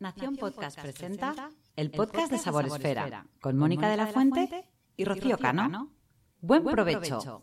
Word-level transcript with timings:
Nación 0.00 0.36
Podcast 0.36 0.80
presenta 0.80 1.50
el 1.74 1.90
podcast 1.90 2.30
de 2.30 2.38
Sabor 2.38 2.66
Esfera 2.66 3.26
con 3.40 3.56
Mónica 3.56 3.88
de 3.88 3.96
la 3.96 4.06
Fuente 4.06 4.64
y 4.96 5.04
Rocío 5.04 5.36
Cano. 5.38 5.90
Buen 6.40 6.62
provecho. 6.62 7.42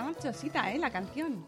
Está 0.00 0.02
marchosita, 0.02 0.72
¿eh? 0.72 0.78
La 0.78 0.90
canción. 0.90 1.46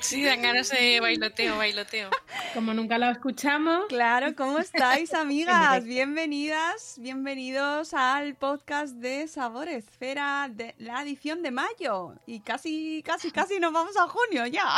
Sí, 0.00 0.22
dan 0.22 0.42
ganas 0.42 0.70
de 0.70 1.00
bailoteo, 1.00 1.56
bailoteo. 1.56 2.10
Como 2.54 2.72
nunca 2.74 2.98
lo 2.98 3.10
escuchamos, 3.10 3.86
Claro, 3.88 4.34
¿cómo 4.36 4.58
estáis, 4.58 5.12
amigas? 5.14 5.84
Bienvenidas, 5.84 6.96
bienvenidos 7.00 7.94
al 7.94 8.34
podcast 8.36 8.94
de 8.94 9.26
Sabor 9.26 9.68
Esfera 9.68 10.48
de 10.52 10.74
la 10.78 11.02
edición 11.02 11.42
de 11.42 11.50
mayo. 11.50 12.14
Y 12.26 12.40
casi, 12.40 13.02
casi, 13.04 13.30
casi 13.30 13.58
nos 13.58 13.72
vamos 13.72 13.96
a 13.96 14.06
junio 14.06 14.46
ya. 14.46 14.76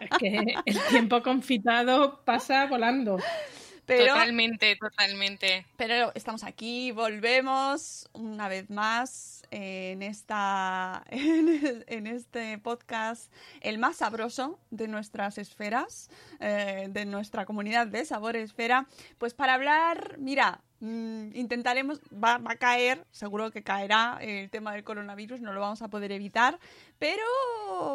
es 0.00 0.10
que 0.18 0.54
el 0.64 0.80
tiempo 0.88 1.22
confitado 1.22 2.20
pasa 2.24 2.66
volando. 2.66 3.18
Pero, 3.90 4.12
Totalmente, 4.12 4.76
totalmente. 4.76 5.66
pero 5.76 6.12
estamos 6.14 6.44
aquí, 6.44 6.92
volvemos 6.92 8.08
una 8.12 8.46
vez 8.46 8.70
más 8.70 9.42
en 9.50 10.02
esta 10.02 11.02
en, 11.10 11.84
en 11.88 12.06
este 12.06 12.56
podcast 12.58 13.32
el 13.60 13.78
más 13.78 13.96
sabroso 13.96 14.60
de 14.70 14.86
nuestras 14.86 15.38
esferas 15.38 16.08
eh, 16.38 16.86
de 16.88 17.04
nuestra 17.04 17.44
comunidad 17.46 17.88
de 17.88 18.04
sabor 18.04 18.36
esfera 18.36 18.86
pues 19.18 19.34
para 19.34 19.54
hablar 19.54 20.18
mira 20.18 20.60
mm, 20.78 21.34
intentaremos 21.34 22.00
va, 22.12 22.38
va 22.38 22.52
a 22.52 22.56
caer 22.56 23.04
seguro 23.10 23.50
que 23.50 23.64
caerá 23.64 24.18
el 24.20 24.50
tema 24.50 24.72
del 24.72 24.84
coronavirus 24.84 25.40
no 25.40 25.52
lo 25.52 25.60
vamos 25.60 25.82
a 25.82 25.88
poder 25.88 26.12
evitar 26.12 26.60
pero 27.00 27.24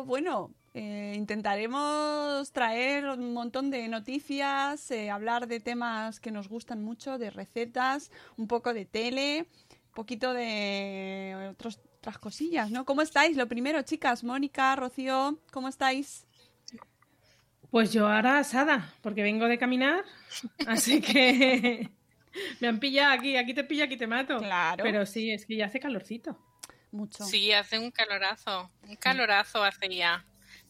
bueno 0.06 0.52
eh, 0.78 1.14
intentaremos 1.16 2.52
traer 2.52 3.06
un 3.08 3.34
montón 3.34 3.72
de 3.72 3.88
noticias, 3.88 4.92
eh, 4.92 5.10
hablar 5.10 5.48
de 5.48 5.62
temas 5.62 6.20
que 6.20 6.32
nos 6.32 6.50
gustan 6.50 6.84
mucho, 6.84 7.18
de 7.18 7.30
recetas, 7.32 8.12
un 8.36 8.48
poco 8.48 8.74
de 8.74 8.84
tele, 8.86 9.48
un 9.72 9.94
poquito 9.94 10.34
de 10.34 11.48
otros- 11.58 11.80
otras 12.00 12.18
cosillas, 12.20 12.70
¿no? 12.72 12.84
¿Cómo 12.86 13.02
estáis? 13.02 13.38
Lo 13.38 13.48
primero, 13.48 13.82
chicas, 13.84 14.24
Mónica, 14.24 14.76
Rocío, 14.76 15.40
¿cómo 15.52 15.70
estáis? 15.70 16.28
Pues 17.72 17.92
yo 17.94 18.08
ahora 18.08 18.40
asada, 18.40 18.94
porque 19.02 19.24
vengo 19.24 19.48
de 19.48 19.58
caminar, 19.58 20.04
así 20.68 21.02
que 21.02 21.90
me 22.60 22.68
han 22.68 22.80
pillado 22.80 23.14
aquí, 23.14 23.38
aquí 23.38 23.54
te 23.54 23.64
pillo, 23.64 23.86
aquí 23.86 23.98
te 23.98 24.08
mato. 24.08 24.38
Claro. 24.40 24.84
Pero 24.84 25.06
sí, 25.06 25.32
es 25.32 25.46
que 25.46 25.56
ya 25.56 25.68
hace 25.68 25.80
calorcito. 25.80 26.38
Mucho. 26.92 27.24
Sí, 27.26 27.52
hace 27.52 27.80
un 27.80 27.92
calorazo. 27.92 28.70
Un 28.88 28.96
calorazo 28.98 29.64
hace 29.64 29.88
ya. 29.94 30.24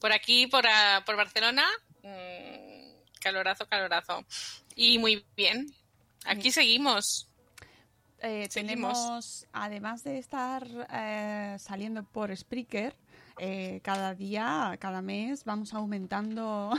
Por 0.06 0.14
aquí, 0.14 0.46
por, 0.46 0.68
ah, 0.68 1.02
por 1.04 1.16
Barcelona, 1.16 1.66
mm, 2.04 3.20
calorazo, 3.20 3.68
calorazo. 3.68 4.24
Y 4.76 5.00
muy 5.00 5.26
bien. 5.36 5.66
Aquí 6.26 6.52
seguimos. 6.52 7.28
Eh, 8.20 8.46
Seguimos. 8.52 8.94
tenemos, 8.94 9.48
además 9.52 10.04
de 10.04 10.20
estar 10.20 10.64
eh, 10.92 11.56
saliendo 11.58 12.04
por 12.04 12.38
Spreaker, 12.38 12.96
eh, 13.40 13.80
cada 13.82 14.14
día, 14.14 14.78
cada 14.80 15.02
mes, 15.02 15.44
vamos 15.44 15.74
aumentando 15.74 16.72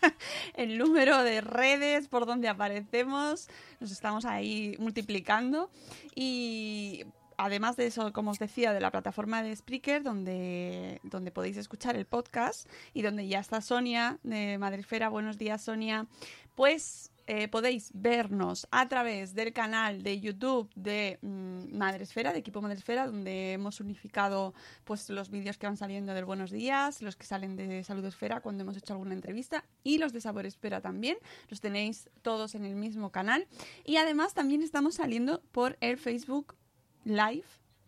el 0.54 0.78
número 0.78 1.22
de 1.22 1.42
redes 1.42 2.08
por 2.08 2.24
donde 2.24 2.48
aparecemos. 2.48 3.50
Nos 3.80 3.90
estamos 3.90 4.24
ahí 4.24 4.76
multiplicando. 4.78 5.70
Y 6.14 7.04
además 7.42 7.76
de 7.76 7.86
eso, 7.86 8.12
como 8.12 8.30
os 8.30 8.38
decía, 8.38 8.72
de 8.72 8.80
la 8.80 8.90
plataforma 8.90 9.42
de 9.42 9.54
Spreaker, 9.54 10.02
donde, 10.02 11.00
donde 11.02 11.32
podéis 11.32 11.56
escuchar 11.56 11.96
el 11.96 12.06
podcast 12.06 12.68
y 12.94 13.02
donde 13.02 13.26
ya 13.26 13.40
está 13.40 13.60
Sonia 13.60 14.18
de 14.22 14.58
Madresfera. 14.58 15.08
Buenos 15.08 15.38
días, 15.38 15.62
Sonia. 15.62 16.06
Pues 16.54 17.10
eh, 17.26 17.48
podéis 17.48 17.90
vernos 17.94 18.68
a 18.70 18.88
través 18.88 19.34
del 19.34 19.52
canal 19.52 20.02
de 20.02 20.20
YouTube 20.20 20.70
de 20.76 21.18
mm, 21.22 21.76
Madresfera, 21.76 22.32
de 22.32 22.38
Equipo 22.38 22.60
Madresfera, 22.60 23.06
donde 23.06 23.52
hemos 23.54 23.80
unificado 23.80 24.54
pues 24.84 25.08
los 25.10 25.30
vídeos 25.30 25.58
que 25.58 25.66
van 25.66 25.76
saliendo 25.76 26.14
del 26.14 26.24
Buenos 26.24 26.50
Días, 26.50 27.02
los 27.02 27.16
que 27.16 27.26
salen 27.26 27.56
de 27.56 27.82
Salud 27.82 28.04
Esfera 28.04 28.40
cuando 28.40 28.62
hemos 28.62 28.76
hecho 28.76 28.92
alguna 28.92 29.14
entrevista 29.14 29.64
y 29.82 29.98
los 29.98 30.12
de 30.12 30.20
Sabor 30.20 30.46
Esfera 30.46 30.80
también. 30.80 31.16
Los 31.48 31.60
tenéis 31.60 32.08
todos 32.22 32.54
en 32.54 32.64
el 32.64 32.76
mismo 32.76 33.10
canal. 33.10 33.48
Y 33.84 33.96
además 33.96 34.34
también 34.34 34.62
estamos 34.62 34.96
saliendo 34.96 35.42
por 35.52 35.76
el 35.80 35.98
Facebook 35.98 36.54
Live 37.04 37.44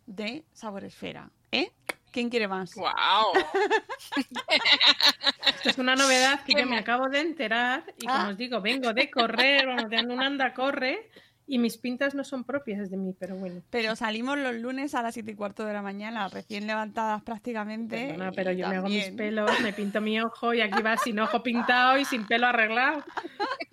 de 0.07 0.45
Sabor 0.53 0.85
Esfera. 0.85 1.31
¿Eh? 1.53 1.71
¿Quién 2.11 2.31
quiere 2.31 2.47
más? 2.47 2.75
¡Wow! 2.75 3.33
Esto 5.47 5.71
es 5.71 5.79
una 5.79 5.97
novedad 5.97 6.45
que 6.45 6.55
yo 6.55 6.67
me 6.67 6.79
acabo 6.79 7.09
de 7.09 7.21
enterar 7.21 7.85
y 7.99 8.07
como 8.07 8.19
Ah. 8.19 8.29
os 8.31 8.37
digo, 8.37 8.61
vengo 8.61 8.93
de 8.93 9.11
correr, 9.11 9.67
vamos, 9.67 9.91
de 9.91 10.01
un 10.03 10.23
anda, 10.23 10.53
corre 10.55 11.11
y 11.47 11.59
mis 11.59 11.77
pintas 11.77 12.15
no 12.15 12.25
son 12.25 12.45
propias 12.45 12.91
de 12.91 12.97
mí, 12.97 13.15
pero 13.19 13.37
bueno. 13.37 13.61
Pero 13.71 13.97
salimos 13.97 14.39
los 14.39 14.55
lunes 14.55 14.95
a 14.95 15.03
las 15.03 15.15
7 15.15 15.33
y 15.33 15.35
cuarto 15.35 15.65
de 15.67 15.73
la 15.75 15.83
mañana, 15.83 16.29
recién 16.29 16.67
levantadas 16.67 17.23
prácticamente. 17.23 18.07
Perdona, 18.09 18.33
pero 18.33 18.53
yo 18.53 18.69
me 18.69 18.77
hago 18.77 18.89
mis 18.89 19.05
también- 19.05 19.17
pelos, 19.17 19.61
me 19.61 19.73
pinto 19.73 20.01
mi 20.01 20.21
ojo 20.21 20.55
y 20.55 20.61
aquí 20.63 20.83
va 20.83 20.97
sin 20.97 21.19
ojo 21.21 21.43
pintado 21.43 21.99
y 21.99 22.05
sin 22.05 22.27
pelo 22.27 22.47
arreglado 22.47 23.05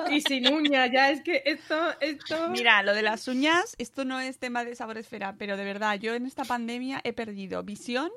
y 0.10 0.22
sin 0.22 0.54
uña. 0.54 0.88
Ya 0.88 1.12
es 1.12 1.22
que 1.22 1.44
esto, 1.46 1.76
esto. 2.02 2.50
Mira, 2.50 2.84
lo 2.84 2.94
de 2.94 3.04
las 3.04 3.28
uñas, 3.28 3.76
esto 3.78 4.04
no 4.06 4.20
es 4.20 4.38
tema 4.38 4.66
de 4.66 4.76
sabor 4.76 4.98
esfera, 4.98 5.36
pero 5.38 5.56
de 5.56 5.64
verdad, 5.64 5.98
yo 6.00 6.14
en 6.14 6.26
esta 6.26 6.44
pandemia 6.44 7.00
he 7.04 7.14
perdido 7.14 7.64
visión, 7.64 8.12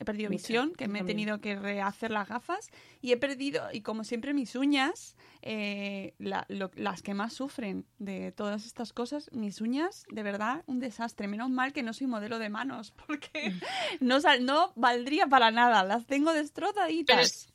he 0.00 0.04
perdido 0.04 0.30
visión, 0.30 0.72
que 0.74 0.86
me 0.88 1.00
he 1.00 1.02
tenido 1.06 1.40
que 1.40 1.56
rehacer 1.56 2.10
las 2.12 2.28
gafas, 2.28 2.70
y 3.00 3.12
he 3.12 3.16
perdido, 3.16 3.62
y 3.72 3.80
como 3.82 4.04
siempre, 4.04 4.32
mis 4.32 4.54
uñas, 4.54 5.16
eh, 5.42 6.14
la- 6.18 6.46
lo- 6.48 6.70
las 6.76 7.02
que 7.02 7.14
más 7.14 7.32
sufren 7.32 7.84
de 7.98 8.30
todas 8.32 8.64
estas 8.64 8.92
cosas, 8.92 9.28
mis 9.32 9.60
uñas, 9.60 10.04
de 10.10 10.22
verdad, 10.22 10.62
un 10.66 10.78
desastre. 10.78 11.26
Menos 11.28 11.50
mal 11.50 11.72
que 11.72 11.82
no 11.82 11.92
soy 11.92 12.06
modelo 12.06 12.38
de 12.38 12.48
manos, 12.48 12.92
porque 13.06 13.52
no, 14.00 14.20
sal- 14.20 14.44
no 14.44 14.72
valdría 14.76 15.26
para 15.26 15.50
nada, 15.50 15.82
las 15.84 16.06
tengo 16.06 16.32
destrozaditas. 16.32 17.52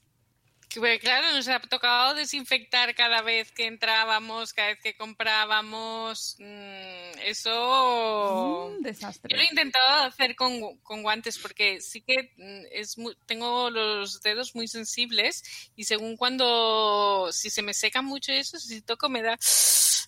Claro, 1.01 1.31
nos 1.31 1.47
ha 1.47 1.59
tocado 1.59 2.13
desinfectar 2.15 2.93
cada 2.95 3.21
vez 3.21 3.51
que 3.51 3.67
entrábamos, 3.67 4.53
cada 4.53 4.69
vez 4.69 4.79
que 4.81 4.95
comprábamos. 4.95 6.35
mm, 6.39 7.19
eso. 7.23 8.67
Un 8.75 8.81
desastre. 8.81 9.29
Yo 9.31 9.37
lo 9.37 9.43
he 9.43 9.47
intentado 9.47 10.03
hacer 10.05 10.35
con, 10.35 10.77
con 10.79 11.03
guantes 11.03 11.37
porque 11.37 11.79
sí 11.81 12.01
que 12.01 12.31
mm, 12.37 12.65
es 12.71 12.97
mu- 12.97 13.13
tengo 13.25 13.69
los 13.69 14.21
dedos 14.21 14.55
muy 14.55 14.67
sensibles 14.67 15.43
y 15.75 15.83
según 15.85 16.17
cuando 16.17 17.29
si 17.31 17.49
se 17.49 17.61
me 17.61 17.73
seca 17.73 18.01
mucho 18.01 18.31
eso, 18.31 18.59
si 18.59 18.81
toco 18.81 19.09
me 19.09 19.21
da 19.21 19.37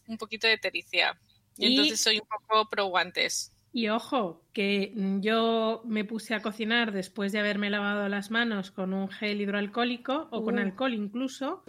un 0.07 0.17
poquito 0.17 0.47
de 0.47 0.57
tericia. 0.57 1.17
Y, 1.57 1.65
Y- 1.65 1.69
entonces 1.71 1.99
soy 2.01 2.19
un 2.19 2.27
poco 2.27 2.69
pro 2.69 2.85
guantes. 2.85 3.51
Y 3.75 3.89
ojo, 3.89 4.41
que 4.53 4.93
yo 5.19 5.81
me 5.83 6.05
puse 6.05 6.33
a 6.33 6.41
cocinar 6.41 6.93
después 6.93 7.33
de 7.33 7.39
haberme 7.39 7.69
lavado 7.69 8.07
las 8.07 8.31
manos 8.31 8.71
con 8.71 8.93
un 8.93 9.09
gel 9.09 9.41
hidroalcohólico 9.41 10.29
o 10.31 10.45
con 10.45 10.55
Uh. 10.55 10.61
alcohol 10.61 10.93
incluso. 10.93 11.61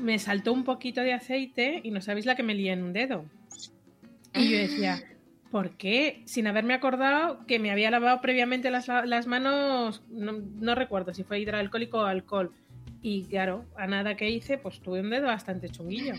Me 0.00 0.18
saltó 0.18 0.52
un 0.52 0.64
poquito 0.64 1.00
de 1.02 1.12
aceite 1.12 1.80
y 1.84 1.92
no 1.92 2.00
sabéis 2.00 2.26
la 2.26 2.34
que 2.34 2.42
me 2.42 2.56
lié 2.56 2.72
en 2.72 2.82
un 2.82 2.92
dedo. 2.92 3.26
Y 4.34 4.50
yo 4.50 4.58
decía, 4.58 5.00
¿por 5.52 5.76
qué? 5.76 6.22
Sin 6.24 6.48
haberme 6.48 6.74
acordado 6.74 7.46
que 7.46 7.60
me 7.60 7.70
había 7.70 7.92
lavado 7.92 8.20
previamente 8.20 8.72
las, 8.72 8.88
las 8.88 9.28
manos, 9.28 10.02
no, 10.10 10.32
no 10.32 10.74
recuerdo 10.74 11.14
si 11.14 11.22
fue 11.22 11.38
hidroalcohólico 11.38 11.98
o 11.98 12.06
alcohol. 12.06 12.50
Y 13.00 13.26
claro, 13.26 13.64
a 13.76 13.86
nada 13.86 14.16
que 14.16 14.28
hice, 14.28 14.58
pues 14.58 14.80
tuve 14.80 15.02
un 15.02 15.10
dedo 15.10 15.26
bastante 15.28 15.68
chunguillo. 15.68 16.14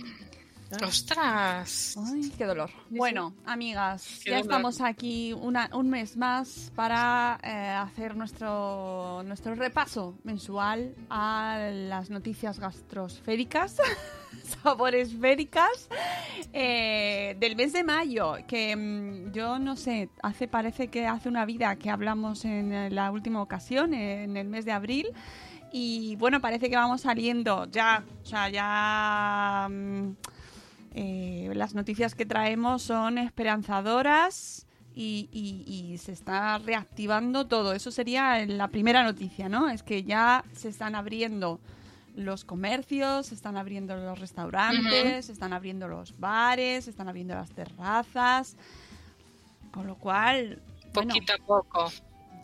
¡Ostras! 0.84 1.96
Ay, 2.12 2.32
qué 2.38 2.46
dolor. 2.46 2.70
Bueno, 2.90 3.34
amigas, 3.46 4.20
Qué 4.24 4.32
ya 4.32 4.38
dolor. 4.38 4.52
estamos 4.52 4.82
aquí 4.82 5.32
una- 5.34 5.70
un 5.74 5.90
mes 5.90 6.18
más 6.18 6.72
para 6.76 7.40
eh, 7.44 7.50
hacer 7.50 8.16
nuestro, 8.16 9.22
nuestro 9.26 9.56
repaso 9.56 10.16
mensual 10.24 10.96
a 11.10 11.70
las 11.72 12.10
noticias 12.10 12.60
gastrosféricas, 12.60 13.78
saboresféricas, 14.64 15.88
eh, 16.52 17.36
del 17.40 17.56
mes 17.56 17.72
de 17.72 17.84
mayo, 17.84 18.36
que 18.48 18.76
mm, 18.76 19.32
yo 19.34 19.60
no 19.60 19.76
sé, 19.76 20.10
hace 20.24 20.48
parece 20.48 20.88
que 20.88 21.06
hace 21.08 21.30
una 21.30 21.46
vida 21.46 21.76
que 21.78 21.90
hablamos 21.90 22.44
en 22.44 22.94
la 22.94 23.12
última 23.12 23.42
ocasión, 23.42 23.94
en 23.94 24.36
el 24.36 24.48
mes 24.48 24.66
de 24.66 24.72
abril, 24.72 25.08
y 25.72 26.16
bueno, 26.18 26.42
parece 26.42 26.70
que 26.70 26.76
vamos 26.76 27.02
saliendo 27.02 27.66
ya, 27.70 28.04
o 28.24 28.26
sea, 28.26 28.50
ya... 28.50 29.70
eh, 30.98 31.52
las 31.54 31.76
noticias 31.76 32.16
que 32.16 32.26
traemos 32.26 32.82
son 32.82 33.18
esperanzadoras 33.18 34.66
y, 34.96 35.28
y- 35.32 35.66
y 35.92 35.98
se 35.98 36.14
está 36.14 36.58
reactivando 36.58 37.46
todo. 37.48 37.74
Eso 37.74 37.92
sería 37.92 38.46
la 38.46 38.70
primera 38.70 39.04
noticia, 39.04 39.50
¿no? 39.50 39.70
Es 39.70 39.84
que 39.84 40.04
ya 40.04 40.44
se 40.54 40.70
están 40.70 40.96
abriendo 40.96 41.60
los 42.16 42.46
comercios, 42.46 43.26
se 43.28 43.36
están 43.36 43.58
abriendo 43.58 43.98
los 43.98 44.18
restaurantes, 44.20 45.26
se 45.26 45.34
están 45.34 45.52
abriendo 45.52 45.90
los 45.90 46.18
bares, 46.18 46.86
se 46.86 46.92
están 46.92 47.10
abriendo 47.10 47.36
las 47.36 47.52
terrazas. 47.52 48.56
Con 49.72 49.86
lo 49.88 49.96
cual, 49.96 50.62
bueno, 50.94 51.14
Poquito 51.14 51.34
a 51.34 51.46
poco. 51.46 51.92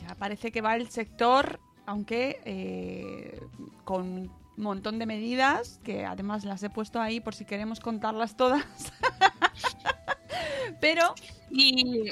ya 0.06 0.13
parece 0.15 0.51
que 0.51 0.59
va 0.59 0.75
el 0.75 0.89
sector, 0.89 1.57
aunque 1.86 2.42
eh, 2.44 3.42
con 3.86 4.30
montón 4.57 5.00
de 5.00 5.06
medidas, 5.06 5.80
que 5.83 6.06
además 6.06 6.44
las 6.45 6.62
he 6.63 6.69
puesto 6.69 7.01
ahí 7.01 7.19
por 7.19 7.36
si 7.36 7.45
queremos 7.45 7.80
contarlas 7.80 8.38
todas. 8.38 8.65
pero, 10.81 11.13
Y, 11.50 12.12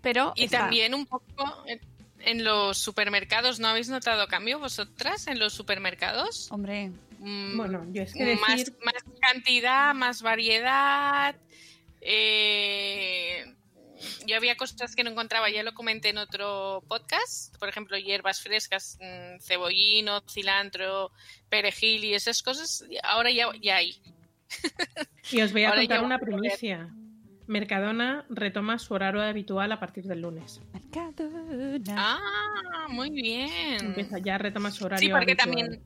pero 0.00 0.32
y 0.36 0.44
está. 0.44 0.58
también 0.60 0.94
un 0.94 1.06
poco 1.06 1.24
en- 1.66 1.80
los 2.44 2.78
supermercados, 2.78 3.60
¿no 3.60 3.68
habéis 3.68 3.88
notado 3.88 4.26
cambio 4.26 4.58
vosotras 4.58 5.28
en 5.28 5.38
los 5.38 5.52
supermercados? 5.52 6.50
Hombre, 6.50 6.90
Mm, 7.20 7.56
Bueno, 7.56 7.84
yo 7.92 8.02
es 8.02 8.12
que 8.12 8.36
más, 8.36 8.58
decir, 8.58 8.76
más 8.84 8.94
cantidad, 9.20 9.94
más 9.94 10.22
variedad. 10.22 11.34
eh, 12.00 13.54
yo 14.26 14.36
había 14.36 14.56
cosas 14.56 14.94
que 14.94 15.04
no 15.04 15.10
encontraba, 15.10 15.50
ya 15.50 15.62
lo 15.62 15.74
comenté 15.74 16.10
en 16.10 16.18
otro 16.18 16.82
podcast, 16.88 17.56
por 17.58 17.68
ejemplo, 17.68 17.96
hierbas 17.98 18.40
frescas, 18.40 18.98
mm, 19.00 19.40
cebollino, 19.40 20.22
cilantro, 20.28 21.10
perejil 21.48 22.04
y 22.04 22.14
esas 22.14 22.42
cosas, 22.42 22.84
ahora 23.02 23.30
ya, 23.30 23.46
ya 23.60 23.76
hay. 23.76 24.00
y 25.30 25.40
os 25.40 25.52
voy 25.52 25.64
a 25.64 25.68
ahora 25.70 25.80
contar 25.80 26.04
una 26.04 26.18
primicia. 26.18 26.88
Mercadona 27.46 28.26
retoma 28.28 28.78
su 28.78 28.92
horario 28.92 29.22
habitual 29.22 29.72
a 29.72 29.80
partir 29.80 30.04
del 30.04 30.20
lunes. 30.20 30.60
Mercadona. 30.74 31.80
Ah, 31.96 32.86
muy 32.90 33.08
bien. 33.08 33.86
Empieza 33.86 34.18
ya 34.18 34.36
retoma 34.36 34.70
su 34.70 34.84
horario 34.84 35.06
Sí, 35.06 35.10
porque 35.10 35.32
habitual. 35.32 35.48
también 35.56 35.82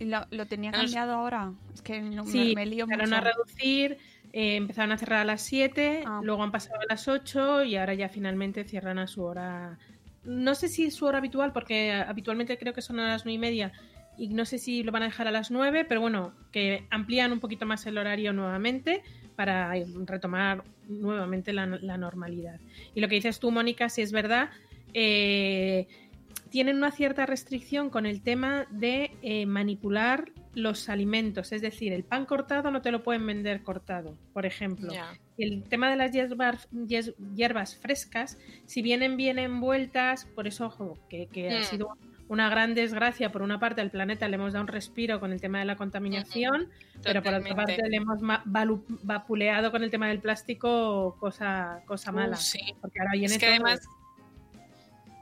¿Y 0.00 0.04
lo, 0.04 0.26
lo 0.30 0.46
tenía 0.46 0.70
cambiado 0.70 1.14
ahora? 1.14 1.52
Es 1.74 1.80
que 1.82 2.00
no, 2.02 2.24
me- 2.24 2.30
Sí, 2.30 2.52
me, 2.54 2.66
lío 2.66 2.86
mucho. 2.86 3.00
empezaron 3.00 3.14
a 3.26 3.32
reducir, 3.32 3.98
eh, 4.32 4.56
empezaron 4.56 4.92
a 4.92 4.98
cerrar 4.98 5.20
a 5.20 5.24
las 5.24 5.42
7, 5.42 6.02
Ah. 6.06 6.20
luego 6.22 6.42
han 6.42 6.52
pasado 6.52 6.80
a 6.80 6.86
las 6.88 7.08
8 7.08 7.64
y 7.64 7.76
ahora 7.76 7.94
ya 7.94 8.08
finalmente 8.08 8.64
cierran 8.64 8.98
a 8.98 9.06
su 9.06 9.22
hora. 9.22 9.78
No 10.24 10.54
sé 10.54 10.68
si 10.68 10.84
es 10.86 10.94
su 10.94 11.06
hora 11.06 11.18
habitual, 11.18 11.52
porque 11.52 11.92
habitualmente 11.92 12.58
creo 12.58 12.72
que 12.74 12.82
son 12.82 13.00
a 13.00 13.08
las 13.08 13.24
9 13.24 13.34
y 13.34 13.38
media 13.38 13.72
y 14.18 14.28
no 14.28 14.44
sé 14.44 14.58
si 14.58 14.82
lo 14.82 14.90
van 14.92 15.02
a 15.02 15.06
dejar 15.06 15.28
a 15.28 15.30
las 15.30 15.50
9, 15.50 15.84
pero 15.84 16.00
bueno, 16.00 16.32
que 16.50 16.86
amplían 16.90 17.32
un 17.32 17.40
poquito 17.40 17.66
más 17.66 17.86
el 17.86 17.96
horario 17.98 18.32
nuevamente 18.32 19.02
para 19.36 19.72
retomar 20.06 20.64
nuevamente 20.88 21.52
la, 21.52 21.66
la 21.66 21.96
normalidad. 21.96 22.58
Y 22.94 23.00
lo 23.00 23.08
que 23.08 23.14
dices 23.14 23.38
tú, 23.38 23.52
Mónica, 23.52 23.88
si 23.88 24.02
es 24.02 24.10
verdad, 24.10 24.50
eh, 24.92 25.86
tienen 26.50 26.76
una 26.76 26.90
cierta 26.90 27.26
restricción 27.26 27.90
con 27.90 28.06
el 28.06 28.22
tema 28.22 28.66
de 28.70 29.12
eh, 29.22 29.46
manipular 29.46 30.32
los 30.54 30.88
alimentos, 30.88 31.52
es 31.52 31.62
decir, 31.62 31.92
el 31.92 32.04
pan 32.04 32.24
cortado 32.26 32.70
no 32.70 32.82
te 32.82 32.90
lo 32.90 33.02
pueden 33.02 33.26
vender 33.26 33.62
cortado, 33.62 34.16
por 34.32 34.46
ejemplo. 34.46 34.92
El 35.36 35.62
tema 35.64 35.88
de 35.90 35.96
las 35.96 36.10
hierbas, 36.12 36.68
hierbas 37.34 37.76
frescas, 37.76 38.38
si 38.66 38.82
vienen 38.82 39.16
bien 39.16 39.38
envueltas, 39.38 40.24
por 40.24 40.46
eso, 40.48 40.66
ojo, 40.66 40.98
que, 41.08 41.26
que 41.26 41.54
ha 41.54 41.60
Mm. 41.60 41.64
sido 41.64 41.88
una 42.28 42.50
gran 42.50 42.74
desgracia, 42.74 43.32
por 43.32 43.40
una 43.42 43.58
parte 43.58 43.80
al 43.80 43.90
planeta 43.90 44.28
le 44.28 44.34
hemos 44.34 44.52
dado 44.52 44.62
un 44.64 44.68
respiro 44.68 45.18
con 45.20 45.32
el 45.32 45.40
tema 45.40 45.60
de 45.60 45.64
la 45.64 45.76
contaminación, 45.76 46.68
pero 47.02 47.22
por 47.22 47.32
otra 47.34 47.54
parte 47.56 47.88
le 47.88 47.96
hemos 47.96 48.18
vapuleado 49.02 49.70
con 49.70 49.82
el 49.82 49.90
tema 49.90 50.08
del 50.08 50.20
plástico, 50.20 51.16
cosa, 51.18 51.82
cosa 51.86 52.10
Uh, 52.10 52.14
mala. 52.14 52.36
sí. 52.36 52.60
Porque 52.80 52.98
ahora 53.00 53.12
viene 53.12 53.26
Es 53.26 53.38
que 53.38 53.46
todo. 53.46 53.54
además 53.54 53.80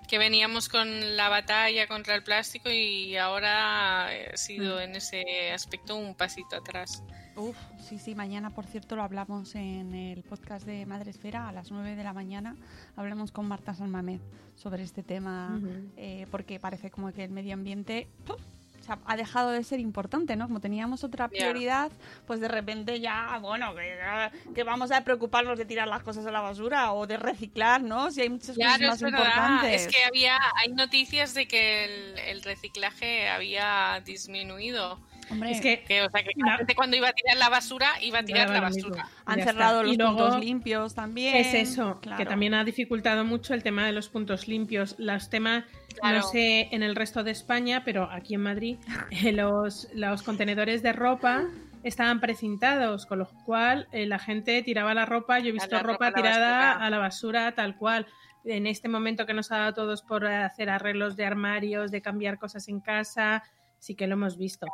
que 0.09 0.19
veníamos 0.19 0.69
con 0.69 1.17
la 1.17 1.29
batalla 1.29 1.87
contra 1.87 2.15
el 2.15 2.23
plástico 2.23 2.71
y 2.71 3.17
ahora 3.17 4.07
ha 4.09 4.37
sido 4.37 4.77
Mm. 4.77 4.81
en 4.81 4.97
ese 4.97 5.53
aspecto 5.53 5.97
un 5.97 6.15
pasito 6.15 6.57
atrás. 6.57 7.03
Uf, 7.37 7.57
sí, 7.87 7.99
sí, 7.99 8.15
mañana, 8.15 8.51
por 8.51 8.65
cierto, 8.67 8.97
lo 8.97 9.03
hablamos 9.03 9.55
en 9.57 9.95
el 9.95 10.23
podcast 10.23 10.65
de 10.65 10.87
Madre 10.87 11.11
Esfera 11.11 11.49
a 11.49 11.53
las 11.53 11.71
9 11.71 11.95
de 11.95 12.03
la 12.05 12.13
mañana. 12.15 12.57
Hablamos 12.97 13.31
con 13.31 13.47
Marta 13.47 13.75
Sanmamed 13.75 14.21
sobre 14.55 14.83
este 14.85 15.03
tema, 15.03 15.61
eh, 15.97 16.27
porque 16.31 16.59
parece 16.59 16.91
como 16.91 17.13
que 17.13 17.25
el 17.25 17.31
medio 17.31 17.53
ambiente 17.55 18.09
¡puf! 18.25 18.41
Sea, 18.87 18.99
ha 19.05 19.17
dejado 19.17 19.51
de 19.51 19.63
ser 19.65 19.81
importante, 19.81 20.37
¿no? 20.37 20.47
Como 20.47 20.61
teníamos 20.61 21.05
otra 21.05 21.29
prioridad, 21.29 21.91
pues 22.27 22.41
de 22.41 22.49
repente 22.49 23.01
ya, 23.01 23.39
bueno, 23.41 23.75
que, 23.75 24.53
que 24.55 24.63
vamos 24.63 24.91
a 24.93 25.03
preocuparnos 25.05 25.59
de 25.59 25.65
tirar 25.65 25.89
las 25.89 26.03
cosas 26.03 26.25
a 26.27 26.31
la 26.31 26.41
basura 26.41 26.93
o 26.93 27.07
de 27.07 27.17
reciclar, 27.17 27.83
¿no? 27.83 28.11
Si 28.11 28.21
hay 28.23 28.29
muchas 28.31 28.57
Claro, 28.57 28.85
cosas 28.87 28.97
es 28.97 29.03
más 29.03 29.13
verdad. 29.13 29.27
importantes. 29.27 29.83
Es 29.87 29.89
que 29.89 30.05
había, 30.05 30.39
hay 30.65 30.73
noticias 30.73 31.35
de 31.35 31.47
que 31.49 31.85
el, 31.85 32.19
el 32.19 32.43
reciclaje 32.43 33.29
había 33.29 34.01
disminuido. 34.05 34.99
Hombre, 35.29 35.51
Es 35.51 35.61
que 35.61 35.83
Que, 35.83 36.03
o 36.03 36.11
sea, 36.11 36.23
que 36.23 36.75
cuando 36.77 36.97
iba 36.97 37.09
a 37.09 37.13
tirar 37.13 37.37
la 37.37 37.49
basura, 37.49 37.91
iba 38.01 38.21
a 38.21 38.23
tirar 38.25 38.49
la 38.49 38.61
basura. 38.61 39.09
han 39.25 39.39
ya 39.39 39.45
cerrado 39.45 39.81
está. 39.81 39.89
los 39.89 39.97
luego- 39.97 40.17
puntos 40.19 40.41
limpios 40.41 40.95
también. 40.95 41.35
Es 41.37 41.53
eso, 41.53 41.99
claro. 42.01 42.19
que 42.19 42.27
también 42.27 42.55
ha 42.55 42.63
dificultado 42.63 43.25
mucho 43.25 43.53
el 43.53 43.63
tema 43.65 43.85
de 43.87 43.93
los 43.93 44.09
puntos 44.09 44.47
limpios. 44.47 44.95
Los 44.99 45.29
temas, 45.29 45.65
Claro. 46.01 46.19
no 46.19 46.23
sé 46.23 46.69
en 46.73 46.83
el 46.83 46.95
resto 46.95 47.25
de 47.25 47.31
España, 47.31 47.83
pero 47.85 48.11
aquí 48.11 48.35
en 48.35 48.43
Madrid, 48.43 48.77
eh, 49.11 49.33
los, 49.33 49.89
los 49.95 50.23
contenedores 50.23 50.83
de 50.83 50.93
ropa 50.93 51.45
estaban 51.83 52.21
precintados, 52.21 53.07
con 53.07 53.21
lo 53.21 53.29
cual 53.45 53.89
eh, 53.93 54.07
la 54.07 54.19
gente 54.19 54.63
tiraba 54.63 54.95
la 54.95 55.07
ropa. 55.07 55.39
Yo 55.39 55.49
he 55.49 55.53
visto 55.53 55.75
la 55.75 55.83
ropa, 55.83 56.11
ropa 56.11 56.21
tirada 56.21 56.73
a 56.73 56.91
la 56.91 56.99
basura 56.99 57.55
tal 57.55 57.77
cual. 57.77 58.07
En 58.45 58.67
este 58.67 58.89
momento 58.89 59.27
que 59.27 59.35
nos 59.35 59.51
ha 59.51 59.59
dado 59.59 59.69
a 59.71 59.75
todos 59.75 60.03
por 60.03 60.27
hacer 60.27 60.71
arreglos 60.71 61.17
de 61.17 61.25
armarios, 61.27 61.91
de 61.91 62.03
cambiar 62.03 62.39
cosas 62.39 62.69
en 62.69 62.81
casa, 62.81 63.43
sí 63.79 63.95
que 63.95 64.07
lo 64.07 64.15
hemos 64.15 64.37
visto. 64.37 64.67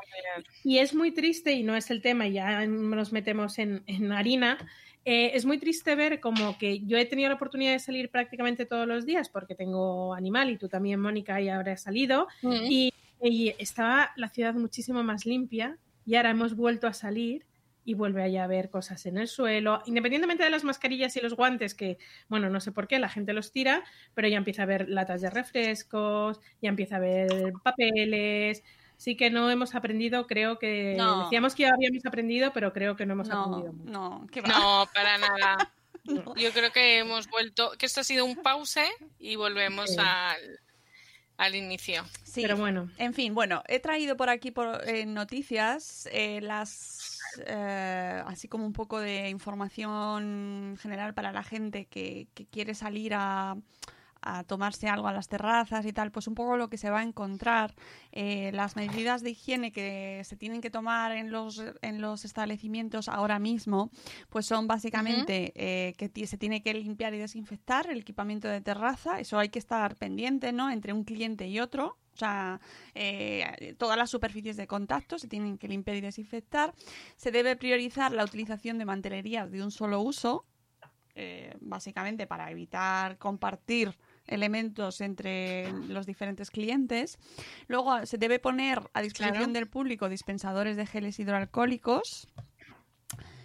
Y 0.65 0.79
es 0.79 0.95
muy 0.95 1.13
triste, 1.13 1.53
y 1.53 1.63
no 1.63 1.77
es 1.77 1.91
el 1.91 2.03
tema, 2.03 2.29
ya 2.29 2.67
nos 2.67 3.13
metemos 3.13 3.59
en, 3.59 3.83
en 3.87 4.13
harina. 4.13 4.59
Eh, 5.05 5.33
es 5.35 5.45
muy 5.45 5.59
triste 5.59 5.95
ver 5.95 6.21
como 6.21 6.57
que 6.59 6.81
yo 6.81 6.97
he 6.97 7.05
tenido 7.07 7.29
la 7.29 7.35
oportunidad 7.35 7.73
de 7.73 7.79
salir 7.79 8.11
prácticamente 8.11 8.67
todos 8.67 8.87
los 8.87 9.05
días 9.05 9.29
porque 9.29 9.55
tengo 9.55 10.15
animal 10.15 10.51
y 10.51 10.59
tú 10.59 10.69
también, 10.69 11.01
Mónica, 11.01 11.41
y 11.41 11.49
ahora 11.49 11.73
has 11.73 11.83
salido. 11.83 12.29
Mm. 12.43 12.53
Y, 12.71 12.95
y 13.21 13.55
estaba 13.59 14.13
la 14.17 14.29
ciudad 14.29 14.55
muchísimo 14.55 15.03
más 15.03 15.27
limpia 15.27 15.79
y 16.05 16.17
ahora 16.17 16.31
hemos 16.31 16.57
vuelto 16.57 16.87
a 16.87 16.93
salir 16.93 17.45
y 17.85 17.95
vuelve 17.95 18.23
allá 18.23 18.43
a 18.43 18.45
haber 18.45 18.71
cosas 18.71 19.07
en 19.07 19.19
el 19.19 19.29
suelo, 19.29 19.83
independientemente 19.87 20.45
de 20.45 20.51
las 20.51 20.65
mascarillas 20.65 21.17
y 21.17 21.21
los 21.21 21.35
guantes, 21.35 21.75
que, 21.75 21.99
bueno, 22.29 22.49
no 22.49 22.61
sé 22.61 22.71
por 22.71 22.87
qué 22.87 22.99
la 22.99 23.09
gente 23.09 23.33
los 23.33 23.51
tira, 23.51 23.83
pero 24.15 24.29
ya 24.29 24.37
empieza 24.37 24.63
a 24.63 24.65
haber 24.65 24.89
latas 24.89 25.21
de 25.21 25.31
refrescos, 25.31 26.41
ya 26.61 26.69
empieza 26.69 26.97
a 26.97 26.99
haber 26.99 27.53
papeles. 27.65 28.63
Sí 29.03 29.17
que 29.17 29.31
no 29.31 29.51
hemos 29.51 29.75
aprendido, 29.75 30.29
creo 30.29 30.61
que 30.61 30.95
No. 30.97 31.25
decíamos 31.25 31.57
que 31.57 31.65
ya 31.65 31.71
habíamos 31.75 32.07
aprendido, 32.07 32.53
pero 32.53 32.73
creo 32.73 32.95
que 32.95 33.05
no 33.05 33.15
hemos 33.15 33.27
No, 33.29 33.43
aprendido 33.43 33.73
mucho. 33.73 33.91
no, 33.91 34.27
que 34.31 34.41
va. 34.43 34.49
No, 34.49 34.89
para 34.95 35.19
nada. 35.19 35.73
No. 36.05 36.35
Yo 36.37 36.53
creo 36.53 36.71
que 36.71 36.99
hemos 37.01 37.29
vuelto, 37.29 37.73
que 37.79 37.87
esto 37.87 38.01
ha 38.01 38.05
sido 38.05 38.25
un 38.25 38.37
pause 38.37 38.85
y 39.19 39.35
volvemos 39.35 39.91
Sí. 39.91 39.97
al, 39.99 40.61
al 41.37 41.55
inicio. 41.57 42.05
Sí. 42.23 42.43
Pero 42.43 42.57
bueno, 42.57 42.91
En 42.97 43.13
fin, 43.13 43.35
bueno, 43.35 43.65
he 43.67 43.81
traído 43.81 44.17
por 44.17 44.31
aquí 44.31 44.53
por, 44.53 44.89
eh, 44.89 45.05
noticias 45.05 46.09
eh, 46.13 46.41
las 46.41 47.19
eh, 47.45 48.23
así 48.27 48.47
como 48.47 48.65
un 48.67 48.73
poco 48.73 49.01
de 49.01 49.29
información 49.31 50.77
general 50.81 51.13
para 51.15 51.33
la 51.33 51.43
gente 51.43 51.87
que, 51.87 52.29
que 52.35 52.47
quiere 52.47 52.75
salir 52.75 53.15
a, 53.15 53.57
a 54.23 54.45
tomarse 54.45 54.89
algo 54.89 55.09
a 55.09 55.13
las 55.13 55.29
terrazas 55.29 55.85
y 55.87 55.93
tal, 55.93 56.11
pues 56.11 56.27
un 56.29 56.35
poco 56.35 56.57
lo 56.57 56.69
que 56.69 56.79
se 56.79 56.91
va 56.91 57.01
a 57.01 57.03
encontrar, 57.03 57.75
eh, 58.13 58.51
las 58.53 58.77
medidas 58.77 59.23
de 59.23 59.31
higiene 59.31 59.73
que 59.73 60.23
se 60.25 60.37
tienen 60.37 60.61
que 60.61 60.71
tomar 60.71 61.13
en 61.13 61.31
los, 61.31 61.63
en 61.83 62.01
los 62.01 62.25
establecimientos 62.25 63.09
ahora 63.09 63.39
mismo, 63.39 63.91
pues 64.31 64.47
son 64.47 64.67
básicamente 64.67 65.53
eh, 65.57 65.95
que 65.95 66.27
se 66.27 66.39
tiene 66.39 66.63
que 66.63 66.75
limpiar 66.75 67.15
y 67.15 67.19
desinfectar 67.19 67.91
el 67.91 67.99
equipamiento 67.99 68.49
de 68.49 68.61
terraza, 68.61 69.21
eso 69.21 69.39
hay 69.39 69.49
que 69.49 69.59
estar 69.59 69.97
pendiente, 69.97 70.53
¿no? 70.53 70.71
Entre 70.71 70.93
un 70.93 71.05
cliente 71.05 71.47
y 71.49 71.61
otro, 71.61 71.99
o 72.15 72.17
sea, 72.17 72.61
eh, 72.95 73.75
todas 73.79 73.97
las 73.97 74.11
superficies 74.11 74.57
de 74.57 74.67
contacto 74.67 75.19
se 75.19 75.29
tienen 75.29 75.57
que 75.57 75.69
limpiar 75.69 75.97
y 75.97 76.01
desinfectar. 76.03 76.75
Se 77.17 77.31
debe 77.31 77.57
priorizar 77.57 78.13
la 78.13 78.25
utilización 78.25 78.79
de 78.79 78.85
mantelerías 78.85 79.51
de 79.51 79.63
un 79.63 79.71
solo 79.71 80.01
uso, 80.01 80.45
eh, 81.15 81.57
básicamente 81.61 82.27
para 82.27 82.51
evitar 82.51 83.19
compartir 83.19 83.97
elementos 84.27 85.01
entre 85.01 85.73
los 85.89 86.07
diferentes 86.07 86.51
clientes. 86.51 87.19
Luego 87.69 88.07
se 88.07 88.19
debe 88.19 88.39
poner 88.39 88.81
a 88.95 89.03
disposición 89.03 89.33
Claro. 89.37 89.53
del 89.53 89.69
público 89.69 90.09
dispensadores 90.09 90.77
de 90.77 90.87
geles 90.87 91.19
hidroalcohólicos 91.19 92.29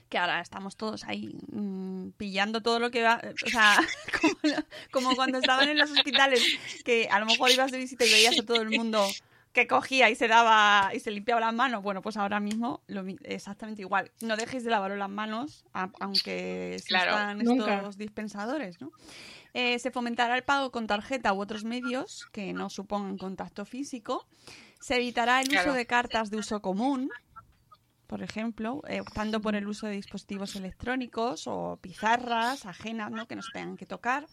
que 0.09 0.17
ahora 0.17 0.39
estamos 0.39 0.77
todos 0.77 1.03
ahí 1.03 1.37
mm, 1.51 2.11
pillando 2.11 2.61
todo 2.61 2.79
lo 2.79 2.91
que 2.91 3.03
va, 3.03 3.19
o 3.45 3.49
sea, 3.49 3.77
como, 4.91 5.15
cuando 5.17 5.37
estaban 5.39 5.67
en 5.67 5.77
los 5.77 5.91
hospitales, 5.91 6.45
que 6.85 7.09
a 7.11 7.19
lo 7.19 7.25
mejor 7.25 7.51
ibas 7.51 7.71
de 7.71 7.77
visita 7.77 8.05
y 8.05 8.09
veías 8.11 8.37
a 8.39 8.45
todo 8.45 8.61
el 8.61 8.69
mundo 8.69 9.05
que 9.51 9.67
cogía 9.67 10.09
y 10.09 10.15
se 10.15 10.29
daba 10.29 10.91
y 10.93 11.01
se 11.01 11.11
limpiaba 11.11 11.41
las 11.41 11.53
manos. 11.53 11.83
Bueno, 11.83 12.01
pues 12.01 12.15
ahora 12.15 12.39
mismo 12.39 12.81
lo, 12.87 13.03
mi- 13.03 13.17
exactamente 13.23 13.81
igual. 13.81 14.11
No 14.21 14.37
dejéis 14.37 14.63
de 14.63 14.69
lavaros 14.69 14.97
las 14.97 15.09
manos, 15.09 15.65
a- 15.73 15.89
aunque 15.99 16.77
Claro, 16.85 17.33
nunca. 17.43 17.77
estos 17.79 17.97
dispensadores, 17.97 18.79
¿no? 18.79 18.91
Eh, 19.53 19.79
se 19.79 19.91
fomentará 19.91 20.35
el 20.35 20.43
pago 20.43 20.71
con 20.71 20.87
tarjeta 20.87 21.33
u 21.33 21.41
otros 21.41 21.63
medios 21.63 22.27
que 22.31 22.53
no 22.53 22.69
supongan 22.69 23.17
contacto 23.17 23.65
físico. 23.65 24.27
Se 24.79 24.95
evitará 24.95 25.41
el 25.41 25.49
uso 25.49 25.73
de 25.73 25.85
cartas 25.85 26.29
de 26.29 26.37
uso 26.37 26.61
común, 26.61 27.09
por 28.07 28.23
ejemplo, 28.23 28.81
eh, 28.87 29.01
optando 29.01 29.41
por 29.41 29.55
el 29.55 29.67
uso 29.67 29.87
de 29.87 29.93
dispositivos 29.93 30.55
electrónicos 30.55 31.47
o 31.47 31.77
pizarras 31.81 32.65
ajenas, 32.65 33.11
¿no? 33.11 33.27
Que 33.27 33.35
no 33.35 33.41
se 33.41 33.51
tengan 33.51 33.77
que 33.77 33.85
tocar. 33.85 34.27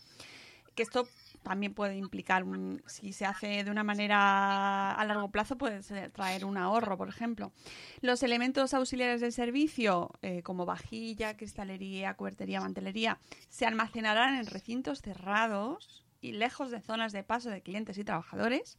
Que 0.75 0.83
esto 0.83 1.09
también 1.45 1.75
puede 1.75 1.97
implicar, 1.97 2.43
un- 2.43 2.83
si 2.87 3.13
se 3.13 3.25
hace 3.27 3.63
de 3.63 3.71
una 3.71 3.85
manera 3.85 4.91
a 4.93 5.05
largo 5.05 5.31
plazo, 5.31 5.57
puede 5.57 5.81
traer 6.11 6.45
un 6.45 6.57
ahorro, 6.57 6.97
por 6.97 7.09
ejemplo. 7.09 7.53
Los 8.01 8.25
elementos 8.25 8.75
auxiliares 8.75 9.21
del 9.21 9.33
servicio, 9.33 10.11
eh, 10.23 10.43
como 10.43 10.67
vajilla, 10.67 11.37
cristalería, 11.37 12.15
cubertería, 12.15 12.61
mantelería, 12.61 13.19
se 13.49 13.67
almacenarán 13.67 14.35
en 14.35 14.47
recintos 14.47 15.01
cerrados 15.03 16.05
y 16.21 16.33
lejos 16.33 16.71
de 16.71 16.81
zonas 16.81 17.13
de 17.13 17.23
paso 17.23 17.51
de 17.51 17.61
clientes 17.63 17.99
y 17.99 18.05
trabajadores. 18.05 18.79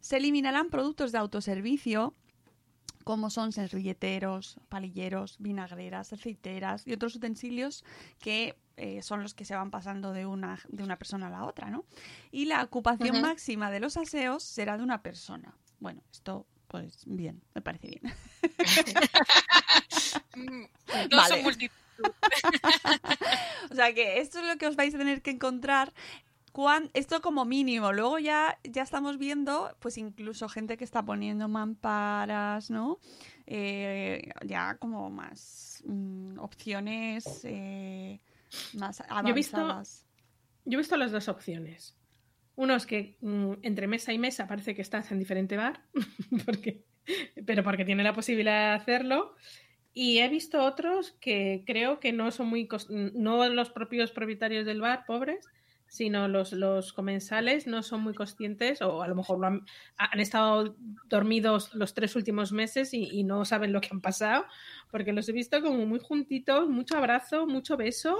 Se 0.00 0.18
eliminarán 0.18 0.68
productos 0.68 1.10
de 1.10 1.18
autoservicio 1.18 2.14
como 3.04 3.30
son 3.30 3.52
servilleteros, 3.52 4.58
palilleros, 4.68 5.36
vinagreras, 5.38 6.12
aceiteras 6.12 6.86
y 6.86 6.92
otros 6.92 7.16
utensilios 7.16 7.84
que 8.20 8.56
eh, 8.76 9.02
son 9.02 9.22
los 9.22 9.34
que 9.34 9.44
se 9.44 9.54
van 9.54 9.70
pasando 9.70 10.12
de 10.12 10.26
una, 10.26 10.60
de 10.68 10.82
una 10.82 10.96
persona 10.96 11.26
a 11.26 11.30
la 11.30 11.44
otra, 11.44 11.68
¿no? 11.70 11.84
Y 12.30 12.46
la 12.46 12.62
ocupación 12.62 13.20
máxima 13.20 13.70
de 13.70 13.80
los 13.80 13.96
aseos 13.96 14.42
será 14.42 14.76
de 14.76 14.84
una 14.84 15.02
persona. 15.02 15.54
Bueno, 15.80 16.02
esto, 16.12 16.46
pues 16.68 17.04
bien, 17.06 17.42
me 17.54 17.62
parece 17.62 17.88
bien. 17.88 18.14
No 21.10 21.16
Vale. 21.16 21.34
son 21.34 21.42
multitud. 21.42 21.74
O 23.70 23.74
sea 23.74 23.94
que 23.94 24.20
esto 24.20 24.40
es 24.40 24.46
lo 24.46 24.56
que 24.56 24.66
os 24.66 24.76
vais 24.76 24.94
a 24.94 24.98
tener 24.98 25.22
que 25.22 25.30
encontrar. 25.30 25.92
Esto 26.92 27.20
como 27.22 27.44
mínimo. 27.44 27.92
Luego 27.92 28.18
ya, 28.18 28.58
ya 28.64 28.82
estamos 28.82 29.18
viendo, 29.18 29.74
pues 29.80 29.96
incluso 29.98 30.48
gente 30.48 30.76
que 30.76 30.84
está 30.84 31.02
poniendo 31.04 31.48
mamparas, 31.48 32.70
¿no? 32.70 32.98
Eh, 33.46 34.30
ya 34.44 34.76
como 34.78 35.10
más 35.10 35.82
mm, 35.86 36.38
opciones 36.38 37.40
eh, 37.44 38.20
más 38.74 38.98
Yo 38.98 39.28
he 39.28 39.32
visto- 39.32 39.56
avanzadas. 39.56 40.06
Yo 40.64 40.78
he 40.78 40.82
visto 40.82 40.96
las 40.96 41.10
dos 41.10 41.28
opciones. 41.28 41.96
Uno 42.54 42.74
es 42.76 42.86
que 42.86 43.16
mm, 43.20 43.54
entre 43.62 43.86
mesa 43.86 44.12
y 44.12 44.18
mesa 44.18 44.46
parece 44.46 44.74
que 44.74 44.82
estás 44.82 45.10
en 45.10 45.18
diferente 45.18 45.56
bar, 45.56 45.82
porque, 46.46 46.84
pero 47.46 47.64
porque 47.64 47.84
tiene 47.84 48.02
la 48.04 48.12
posibilidad 48.12 48.70
de 48.70 48.82
hacerlo. 48.82 49.34
Y 49.94 50.18
he 50.18 50.28
visto 50.28 50.62
otros 50.62 51.12
que 51.20 51.64
creo 51.66 51.98
que 52.00 52.12
no 52.12 52.30
son 52.30 52.48
muy, 52.48 52.68
no 53.14 53.48
los 53.48 53.70
propios 53.70 54.10
propietarios 54.10 54.64
del 54.64 54.80
bar, 54.80 55.04
pobres, 55.06 55.46
sino 55.92 56.26
los, 56.26 56.54
los 56.54 56.94
comensales 56.94 57.66
no 57.66 57.82
son 57.82 58.00
muy 58.00 58.14
conscientes 58.14 58.80
o 58.80 59.02
a 59.02 59.08
lo 59.08 59.14
mejor 59.14 59.38
lo 59.38 59.46
han, 59.46 59.66
han 59.98 60.20
estado 60.20 60.74
dormidos 61.04 61.74
los 61.74 61.92
tres 61.92 62.16
últimos 62.16 62.50
meses 62.50 62.94
y, 62.94 63.10
y 63.12 63.24
no 63.24 63.44
saben 63.44 63.74
lo 63.74 63.82
que 63.82 63.90
han 63.92 64.00
pasado, 64.00 64.46
porque 64.90 65.12
los 65.12 65.28
he 65.28 65.32
visto 65.32 65.60
como 65.60 65.84
muy 65.84 65.98
juntitos, 65.98 66.66
mucho 66.66 66.96
abrazo, 66.96 67.46
mucho 67.46 67.76
beso 67.76 68.16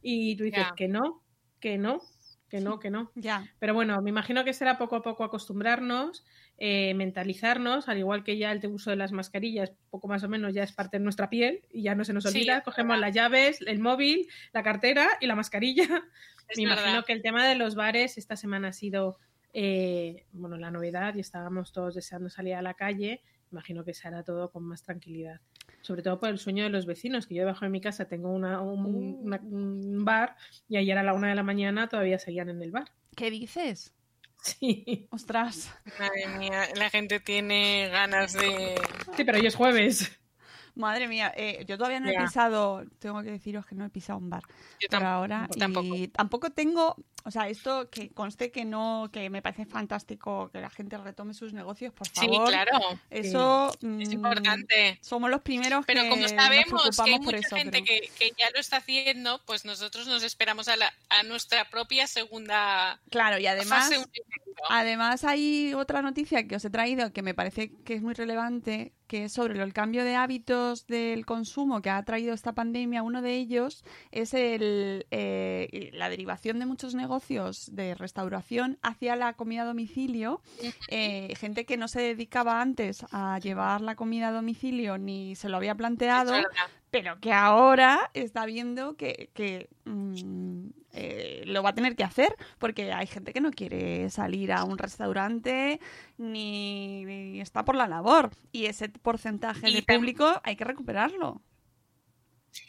y 0.00 0.36
tú 0.36 0.44
dices 0.44 0.68
que 0.76 0.86
no, 0.86 1.24
que 1.58 1.78
no, 1.78 2.00
que 2.48 2.60
no, 2.60 2.78
que 2.78 2.90
no. 2.90 3.10
Ya, 3.16 3.44
Pero 3.58 3.74
bueno, 3.74 4.00
me 4.02 4.10
imagino 4.10 4.44
que 4.44 4.52
será 4.52 4.78
poco 4.78 4.94
a 4.94 5.02
poco 5.02 5.24
acostumbrarnos, 5.24 6.24
eh, 6.58 6.94
mentalizarnos, 6.94 7.88
al 7.88 7.98
igual 7.98 8.24
que 8.24 8.38
ya 8.38 8.50
el 8.52 8.64
uso 8.66 8.90
de 8.90 8.96
las 8.96 9.12
mascarillas, 9.12 9.72
poco 9.90 10.08
más 10.08 10.22
o 10.24 10.28
menos 10.28 10.54
ya 10.54 10.62
es 10.62 10.72
parte 10.72 10.98
de 10.98 11.04
nuestra 11.04 11.28
piel 11.28 11.62
y 11.70 11.82
ya 11.82 11.94
no 11.94 12.04
se 12.04 12.12
nos 12.12 12.24
olvida. 12.26 12.62
Cogemos 12.62 12.96
verdad. 12.96 13.06
las 13.08 13.14
llaves, 13.14 13.58
el 13.66 13.78
móvil, 13.78 14.28
la 14.52 14.62
cartera 14.62 15.06
y 15.20 15.26
la 15.26 15.34
mascarilla. 15.34 15.84
Es 16.48 16.56
me 16.58 16.62
imagino 16.64 17.02
que 17.04 17.12
el 17.12 17.22
tema 17.22 17.46
de 17.46 17.56
los 17.56 17.74
bares 17.74 18.16
esta 18.18 18.36
semana 18.36 18.68
ha 18.68 18.72
sido, 18.72 19.18
eh, 19.52 20.24
bueno, 20.32 20.56
la 20.56 20.70
novedad 20.70 21.14
y 21.14 21.20
estábamos 21.20 21.72
todos 21.72 21.94
deseando 21.94 22.30
salir 22.30 22.54
a 22.54 22.62
la 22.62 22.74
calle. 22.74 23.20
Imagino 23.52 23.84
que 23.84 23.94
se 23.94 24.08
hará 24.08 24.22
todo 24.24 24.50
con 24.50 24.64
más 24.64 24.82
tranquilidad. 24.82 25.40
Sobre 25.82 26.02
todo 26.02 26.18
por 26.18 26.30
el 26.30 26.38
sueño 26.38 26.64
de 26.64 26.70
los 26.70 26.84
vecinos, 26.84 27.26
que 27.26 27.34
yo 27.34 27.42
debajo 27.42 27.64
de 27.64 27.70
mi 27.70 27.80
casa 27.80 28.06
tengo 28.06 28.30
una- 28.32 28.60
un, 28.60 28.84
Uh. 28.86 29.20
una- 29.22 29.40
un 29.40 30.04
bar 30.04 30.36
y 30.68 30.76
ayer 30.78 30.98
a 30.98 31.02
la 31.04 31.12
una 31.12 31.28
de 31.28 31.34
la 31.36 31.42
mañana 31.44 31.88
todavía 31.88 32.18
seguían 32.18 32.48
en 32.48 32.60
el 32.62 32.70
bar. 32.72 32.90
¿qué 33.14 33.30
dices? 33.30 33.94
Sí. 34.46 35.08
Ostras. 35.10 35.70
Madre 35.98 36.26
mía, 36.38 36.68
la 36.76 36.90
gente 36.90 37.20
tiene 37.20 37.88
ganas 37.90 38.32
de... 38.32 38.80
Sí, 39.16 39.24
pero 39.24 39.38
hoy 39.38 39.46
es 39.46 39.54
jueves. 39.56 40.18
Madre 40.74 41.08
mía, 41.08 41.32
eh, 41.36 41.64
yo 41.66 41.78
todavía 41.78 42.00
no 42.00 42.10
he 42.10 42.12
Ya. 42.12 42.24
pisado, 42.24 42.84
tengo 42.98 43.22
que 43.22 43.30
deciros 43.30 43.64
que 43.66 43.74
no 43.74 43.86
he 43.86 43.88
pisado 43.90 44.18
un 44.18 44.28
bar 44.28 44.42
Yo 44.78 44.88
tampoco. 44.90 45.10
ahora 45.10 45.48
tampoco. 45.58 45.94
y 45.96 46.08
tampoco 46.08 46.50
tengo, 46.50 46.96
o 47.26 47.30
sea, 47.30 47.48
esto 47.48 47.90
que 47.90 48.10
conste 48.10 48.50
que 48.52 48.64
no, 48.64 49.10
que 49.12 49.28
me 49.30 49.42
parece 49.42 49.66
fantástico 49.66 50.48
que 50.52 50.60
la 50.60 50.70
gente 50.70 50.96
retome 50.96 51.34
sus 51.34 51.52
negocios, 51.52 51.92
por 51.92 52.06
Sí, 52.06 52.12
favor. 52.26 52.48
claro, 52.48 52.78
Eso 53.10 53.70
es 53.72 53.82
mm, 53.82 54.00
importante. 54.12 54.98
Somos 55.02 55.28
los 55.30 55.40
primeros 55.42 55.84
Pero 55.86 56.02
que 56.02 56.08
como 56.08 56.22
nos 56.22 56.30
sabemos 56.30 56.82
que 57.04 57.10
hay 57.10 57.18
mucha 57.18 57.36
eso. 57.38 57.56
gente 57.56 57.82
pero- 57.82 57.84
que, 57.84 58.08
que 58.18 58.32
ya 58.38 58.48
lo 58.54 58.60
está 58.60 58.76
haciendo, 58.76 59.40
pues 59.44 59.64
nosotros 59.64 60.06
nos 60.06 60.22
esperamos 60.22 60.68
a, 60.68 60.76
la, 60.76 60.92
a 61.08 61.22
nuestra 61.24 61.68
propia 61.68 62.06
segunda 62.06 63.00
Claro, 63.10 63.38
y 63.38 63.46
además, 63.48 63.88
fase. 63.88 64.04
además 64.68 65.24
hay 65.24 65.74
otra 65.74 66.02
noticia 66.02 66.46
que 66.46 66.56
os 66.56 66.64
he 66.64 66.70
traído 66.70 67.12
que 67.12 67.22
me 67.22 67.34
parece 67.34 67.72
que 67.84 67.94
es 67.94 68.02
muy 68.02 68.14
relevante, 68.14 68.92
que 69.06 69.24
es 69.24 69.32
sobre 69.32 69.62
el 69.62 69.72
cambio 69.72 70.04
de 70.04 70.16
hábitos 70.16 70.86
del 70.86 71.24
consumo 71.26 71.80
que 71.82 71.90
ha 71.90 72.02
traído 72.04 72.34
esta 72.34 72.52
pandemia. 72.54 73.02
Uno 73.02 73.22
de 73.22 73.34
ellos 73.36 73.84
es 74.10 74.34
el, 74.34 75.06
eh, 75.10 75.90
la 75.92 76.08
derivación 76.08 76.58
de 76.58 76.66
muchos 76.66 76.94
negocios 76.94 77.15
de 77.18 77.94
restauración 77.94 78.78
hacia 78.82 79.16
la 79.16 79.32
comida 79.34 79.62
a 79.62 79.66
domicilio. 79.66 80.40
Eh, 80.88 81.34
gente 81.36 81.64
que 81.64 81.76
no 81.76 81.88
se 81.88 82.00
dedicaba 82.00 82.60
antes 82.60 83.04
a 83.10 83.38
llevar 83.40 83.80
la 83.80 83.96
comida 83.96 84.28
a 84.28 84.32
domicilio 84.32 84.98
ni 84.98 85.34
se 85.34 85.48
lo 85.48 85.56
había 85.56 85.74
planteado, 85.74 86.32
pero 86.90 87.18
que 87.20 87.32
ahora 87.32 88.10
está 88.14 88.46
viendo 88.46 88.96
que, 88.96 89.30
que, 89.34 89.68
mm, 89.84 90.68
eh, 90.92 91.42
lo 91.46 91.62
va 91.62 91.70
a 91.70 91.74
tener 91.74 91.96
que 91.96 92.04
hacer 92.04 92.34
porque 92.58 92.92
hay 92.92 93.06
gente 93.06 93.32
que 93.32 93.40
no 93.40 93.50
quiere 93.50 94.08
salir 94.10 94.52
a 94.52 94.64
un 94.64 94.78
restaurante 94.78 95.80
ni, 96.18 97.04
ni 97.04 97.40
está 97.40 97.64
por 97.64 97.74
la 97.74 97.88
labor 97.88 98.30
y 98.52 98.66
ese 98.66 98.88
porcentaje 98.88 99.68
Y 99.68 99.74
de 99.74 99.82
público 99.82 100.40
hay 100.44 100.56
que 100.56 100.64
recuperarlo. 100.64 101.42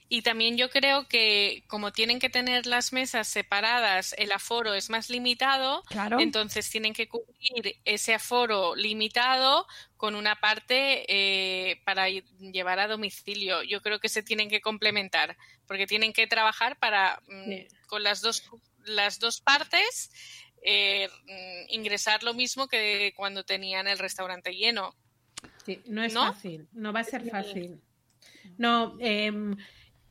Y 0.09 0.21
también 0.21 0.57
yo 0.57 0.69
creo 0.69 1.07
que 1.07 1.63
como 1.67 1.91
tienen 1.91 2.19
que 2.19 2.29
tener 2.29 2.65
las 2.65 2.93
mesas 2.93 3.27
separadas, 3.27 4.13
el 4.17 4.31
aforo 4.31 4.73
es 4.73 4.89
más 4.89 5.09
limitado, 5.09 5.83
Claro. 5.87 6.19
entonces 6.19 6.69
tienen 6.69 6.93
que 6.93 7.07
cubrir 7.07 7.75
ese 7.85 8.13
aforo 8.13 8.75
limitado 8.75 9.67
con 9.97 10.15
una 10.15 10.35
parte 10.39 11.05
eh, 11.07 11.81
para 11.83 12.07
llevar 12.09 12.79
a 12.79 12.87
domicilio. 12.87 13.63
Yo 13.63 13.81
creo 13.81 13.99
que 13.99 14.09
se 14.09 14.23
tienen 14.23 14.49
que 14.49 14.61
complementar, 14.61 15.35
porque 15.67 15.87
tienen 15.87 16.13
que 16.13 16.27
trabajar 16.27 16.77
para 16.79 17.21
mm, 17.27 17.43
Sí. 17.49 17.67
con 17.87 18.03
las 18.03 18.21
dos 18.21 18.43
las 18.85 19.19
dos 19.19 19.41
partes 19.41 20.11
eh, 20.63 21.09
mm, 21.25 21.73
ingresar 21.73 22.23
lo 22.23 22.33
mismo 22.33 22.67
que 22.67 23.13
cuando 23.15 23.43
tenían 23.43 23.87
el 23.87 23.99
restaurante 23.99 24.55
lleno. 24.55 24.95
Sí, 25.65 25.81
no 25.85 26.03
es 26.03 26.13
¿No? 26.13 26.31
fácil, 26.33 26.67
no 26.71 26.93
va 26.93 27.01
a 27.01 27.03
ser 27.03 27.29
fácil. 27.29 27.81
No, 28.57 28.97
em, 28.99 29.55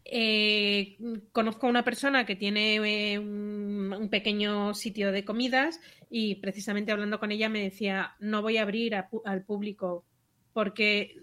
eh, 0.04 0.96
conozco 1.32 1.66
a 1.66 1.70
una 1.70 1.84
persona 1.84 2.24
que 2.26 2.36
tiene 2.36 2.76
eh, 2.76 3.18
un, 3.18 3.92
un 3.92 4.08
pequeño 4.08 4.72
sitio 4.74 5.10
de 5.10 5.24
comidas 5.24 5.80
y 6.08 6.36
precisamente 6.36 6.92
hablando 6.92 7.18
con 7.18 7.32
ella 7.32 7.48
me 7.48 7.62
decía, 7.62 8.14
no 8.20 8.42
voy 8.42 8.58
a 8.58 8.62
abrir 8.62 8.94
a 8.94 9.08
al 9.24 9.44
público 9.44 10.04
porque 10.52 11.16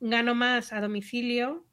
gano 0.00 0.34
más 0.34 0.72
a 0.72 0.80
domicilio. 0.80 1.64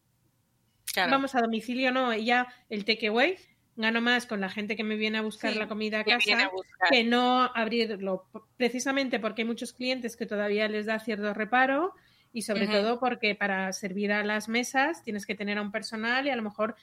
Claro. 0.94 1.12
Vamos 1.12 1.34
a 1.34 1.42
domicilio, 1.42 1.92
no, 1.92 2.12
ella 2.12 2.48
el 2.70 2.86
takeaway, 2.86 3.38
gano 3.76 4.02
más 4.02 4.26
con 4.26 4.42
la 4.42 4.50
gente 4.50 4.76
que 4.76 4.84
me 4.84 4.96
viene 4.96 5.18
a 5.18 5.22
buscar 5.22 5.54
Sí, 5.54 5.60
la 5.60 5.68
comida 5.68 6.02
a 6.02 6.04
casa 6.04 6.52
a 6.80 6.90
que 6.92 7.04
no 7.04 7.50
abrirlo, 7.56 8.28
precisamente 8.58 9.20
porque 9.20 9.42
hay 9.42 9.48
muchos 9.48 9.74
clientes 9.74 10.16
que 10.16 10.26
todavía 10.26 10.68
les 10.68 10.86
da 10.86 11.00
cierto 11.00 11.34
reparo 11.34 11.96
y 12.34 12.42
sobre 12.44 12.68
todo 12.68 13.00
porque 13.00 13.36
para 13.36 13.72
servir 13.74 14.12
a 14.12 14.24
las 14.26 14.50
mesas 14.50 15.04
tienes 15.04 15.26
que 15.26 15.36
tener 15.36 15.58
a 15.60 15.62
un 15.62 15.72
personal 15.72 16.26
y 16.28 16.32
a 16.32 16.36
lo 16.36 16.44
mejor 16.44 16.76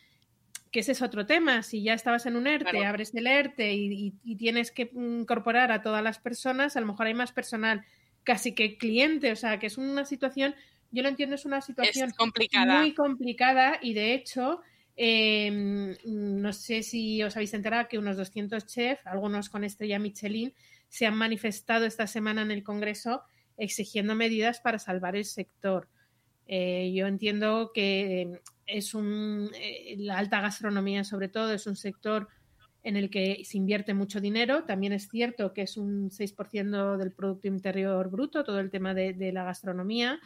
que 0.71 0.81
ese 0.81 0.93
es 0.93 1.03
otro 1.03 1.27
tema, 1.27 1.63
si 1.65 1.83
ya 1.83 1.95
estabas 1.95 2.27
en 2.27 2.37
un 2.37 2.47
ERTE, 2.47 2.71
Claro. 2.71 2.89
abres 2.89 3.13
el 3.15 3.27
ERTE 3.27 3.73
y, 3.75 3.93
y- 3.93 4.15
y 4.25 4.37
tienes 4.37 4.71
que 4.71 4.91
incorporar 4.95 5.73
a 5.73 5.83
todas 5.83 6.03
las 6.05 6.19
personas, 6.21 6.77
a 6.77 6.81
lo 6.81 6.87
mejor 6.87 7.07
hay 7.09 7.15
más 7.15 7.33
personal 7.33 7.85
casi 8.25 8.55
que 8.55 8.79
cliente, 8.79 9.33
o 9.33 9.37
sea, 9.37 9.59
que 9.59 9.67
es 9.67 9.79
una 9.79 10.05
situación, 10.05 10.55
yo 10.93 11.03
lo 11.03 11.09
entiendo, 11.09 11.35
es 11.35 11.45
una 11.45 11.61
situación 11.61 12.11
Es 12.11 12.15
complicada. 12.17 12.79
muy 12.81 12.95
complicada 12.95 13.79
y 13.83 13.95
de 13.95 14.15
hecho, 14.15 14.61
eh, 14.97 15.97
no 16.05 16.53
sé 16.53 16.83
si 16.85 17.23
os 17.23 17.35
habéis 17.37 17.55
enterado 17.55 17.89
que 17.89 17.99
unos 17.99 18.17
200 18.17 18.67
chefs, 18.67 19.05
algunos 19.07 19.49
con 19.49 19.65
estrella 19.65 19.99
Michelin, 19.99 20.55
se 20.89 21.07
han 21.07 21.17
manifestado 21.17 21.87
esta 21.87 22.07
semana 22.07 22.43
en 22.43 22.51
el 22.51 22.63
Congreso 22.63 23.23
exigiendo 23.57 24.15
medidas 24.15 24.61
para 24.61 24.79
salvar 24.79 25.17
el 25.17 25.25
sector. 25.25 25.89
Eh, 26.47 26.93
yo 26.95 27.07
entiendo 27.07 27.71
que 27.73 28.41
es 28.67 28.95
un, 28.95 29.51
eh, 29.55 29.95
la 29.99 30.19
alta 30.19 30.41
gastronomía 30.41 31.05
sobre 31.05 31.29
todo 31.29 31.53
es 31.53 31.67
un 31.67 31.77
sector 31.77 32.29
en 32.83 32.97
el 32.97 33.11
que 33.11 33.43
se 33.45 33.59
invierte 33.59 33.95
mucho 33.95 34.21
dinero. 34.21 34.65
También 34.65 34.93
es 34.93 35.09
cierto 35.09 35.53
que 35.53 35.63
es 35.63 35.77
un 35.77 36.11
6% 36.11 36.97
del 36.97 37.13
Producto 37.13 37.49
Interior 37.49 38.11
Bruto, 38.11 38.43
todo 38.43 38.59
el 38.59 38.71
tema 38.71 38.95
de, 38.95 39.13
de, 39.13 39.33
la 39.33 39.45
gastronomía. 39.45 40.19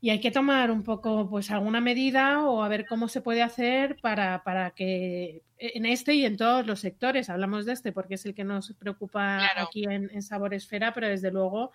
Y 0.00 0.10
hay 0.10 0.20
que 0.20 0.30
tomar 0.30 0.70
un 0.70 0.82
poco, 0.82 1.28
pues, 1.28 1.50
alguna 1.50 1.80
medida 1.80 2.44
o 2.44 2.62
a 2.62 2.68
ver 2.68 2.86
cómo 2.86 3.08
se 3.08 3.22
puede 3.22 3.42
hacer 3.42 3.96
para, 4.02 4.44
para 4.44 4.72
que 4.72 5.42
en 5.58 5.86
este 5.86 6.14
y 6.14 6.26
en 6.26 6.36
todos 6.36 6.66
los 6.66 6.80
sectores, 6.80 7.30
hablamos 7.30 7.64
de 7.64 7.72
este 7.72 7.92
porque 7.92 8.14
es 8.14 8.26
el 8.26 8.34
que 8.34 8.44
nos 8.44 8.74
preocupa 8.74 9.38
Claro. 9.38 9.66
aquí 9.66 9.84
en, 9.84 10.10
en 10.12 10.22
Sabor 10.22 10.52
Esfera, 10.52 10.92
pero 10.92 11.08
desde 11.08 11.32
luego 11.32 11.72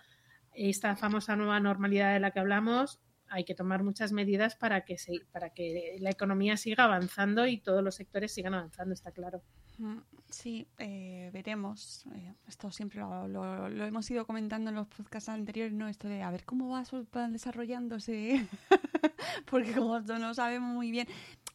esta 0.54 0.96
famosa 0.96 1.36
nueva 1.36 1.60
normalidad 1.60 2.12
de 2.12 2.20
la 2.20 2.30
que 2.30 2.40
hablamos, 2.40 3.00
hay 3.28 3.44
que 3.44 3.54
tomar 3.54 3.82
muchas 3.82 4.12
medidas 4.12 4.56
para 4.56 4.84
que, 4.84 4.98
se, 4.98 5.20
para 5.32 5.50
que 5.50 5.96
la 6.00 6.10
economía 6.10 6.56
siga 6.56 6.84
avanzando 6.84 7.46
y 7.46 7.58
todos 7.58 7.82
los 7.82 7.94
sectores 7.94 8.32
sigan 8.34 8.54
avanzando, 8.54 8.92
está 8.94 9.10
claro. 9.10 9.42
Mm, 9.78 9.98
Sí, 10.28 10.66
eh, 10.78 11.30
veremos. 11.32 12.06
Eh, 12.14 12.34
esto 12.48 12.70
siempre 12.70 13.00
lo, 13.00 13.28
lo- 13.28 13.84
hemos 13.86 14.10
ido 14.10 14.26
comentando 14.26 14.70
en 14.70 14.76
los 14.76 14.86
podcasts 14.86 15.28
anteriores, 15.28 15.74
¿no? 15.74 15.88
Esto 15.88 16.08
de 16.08 16.22
a 16.22 16.30
ver 16.30 16.44
cómo 16.44 16.68
va 16.70 16.84
desarrollándose. 17.28 18.46
Porque 19.50 19.72
como 19.72 20.00
no 20.00 20.34
sabemos 20.34 20.74
muy 20.74 20.90
bien, 20.90 21.06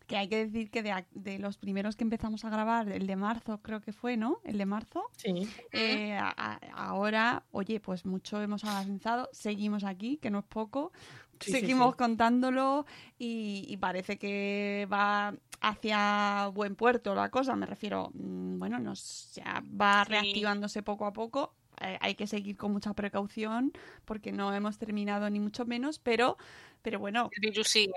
que 0.08 0.18
hay 0.18 0.28
que 0.30 0.46
decir 0.46 0.72
que 0.72 0.82
de, 0.84 1.06
de 1.12 1.38
los 1.38 1.58
primeros 1.58 1.96
que 1.96 2.04
empezamos 2.04 2.46
a 2.46 2.50
grabar, 2.50 2.90
el 2.90 3.06
de 3.08 3.16
marzo 3.16 3.62
creo 3.62 3.82
que 3.82 3.92
fue, 3.92 4.18
¿no? 4.18 4.40
El 4.44 4.58
de 4.58 4.66
marzo. 4.66 5.04
Sí. 5.18 5.48
Eh, 5.72 6.14
a- 6.14 6.34
a- 6.38 6.60
ahora, 6.74 7.44
oye, 7.52 7.80
pues 7.80 8.06
mucho 8.06 8.42
hemos 8.42 8.64
avanzado, 8.64 9.30
seguimos 9.34 9.84
aquí, 9.84 10.18
que 10.18 10.30
no 10.32 10.40
es 10.40 10.46
poco, 10.46 10.92
Sí, 11.40 11.52
seguimos 11.52 11.92
sí. 11.92 11.98
contándolo 11.98 12.86
y, 13.20 13.66
y 13.68 13.78
parece 13.78 14.18
que 14.18 14.88
va 14.92 15.36
hacia 15.62 16.48
buen 16.54 16.76
puerto 16.76 17.14
la 17.14 17.30
cosa, 17.30 17.56
me 17.56 17.66
refiero, 17.68 18.10
mm, 18.14 18.58
bueno, 18.60 18.80
nos 18.80 19.34
ya 19.36 19.62
va 19.80 20.04
reactivándose 20.04 20.82
poco 20.84 21.06
a 21.06 21.14
poco. 21.14 21.54
eh, 21.80 21.96
hay 22.02 22.16
que 22.16 22.26
seguir 22.26 22.58
con 22.58 22.72
mucha 22.72 22.94
precaución 22.96 23.72
porque 24.06 24.32
no 24.32 24.52
hemos 24.52 24.80
terminado 24.80 25.30
ni 25.30 25.40
mucho 25.40 25.64
menos, 25.66 26.00
pero, 26.00 26.38
pero 26.82 26.98
bueno, 27.00 27.30
El 27.36 27.42
virus 27.52 27.68
sigue. 27.68 27.92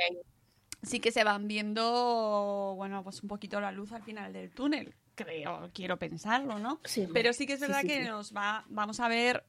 Sí 0.82 1.00
que 1.00 1.12
se 1.12 1.24
van 1.24 1.46
viendo, 1.48 2.74
bueno, 2.76 3.02
pues 3.02 3.22
un 3.22 3.28
poquito 3.28 3.60
la 3.60 3.72
luz 3.72 3.92
al 3.92 4.02
final 4.02 4.32
del 4.32 4.50
túnel, 4.50 4.94
creo, 5.14 5.70
quiero 5.74 5.98
pensarlo, 5.98 6.58
¿no? 6.58 6.80
Sí, 6.84 7.06
Pero 7.12 7.32
sí 7.32 7.46
que 7.46 7.54
es 7.54 7.60
verdad 7.60 7.80
sí, 7.82 7.88
que 7.88 8.02
sí. 8.04 8.08
nos 8.08 8.34
va, 8.34 8.64
vamos 8.68 9.00
a 9.00 9.08
ver 9.08 9.44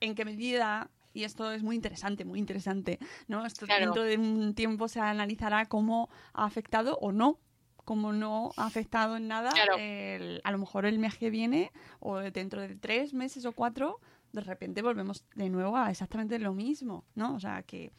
en 0.00 0.14
qué 0.14 0.24
medida, 0.24 0.88
y 1.12 1.24
esto 1.24 1.50
es 1.52 1.62
muy 1.62 1.74
interesante, 1.76 2.24
muy 2.24 2.38
interesante, 2.38 2.98
¿no? 3.28 3.44
Esto 3.44 3.66
Claro. 3.66 3.86
dentro 3.86 4.04
de 4.04 4.16
un 4.16 4.54
tiempo 4.54 4.88
se 4.88 5.00
analizará 5.00 5.66
cómo 5.66 6.08
ha 6.32 6.44
afectado 6.44 6.96
o 7.00 7.10
no, 7.12 7.38
cómo 7.84 8.12
no 8.12 8.52
ha 8.56 8.66
afectado 8.66 9.16
en 9.16 9.26
nada, 9.26 9.50
Claro. 9.50 9.74
el- 9.78 10.40
a 10.44 10.52
lo 10.52 10.58
mejor 10.58 10.86
el 10.86 10.98
mes 11.00 11.16
que 11.18 11.30
viene 11.30 11.72
o 11.98 12.18
dentro 12.18 12.60
de 12.60 12.76
tres 12.76 13.12
meses 13.14 13.44
o 13.44 13.52
cuatro, 13.52 13.98
de 14.32 14.42
repente 14.42 14.80
volvemos 14.80 15.24
de 15.34 15.50
nuevo 15.50 15.76
a 15.76 15.90
exactamente 15.90 16.38
lo 16.38 16.54
mismo, 16.54 17.04
¿no? 17.16 17.34
O 17.34 17.40
sea 17.40 17.64
que 17.64 17.90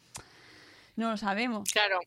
no 0.96 1.10
lo 1.10 1.16
sabemos. 1.18 1.68
Claro. 1.70 2.00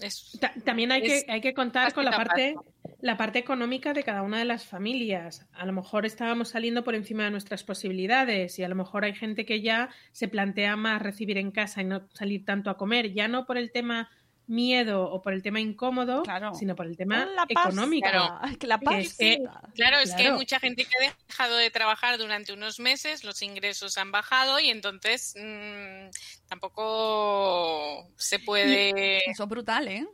Es, 0.00 0.38
Ta- 0.40 0.52
También 0.64 0.92
hay 0.92 1.02
Es 1.04 1.24
que, 1.24 1.32
hay 1.32 1.40
que 1.40 1.54
contar 1.54 1.92
con 1.92 2.04
la 2.04 2.12
parte, 2.12 2.54
la 3.00 3.16
parte 3.16 3.38
económica 3.38 3.92
de 3.92 4.04
cada 4.04 4.22
una 4.22 4.38
de 4.38 4.44
las 4.44 4.64
familias. 4.64 5.46
A 5.52 5.66
lo 5.66 5.72
mejor 5.72 6.06
estábamos 6.06 6.50
saliendo 6.50 6.84
por 6.84 6.94
encima 6.94 7.24
de 7.24 7.30
nuestras 7.30 7.64
posibilidades 7.64 8.58
y 8.58 8.64
a 8.64 8.68
lo 8.68 8.74
mejor 8.74 9.04
hay 9.04 9.14
gente 9.14 9.44
que 9.44 9.60
ya 9.60 9.88
se 10.12 10.28
plantea 10.28 10.76
más 10.76 11.02
recibir 11.02 11.38
en 11.38 11.50
casa 11.50 11.82
y 11.82 11.84
no 11.84 12.08
salir 12.12 12.44
tanto 12.44 12.70
a 12.70 12.76
comer, 12.76 13.12
ya 13.12 13.28
no 13.28 13.44
por 13.46 13.58
el 13.58 13.72
tema 13.72 14.08
miedo 14.48 15.04
o 15.10 15.22
por 15.22 15.32
el 15.34 15.42
tema 15.42 15.60
incómodo, 15.60 16.22
Claro. 16.24 16.54
sino 16.54 16.74
por 16.74 16.86
el 16.86 16.96
tema 16.96 17.26
La 17.26 17.44
económico. 17.48 18.08
Claro. 18.08 18.40
que 18.58 18.66
la 18.66 18.78
Que 18.80 18.98
es 19.00 19.14
que- 19.16 19.40
pasta. 19.44 19.68
Claro, 19.74 19.98
es 19.98 20.14
que 20.14 20.22
hay 20.26 20.32
mucha 20.32 20.58
gente 20.58 20.84
que 20.84 20.90
ha 20.96 21.12
dejado 21.28 21.56
de 21.56 21.70
trabajar 21.70 22.18
durante 22.18 22.52
unos 22.52 22.80
meses, 22.80 23.24
los 23.24 23.42
ingresos 23.42 23.96
han 23.98 24.10
bajado 24.10 24.58
y 24.58 24.70
entonces 24.70 25.34
mm, 25.38 26.08
tampoco 26.48 28.08
se 28.16 28.38
puede. 28.38 29.18
Eso 29.30 29.42
es 29.44 29.48
brutal, 29.48 29.88
¿eh? 29.88 30.06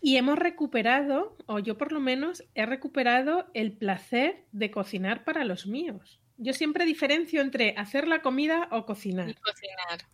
Y 0.00 0.16
hemos 0.16 0.38
recuperado, 0.38 1.36
o 1.46 1.58
yo 1.60 1.78
por 1.78 1.92
lo 1.92 2.00
menos 2.00 2.42
he 2.54 2.66
recuperado 2.66 3.46
el 3.54 3.72
placer 3.72 4.44
de 4.52 4.70
cocinar 4.70 5.22
para 5.24 5.44
los 5.44 5.66
míos. 5.66 6.18
Yo 6.38 6.52
siempre 6.52 6.84
diferencio 6.84 7.40
entre 7.40 7.74
hacer 7.76 8.08
la 8.08 8.22
comida 8.22 8.68
o 8.70 8.86
cocinar. 8.86 9.34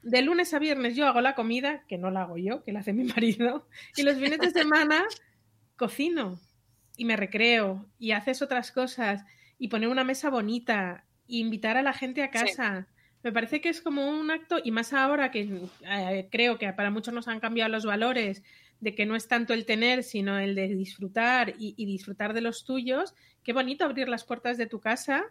De 0.03 0.23
lunes 0.23 0.53
a 0.53 0.59
viernes 0.59 0.97
yo 0.97 1.07
hago 1.07 1.21
la 1.21 1.35
comida, 1.35 1.85
que 1.89 1.99
no 1.99 2.11
la 2.11 2.23
hago 2.23 2.37
yo, 2.37 2.63
que 2.65 2.73
la 2.73 2.81
hace 2.81 2.93
mi 2.93 3.05
marido, 3.17 3.67
y 3.97 4.03
los 4.03 4.17
fines 4.17 4.39
de 4.39 4.51
semana 4.51 5.05
cocino 5.77 6.39
y 6.97 7.05
me 7.05 7.17
recreo 7.17 7.87
y 7.99 8.11
haces 8.11 8.43
otras 8.43 8.73
cosas 8.73 9.25
y 9.59 9.69
poner 9.69 9.89
una 9.89 10.05
mesa 10.05 10.29
bonita 10.29 11.05
e 11.29 11.37
invitar 11.37 11.77
a 11.77 11.83
la 11.83 11.93
gente 11.93 12.23
a 12.23 12.31
casa. 12.31 12.89
Me 13.23 13.33
parece 13.33 13.61
que 13.61 13.69
es 13.69 13.81
como 13.81 14.09
un 14.09 14.31
acto, 14.31 14.59
y 14.63 14.71
más 14.71 14.93
ahora 14.93 15.31
que 15.31 15.69
eh, 15.89 16.29
creo 16.31 16.59
que 16.59 16.73
para 16.73 16.91
muchos 16.91 17.15
nos 17.15 17.29
han 17.29 17.41
cambiado 17.41 17.71
los 17.71 17.85
valores, 17.85 18.43
de 18.81 18.95
que 18.95 19.07
no 19.07 19.17
es 19.17 19.27
tanto 19.27 19.55
el 19.55 19.67
tener, 19.67 20.05
sino 20.05 20.39
el 20.39 20.55
de 20.55 20.69
disfrutar 20.69 21.55
y, 21.59 21.75
y 21.77 21.87
disfrutar 21.87 22.33
de 22.33 22.41
los 22.41 22.65
tuyos. 22.65 23.15
Qué 23.43 23.53
bonito 23.53 23.85
abrir 23.85 24.09
las 24.09 24.25
puertas 24.25 24.57
de 24.57 24.67
tu 24.67 24.79
casa 24.79 25.25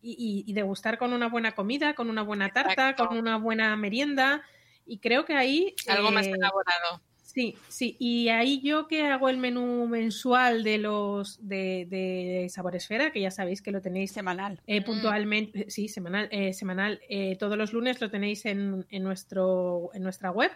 y, 0.00 0.44
y- 0.46 0.52
degustar 0.52 0.98
con 0.98 1.12
una 1.12 1.28
buena 1.28 1.52
comida, 1.52 1.94
con 1.94 2.08
una 2.10 2.22
buena 2.22 2.50
tarta, 2.50 2.72
Exacto. 2.90 3.08
con 3.08 3.18
una 3.18 3.36
buena 3.36 3.76
merienda. 3.76 4.42
Y 4.86 4.98
creo 4.98 5.24
que 5.24 5.34
ahí... 5.34 5.74
Algo 5.88 6.10
más 6.10 6.26
eh, 6.26 6.30
elaborado. 6.32 7.02
Sí, 7.22 7.56
sí. 7.68 7.96
Y 8.00 8.28
ahí 8.30 8.60
yo 8.62 8.88
que 8.88 9.02
hago 9.06 9.28
el 9.28 9.36
menú 9.36 9.86
mensual 9.86 10.64
de 10.64 10.78
los 10.78 11.46
de, 11.46 11.86
de 11.88 12.48
Sabor 12.48 12.74
Esfera, 12.74 13.12
que 13.12 13.20
ya 13.20 13.30
sabéis 13.30 13.60
que 13.60 13.70
lo 13.70 13.82
tenéis 13.82 14.12
Semanal. 14.12 14.60
eh, 14.66 14.80
Mm. 14.80 14.84
puntualmente, 14.84 15.70
sí, 15.70 15.88
semanal, 15.88 16.28
eh, 16.32 16.52
semanal 16.54 17.00
eh, 17.08 17.36
todos 17.38 17.56
los 17.58 17.72
lunes 17.74 18.00
lo 18.00 18.10
tenéis 18.10 18.46
en, 18.46 18.86
en 18.88 19.02
nuestro, 19.02 19.90
en 19.92 20.02
nuestra 20.02 20.30
web. 20.30 20.50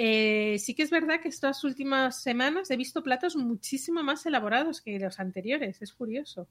Eh, 0.00 0.56
sí 0.60 0.74
que 0.74 0.84
es 0.84 0.90
verdad 0.90 1.20
que 1.20 1.28
estas 1.28 1.62
últimas 1.64 2.22
semanas 2.22 2.70
he 2.70 2.76
visto 2.76 3.02
platos 3.02 3.36
muchísimo 3.36 4.02
más 4.02 4.24
elaborados 4.26 4.80
que 4.80 4.98
los 4.98 5.18
anteriores. 5.20 5.82
Es 5.82 5.92
curioso. 5.92 6.48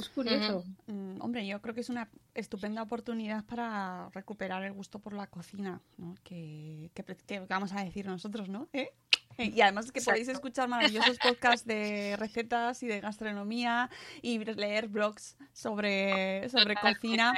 Es 0.00 0.08
curioso. 0.08 0.64
Mm, 0.86 1.20
hombre, 1.20 1.46
yo 1.46 1.60
creo 1.60 1.74
que 1.74 1.82
es 1.82 1.88
una 1.90 2.08
estupenda 2.34 2.82
oportunidad 2.82 3.44
para 3.44 4.08
recuperar 4.10 4.64
el 4.64 4.72
gusto 4.72 4.98
por 4.98 5.12
la 5.12 5.26
cocina, 5.26 5.80
¿no? 5.98 6.14
Que, 6.24 6.90
que, 6.94 7.40
vamos 7.48 7.72
a 7.72 7.84
decir 7.84 8.06
nosotros, 8.06 8.48
¿no? 8.48 8.68
¿Eh? 8.72 8.90
Y 9.56 9.60
además 9.60 9.90
que 9.92 10.00
podéis 10.00 10.28
escuchar 10.28 10.68
maravillosos 10.68 11.18
podcasts 11.18 11.66
de 11.66 12.16
recetas 12.18 12.82
y 12.82 12.86
de 12.86 13.00
gastronomía 13.00 13.90
y 14.22 14.38
leer 14.44 14.88
blogs 14.88 15.36
sobre, 15.52 16.48
sobre 16.48 16.74
cocina 16.76 17.32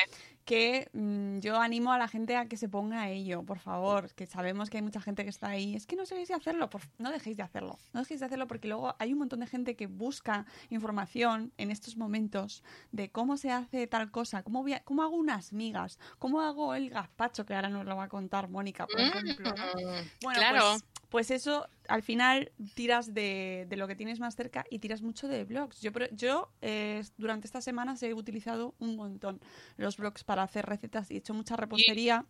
que 0.45 0.89
mm, 0.93 1.39
yo 1.39 1.61
animo 1.61 1.93
a 1.93 1.99
la 1.99 2.09
gente 2.09 2.37
a 2.37 2.47
que 2.47 2.57
se 2.57 2.69
ponga 2.69 3.03
a 3.03 3.09
ello, 3.11 3.45
por 3.45 3.61
favor, 3.61 4.13
que 4.15 4.27
sabemos 4.27 4.71
que 4.71 4.79
hay 4.79 4.83
mucha 4.83 5.01
gente 5.01 5.23
que 5.23 5.31
está 5.31 5.51
ahí, 5.51 5.77
es 5.77 5.87
que 5.87 5.95
no 5.95 6.05
sabéis 6.05 6.29
de 6.29 6.35
hacerlo, 6.35 6.69
por- 6.69 6.83
no 6.99 7.13
dejéis 7.13 7.37
de 7.37 7.45
hacerlo, 7.45 7.79
no 7.93 8.01
dejéis 8.01 8.19
de 8.19 8.27
hacerlo 8.27 8.49
porque 8.49 8.67
luego 8.67 8.97
hay 8.99 9.13
un 9.13 9.21
montón 9.21 9.39
de 9.39 9.47
gente 9.47 9.77
que 9.77 9.87
busca 9.87 10.45
información 10.71 11.53
en 11.59 11.71
estos 11.71 11.97
momentos 11.97 12.65
de 12.91 13.11
cómo 13.13 13.37
se 13.37 13.53
hace 13.53 13.87
tal 13.87 14.11
cosa, 14.11 14.43
cómo, 14.43 14.63
voy 14.63 14.73
a- 14.73 14.83
cómo 14.83 15.05
hago 15.05 15.15
unas 15.17 15.53
migas, 15.53 16.01
cómo 16.19 16.41
hago 16.41 16.75
el 16.75 16.91
gazpacho, 16.91 17.47
que 17.47 17.55
ahora 17.55 17.69
nos 17.69 17.85
lo 17.87 17.95
va 17.97 18.05
a 18.05 18.09
contar 18.09 18.49
Mónica, 18.49 18.87
por 18.89 19.01
ejemplo. 19.01 19.55
Mm, 19.55 20.09
Bueno, 20.23 20.41
claro. 20.41 20.59
pues, 20.73 20.85
pues 21.13 21.31
eso, 21.31 21.69
al 21.89 22.03
final 22.03 22.53
tiras 22.75 23.13
de, 23.13 23.69
lo 23.71 23.87
que 23.87 23.95
tienes 23.95 24.19
más 24.19 24.35
cerca 24.35 24.65
y 24.71 24.79
tiras 24.79 25.03
mucho 25.03 25.29
de 25.29 25.45
blogs. 25.45 25.79
Yo, 25.83 25.91
yo 26.13 26.49
eh, 26.63 27.05
durante 27.19 27.47
estas 27.47 27.65
semanas 27.65 28.03
he 28.03 28.15
utilizado 28.15 28.75
un 28.79 28.97
montón 28.97 29.39
los 29.77 29.99
blogs 29.99 30.25
para 30.25 30.43
hacer 30.43 30.65
recetas 30.65 31.11
y 31.11 31.17
he 31.17 31.19
hecho 31.19 31.35
mucha 31.35 31.55
repostería, 31.55 32.25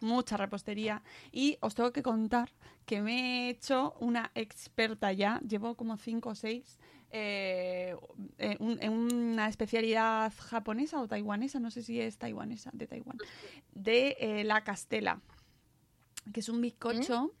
mucha 0.00 0.36
repostería. 0.36 1.02
Y 1.32 1.56
os 1.62 1.74
tengo 1.74 1.94
que 1.94 2.02
contar 2.02 2.50
que 2.84 3.00
me 3.00 3.46
he 3.46 3.48
hecho 3.48 3.94
una 4.00 4.30
experta 4.34 5.14
ya, 5.14 5.40
llevo 5.40 5.74
como 5.74 5.96
cinco 5.96 6.28
o 6.28 6.34
seis. 6.34 6.78
eh, 7.10 7.96
eh, 8.36 8.56
un- 8.60 8.82
en 8.82 8.92
una 8.92 9.48
especialidad 9.48 10.30
japonesa 10.36 11.00
o 11.00 11.08
taiwanesa, 11.08 11.58
no 11.58 11.70
sé 11.70 11.82
si 11.82 11.98
es 12.00 12.18
taiwanesa, 12.18 12.70
de 12.74 12.86
Taiwán, 12.86 13.16
de 13.72 14.16
eh, 14.20 14.44
la 14.44 14.62
castela, 14.64 15.22
que 16.34 16.40
es 16.40 16.48
un 16.50 16.60
bizcocho. 16.60 17.32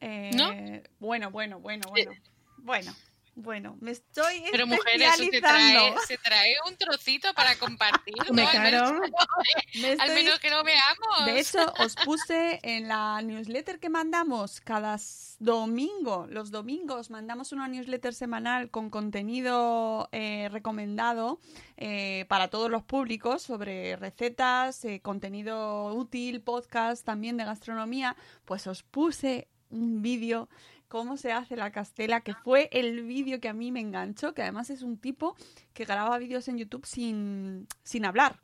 Eh, 0.00 0.30
¿No? 0.34 0.50
Bueno, 0.98 1.30
bueno, 1.30 1.60
bueno, 1.60 1.88
bueno. 1.90 2.12
Bueno, 2.58 2.94
bueno, 3.36 3.76
me 3.80 3.90
estoy 3.90 4.42
Pero 4.50 4.66
mujeres, 4.66 5.14
trae, 5.40 5.94
se 6.08 6.16
trae 6.18 6.54
un 6.66 6.74
trocito 6.76 7.32
para 7.34 7.54
compartir. 7.56 8.14
Me 8.32 8.42
¿no? 8.42 8.48
Al, 8.48 8.62
menos, 8.62 8.90
caro. 8.92 9.00
Me 9.80 9.88
al 9.92 9.98
estoy- 9.98 10.14
menos 10.14 10.40
que 10.40 10.50
lo 10.50 10.64
veamos. 10.64 11.26
De 11.26 11.38
hecho, 11.38 11.72
os 11.78 11.94
puse 11.96 12.58
en 12.62 12.88
la 12.88 13.20
newsletter 13.20 13.78
que 13.78 13.90
mandamos 13.90 14.60
cada 14.62 14.96
domingo, 15.38 16.26
los 16.30 16.50
domingos 16.50 17.10
mandamos 17.10 17.52
una 17.52 17.68
newsletter 17.68 18.14
semanal 18.14 18.70
con 18.70 18.88
contenido 18.88 20.08
eh, 20.12 20.48
recomendado 20.50 21.38
eh, 21.76 22.24
para 22.28 22.48
todos 22.48 22.70
los 22.70 22.84
públicos 22.84 23.42
sobre 23.42 23.96
recetas, 23.96 24.82
eh, 24.86 25.00
contenido 25.02 25.92
útil, 25.94 26.40
podcast 26.40 27.04
también 27.04 27.36
de 27.36 27.44
gastronomía, 27.44 28.16
pues 28.46 28.66
os 28.66 28.82
puse 28.82 29.48
un 29.70 30.02
vídeo 30.02 30.48
cómo 30.88 31.16
se 31.16 31.32
hace 31.32 31.56
la 31.56 31.72
castela, 31.72 32.20
que 32.20 32.34
fue 32.34 32.68
el 32.72 33.02
vídeo 33.02 33.40
que 33.40 33.48
a 33.48 33.52
mí 33.52 33.72
me 33.72 33.80
enganchó, 33.80 34.34
que 34.34 34.42
además 34.42 34.70
es 34.70 34.82
un 34.82 34.98
tipo 34.98 35.36
que 35.74 35.84
graba 35.84 36.18
vídeos 36.18 36.48
en 36.48 36.58
YouTube 36.58 36.86
sin, 36.86 37.66
sin 37.82 38.04
hablar. 38.04 38.40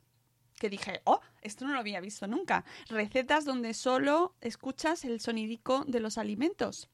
Que 0.59 0.69
dije, 0.69 1.01
oh, 1.05 1.19
esto 1.41 1.65
no 1.65 1.73
lo 1.73 1.79
había 1.79 1.99
visto 1.99 2.27
nunca. 2.27 2.63
Recetas 2.89 3.43
donde 3.43 3.73
solo 3.73 4.35
escuchas 4.39 5.03
el 5.03 5.19
sonidico 5.19 5.83
de 5.85 5.99
los 5.99 6.17
alimentos. 6.17 6.89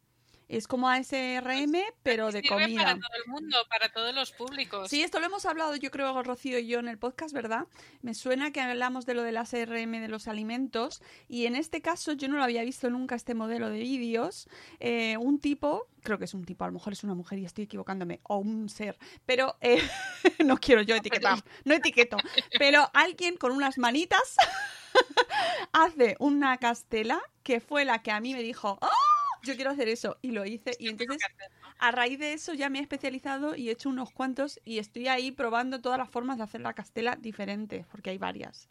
Es 0.50 0.68
como 0.68 0.90
ASRM, 0.90 1.76
pero 2.02 2.32
de 2.32 2.42
Sirve 2.42 2.64
comida. 2.64 2.84
para 2.84 2.96
todo 2.96 3.24
el 3.24 3.32
mundo, 3.32 3.58
para 3.70 3.90
todos 3.90 4.16
los 4.16 4.32
públicos. 4.32 4.90
Sí, 4.90 5.04
esto 5.04 5.20
lo 5.20 5.28
hemos 5.28 5.46
hablado 5.46 5.76
yo 5.76 5.92
creo 5.92 6.24
Rocío 6.24 6.58
y 6.58 6.66
yo 6.66 6.80
en 6.80 6.88
el 6.88 6.98
podcast, 6.98 7.36
¿verdad? 7.36 7.68
Me 8.02 8.16
suena 8.16 8.52
que 8.52 8.60
hablamos 8.60 9.06
de 9.06 9.14
lo 9.14 9.22
del 9.22 9.38
ASRM 9.38 9.92
de 10.02 10.08
los 10.08 10.28
alimentos 10.28 11.04
y 11.28 11.46
en 11.46 11.56
este 11.56 11.82
caso 11.82 12.14
yo 12.14 12.28
no 12.28 12.38
lo 12.38 12.44
había 12.44 12.64
visto 12.64 12.90
nunca 12.90 13.14
este 13.14 13.36
modelo 13.36 13.70
de 13.70 13.78
vídeos. 13.78 14.50
Eh, 14.80 15.18
un 15.18 15.40
tipo, 15.40 15.88
creo 16.02 16.18
que 16.18 16.26
es 16.26 16.34
un 16.34 16.46
tipo, 16.46 16.64
a 16.64 16.68
lo 16.68 16.74
mejor 16.74 16.94
es 16.94 17.04
una 17.04 17.14
mujer 17.14 17.38
y 17.38 17.46
estoy 17.46 17.66
equivocándome, 17.66 18.20
o 18.24 18.38
un 18.38 18.70
ser, 18.70 18.98
pero 19.28 19.56
eh, 19.62 19.78
no 20.44 20.58
quiero 20.58 20.82
yo 20.82 20.96
etiquetar, 20.96 21.44
no 21.64 21.76
etiqueto, 21.76 22.18
pero 22.58 22.90
alguien 22.96 23.38
con 23.38 23.52
unas 23.52 23.78
manitas 23.78 24.36
hace 25.74 26.16
una 26.18 26.58
castela 26.58 27.22
que 27.44 27.60
fue 27.60 27.86
la 27.86 28.02
que 28.02 28.10
a 28.10 28.20
mí 28.20 28.34
me 28.34 28.42
dijo, 28.42 28.80
¡Oh! 28.82 29.09
Yo 29.44 29.56
quiero 29.56 29.72
hacer 29.72 29.88
eso 29.90 30.18
y 30.22 30.32
lo 30.32 30.46
hice 30.46 30.72
y 30.80 30.90
entonces 30.90 31.18
a 31.80 31.92
raíz 31.92 32.20
de 32.20 32.34
eso 32.34 32.54
ya 32.54 32.70
me 32.70 32.80
he 32.80 32.82
especializado 32.82 33.56
y 33.56 33.70
he 33.70 33.72
hecho 33.72 33.90
unos 33.90 34.12
cuantos 34.12 34.60
y 34.66 34.80
estoy 34.80 35.08
ahí 35.08 35.32
probando 35.32 35.82
todas 35.82 35.98
las 35.98 36.10
formas 36.10 36.38
de 36.38 36.44
hacer 36.44 36.62
la 36.62 36.74
castela 36.74 37.16
diferente, 37.16 37.86
porque 37.90 38.10
hay 38.10 38.18
varias. 38.18 38.68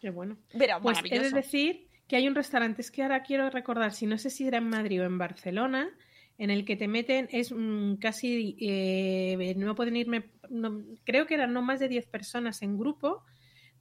Qué 0.00 0.10
bueno. 0.10 0.36
Pero 0.56 0.80
Pues 0.82 0.98
he 1.10 1.18
de 1.18 1.30
decir 1.30 1.88
que 2.06 2.16
hay 2.16 2.28
un 2.28 2.34
restaurante, 2.34 2.82
es 2.82 2.90
que 2.90 3.02
ahora 3.02 3.22
quiero 3.22 3.48
recordar, 3.50 3.92
si 3.92 4.06
no 4.06 4.18
sé 4.18 4.30
si 4.30 4.46
era 4.46 4.58
en 4.58 4.68
Madrid 4.68 5.00
o 5.00 5.04
en 5.04 5.18
Barcelona, 5.18 5.90
en 6.36 6.50
el 6.50 6.64
que 6.64 6.76
te 6.76 6.88
meten, 6.88 7.28
es 7.30 7.52
mm, 7.52 7.94
casi, 7.96 8.56
eh, 8.60 9.54
no 9.56 9.74
pueden 9.74 9.96
irme, 9.96 10.30
no- 10.50 10.82
creo 11.04 11.26
que 11.26 11.34
eran 11.34 11.52
no 11.52 11.62
más 11.62 11.80
de 11.80 11.88
10 11.88 12.06
personas 12.06 12.60
en 12.62 12.76
grupo, 12.76 13.24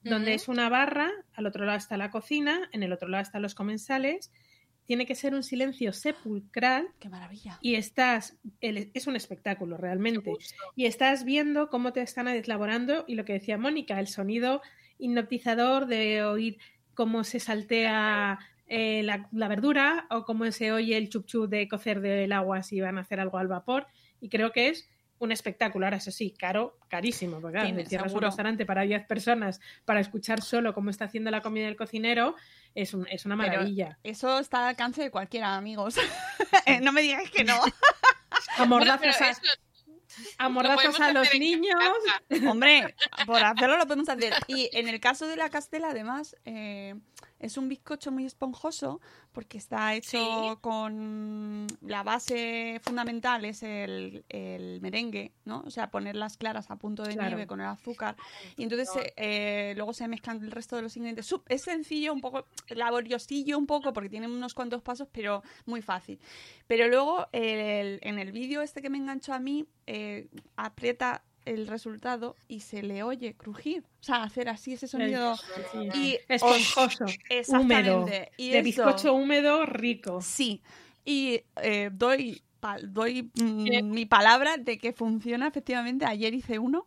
donde 0.04 0.34
es 0.34 0.48
una 0.48 0.70
barra, 0.70 1.12
al 1.34 1.46
otro 1.46 1.66
lado 1.66 1.78
está 1.78 1.98
la 1.98 2.12
cocina, 2.12 2.70
en 2.74 2.84
el 2.84 2.92
otro 2.94 3.08
lado 3.08 3.24
están 3.24 3.42
los 3.42 3.56
comensales, 3.56 4.32
tiene 4.86 5.06
que 5.06 5.16
ser 5.16 5.34
un 5.34 5.44
silencio 5.44 5.94
sepulcral 5.94 6.88
Qué 7.00 7.10
maravilla. 7.10 7.58
y 7.62 7.76
estás, 7.76 8.38
el- 8.62 8.92
es 8.94 9.08
un 9.08 9.16
espectáculo 9.16 9.78
realmente, 9.78 10.34
y 10.76 10.86
estás 10.86 11.24
viendo 11.26 11.70
cómo 11.70 11.94
te 11.94 12.02
están 12.02 12.28
elaborando 12.28 13.06
y 13.08 13.16
lo 13.16 13.26
que 13.26 13.34
decía 13.34 13.58
Mónica, 13.58 14.00
el 14.00 14.08
sonido 14.08 14.62
hipnotizador 15.00 15.86
de 15.88 16.24
oír 16.24 16.58
cómo 16.94 17.24
se 17.24 17.40
saltea 17.40 18.40
eh, 18.68 19.04
la, 19.04 19.28
la 19.32 19.48
verdura 19.48 20.08
o 20.10 20.24
cómo 20.24 20.50
se 20.52 20.72
oye 20.72 20.98
el 20.98 21.10
chup 21.10 21.26
chup 21.26 21.50
de 21.50 21.68
cocer 21.68 22.00
del 22.02 22.32
agua 22.32 22.64
si 22.64 22.80
van 22.82 22.98
a 22.98 23.02
hacer 23.02 23.20
algo 23.20 23.38
al 23.38 23.48
vapor. 23.48 23.88
Y 24.22 24.30
creo 24.30 24.52
que 24.52 24.70
es 24.70 24.90
un 25.24 25.32
espectáculo. 25.32 25.86
Ahora, 25.86 25.98
eso 25.98 26.12
sí, 26.12 26.32
caro, 26.38 26.78
carísimo, 26.90 27.40
porque 27.42 27.60
claro, 27.60 27.76
si 27.80 27.86
cierras 27.86 28.14
un 28.14 28.22
restaurante 28.22 28.66
para 28.66 28.82
10 28.84 29.06
personas 29.08 29.60
para 29.86 30.00
escuchar 30.00 30.42
solo 30.42 30.74
cómo 30.74 30.90
está 30.90 31.06
haciendo 31.06 31.32
la 31.32 31.42
comida 31.42 31.68
el 31.68 31.76
cocinero, 31.76 32.36
es, 32.76 32.94
un- 32.94 33.08
es 33.10 33.26
una 33.26 33.38
Pero- 33.38 33.50
maravilla. 33.54 34.00
Eso 34.04 34.40
está 34.40 34.60
al 34.60 34.66
alcance 34.70 35.02
de 35.02 35.12
cualquiera, 35.12 35.56
amigos. 35.56 35.96
No 36.84 36.92
me 36.92 37.02
digáis 37.02 37.30
que 37.32 37.44
no. 37.44 37.60
A 38.58 38.66
Bueno, 38.66 38.92
a- 38.92 38.96
eso 40.84 41.02
a, 41.04 41.12
lo 41.12 41.22
los 41.22 41.34
niños. 41.34 41.74
Hombre, 42.48 42.94
por 43.26 43.44
hacerlo 43.44 43.78
lo 43.78 43.86
podemos 43.88 44.10
hacer. 44.10 44.34
Y 44.48 44.70
en 44.74 44.88
el 44.88 45.00
caso 45.00 45.28
de 45.28 45.36
la 45.36 45.50
castela, 45.50 45.90
además, 45.90 46.36
eh, 46.46 46.94
es 47.46 47.58
un 47.58 47.68
bizcocho 47.70 48.12
muy 48.12 48.26
esponjoso 48.26 49.02
porque 49.32 49.58
está 49.58 49.94
hecho 49.96 50.10
Sí. 50.54 50.58
con 50.62 51.68
la 51.82 52.04
base 52.04 52.80
fundamental 52.84 53.46
es 53.46 53.64
el, 53.64 54.24
el 54.30 54.80
merengue, 54.82 55.32
¿no? 55.46 55.64
O 55.66 55.70
sea, 55.72 55.90
poner 55.92 56.16
las 56.16 56.38
claras 56.38 56.72
a 56.72 56.76
punto 56.78 57.04
de 57.04 57.14
Claro. 57.14 57.30
nieve 57.30 57.48
con 57.48 57.60
el 57.62 57.68
azúcar. 57.68 58.16
Y 58.58 58.64
entonces 58.64 58.90
eh, 58.96 59.14
eh, 59.18 59.74
luego 59.76 59.94
se 59.94 60.08
mezclan 60.08 60.44
el 60.44 60.52
resto 60.52 60.76
de 60.76 60.82
los 60.84 60.96
ingredientes. 60.98 61.34
Es 61.50 61.62
sencillo, 61.64 62.14
un 62.14 62.22
poco 62.22 62.46
laboriosillo, 62.70 63.58
un 63.58 63.68
poco, 63.68 63.92
porque 63.94 64.10
tiene 64.10 64.28
unos 64.28 64.54
cuantos 64.54 64.82
pasos, 64.82 65.08
pero 65.12 65.44
muy 65.66 65.82
fácil. 65.82 66.20
Pero 66.68 66.88
luego 66.88 67.28
el- 67.32 68.00
en 68.02 68.20
el 68.20 68.32
vídeo 68.32 68.62
este 68.62 68.82
que 68.82 68.90
me 68.90 68.98
enganchó 68.98 69.34
a 69.34 69.40
mí, 69.40 69.66
eh, 69.88 70.30
aprieta 70.56 71.24
el 71.46 71.68
resultado 71.68 72.36
y 72.48 72.62
se 72.62 72.82
le 72.84 73.04
oye 73.04 73.36
crujir. 73.36 73.84
O 74.02 74.04
sea, 74.04 74.24
hacer 74.24 74.50
así 74.50 74.74
ese 74.74 74.88
sonido. 74.88 75.36
Sí. 75.72 75.90
Y 75.94 76.18
Esponjoso, 76.28 77.06
húmedo, 77.60 78.06
Y 78.38 78.50
de 78.52 78.60
eso- 78.60 78.64
bizcocho 78.64 79.14
húmedo 79.14 79.66
rico. 79.66 80.22
Sí. 80.22 80.62
Y 81.06 81.42
eh, 81.62 81.90
doy, 81.92 82.42
doy 82.84 83.30
mm, 83.36 83.90
mi 83.92 84.06
palabra 84.06 84.58
de 84.58 84.78
que 84.78 84.94
funciona 84.94 85.48
efectivamente. 85.48 86.06
Ayer 86.06 86.34
hice 86.34 86.60
uno. 86.60 86.86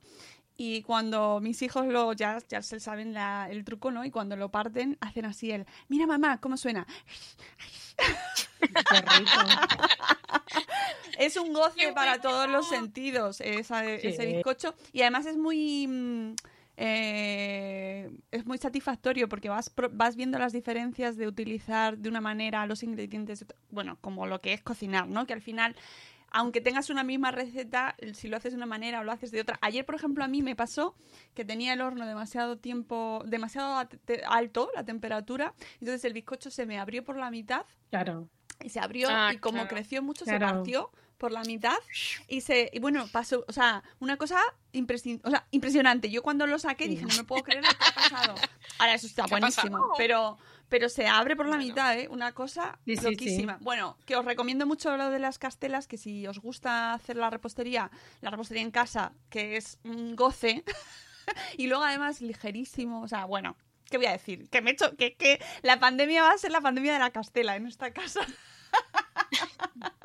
Y 0.58 0.80
cuando 0.82 1.38
mis 1.42 1.60
hijos 1.60 1.86
lo 1.86 2.14
ya, 2.14 2.38
ya 2.48 2.62
se 2.62 2.80
saben 2.80 3.12
la- 3.12 3.48
el 3.50 3.62
truco, 3.64 3.90
¿no? 3.90 4.06
Y 4.06 4.10
cuando 4.10 4.36
lo 4.36 4.50
parten, 4.50 4.96
hacen 5.02 5.26
así 5.26 5.50
el, 5.50 5.66
mira 5.88 6.06
mamá, 6.06 6.40
¿cómo 6.40 6.56
suena? 6.56 6.86
Qué 8.60 9.00
rico. 9.00 9.40
Es 11.18 11.36
un 11.38 11.52
goce 11.54 11.80
¡Qué 11.80 11.92
para 11.92 12.18
bueno! 12.18 12.22
todos 12.22 12.48
los 12.50 12.68
sentidos 12.68 13.40
esa- 13.40 13.82
Sí. 13.84 14.08
ese 14.08 14.26
bizcocho. 14.26 14.74
Y 14.92 15.00
además 15.02 15.24
es 15.26 15.36
muy... 15.38 15.86
mm, 15.86 16.34
eh, 16.76 18.10
es 18.30 18.44
muy 18.44 18.58
satisfactorio 18.58 19.28
porque 19.28 19.48
vas, 19.48 19.70
pro- 19.70 19.88
vas 19.90 20.14
viendo 20.14 20.38
las 20.38 20.52
diferencias 20.52 21.16
de 21.16 21.26
utilizar 21.26 21.96
de 21.96 22.08
una 22.10 22.20
manera 22.20 22.66
los 22.66 22.82
ingredientes, 22.82 23.40
de 23.40 23.44
otra- 23.46 23.58
bueno, 23.70 23.96
como 24.02 24.26
lo 24.26 24.40
que 24.42 24.52
es 24.52 24.62
cocinar, 24.62 25.08
¿no? 25.08 25.26
Que 25.26 25.32
al 25.32 25.40
final, 25.40 25.74
aunque 26.30 26.60
tengas 26.60 26.90
una 26.90 27.02
misma 27.02 27.30
receta, 27.30 27.96
si 28.12 28.28
lo 28.28 28.36
haces 28.36 28.52
de 28.52 28.58
una 28.58 28.66
manera 28.66 29.00
o 29.00 29.04
lo 29.04 29.12
haces 29.12 29.30
de 29.30 29.40
otra. 29.40 29.58
Ayer, 29.62 29.86
por 29.86 29.94
ejemplo, 29.94 30.22
a 30.22 30.28
mí 30.28 30.42
me 30.42 30.54
pasó 30.54 30.94
que 31.34 31.46
tenía 31.46 31.72
el 31.72 31.80
horno 31.80 32.06
demasiado 32.06 32.58
tiempo, 32.58 33.22
demasiado 33.24 33.88
alto, 34.28 34.70
la 34.74 34.84
temperatura, 34.84 35.54
entonces 35.80 36.04
el 36.04 36.12
bizcocho 36.12 36.50
se 36.50 36.66
me 36.66 36.78
abrió 36.78 37.04
por 37.04 37.16
la 37.16 37.30
mitad 37.30 37.64
Claro. 37.88 38.28
Y 38.64 38.68
se 38.70 38.80
abrió 38.80 39.08
Ah, 39.10 39.32
y 39.34 39.38
como 39.38 39.58
claro. 39.58 39.68
creció 39.68 40.02
mucho 40.02 40.24
Claro. 40.24 40.38
se 40.48 40.54
partió 40.54 40.90
por 41.18 41.32
la 41.32 41.42
mitad 41.44 41.76
y 42.28 42.42
se 42.42 42.68
y 42.74 42.78
bueno 42.78 43.08
pasó 43.10 43.42
o 43.48 43.52
sea 43.52 43.82
una 44.00 44.18
cosa 44.18 44.38
impresi- 44.74 45.20
o 45.24 45.30
sea, 45.30 45.46
impresionante. 45.50 46.10
Yo 46.10 46.22
cuando 46.22 46.46
lo 46.46 46.58
saqué 46.58 46.88
dije 46.88 47.06
no 47.06 47.14
me 47.16 47.24
puedo 47.24 47.42
creer 47.42 47.64
lo 47.64 47.70
que 47.70 47.76
ha 47.88 47.94
pasado 47.94 48.34
ahora 48.78 48.94
eso 48.94 49.06
está 49.06 49.24
¿Qué 49.24 49.34
ha 49.34 49.38
buenísimo. 49.38 49.92
Pero 49.96 50.36
pero 50.68 50.88
se 50.88 51.06
abre 51.06 51.36
por 51.36 51.46
la 51.46 51.56
Bueno. 51.56 51.64
mitad 51.68 51.96
eh 51.98 52.08
una 52.10 52.32
cosa 52.32 52.78
Sí, 52.84 52.96
sí, 52.96 53.04
loquísima. 53.04 53.56
Bueno 53.62 53.96
que 54.04 54.14
os 54.16 54.24
recomiendo 54.26 54.66
mucho 54.66 54.94
lo 54.98 55.08
de 55.10 55.18
las 55.20 55.38
castelas 55.38 55.86
que 55.86 55.96
si 55.96 56.26
os 56.26 56.38
gusta 56.40 56.92
hacer 56.92 57.16
la 57.16 57.30
repostería 57.30 57.90
la 58.20 58.30
repostería 58.30 58.62
en 58.62 58.70
casa 58.70 59.12
que 59.30 59.56
es 59.56 59.78
un 59.84 60.16
goce 60.16 60.64
y 61.56 61.66
luego 61.68 61.84
además 61.84 62.20
ligerísimo 62.20 63.00
o 63.00 63.08
sea 63.08 63.24
bueno 63.24 63.56
¿Qué 63.90 63.96
voy 63.98 64.06
a 64.06 64.12
decir? 64.12 64.48
Que 64.50 64.60
me 64.62 64.70
he 64.70 64.72
hecho, 64.74 64.96
que, 64.96 65.14
que 65.16 65.40
la 65.62 65.78
pandemia 65.78 66.22
va 66.22 66.32
a 66.32 66.38
ser 66.38 66.50
la 66.50 66.60
pandemia 66.60 66.92
de 66.94 66.98
la 66.98 67.10
castela 67.10 67.56
en 67.56 67.66
esta 67.66 67.92
casa. 67.92 68.20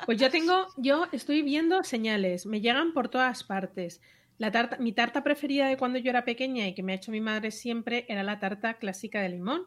Pues 0.06 0.18
yo 0.18 0.30
tengo, 0.30 0.66
yo 0.76 1.06
estoy 1.12 1.42
viendo 1.42 1.84
señales, 1.84 2.44
me 2.46 2.60
llegan 2.60 2.92
por 2.92 3.08
todas 3.08 3.44
partes. 3.44 4.00
La 4.38 4.50
tarta, 4.50 4.76
mi 4.78 4.92
tarta 4.92 5.22
preferida 5.22 5.68
de 5.68 5.76
cuando 5.76 5.98
yo 5.98 6.10
era 6.10 6.24
pequeña 6.24 6.66
y 6.66 6.74
que 6.74 6.82
me 6.82 6.92
ha 6.92 6.96
hecho 6.96 7.12
mi 7.12 7.20
madre 7.20 7.50
siempre 7.52 8.04
era 8.08 8.22
la 8.24 8.40
tarta 8.40 8.74
clásica 8.74 9.20
de 9.20 9.28
limón. 9.28 9.66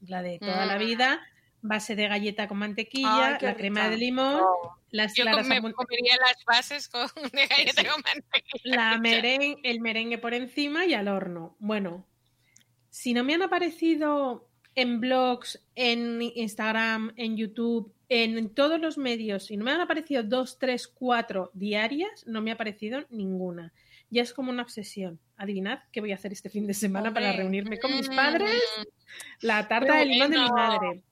La 0.00 0.22
de 0.22 0.38
toda 0.38 0.64
la 0.64 0.76
Mm. 0.76 0.78
vida, 0.78 1.20
base 1.60 1.94
de 1.96 2.08
galleta 2.08 2.48
con 2.48 2.58
mantequilla, 2.58 3.34
Ay, 3.34 3.38
la 3.42 3.56
crema 3.56 3.80
rica. 3.80 3.90
de 3.90 3.96
limón, 3.98 4.40
las 4.90 5.14
Yo 5.14 5.24
claras 5.24 5.46
me 5.46 5.60
comería 5.72 6.16
las 6.16 6.42
bases 6.46 6.88
con 6.88 7.06
de 7.32 7.46
galleta 7.46 7.82
Sí. 7.82 7.86
con 7.88 8.02
mantequilla. 8.02 8.76
la 8.76 8.92
el 9.64 9.80
merengue 9.80 10.16
por 10.18 10.32
encima 10.32 10.86
y 10.86 10.94
al 10.94 11.08
horno. 11.08 11.56
Bueno, 11.58 12.06
si 12.96 13.12
no 13.12 13.24
me 13.24 13.34
han 13.34 13.42
aparecido 13.42 14.48
en 14.74 15.00
blogs, 15.00 15.62
en 15.74 16.22
Instagram, 16.22 17.12
en 17.16 17.36
YouTube, 17.36 17.92
en 18.08 18.48
todos 18.54 18.80
los 18.80 18.96
medios, 18.96 19.44
si 19.44 19.58
no 19.58 19.66
me 19.66 19.72
han 19.72 19.82
aparecido 19.82 20.22
dos, 20.22 20.58
tres, 20.58 20.88
cuatro 20.88 21.50
diarias, 21.52 22.26
no 22.26 22.40
me 22.40 22.50
ha 22.50 22.54
aparecido 22.54 23.04
ninguna. 23.10 23.74
Ya 24.08 24.22
es 24.22 24.32
como 24.32 24.50
una 24.50 24.62
obsesión. 24.62 25.20
Adivinad 25.36 25.80
qué 25.92 26.00
voy 26.00 26.12
a 26.12 26.14
hacer 26.14 26.32
este 26.32 26.48
fin 26.48 26.66
de 26.66 26.72
semana 26.72 27.12
para 27.12 27.34
reunirme 27.34 27.78
con 27.78 27.94
mis 27.94 28.08
Mm, 28.08 28.16
padres. 28.16 28.62
La 29.42 29.68
tarta 29.68 29.98
de 29.98 30.06
limón 30.06 30.30
de 30.30 30.38
mi 30.38 30.48
madre. 30.48 31.02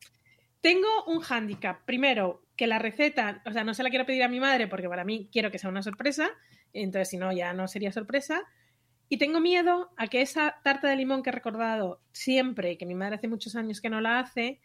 Tengo 0.62 1.05
un 1.07 1.20
hándicap. 1.20 1.85
Primero, 1.85 2.47
que 2.57 2.66
la 2.66 2.79
receta, 2.79 3.42
o 3.44 3.53
sea, 3.53 3.62
no 3.62 3.75
se 3.75 3.83
la 3.83 3.90
quiero 3.90 4.07
pedir 4.07 4.23
a 4.23 4.29
mi 4.29 4.40
madre 4.40 4.68
porque 4.68 4.88
para 4.88 5.05
mí 5.05 5.29
quiero 5.31 5.51
que 5.51 5.59
sea 5.59 5.68
una 5.68 5.83
sorpresa. 5.83 6.31
Entonces, 6.73 7.11
si 7.11 7.18
no, 7.18 7.31
ya 7.31 7.53
no 7.53 7.68
sería 7.68 7.92
sorpresa. 7.92 8.42
Y 9.14 9.16
tengo 9.16 9.38
miedo 9.38 9.92
a 9.96 10.09
que 10.09 10.22
esa 10.22 10.57
tarta 10.64 10.88
de 10.88 10.96
limón 10.96 11.22
que 11.22 11.31
he 11.31 11.33
recordado 11.33 12.00
siempre, 12.11 12.77
que 12.77 12.85
mi 12.85 12.96
madre 12.96 13.14
hace 13.14 13.29
muchos 13.29 13.55
años 13.55 13.81
que 13.81 13.88
no 13.88 14.00
la 14.00 14.18
hace, 14.18 14.61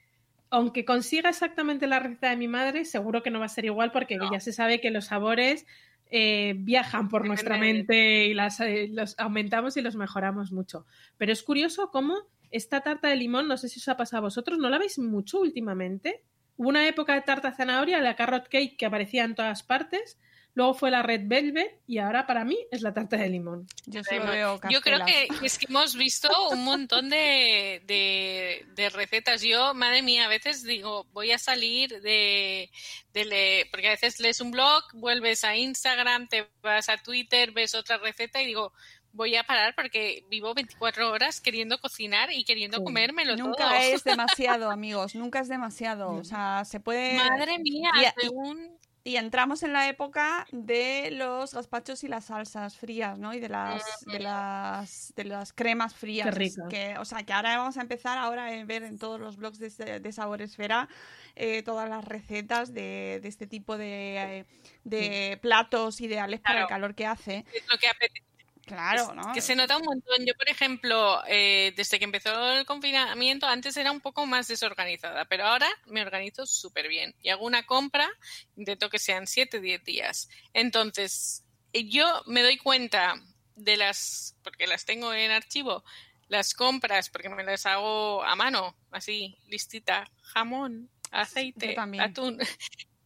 aunque 0.49 0.85
consiga 0.85 1.29
exactamente 1.29 1.85
la 1.85 1.99
receta 1.99 2.31
de 2.31 2.35
mi 2.35 2.47
madre, 2.47 2.83
seguro 2.85 3.21
que 3.21 3.29
no 3.29 3.37
va 3.37 3.45
a 3.45 3.49
ser 3.49 3.65
igual 3.65 3.91
porque 3.91 4.17
No. 4.17 4.31
ya 4.33 4.39
se 4.39 4.51
sabe 4.51 4.81
que 4.81 4.89
los 4.89 5.05
sabores 5.05 5.67
eh, 6.09 6.55
viajan 6.57 7.09
por 7.09 7.21
Depende 7.21 7.27
nuestra 7.27 7.57
mente 7.59 8.25
y 8.25 8.33
las, 8.33 8.59
eh, 8.59 8.87
los 8.91 9.19
aumentamos 9.19 9.77
y 9.77 9.83
los 9.83 9.95
mejoramos 9.95 10.51
mucho. 10.51 10.87
Pero 11.19 11.31
es 11.31 11.43
curioso 11.43 11.91
cómo 11.91 12.15
esta 12.49 12.81
tarta 12.81 13.07
de 13.09 13.17
limón, 13.17 13.47
no 13.47 13.55
sé 13.55 13.69
si 13.69 13.79
os 13.79 13.87
ha 13.87 13.97
pasado 13.97 14.21
a 14.21 14.29
vosotros, 14.29 14.57
¿no 14.57 14.71
la 14.71 14.79
veis 14.79 14.97
mucho 14.97 15.41
últimamente? 15.41 16.23
Hubo 16.57 16.69
una 16.69 16.87
época 16.87 17.13
de 17.13 17.21
tarta 17.21 17.51
zanahoria, 17.51 18.01
la 18.01 18.15
carrot 18.15 18.47
cake 18.49 18.77
que 18.77 18.87
aparecía 18.87 19.25
en 19.25 19.35
todas 19.35 19.61
partes. 19.61 20.17
Luego 20.59 20.73
fue 20.73 20.91
la 20.91 21.01
red 21.03 21.21
velvet 21.23 21.79
y 21.87 21.99
ahora 21.99 22.27
para 22.27 22.43
mí 22.43 22.57
es 22.69 22.81
la 22.81 22.93
tarta 22.93 23.15
de 23.15 23.29
limón. 23.29 23.65
Yo, 23.85 24.03
solo 24.03 24.25
veo 24.25 24.59
Yo 24.69 24.81
creo 24.81 25.05
que 25.05 25.29
es 25.41 25.57
que 25.57 25.67
hemos 25.69 25.95
visto 25.95 26.27
un 26.49 26.65
montón 26.65 27.09
de, 27.09 27.81
de- 27.85 28.65
de 28.75 28.89
recetas. 28.89 29.41
Yo, 29.41 29.73
madre 29.73 30.01
mía, 30.01 30.25
a 30.25 30.27
veces 30.27 30.63
digo, 30.65 31.05
voy 31.13 31.31
a 31.31 31.37
salir 31.37 32.01
de, 32.01 32.69
de 33.13 33.23
le- 33.25 33.67
porque 33.71 33.87
a 33.87 33.91
veces 33.91 34.19
lees 34.19 34.41
un 34.41 34.51
blog, 34.51 34.83
vuelves 34.95 35.45
a 35.45 35.55
Instagram, 35.55 36.27
te 36.27 36.45
vas 36.61 36.89
a 36.89 36.97
Twitter, 36.97 37.51
ves 37.53 37.73
otra 37.73 37.97
receta 37.97 38.41
y 38.41 38.47
digo, 38.47 38.73
voy 39.13 39.37
a 39.37 39.45
parar 39.45 39.75
porque 39.75 40.25
vivo 40.29 40.53
24 40.53 41.09
horas 41.09 41.39
queriendo 41.39 41.79
cocinar 41.79 42.33
y 42.33 42.43
queriendo 42.43 42.79
Sí. 42.79 42.83
comérmelo 42.83 43.37
Nunca 43.37 43.69
todo. 43.69 43.75
es 43.75 44.03
demasiado, 44.03 44.69
amigos, 44.71 45.15
nunca 45.15 45.39
es 45.39 45.47
demasiado. 45.47 46.11
O 46.11 46.25
sea, 46.25 46.65
se 46.65 46.81
puede... 46.81 47.13
Madre 47.15 47.59
mía, 47.59 47.91
y- 47.95 48.21
según... 48.21 48.77
Y 49.03 49.15
entramos 49.15 49.63
en 49.63 49.73
la 49.73 49.87
época 49.87 50.45
de 50.51 51.09
los 51.11 51.53
gazpachos 51.53 52.03
y 52.03 52.07
las 52.07 52.25
salsas 52.25 52.77
frías, 52.77 53.17
¿no? 53.17 53.33
Y 53.33 53.39
de 53.39 53.49
las 53.49 53.83
de 54.05 54.19
las 54.19 55.13
de 55.15 55.23
las 55.23 55.53
cremas 55.53 55.95
frías. 55.95 56.25
Qué 56.25 56.31
rico. 56.31 56.67
Que, 56.69 56.97
o 56.97 57.05
sea, 57.05 57.23
que 57.23 57.33
ahora 57.33 57.57
vamos 57.57 57.77
a 57.77 57.81
empezar 57.81 58.17
ahora 58.17 58.47
a 58.47 58.63
ver 58.65 58.83
en 58.83 58.99
todos 58.99 59.19
los 59.19 59.37
blogs 59.37 59.57
de, 59.59 59.99
de 59.99 60.11
Sabor 60.11 60.41
Esfera 60.41 60.89
eh, 61.35 61.63
todas 61.63 61.89
las 61.89 62.03
recetas 62.03 62.73
de, 62.73 63.19
de 63.21 63.27
este 63.29 63.47
tipo 63.47 63.77
de, 63.77 64.39
eh, 64.39 64.45
de 64.83 65.39
platos 65.41 66.01
ideales 66.01 66.41
para 66.41 66.61
el 66.61 66.67
calor 66.67 66.95
que 66.95 67.05
hace. 67.05 67.45
es 67.53 67.65
lo 67.71 67.77
que 67.77 67.87
apetece. 67.87 68.28
Claro, 68.69 69.15
¿no? 69.15 69.33
Que 69.33 69.41
se 69.41 69.55
nota 69.55 69.77
un 69.77 69.83
montón. 69.83 70.25
Yo, 70.27 70.35
por 70.35 70.47
ejemplo, 70.47 71.23
eh, 71.27 71.73
desde 71.75 71.97
que 71.97 72.05
empezó 72.05 72.51
el 72.51 72.67
confinamiento, 72.67 73.47
antes 73.47 73.75
era 73.77 73.91
un 73.91 73.99
poco 73.99 74.27
más 74.27 74.47
desorganizada, 74.47 75.25
pero 75.25 75.45
ahora 75.45 75.67
me 75.87 76.03
organizo 76.03 76.45
súper 76.45 76.87
bien. 76.87 77.15
Y 77.23 77.29
hago 77.29 77.45
una 77.47 77.65
compra, 77.65 78.07
intento 78.55 78.91
que 78.91 78.99
sean 78.99 79.25
7, 79.25 79.59
10 79.59 79.83
días. 79.83 80.29
Entonces, 80.53 81.43
eh, 81.73 81.89
yo 81.89 82.21
me 82.27 82.43
doy 82.43 82.57
cuenta 82.57 83.15
de 83.55 83.75
las, 83.75 84.35
porque 84.43 84.67
las 84.67 84.85
tengo 84.85 85.11
en 85.15 85.31
archivo, 85.31 85.83
las 86.27 86.53
compras, 86.53 87.09
porque 87.09 87.29
me 87.29 87.43
las 87.43 87.65
hago 87.65 88.23
a 88.23 88.35
mano, 88.35 88.75
así, 88.91 89.35
listita, 89.47 90.11
jamón, 90.21 90.91
aceite, 91.09 91.75
atún. 91.99 92.37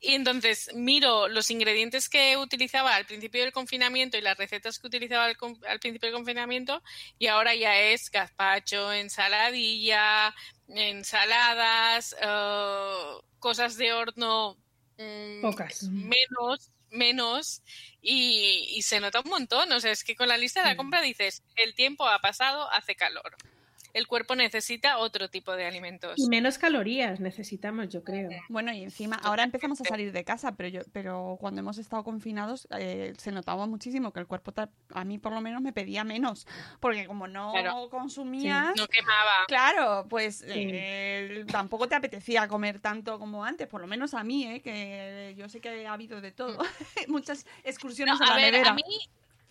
Y 0.05 0.15
entonces 0.15 0.69
miro 0.75 1.29
los 1.29 1.49
ingredientes 1.49 2.09
que 2.09 2.35
utilizaba 2.35 2.93
al 2.93 3.05
principio 3.05 3.41
del 3.41 3.53
confinamiento 3.53 4.17
y 4.17 4.21
las 4.21 4.37
recetas 4.37 4.77
que 4.77 4.87
utilizaba 4.87 5.23
al, 5.23 5.79
principio 5.79 6.07
del 6.07 6.13
confinamiento 6.15 6.83
y 7.17 7.27
ahora 7.27 7.55
ya 7.55 7.79
es 7.79 8.11
gazpacho, 8.11 8.91
ensaladilla, 8.91 10.35
ensaladas, 10.67 12.17
eh, 12.21 13.21
cosas 13.39 13.77
de 13.77 13.93
horno 13.93 14.57
mm, 14.97 15.41
Pocas. 15.41 15.83
menos, 15.83 16.71
menos 16.89 17.61
y, 18.01 18.71
y 18.75 18.81
se 18.81 18.99
nota 18.99 19.21
un 19.21 19.29
montón. 19.29 19.71
O 19.71 19.79
sea, 19.79 19.93
es 19.93 20.03
que 20.03 20.17
con 20.17 20.27
la 20.27 20.35
lista 20.35 20.59
de 20.61 20.67
la 20.67 20.73
Mm. 20.73 20.77
compra 20.77 21.01
dices, 21.01 21.43
el 21.55 21.75
tiempo 21.75 22.05
ha 22.09 22.19
pasado, 22.19 22.69
hace 22.71 22.95
calor. 22.95 23.37
El 23.93 24.07
cuerpo 24.07 24.35
necesita 24.35 24.97
otro 24.97 25.29
tipo 25.29 25.55
de 25.55 25.65
alimentos. 25.65 26.13
Y 26.17 26.27
menos 26.27 26.57
calorías 26.57 27.19
necesitamos, 27.19 27.89
yo 27.89 28.03
creo. 28.03 28.29
Bueno, 28.49 28.73
y 28.73 28.83
encima, 28.83 29.17
ahora 29.17 29.43
empezamos 29.43 29.79
a 29.81 29.83
salir 29.85 30.11
de 30.11 30.23
casa, 30.23 30.55
pero 30.55 30.67
yo, 30.69 30.81
pero 30.91 31.37
cuando 31.39 31.59
hemos 31.61 31.77
estado 31.77 32.03
confinados 32.03 32.67
eh, 32.77 33.13
se 33.17 33.31
notaba 33.31 33.67
muchísimo 33.67 34.11
que 34.11 34.19
el 34.19 34.27
cuerpo, 34.27 34.51
a 34.93 35.03
mí 35.05 35.19
por 35.19 35.31
lo 35.33 35.41
menos 35.41 35.61
me 35.61 35.73
pedía 35.73 36.03
menos, 36.03 36.47
porque 36.79 37.05
como 37.05 37.27
no 37.27 37.51
Claro. 37.51 37.89
consumías, 37.89 38.75
No 38.75 38.87
quemaba. 38.87 39.45
claro, 39.47 40.07
pues 40.09 40.43
eh, 40.47 41.45
tampoco 41.51 41.87
te 41.87 41.95
apetecía 41.95 42.47
comer 42.47 42.79
tanto 42.79 43.19
como 43.19 43.45
antes, 43.45 43.67
por 43.67 43.79
lo 43.81 43.87
menos 43.87 44.13
a 44.13 44.23
mí, 44.23 44.45
eh, 44.47 44.61
que 44.61 45.35
yo 45.37 45.47
sé 45.49 45.61
que 45.61 45.85
ha 45.85 45.93
habido 45.93 46.19
de 46.21 46.31
todo, 46.31 46.57
muchas 47.07 47.45
excursiones 47.63 48.19
No, 48.19 48.25
a 48.25 48.29
la 48.29 48.35
ver, 48.37 48.51
nevera. 48.53 48.71
a 48.71 48.73
mí 48.73 48.83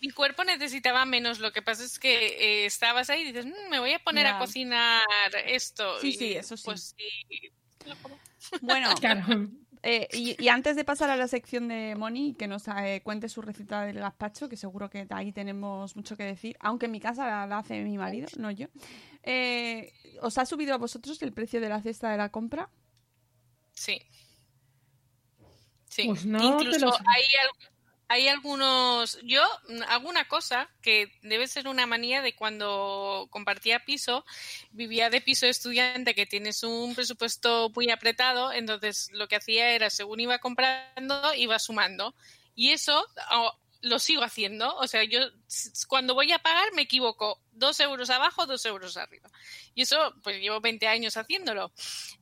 mi 0.03 0.11
cuerpo 0.11 0.43
necesitaba 0.43 1.05
menos. 1.05 1.39
Lo 1.39 1.53
que 1.53 1.61
pasa 1.61 1.81
es 1.85 1.97
que 1.97 2.25
eh, 2.25 2.65
estabas 2.65 3.09
ahí 3.09 3.21
y 3.21 3.25
dices, 3.31 3.45
"Mm, 3.45 3.69
me 3.69 3.79
voy 3.79 3.93
a 3.93 3.99
poner 3.99 4.27
a 4.27 4.37
cocinar 4.37 5.01
esto. 5.45 5.97
Sí, 6.01 6.09
y, 6.09 6.13
sí, 6.13 6.33
eso 6.33 6.57
sí. 6.57 6.63
Pues 6.65 6.93
sí. 6.97 7.51
Bueno, 8.61 8.89
Claro. 8.99 9.47
Eh, 9.81 10.07
y, 10.13 10.41
y 10.41 10.47
antes 10.49 10.75
de 10.75 10.83
pasar 10.83 11.09
a 11.09 11.15
la 11.17 11.27
sección 11.27 11.67
de 11.69 11.95
Moni, 11.95 12.35
que 12.35 12.47
nos 12.47 12.67
eh, 12.67 13.01
cuente 13.03 13.27
su 13.29 13.41
receta 13.41 13.83
del 13.85 13.99
gazpacho, 13.99 14.47
que 14.49 14.57
seguro 14.57 14.89
que 14.89 15.07
ahí 15.09 15.31
tenemos 15.31 15.95
mucho 15.95 16.15
que 16.17 16.23
decir, 16.23 16.57
aunque 16.59 16.85
en 16.85 16.91
mi 16.93 16.99
casa 17.01 17.25
la, 17.27 17.47
la 17.47 17.57
hace 17.59 17.81
mi 17.81 17.97
marido, 17.97 18.27
no 18.37 18.51
yo. 18.51 18.67
Eh, 19.23 19.93
¿Os 20.21 20.37
ha 20.37 20.45
subido 20.45 20.73
a 20.73 20.77
vosotros 20.77 21.21
el 21.21 21.31
precio 21.33 21.59
de 21.61 21.69
la 21.69 21.81
cesta 21.81 22.09
de 22.11 22.17
la 22.17 22.29
compra? 22.29 22.69
Sí. 23.73 24.01
Sí. 25.89 26.03
Pues 26.07 26.25
no 26.25 26.59
Incluso 26.61 26.87
hay, 26.87 27.23
hay 28.07 28.27
algunos. 28.27 29.19
Yo, 29.23 29.41
mm, 29.69 29.83
alguna 29.87 30.27
cosa 30.27 30.69
que 30.81 31.11
debe 31.21 31.47
ser 31.47 31.67
una 31.67 31.85
manía 31.85 32.21
de 32.21 32.35
cuando 32.35 33.27
compartía 33.29 33.85
piso, 33.85 34.25
vivía 34.71 35.09
de 35.09 35.21
piso 35.21 35.47
estudiante 35.47 36.15
que 36.15 36.25
tienes 36.25 36.63
un 36.63 36.95
presupuesto 36.95 37.71
muy 37.75 37.89
apretado, 37.91 38.51
entonces 38.51 39.09
lo 39.13 39.27
que 39.27 39.37
hacía 39.37 39.71
era, 39.71 39.89
según 39.89 40.19
iba 40.19 40.39
comprando, 40.39 41.33
iba 41.35 41.59
sumando. 41.59 42.15
Y 42.55 42.69
eso 42.69 43.05
lo 43.81 43.99
sigo 43.99 44.23
haciendo. 44.23 44.75
O 44.77 44.87
sea, 44.87 45.03
yo 45.03 45.19
cuando 45.87 46.13
voy 46.13 46.31
a 46.31 46.39
pagar 46.39 46.71
me 46.73 46.83
equivoco. 46.83 47.39
Dos 47.51 47.79
euros 47.79 48.09
abajo, 48.09 48.45
dos 48.45 48.65
euros 48.65 48.97
arriba. 48.97 49.29
Y 49.75 49.83
eso, 49.83 50.15
pues 50.23 50.39
llevo 50.39 50.59
20 50.61 50.87
años 50.87 51.17
haciéndolo. 51.17 51.71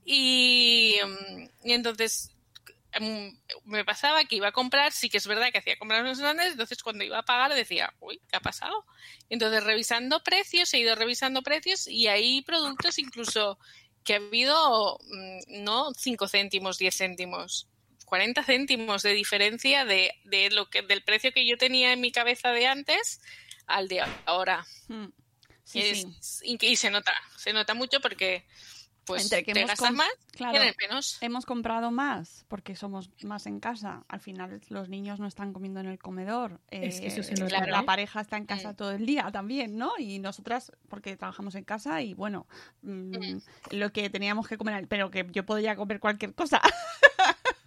Y, 0.04 0.98
mm, 1.06 1.68
y 1.68 1.74
entonces 1.74 2.32
me 3.66 3.86
pasaba 3.86 4.24
que 4.26 4.36
iba 4.36 4.50
a 4.50 4.52
comprar, 4.52 4.92
sí 4.92 5.10
que 5.10 5.18
es 5.18 5.28
verdad 5.28 5.52
que 5.52 5.60
hacía 5.60 5.78
compras 5.78 6.04
más 6.04 6.20
grandes, 6.20 6.52
entonces 6.52 6.84
cuando 6.84 7.04
iba 7.04 7.20
a 7.20 7.24
pagar 7.24 7.54
decía, 7.54 7.94
uy, 8.00 8.20
¿qué 8.30 8.36
ha 8.36 8.42
pasado? 8.42 8.86
Entonces 9.30 9.64
revisando 9.64 10.24
precios, 10.24 10.74
he 10.74 10.80
ido 10.80 10.96
revisando 10.96 11.42
precios 11.42 11.88
y 11.88 12.08
hay 12.08 12.42
productos 12.42 13.00
incluso 13.00 13.58
que 14.04 14.16
ha 14.16 14.18
habido 14.18 15.00
mm, 15.10 15.64
no 15.64 15.94
5 15.94 16.28
céntimos, 16.28 16.78
10 16.78 16.98
céntimos, 16.98 17.68
40 18.06 18.44
céntimos 18.44 19.04
de 19.04 19.14
diferencia 19.14 19.86
de, 19.86 20.12
de 20.26 20.50
lo 20.50 20.70
que 20.70 20.82
del 20.82 21.04
precio 21.04 21.32
que 21.32 21.48
yo 21.48 21.58
tenía 21.58 21.94
en 21.94 22.02
mi 22.02 22.12
cabeza 22.12 22.52
de 22.52 22.68
antes 22.68 23.22
al 23.68 23.88
de 23.88 24.02
ahora. 24.26 24.66
Mm. 24.90 25.08
Sí, 25.64 26.06
sí. 26.20 26.58
y 26.60 26.76
se 26.76 26.90
nota, 26.90 27.14
se 27.38 27.54
nota 27.54 27.74
mucho 27.74 28.02
porque 28.02 28.46
pues 29.06 29.24
Entre 29.24 29.44
que 29.44 29.54
te 29.54 29.60
hemos 29.62 29.72
gastas 29.72 29.94
más, 29.94 30.08
Claro, 30.32 30.60
menos. 30.80 31.18
hemos 31.22 31.46
comprado 31.46 31.92
más 31.92 32.46
porque 32.48 32.76
somos 32.76 33.10
más 33.24 33.46
en 33.48 33.60
casa. 33.60 34.04
Al 34.08 34.20
final 34.20 34.62
los 34.70 34.90
niños 34.90 35.20
no 35.20 35.28
están 35.28 35.54
comiendo 35.54 35.80
en 35.80 35.88
el 35.88 35.98
comedor. 36.00 36.60
Es 36.70 37.00
que 37.02 37.08
eso 37.08 37.24
se 37.24 37.34
Eh, 37.34 37.38
nota, 37.40 37.66
la 37.66 37.80
¿eh? 37.80 37.84
pareja 37.84 38.22
está 38.22 38.38
en 38.38 38.46
casa 38.46 38.72
Mm. 38.72 38.76
todo 38.76 38.92
el 38.92 39.06
día 39.06 39.30
también, 39.32 39.78
¿no? 39.78 39.94
Y 39.98 40.20
nosotras, 40.20 40.72
porque 40.88 41.18
trabajamos 41.18 41.56
en 41.56 41.64
casa 41.64 42.02
y 42.02 42.14
bueno, 42.14 42.46
mm, 42.84 43.38
lo 43.72 43.92
que 43.92 44.10
teníamos 44.10 44.48
que 44.48 44.58
comer, 44.58 44.88
pero 44.88 45.10
que 45.12 45.28
yo 45.32 45.46
podía 45.46 45.76
comer 45.76 46.00
cualquier 46.00 46.34
cosa. 46.34 46.62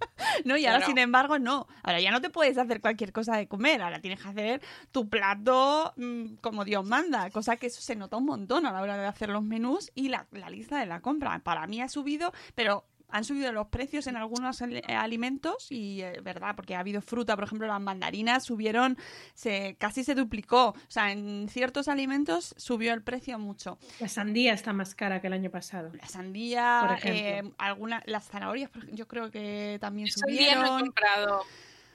¿No? 0.44 0.56
Y 0.56 0.66
ahora, 0.66 0.86
sin 0.86 0.98
embargo, 0.98 1.38
no. 1.38 1.66
Ahora 1.82 2.00
ya 2.00 2.10
no 2.10 2.20
te 2.20 2.30
puedes 2.30 2.58
hacer 2.58 2.80
cualquier 2.80 3.12
cosa 3.12 3.36
de 3.36 3.48
comer. 3.48 3.82
Ahora 3.82 4.00
tienes 4.00 4.20
que 4.20 4.28
hacer 4.28 4.62
tu 4.90 5.08
plato 5.08 5.92
mm, 5.96 6.36
como 6.40 6.64
Dios 6.64 6.84
manda. 6.84 7.30
Cosa 7.30 7.56
que 7.56 7.66
eso 7.66 7.80
se 7.80 7.96
nota 7.96 8.16
un 8.16 8.26
montón 8.26 8.66
a 8.66 8.72
la 8.72 8.82
hora 8.82 8.96
de 8.96 9.06
hacer 9.06 9.28
los 9.28 9.42
menús 9.42 9.90
y 9.94 10.08
la, 10.08 10.26
la 10.32 10.50
lista 10.50 10.78
de 10.78 10.86
la 10.86 11.00
compra. 11.00 11.38
Para 11.40 11.66
mí 11.66 11.80
ha 11.80 11.88
subido, 11.88 12.32
pero 12.54 12.84
han 13.08 13.24
subido 13.24 13.52
los 13.52 13.68
precios 13.68 14.06
en 14.08 14.16
algunos 14.16 14.60
ali- 14.62 14.82
alimentos 14.88 15.70
y, 15.70 16.02
eh, 16.02 16.20
¿verdad? 16.22 16.54
Porque 16.56 16.74
ha 16.74 16.80
habido 16.80 17.00
fruta, 17.00 17.36
por 17.36 17.44
ejemplo, 17.44 17.66
las 17.66 17.80
mandarinas 17.80 18.44
subieron, 18.44 18.98
se, 19.34 19.76
casi 19.78 20.02
se 20.04 20.14
duplicó. 20.14 20.68
O 20.70 20.76
sea, 20.88 21.12
en 21.12 21.48
ciertos 21.48 21.86
alimentos 21.88 22.54
subió 22.58 22.92
el 22.92 23.02
precio 23.02 23.38
mucho. 23.38 23.78
La 24.00 24.08
sandía 24.08 24.52
está 24.54 24.72
más 24.72 24.94
cara 24.94 25.20
que 25.20 25.28
el 25.28 25.32
año 25.34 25.50
pasado. 25.50 25.92
La 25.94 26.08
sandía, 26.08 26.82
Por 26.86 26.96
ejemplo. 26.98 27.50
eh, 27.50 27.54
alguna, 27.58 28.02
las 28.06 28.26
zanahorias, 28.28 28.70
yo 28.92 29.06
creo 29.06 29.30
que 29.30 29.78
también 29.80 30.08
Ese 30.08 30.20
día 30.26 30.54
no 30.56 30.62
he 30.62 30.66
subieron. 30.66 30.80
comprado 30.80 31.42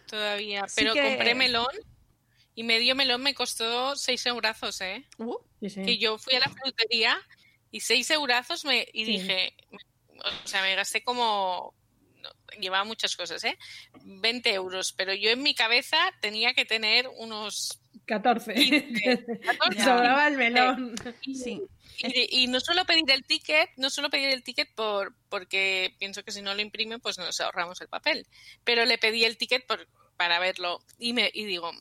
todavía, 0.08 0.66
pero 0.76 0.94
que- 0.94 1.02
compré 1.02 1.36
melón 1.36 1.68
y 2.56 2.64
medio 2.64 2.96
melón 2.96 3.22
me 3.22 3.34
costó 3.34 3.96
seis 3.96 4.26
eurazos, 4.26 4.80
¿eh? 4.82 5.06
Uh, 5.18 5.36
Sí, 5.62 5.70
sí. 5.70 5.82
Que 5.84 5.98
yo 5.98 6.18
fui 6.18 6.36
a 6.36 6.40
la 6.40 6.48
frutería 6.50 7.18
y 7.72 7.82
seis 7.82 8.10
eurazos 8.12 8.64
me, 8.66 8.88
y 8.94 9.06
Sí. 9.06 9.12
dije, 9.12 9.54
o 10.20 10.48
sea, 10.48 10.62
me 10.62 10.76
gasté 10.76 11.04
como, 11.04 11.74
no, 12.18 12.30
llevaba 12.60 12.84
muchas 12.84 13.16
cosas, 13.16 13.44
¿eh? 13.44 13.58
20 14.04 14.54
euros, 14.54 14.94
pero 14.94 15.14
yo 15.14 15.30
en 15.30 15.44
mi 15.44 15.54
cabeza 15.56 15.98
tenía 16.22 16.54
que 16.54 16.66
tener 16.66 17.08
unos 17.18 17.80
14. 18.06 18.54
14. 19.46 19.78
Ya. 19.78 19.84
Sobraba 19.84 20.28
el 20.28 20.38
melón. 20.38 20.96
sí. 21.24 21.62
Y, 22.02 22.44
y 22.44 22.48
no 22.48 22.62
suelo 22.62 22.86
pedir 22.86 23.12
el 23.12 23.26
ticket, 23.26 23.72
no 23.76 23.90
suelo 23.90 24.10
pedir 24.10 24.30
el 24.30 24.42
ticket 24.42 24.74
por, 24.74 25.14
porque 25.28 25.94
pienso 26.00 26.24
que 26.24 26.32
si 26.32 26.42
no 26.42 26.56
lo 26.56 26.62
imprime, 26.62 26.98
pues 27.00 27.18
nos 27.18 27.42
ahorramos 27.42 27.82
el 27.82 27.90
papel. 27.90 28.26
Pero 28.64 28.86
le 28.86 28.98
pedí 28.98 29.26
el 29.26 29.38
ticket 29.38 29.68
por, 29.68 29.86
para 30.16 30.40
verlo 30.40 30.82
y 30.98 31.12
me 31.12 31.30
y 31.34 31.44
digo, 31.44 31.72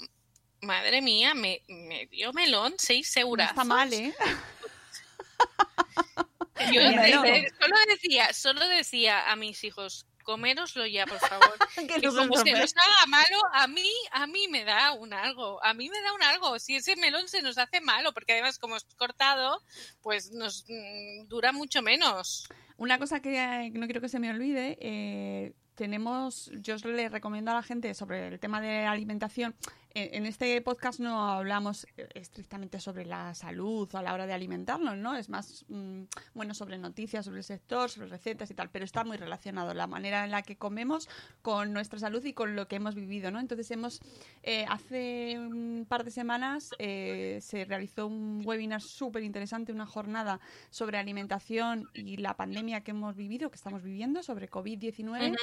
madre 0.60 1.02
mía, 1.02 1.34
me, 1.34 1.62
me 1.68 2.06
dio 2.06 2.32
melón 2.32 2.74
seis 2.78 3.12
No 3.14 3.22
euros. 3.22 3.46
está 3.46 3.62
mal, 3.64 3.92
¿eh? 3.92 4.12
Yo 6.72 6.80
Bueno. 6.80 7.24
eh, 7.24 7.48
solo 7.60 7.76
decía, 7.88 8.32
solo 8.32 8.68
decía 8.68 9.30
a 9.30 9.36
mis 9.36 9.62
hijos, 9.64 10.06
coméroslo 10.28 10.86
ya, 10.86 11.06
por 11.06 11.18
favor. 11.18 11.54
Que 11.88 11.98
no 12.00 12.14
como 12.14 12.36
se 12.36 12.52
nos 12.52 12.74
haga 12.76 13.06
malo, 13.08 13.38
a 13.54 13.66
mí, 13.66 13.90
a 14.12 14.26
mí 14.26 14.46
me 14.48 14.64
da 14.64 14.92
un 14.92 15.14
algo, 15.14 15.64
a 15.64 15.72
mí 15.72 15.88
me 15.88 16.00
da 16.02 16.12
un 16.12 16.22
algo. 16.22 16.58
Si 16.58 16.76
ese 16.76 16.96
melón 16.96 17.28
se 17.28 17.40
nos 17.40 17.56
hace 17.56 17.80
malo, 17.80 18.12
porque 18.12 18.32
además 18.32 18.58
como 18.58 18.76
es 18.76 18.84
cortado, 18.96 19.62
pues 20.02 20.30
nos 20.32 20.64
mm, 20.68 21.28
dura 21.28 21.52
mucho 21.52 21.80
menos. 21.80 22.46
Una 22.76 22.98
cosa 22.98 23.20
que 23.20 23.38
eh, 23.38 23.70
no 23.70 23.86
quiero 23.86 24.00
que 24.00 24.08
se 24.10 24.18
me 24.18 24.30
olvide, 24.30 24.76
eh, 24.80 25.54
tenemos, 25.74 26.50
yo 26.60 26.76
le 26.76 27.08
recomiendo 27.08 27.50
a 27.52 27.54
la 27.54 27.62
gente 27.62 27.94
sobre 27.94 28.28
el 28.28 28.38
tema 28.38 28.60
de 28.60 28.84
alimentación. 28.84 29.54
En, 30.00 30.26
este 30.26 30.60
podcast 30.62 31.00
no 31.00 31.28
hablamos 31.28 31.84
eh, 31.96 32.08
estrictamente 32.14 32.78
sobre 32.78 33.04
la 33.04 33.34
salud 33.34 33.88
o 33.92 33.98
a 33.98 34.02
la 34.02 34.14
hora 34.14 34.28
de 34.28 34.32
alimentarnos, 34.32 34.96
¿no? 34.96 35.16
Es 35.16 35.28
más, 35.28 35.64
mm, 35.68 36.02
bueno, 36.34 36.54
sobre 36.54 36.78
noticias, 36.78 37.24
sobre 37.24 37.38
el 37.38 37.44
sector, 37.44 37.90
sobre 37.90 38.06
recetas 38.06 38.48
y 38.48 38.54
tal, 38.54 38.70
pero 38.70 38.84
está 38.84 39.02
muy 39.02 39.16
relacionado 39.16 39.74
la 39.74 39.88
manera 39.88 40.24
en 40.24 40.30
la 40.30 40.42
que 40.42 40.56
comemos 40.56 41.08
con 41.42 41.72
nuestra 41.72 41.98
salud 41.98 42.24
y 42.24 42.32
con 42.32 42.54
lo 42.54 42.68
que 42.68 42.76
hemos 42.76 42.94
vivido, 42.94 43.32
¿no? 43.32 43.40
Entonces 43.40 43.68
hemos, 43.72 44.00
eh, 44.44 44.66
hace 44.68 45.36
un 45.36 45.84
par 45.88 46.04
de 46.04 46.12
semanas 46.12 46.70
eh, 46.78 47.40
se 47.42 47.64
realizó 47.64 48.06
un 48.06 48.42
webinar 48.44 48.82
súper 48.82 49.24
interesante, 49.24 49.72
una 49.72 49.86
jornada 49.86 50.38
sobre 50.70 50.98
alimentación 50.98 51.88
y 51.92 52.18
la 52.18 52.36
pandemia 52.36 52.82
que 52.82 52.92
hemos 52.92 53.16
vivido, 53.16 53.50
que 53.50 53.56
estamos 53.56 53.82
viviendo, 53.82 54.22
sobre 54.22 54.48
COVID-19, 54.48 55.36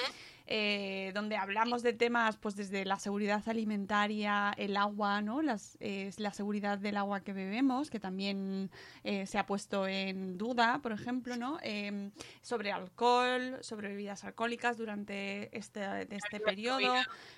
eh, 0.48 1.12
donde 1.14 1.36
hablamos 1.36 1.84
de 1.84 1.92
temas 1.92 2.38
pues 2.38 2.56
desde 2.56 2.86
la 2.86 3.00
seguridad 3.00 3.44
alimentaria, 3.48 4.45
el 4.58 4.78
agua, 4.78 5.22
¿no? 5.22 5.42
Las, 5.42 5.78
eh, 5.80 6.12
la 6.18 6.32
seguridad 6.32 6.78
del 6.78 6.98
agua 6.98 7.22
que 7.22 7.34
bebemos, 7.34 7.90
que 7.90 8.00
también 8.00 8.70
eh, 9.04 9.26
se 9.26 9.38
ha 9.38 9.46
puesto 9.46 9.88
en 9.88 10.38
duda, 10.38 10.80
por 10.82 10.92
ejemplo, 10.92 11.36
¿no? 11.38 11.58
Em, 11.62 12.12
sobre 12.42 12.72
alcohol, 12.72 13.58
sobre 13.62 13.90
bebidas 13.90 14.24
alcohólicas 14.24 14.78
durante 14.78 15.56
este, 15.58 15.80
de 15.80 16.16
este 16.16 16.40
periodo. 16.40 16.80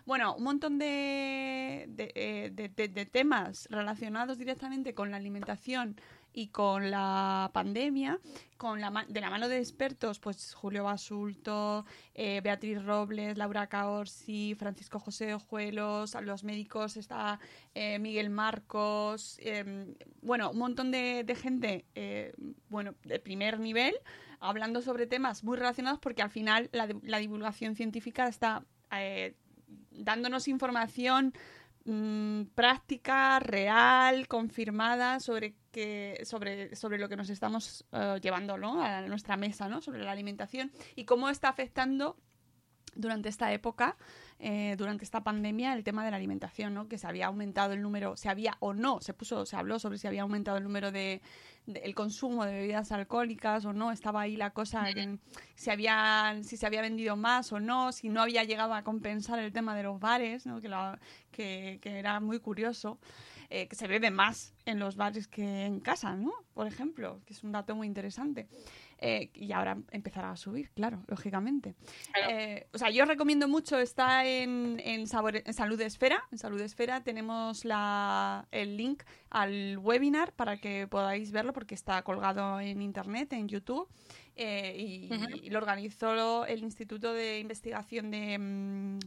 Bueno, 0.06 0.36
un 0.36 0.44
montón 0.44 0.78
de, 0.78 1.88
eh, 1.98 2.50
de- 2.54 2.70
de- 2.70 2.88
de 2.88 3.06
temas 3.06 3.68
relacionados 3.72 4.38
directamente 4.38 4.94
con 4.94 5.12
la 5.12 5.18
alimentación 5.18 5.96
y 6.38 6.50
con 6.50 6.92
la 6.92 7.50
pandemia, 7.52 8.20
con 8.58 8.80
la, 8.80 9.06
de 9.10 9.22
la 9.22 9.32
mano 9.32 9.48
de 9.50 9.58
expertos, 9.58 10.20
pues 10.20 10.54
Julio 10.54 10.84
Basulto, 10.84 11.84
eh, 12.14 12.42
Beatriz 12.44 12.84
Robles, 12.86 13.40
Laura 13.40 13.66
Caorsi, 13.66 14.54
Francisco 14.54 15.00
José 15.00 15.34
Ojuelos, 15.34 16.14
a 16.14 16.22
los 16.22 16.44
médicos 16.44 16.96
está 16.96 17.40
eh, 17.74 17.98
Miguel 17.98 18.30
Marcos, 18.30 19.40
em, 19.42 19.96
bueno, 20.22 20.52
un 20.52 20.60
montón 20.60 20.92
de, 20.92 21.26
gente, 21.42 21.86
eh, 21.96 22.36
bueno, 22.70 22.94
de 23.04 23.18
primer 23.20 23.60
nivel, 23.60 23.96
hablando 24.40 24.84
sobre 24.84 25.08
temas 25.08 25.44
muy 25.44 25.58
relacionados 25.58 25.98
porque 25.98 26.22
al 26.22 26.30
final 26.30 26.70
la, 26.72 26.86
di- 26.86 27.00
la 27.02 27.18
divulgación 27.18 27.76
científica 27.76 28.28
está 28.28 28.64
dándonos 29.90 30.48
información 30.48 31.34
mm, 31.88 32.44
práctica, 32.54 33.40
real, 33.40 34.28
confirmada 34.28 35.20
sobre 35.20 35.56
que 35.72 36.22
sobre, 36.24 36.76
sobre 36.76 37.00
lo 37.00 37.10
que 37.10 37.16
nos 37.16 37.30
estamos 37.30 37.86
eh, 37.92 38.20
llevando 38.22 38.58
¿no? 38.58 38.82
a 38.84 39.02
nuestra 39.02 39.38
mesa, 39.38 39.68
¿no? 39.68 39.82
sobre 39.82 40.04
la 40.04 40.12
alimentación 40.12 40.72
y 40.96 41.06
cómo 41.06 41.30
está 41.30 41.50
afectando 41.50 42.18
durante 42.98 43.30
esta 43.30 43.52
época, 43.54 43.96
eh, 44.40 44.76
durante 44.78 45.04
esta 45.06 45.24
pandemia, 45.24 45.74
el 45.74 45.84
tema 45.84 46.04
de 46.06 46.12
la 46.12 46.18
alimentación, 46.18 46.74
¿no? 46.74 46.88
Que 46.88 46.98
se 46.98 47.08
había 47.08 47.28
aumentado 47.28 47.74
el 47.74 47.82
número, 47.82 48.16
se 48.18 48.30
había 48.30 48.58
o 48.60 48.74
no, 48.74 49.00
se 49.02 49.14
puso, 49.14 49.46
se 49.46 49.56
habló 49.56 49.80
sobre 49.80 49.98
si 49.98 50.08
había 50.08 50.24
aumentado 50.24 50.58
el 50.58 50.64
número 50.64 50.92
de, 50.92 51.22
de- 51.66 51.80
el 51.80 51.96
consumo 51.96 52.46
de 52.46 52.54
bebidas 52.54 52.92
alcohólicas 52.92 53.66
o 53.66 53.74
no, 53.74 53.92
estaba 53.92 54.22
ahí 54.22 54.36
la 54.36 54.52
cosa 54.52 54.90
en 55.02 55.20
si 55.56 55.70
había, 55.72 56.38
si 56.44 56.58
se 56.58 56.66
había 56.68 56.82
vendido 56.82 57.16
más 57.16 57.52
o 57.52 57.60
no, 57.60 57.92
si 57.92 58.10
no 58.10 58.22
había 58.22 58.44
llegado 58.44 58.74
a 58.74 58.84
compensar 58.84 59.40
el 59.40 59.52
tema 59.54 59.76
de 59.76 59.84
los 59.84 60.00
bares, 60.00 60.46
¿no? 60.46 60.62
Que, 60.62 60.70
la- 60.70 61.00
que, 61.32 61.80
que 61.82 61.98
era 62.00 62.20
muy 62.20 62.40
curioso. 62.40 63.00
eh, 63.50 63.70
que 63.70 63.78
se 63.78 63.88
bebe 63.88 64.12
más 64.12 64.54
en 64.66 64.78
los 64.78 64.98
bares 64.98 65.26
que 65.30 65.64
en 65.66 65.80
casa, 65.80 66.18
¿no? 66.18 66.34
Por 66.54 66.68
ejemplo, 66.68 67.22
que 67.26 67.32
es 67.34 67.46
un 67.46 67.54
dato 67.54 67.76
muy 67.78 67.88
interesante. 67.88 68.46
Eh, 69.00 69.30
y 69.36 69.52
ahora 69.52 69.78
empezará 69.92 70.32
a 70.32 70.36
subir, 70.36 70.72
claro, 70.72 71.04
lógicamente. 71.08 71.76
Claro. 72.14 72.32
Eh, 72.32 72.68
o 72.74 72.78
sea, 72.80 72.90
yo 72.90 73.04
os 73.04 73.08
recomiendo 73.08 73.48
mucho, 73.48 73.78
está 73.80 74.26
en, 74.26 74.82
en, 74.84 75.06
Sabor- 75.06 75.44
en 75.46 75.54
Salud 75.54 75.80
Esfera. 75.82 76.24
En 76.32 76.40
Salud 76.40 76.60
Esfera 76.62 77.04
tenemos 77.04 77.64
la, 77.64 78.48
el 78.52 78.76
link 78.76 79.04
al 79.30 79.78
webinar 79.78 80.34
para 80.34 80.58
que 80.58 80.88
podáis 80.88 81.32
verlo 81.32 81.54
porque 81.54 81.76
está 81.76 82.02
colgado 82.02 82.60
en 82.60 82.82
internet, 82.82 83.34
en 83.34 83.48
YouTube. 83.48 83.88
eh, 84.36 84.76
y, 84.78 85.50
lo 85.50 85.58
organizó 85.60 86.46
el 86.46 86.64
Instituto 86.64 87.14
de 87.14 87.40
Investigación 87.40 88.10
de, 88.12 88.38
mm, 88.40 89.00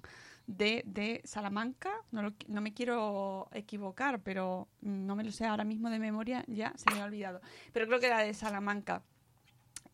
de, 0.46 0.82
de 0.86 1.20
Salamanca. 1.24 1.90
No, 2.12 2.22
lo 2.22 2.32
no 2.48 2.60
me 2.60 2.72
quiero 2.72 3.48
equivocar, 3.52 4.20
pero 4.22 4.68
no 4.82 5.14
me 5.16 5.24
lo 5.24 5.32
sé 5.32 5.46
ahora 5.46 5.64
mismo 5.64 5.90
de 5.90 5.98
memoria, 5.98 6.44
ya 6.46 6.72
se 6.76 6.92
me 6.94 7.00
ha 7.00 7.04
olvidado. 7.04 7.40
Pero 7.72 7.86
creo 7.86 7.98
que 8.00 8.06
era 8.06 8.20
de 8.20 8.34
Salamanca. 8.34 9.02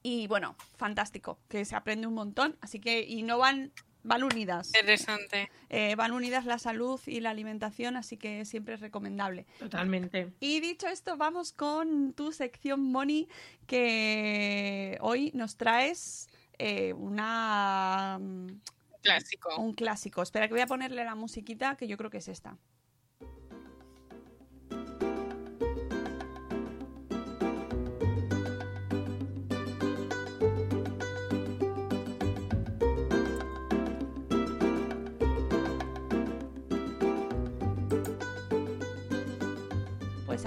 Y 0.09 0.29
bueno, 0.29 0.55
fantástico, 0.77 1.41
que 1.49 1.65
se 1.65 1.75
aprende 1.75 2.07
un 2.07 2.15
montón. 2.15 2.57
Así 2.61 2.79
que, 2.79 3.01
y 3.01 3.25
no 3.25 3.39
van, 3.39 3.73
van 4.05 4.23
unidas. 4.23 4.69
Interesante. 4.69 5.51
Eh, 5.69 5.97
van 5.97 6.13
unidas 6.13 6.45
la 6.45 6.61
salud 6.61 7.01
y 7.07 7.19
la 7.19 7.31
alimentación, 7.31 7.97
así 7.97 8.17
que 8.17 8.45
siempre 8.45 8.75
es 8.75 8.81
recomendable. 8.81 9.47
Totalmente. 9.59 10.33
Y 10.39 10.61
dicho 10.61 10.87
esto, 10.87 11.17
vamos 11.17 11.51
con 11.51 12.13
tu 12.13 12.31
sección, 12.31 12.83
Moni, 12.83 13.27
que 13.67 14.97
hoy 15.01 15.33
nos 15.35 15.57
traes 15.57 16.29
eh, 16.57 16.93
una 16.93 18.21
mm, 18.21 18.47
Clásico. 19.03 19.57
un 19.57 19.75
clásico. 19.75 20.23
Espera 20.23 20.47
que 20.47 20.55
voy 20.55 20.61
a 20.61 20.69
ponerle 20.69 21.05
la 21.05 21.17
musiquita, 21.17 21.77
que 21.77 21.89
yo 21.89 21.97
creo 21.97 22.11
que 22.11 22.19
es 22.19 22.29
esta. 22.29 22.57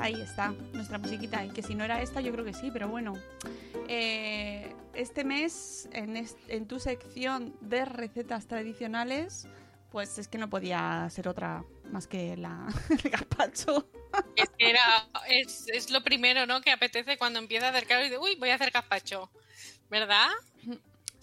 Ahí 0.02 0.20
está, 0.22 0.54
nuestra 0.74 0.98
musiquita. 0.98 1.46
Y 1.46 1.50
que 1.50 1.62
si 1.62 1.76
no 1.76 1.84
era 1.84 2.02
esta, 2.02 2.22
yo 2.22 2.32
creo 2.32 2.46
que 2.46 2.54
sí, 2.54 2.70
pero 2.72 2.88
bueno. 2.88 3.14
Eh, 3.88 4.74
este 4.94 5.24
mes, 5.24 5.90
en, 5.94 6.28
en 6.48 6.68
tu 6.68 6.80
sección 6.80 7.56
de 7.62 7.86
recetas 7.86 8.48
tradicionales, 8.48 9.48
pues 9.92 10.18
es 10.18 10.28
que 10.28 10.38
no 10.38 10.50
podía 10.50 11.08
ser 11.10 11.28
otra 11.28 11.64
más 11.92 12.08
que 12.08 12.38
la, 12.38 12.68
el 13.04 13.10
gazpacho. 13.10 13.90
Es 14.36 14.50
que 14.58 14.70
era, 14.70 15.08
es, 15.28 15.68
es 15.68 15.90
lo 15.92 16.04
primero, 16.04 16.46
¿no? 16.46 16.62
Que 16.62 16.72
apetece 16.72 17.18
cuando 17.18 17.40
empieza 17.40 17.68
a 17.68 17.70
hacer 17.70 17.88
calor 17.88 18.06
y 18.06 18.10
de, 18.10 18.18
uy, 18.18 18.36
voy 18.36 18.50
a 18.50 18.56
hacer 18.56 18.72
gazpacho, 18.72 19.32
¿verdad? 19.90 20.30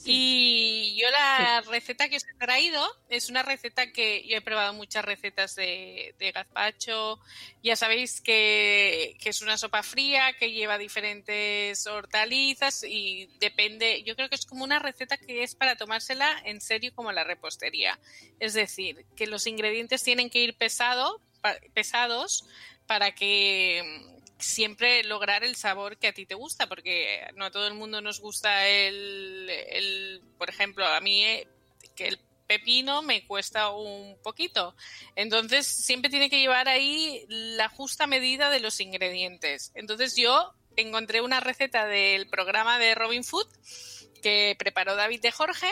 Y 0.04 0.96
yo 1.00 1.10
la 1.10 1.62
receta 1.62 2.08
que 2.08 2.16
os 2.16 2.24
he 2.24 2.34
traído 2.38 2.86
es 3.08 3.28
una 3.30 3.42
receta 3.42 3.90
que 3.92 4.26
yo 4.28 4.36
he 4.36 4.40
probado 4.40 4.72
muchas 4.74 5.04
recetas 5.04 5.56
de, 5.56 6.14
de 6.18 6.32
gazpacho. 6.32 7.18
Ya 7.62 7.76
sabéis 7.76 8.20
que, 8.20 9.16
que 9.20 9.30
es 9.30 9.42
una 9.42 9.56
sopa 9.56 9.82
fría 9.82 10.34
que 10.38 10.52
lleva 10.52 10.78
diferentes 10.78 11.86
hortalizas 11.86 12.84
y 12.84 13.26
depende, 13.40 14.02
yo 14.04 14.14
creo 14.16 14.28
que 14.28 14.36
es 14.36 14.46
como 14.46 14.64
una 14.64 14.78
receta 14.78 15.16
que 15.16 15.42
es 15.42 15.54
para 15.54 15.76
tomársela 15.76 16.40
en 16.44 16.60
serio 16.60 16.92
como 16.94 17.10
la 17.10 17.24
repostería. 17.24 17.98
Es 18.38 18.54
decir, 18.54 19.06
que 19.16 19.26
los 19.26 19.46
ingredientes 19.46 20.02
tienen 20.02 20.30
que 20.30 20.40
ir 20.40 20.56
pesado, 20.56 21.20
pa- 21.40 21.58
pesados 21.74 22.44
para 22.86 23.12
que 23.14 23.82
siempre 24.38 25.02
lograr 25.04 25.44
el 25.44 25.56
sabor 25.56 25.96
que 25.96 26.08
a 26.08 26.12
ti 26.12 26.26
te 26.26 26.34
gusta, 26.34 26.68
porque 26.68 27.26
no 27.34 27.46
a 27.46 27.50
todo 27.50 27.66
el 27.66 27.74
mundo 27.74 28.00
nos 28.00 28.20
gusta 28.20 28.68
el, 28.68 29.48
el 29.48 30.22
por 30.38 30.50
ejemplo, 30.50 30.86
a 30.86 31.00
mí 31.00 31.24
eh, 31.24 31.48
que 31.94 32.08
el 32.08 32.18
pepino 32.46 33.02
me 33.02 33.26
cuesta 33.26 33.70
un 33.70 34.16
poquito. 34.22 34.74
Entonces 35.14 35.66
siempre 35.66 36.10
tiene 36.10 36.30
que 36.30 36.38
llevar 36.38 36.68
ahí 36.68 37.24
la 37.28 37.68
justa 37.68 38.06
medida 38.06 38.50
de 38.50 38.60
los 38.60 38.80
ingredientes. 38.80 39.72
Entonces 39.74 40.16
yo 40.16 40.52
encontré 40.76 41.20
una 41.20 41.40
receta 41.40 41.86
del 41.86 42.28
programa 42.28 42.78
de 42.78 42.94
Robin 42.94 43.24
Food 43.24 43.48
que 44.22 44.54
preparó 44.58 44.94
David 44.94 45.22
de 45.22 45.32
Jorge 45.32 45.70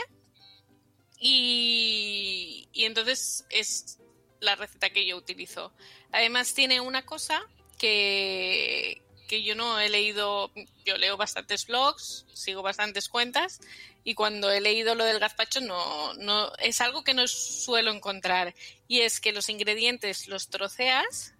y, 1.18 2.68
y 2.72 2.84
entonces 2.84 3.44
es 3.50 3.98
la 4.40 4.56
receta 4.56 4.90
que 4.90 5.06
yo 5.06 5.16
utilizo. 5.16 5.72
Además 6.12 6.54
tiene 6.54 6.80
una 6.80 7.04
cosa 7.04 7.46
que, 7.74 9.02
que 9.28 9.42
yo 9.42 9.54
no 9.54 9.78
he 9.80 9.88
leído, 9.88 10.50
yo 10.84 10.96
leo 10.96 11.16
bastantes 11.16 11.66
blogs, 11.66 12.26
sigo 12.32 12.62
bastantes 12.62 13.08
cuentas 13.08 13.60
y 14.04 14.14
cuando 14.14 14.50
he 14.50 14.60
leído 14.60 14.94
lo 14.94 15.04
del 15.04 15.18
gazpacho 15.18 15.60
no, 15.60 16.14
no 16.14 16.54
es 16.56 16.80
algo 16.80 17.04
que 17.04 17.14
no 17.14 17.26
suelo 17.26 17.90
encontrar 17.90 18.54
y 18.86 19.00
es 19.00 19.20
que 19.20 19.32
los 19.32 19.48
ingredientes 19.48 20.28
los 20.28 20.48
troceas, 20.48 21.34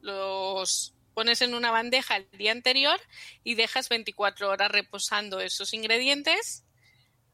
los 0.00 0.94
pones 1.14 1.42
en 1.42 1.54
una 1.54 1.70
bandeja 1.70 2.16
el 2.16 2.30
día 2.38 2.52
anterior 2.52 3.00
y 3.42 3.56
dejas 3.56 3.88
24 3.88 4.48
horas 4.48 4.70
reposando 4.70 5.40
esos 5.40 5.74
ingredientes 5.74 6.64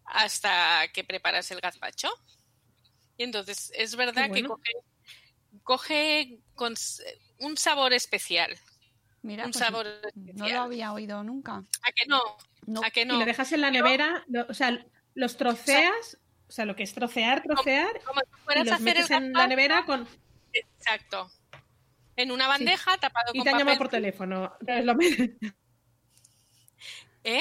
hasta 0.07 0.89
que 0.93 1.05
preparas 1.05 1.51
el 1.51 1.61
gazpacho. 1.61 2.09
Y 3.17 3.25
entonces 3.25 3.71
es 3.75 3.95
verdad 3.95 4.31
que 4.31 4.43
coge, 4.43 4.73
coge 5.63 6.39
con 6.55 6.75
un 7.41 7.57
sabor 7.57 7.93
especial. 7.93 8.57
Mira, 9.23 9.45
un 9.47 9.53
pues, 9.53 9.65
sabor 9.65 9.87
no 9.87 10.21
especial. 10.27 10.53
lo 10.53 10.61
había 10.63 10.93
oído 10.93 11.23
nunca. 11.25 11.53
¿A 11.83 11.93
que 11.95 12.07
no? 12.07 12.21
No. 12.67 12.83
¿A 12.85 12.91
que 12.91 13.03
Y 13.03 13.05
no? 13.07 13.19
lo 13.19 13.25
dejas 13.25 13.53
en 13.53 13.61
la 13.63 13.71
nevera, 13.71 14.25
lo- 14.29 14.47
o 14.49 14.55
sea, 14.55 14.85
los 15.15 15.37
troceas, 15.37 16.19
o 16.49 16.53
sea, 16.53 16.65
lo 16.67 16.77
que 16.77 16.83
es 16.83 16.93
trocear, 16.95 17.43
trocear, 17.43 18.01
Como 18.05 18.21
si 18.21 18.27
y 18.27 18.45
fueras 18.45 18.63
a 18.69 18.71
los 18.71 18.75
hacer 18.75 18.89
el 18.89 18.95
metes 19.03 19.11
en 19.11 19.33
la 19.33 19.47
nevera 19.47 19.85
con... 19.87 20.07
Exacto. 20.53 21.31
En 22.17 22.31
una 22.31 22.47
bandeja 22.47 22.97
tapado 22.99 23.33
Y 23.35 23.39
con 23.39 23.45
te 23.45 23.51
han 23.51 23.59
llamado 23.59 23.79
por 23.79 23.89
teléfono. 23.89 24.53
¿Eh? 27.25 27.41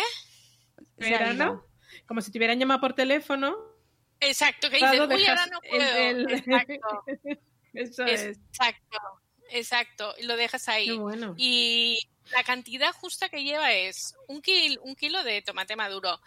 la 0.97 1.05
Se 1.05 1.15
ha 1.15 1.19
nevera, 1.19 1.33
ido. 1.33 1.45
¿no? 1.45 1.65
Como 2.07 2.21
si 2.21 2.31
te 2.31 2.37
hubieran 2.39 2.59
llamado 2.59 2.79
por 2.81 2.93
teléfono. 2.93 3.55
Exacto, 4.19 4.69
que 4.69 4.77
dices, 4.77 4.91
uy, 5.01 5.25
ahora 5.25 5.45
no 5.47 5.59
el- 5.63 5.69
puedo. 5.69 5.97
el- 5.97 6.31
Exacto, 6.33 7.03
Eso 7.73 8.05
es. 8.05 8.21
exacto, 8.37 8.97
exacto. 9.49 10.15
Y 10.19 10.23
lo 10.23 10.35
dejas 10.37 10.67
ahí. 10.69 10.87
Qué 10.87 10.93
bueno. 10.93 11.33
Y 11.37 11.99
la 12.31 12.43
cantidad 12.43 12.93
justa 12.93 13.29
que 13.29 13.43
lleva 13.43 13.71
es 13.73 14.15
un, 14.27 14.41
kil- 14.41 14.79
un 14.83 14.95
kilo 14.95 15.23
de 15.23 15.41
tomate 15.41 15.75
maduro, 15.75 16.19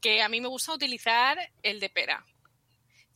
que 0.00 0.22
a 0.22 0.28
mí 0.28 0.40
me 0.40 0.48
gusta 0.48 0.72
utilizar 0.72 1.38
el 1.62 1.80
de 1.80 1.88
pera. 1.90 2.24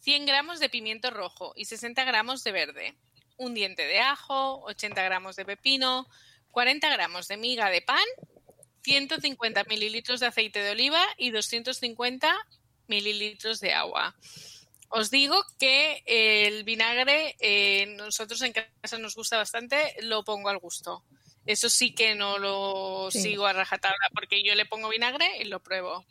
100 0.01 0.27
gramos 0.27 0.61
de 0.61 0.69
pimiento 0.69 1.11
rojo 1.11 1.53
y 1.57 1.65
60 1.65 2.05
gramos 2.05 2.45
de 2.45 2.53
verde. 2.53 2.95
Un 3.37 3.55
diente 3.55 3.87
de 3.87 4.01
ajo, 4.01 4.63
80 4.65 5.03
gramos 5.03 5.37
de 5.37 5.45
pepino, 5.45 6.09
40 6.53 6.89
gramos 6.91 7.29
de 7.29 7.37
miga 7.37 7.69
de 7.71 7.83
pan, 7.83 8.05
150 8.85 9.65
mililitros 9.65 10.21
de 10.21 10.27
aceite 10.27 10.61
de 10.61 10.71
oliva 10.71 11.05
y 11.19 11.31
250 11.31 12.35
mililitros 12.87 13.61
de 13.61 13.75
agua. 13.75 14.15
Os 14.91 15.11
digo 15.11 15.37
que 15.59 16.03
el 16.07 16.65
vinagre, 16.65 17.37
eh, 17.41 17.87
nosotros 17.97 18.41
en 18.43 18.53
casa 18.55 18.99
nos 18.99 19.15
gusta 19.15 19.37
bastante, 19.37 19.95
lo 20.03 20.25
pongo 20.25 20.49
al 20.49 20.59
gusto. 20.59 21.05
Eso 21.45 21.69
sí 21.71 21.95
que 21.95 22.15
no 22.15 22.39
lo 22.39 23.11
Sí. 23.11 23.21
sigo 23.23 23.47
a 23.47 23.53
rajatabla 23.53 24.09
porque 24.15 24.43
yo 24.43 24.55
le 24.55 24.67
pongo 24.67 24.89
vinagre 24.89 25.27
y 25.41 25.45
lo 25.45 25.63
pruebo. 25.63 26.05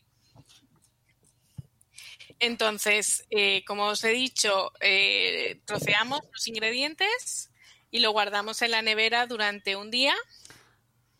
Entonces, 2.39 3.25
eh, 3.31 3.63
como 3.65 3.85
os 3.85 4.03
he 4.03 4.09
dicho, 4.11 4.71
eh, 4.79 5.59
troceamos 5.65 6.21
los 6.31 6.47
ingredientes 6.47 7.51
y 7.89 7.99
lo 7.99 8.11
guardamos 8.11 8.61
en 8.61 8.71
la 8.71 8.81
nevera 8.81 9.25
durante 9.27 9.75
un 9.75 9.89
día. 9.89 10.15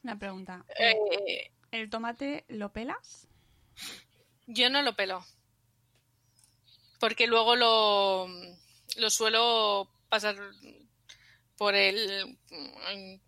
Una 0.03 0.17
pregunta. 0.19 0.63
Eh, 0.77 1.51
¿El 1.71 1.89
tomate 1.89 2.45
lo 2.49 2.71
pelas? 2.71 3.27
yo 4.45 4.69
no 4.69 4.81
lo 4.81 4.95
pelo. 4.95 5.25
Porque 6.99 7.27
luego 7.27 7.55
lo, 7.55 8.27
lo 8.97 9.09
suelo 9.09 9.89
pasar 10.09 10.35
por 11.57 11.75
el... 11.75 12.37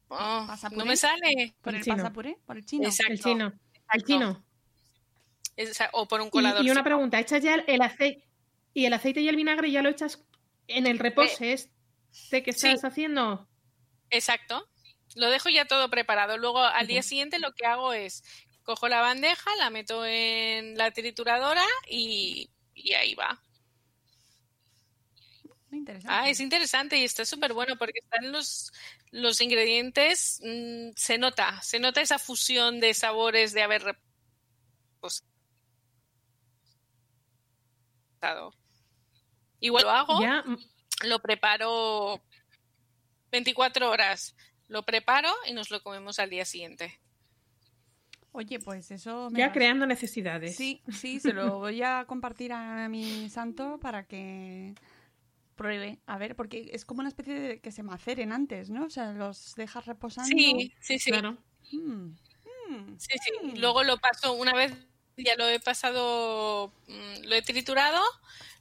oh, 0.08 0.46
¿Pasa 0.48 0.70
no 0.70 0.86
me 0.86 0.96
sale. 0.98 1.56
¿Por 1.62 1.74
El 1.76 1.82
el 1.82 1.86
pasapuré? 1.86 2.38
¿Por 2.46 2.58
el 2.58 2.66
chino? 2.66 2.86
Exacto. 2.88 3.14
El 3.14 3.20
chino. 3.22 3.54
El 3.94 4.04
chino. 4.04 4.46
O 5.94 6.08
por 6.08 6.22
un 6.22 6.28
Y, 6.28 6.32
colador. 6.32 6.66
y 6.66 6.70
una 6.70 6.84
pregunta, 6.84 7.20
¿echas 7.20 7.44
ya 7.44 7.56
el 7.56 7.82
aceite 7.82 8.26
y 8.74 8.86
el 8.86 8.94
aceite 8.94 9.20
y 9.22 9.28
el 9.28 9.36
vinagre 9.36 9.72
ya 9.72 9.82
lo 9.82 9.90
echas 9.90 10.24
en 10.68 10.88
el 10.88 11.00
repose 11.00 11.54
este 11.54 12.44
que 12.44 12.52
estás 12.52 12.80
sí. 12.80 12.88
haciendo? 12.88 13.48
Exacto. 14.10 14.68
Lo 15.16 15.30
dejo 15.30 15.50
ya 15.50 15.66
todo 15.66 15.90
preparado. 15.90 16.38
Luego 16.38 16.60
al 16.60 16.88
día 16.88 17.02
siguiente 17.04 17.40
lo 17.40 17.54
que 17.54 17.66
hago 17.66 17.94
es 17.94 18.24
cojo 18.64 18.88
la 18.88 19.02
bandeja, 19.02 19.50
la 19.58 19.70
meto 19.70 20.06
en 20.06 20.78
la 20.78 20.92
trituradora 20.92 21.66
y, 21.90 22.50
y 22.74 22.94
ahí 22.94 23.16
va. 23.16 23.42
Interesante. 25.72 26.08
Ah, 26.12 26.30
es 26.30 26.40
interesante 26.40 26.98
y 26.98 27.04
está 27.04 27.26
súper 27.26 27.54
bueno 27.54 27.78
porque 27.78 28.00
están 28.00 28.32
los, 28.32 28.72
los 29.12 29.40
ingredientes, 29.42 30.42
mm, 30.44 30.92
se 30.96 31.18
nota, 31.18 31.62
se 31.62 31.80
nota 31.80 32.02
esa 32.02 32.18
fusión 32.18 32.80
de 32.80 32.94
sabores 32.94 33.54
de 33.54 33.62
haber 33.62 33.84
reposado. 35.02 35.24
Igual 39.60 39.84
lo 39.84 39.92
hago, 39.92 40.22
Ya, 40.22 40.44
mm, 40.46 40.58
lo 41.06 41.20
preparo 41.20 42.24
24 43.32 43.90
horas, 43.90 44.36
lo 44.68 44.84
preparo 44.84 45.32
y 45.46 45.54
nos 45.54 45.70
lo 45.70 45.84
comemos 45.84 46.20
al 46.20 46.30
día 46.30 46.46
siguiente. 46.46 47.00
Oye, 48.32 48.60
pues 48.60 48.92
eso 48.92 49.30
me 49.32 49.40
ya 49.40 49.52
creando 49.52 49.86
necesidades. 49.86 50.56
Sí, 50.56 50.82
sí, 50.92 51.20
se 51.20 51.34
lo 51.34 51.60
voy 51.60 51.82
a 51.82 52.06
compartir 52.08 52.54
a 52.54 52.88
mi 52.88 53.30
santo 53.30 53.80
para 53.80 54.06
que 54.06 54.76
pruebe. 55.60 56.00
A 56.06 56.18
ver, 56.18 56.38
porque 56.38 56.70
es 56.72 56.86
como 56.86 57.02
una 57.02 57.10
especie 57.10 57.34
de 57.38 57.60
que 57.60 57.74
se 57.74 57.84
maceren 57.84 58.32
antes, 58.32 58.70
¿no? 58.70 58.86
O 58.86 58.90
sea, 58.90 59.12
los 59.12 59.56
dejas 59.56 59.86
reposando. 59.86 60.30
Sí, 60.34 60.74
sí, 60.80 60.98
sí. 61.00 61.12
Claro. 61.12 61.38
Mm, 61.74 62.12
mm. 62.70 62.98
Sí, 62.98 63.18
sí. 63.22 63.32
Mm. 63.44 63.58
Luego 63.60 63.84
lo 63.84 63.98
paso, 63.98 64.32
una 64.34 64.54
vez 64.54 64.72
ya 65.18 65.36
lo 65.36 65.50
he 65.50 65.60
pasado, 65.60 66.72
mm, 66.88 67.26
lo 67.26 67.36
he 67.36 67.42
triturado, 67.42 68.02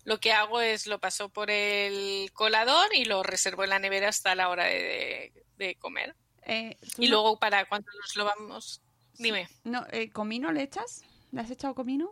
lo 0.05 0.19
que 0.19 0.33
hago 0.33 0.61
es 0.61 0.89
lo 0.89 0.99
paso 0.99 1.29
por 1.29 1.51
el 1.53 2.33
colador 2.33 2.93
y 2.93 3.05
lo 3.05 3.23
reservo 3.23 3.63
en 3.63 3.71
la 3.71 3.79
nevera 3.79 4.09
hasta 4.09 4.35
la 4.35 4.49
hora 4.49 4.65
de, 4.65 5.33
de 5.57 5.77
comer. 5.77 6.17
Eh, 6.47 6.77
¿tú 6.97 7.03
Y 7.03 7.07
no- 7.07 7.13
luego 7.13 7.39
para 7.39 7.65
cuando 7.69 7.89
nos 8.01 8.17
lo 8.17 8.25
vamos, 8.25 8.81
dime. 9.19 9.49
No, 9.63 9.87
eh, 9.93 10.11
¿Comino 10.11 10.51
le 10.51 10.63
echas? 10.65 11.03
¿Le 11.31 11.43
has 11.43 11.51
echado 11.53 11.77
comino? 11.77 12.11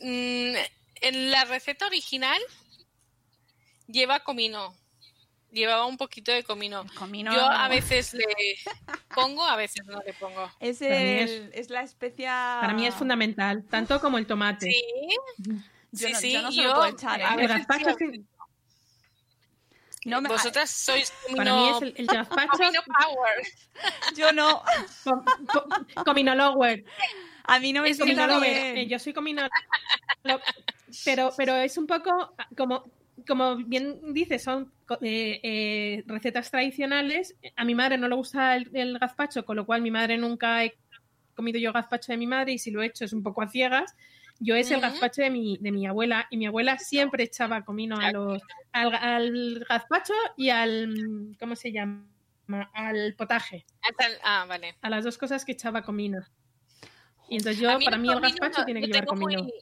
Mm, 0.00 0.54
en 1.00 1.30
la 1.30 1.46
receta 1.46 1.86
original 1.86 2.40
lleva 3.88 4.20
comino, 4.20 4.74
llevaba 5.50 5.86
un 5.86 5.96
poquito 5.96 6.30
de 6.30 6.44
comino. 6.44 6.84
Comino 6.96 7.32
Yo 7.32 7.40
a 7.44 7.68
veces 7.68 8.14
le 8.14 8.24
pongo, 9.14 9.42
a 9.44 9.56
veces 9.56 9.84
no 9.86 10.00
le 10.04 10.12
pongo. 10.14 10.50
es, 10.60 10.80
el- 10.82 11.50
es 11.52 11.70
la 11.70 11.82
especia... 11.82 12.58
Para 12.60 12.74
mí 12.74 12.86
es 12.86 12.94
fundamental, 12.94 13.64
tanto 13.64 14.00
como 14.00 14.18
el 14.18 14.26
tomate. 14.26 14.70
Sí, 14.70 15.56
Yo 15.92 16.08
sí, 16.08 16.12
no, 16.12 16.18
sí. 16.20 16.32
yo 16.32 16.42
no 16.42 16.52
se 16.52 16.56
yo- 16.62 16.68
lo 16.68 16.74
puedo 16.74 16.86
echar, 16.86 17.20
¿eh? 17.20 17.24
a 17.24 17.34
gazpacho 17.36 17.96
sí, 17.98 18.24
No 20.04 20.20
me- 20.20 20.28
Vosotras 20.28 20.70
sois 20.70 21.12
Para 21.36 21.52
mí 21.54 21.68
es 21.70 21.82
el, 21.82 21.94
el 21.96 22.06
gazpacho 22.06 22.50
Comino 22.52 22.82
Power. 22.86 23.46
Yo 24.16 24.32
no. 24.32 24.62
com- 25.04 25.24
com- 25.52 26.04
cominolower. 26.04 26.84
A 27.44 27.58
mí 27.58 27.72
no 27.72 27.82
me 27.82 27.90
Es 27.90 27.96
sienta 27.96 28.26
Cominolower. 28.26 28.50
bien. 28.74 28.76
Eh, 28.78 28.86
Yo 28.86 28.98
soy 28.98 29.12
cominolower. 29.14 29.50
Pero, 31.04 31.32
pero 31.36 31.56
es 31.56 31.76
un 31.78 31.86
poco 31.86 32.34
como, 32.56 32.84
como 33.26 33.56
bien 33.56 34.12
dices, 34.12 34.42
son 34.42 34.72
eh, 35.00 35.40
eh, 35.42 36.04
recetas 36.06 36.50
tradicionales. 36.50 37.36
A 37.56 37.64
mi 37.64 37.74
madre 37.74 37.98
no 37.98 38.08
le 38.08 38.14
gusta 38.14 38.56
el, 38.56 38.70
el 38.74 38.98
gazpacho, 38.98 39.44
con 39.44 39.56
lo 39.56 39.66
cual 39.66 39.82
mi 39.82 39.90
madre 39.90 40.16
nunca 40.18 40.64
he 40.64 40.74
comido 41.34 41.58
yo 41.58 41.72
gazpacho 41.72 42.12
de 42.12 42.18
mi 42.18 42.26
madre 42.26 42.52
y 42.52 42.58
si 42.58 42.70
lo 42.70 42.82
he 42.82 42.86
hecho 42.86 43.04
es 43.04 43.12
un 43.12 43.22
poco 43.22 43.42
a 43.42 43.48
ciegas. 43.48 43.94
Yo 44.40 44.54
es 44.54 44.70
el 44.70 44.78
Ujú. 44.78 44.86
gazpacho 44.86 45.22
de 45.22 45.30
mi, 45.30 45.58
de 45.60 45.72
mi 45.72 45.86
abuela 45.86 46.26
y 46.30 46.36
mi 46.36 46.46
abuela 46.46 46.78
siempre 46.78 47.24
echaba 47.24 47.64
comino 47.64 47.98
a 47.98 48.12
los, 48.12 48.42
al, 48.72 48.94
al 48.94 49.64
gazpacho 49.68 50.14
y 50.36 50.50
al, 50.50 51.36
¿cómo 51.40 51.56
se 51.56 51.72
llama? 51.72 52.06
Al 52.72 53.14
potaje. 53.16 53.66
El- 53.98 54.16
Ah, 54.22 54.46
vale. 54.48 54.76
A 54.80 54.90
las 54.90 55.04
dos 55.04 55.18
cosas 55.18 55.44
que 55.44 55.52
echaba 55.52 55.82
comino. 55.82 56.20
Y 57.28 57.36
entonces 57.36 57.60
yo, 57.60 57.78
mí 57.78 57.84
para 57.84 57.96
el 57.96 58.02
mí 58.02 58.08
el 58.10 58.20
gazpacho 58.20 58.64
tiene 58.64 58.80
que 58.80 58.86
llevar 58.86 59.06
comino. 59.06 59.42
Muy, 59.42 59.52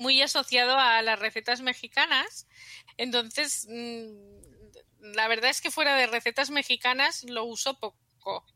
muy 0.00 0.22
asociado 0.22 0.78
a 0.78 1.02
las 1.02 1.18
recetas 1.18 1.60
mexicanas. 1.60 2.48
Entonces, 2.96 3.66
mm, 3.68 5.12
la 5.14 5.28
verdad 5.28 5.50
es 5.50 5.60
que 5.60 5.70
fuera 5.70 5.94
de 5.94 6.06
recetas 6.06 6.50
mexicanas 6.50 7.22
lo 7.24 7.44
uso 7.44 7.78
poco. 7.78 8.46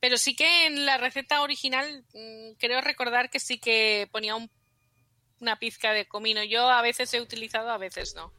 Pero 0.00 0.18
sí 0.18 0.36
que 0.36 0.66
en 0.66 0.84
la 0.84 0.98
receta 0.98 1.40
original 1.40 2.04
mm, 2.12 2.52
creo 2.58 2.82
recordar 2.82 3.30
que 3.30 3.40
sí 3.40 3.58
que 3.58 4.06
ponía 4.12 4.34
un- 4.36 4.50
una 5.40 5.58
pizca 5.58 5.92
de 5.92 6.06
comino. 6.06 6.44
Yo 6.44 6.68
a 6.68 6.82
veces 6.82 7.12
he 7.14 7.22
utilizado, 7.22 7.70
a 7.70 7.78
veces 7.78 8.14
no. 8.14 8.30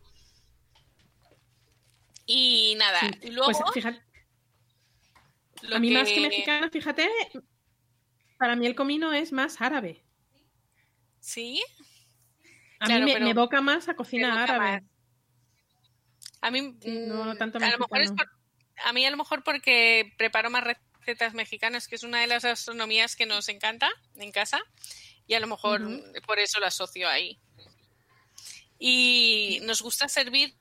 Y 2.28 2.76
nada, 2.78 3.00
Sí, 3.02 3.20
y 3.24 3.32
luego 3.32 3.52
Pues 3.52 3.74
fíjate, 3.74 4.02
lo 5.64 5.76
a 5.78 5.80
mí 5.80 5.90
más 5.90 6.10
que 6.12 6.22
mexicano, 6.22 6.70
fíjate, 6.70 7.10
para 8.38 8.56
mí 8.56 8.68
el 8.68 8.76
comino 8.76 9.12
es 9.12 9.32
más 9.32 9.60
árabe. 9.60 10.06
Sí, 11.20 11.64
A 12.84 12.86
Claro, 12.88 13.06
mí 13.06 13.14
me, 13.18 13.30
evoca 13.30 13.62
más 13.62 13.88
a 13.88 13.96
cocina 13.96 14.44
árabe. 14.44 14.60
más. 14.82 14.84
A 16.42 16.52
mí, 16.52 16.62
no 16.84 17.34
mm, 17.34 17.38
tanto 17.38 17.58
a 17.60 17.70
lo 17.72 17.78
mejor 17.80 18.02
es 18.02 18.12
mexicano. 18.12 18.30
por- 18.76 18.86
a 18.86 18.92
mí 18.92 19.06
a 19.06 19.12
lo 19.12 19.16
mejor 19.18 19.44
porque 19.44 20.12
preparo 20.18 20.50
más 20.50 20.66
recetas 20.66 21.34
mexicanas, 21.34 21.88
que 21.88 21.96
es 21.96 22.04
una 22.04 22.20
de 22.20 22.28
las 22.28 22.44
gastronomías 22.44 23.16
que 23.16 23.26
nos 23.26 23.48
encanta 23.48 23.90
en 24.16 24.32
casa, 24.34 24.60
y 25.28 25.36
a 25.36 25.40
lo 25.40 25.48
mejor 25.48 25.82
por 26.28 26.40
eso 26.40 26.60
lo 26.60 26.66
asocio 26.66 27.08
ahí. 27.08 27.40
Y 28.80 29.60
nos 29.64 29.82
gusta 29.82 30.10
servirlo, 30.10 30.54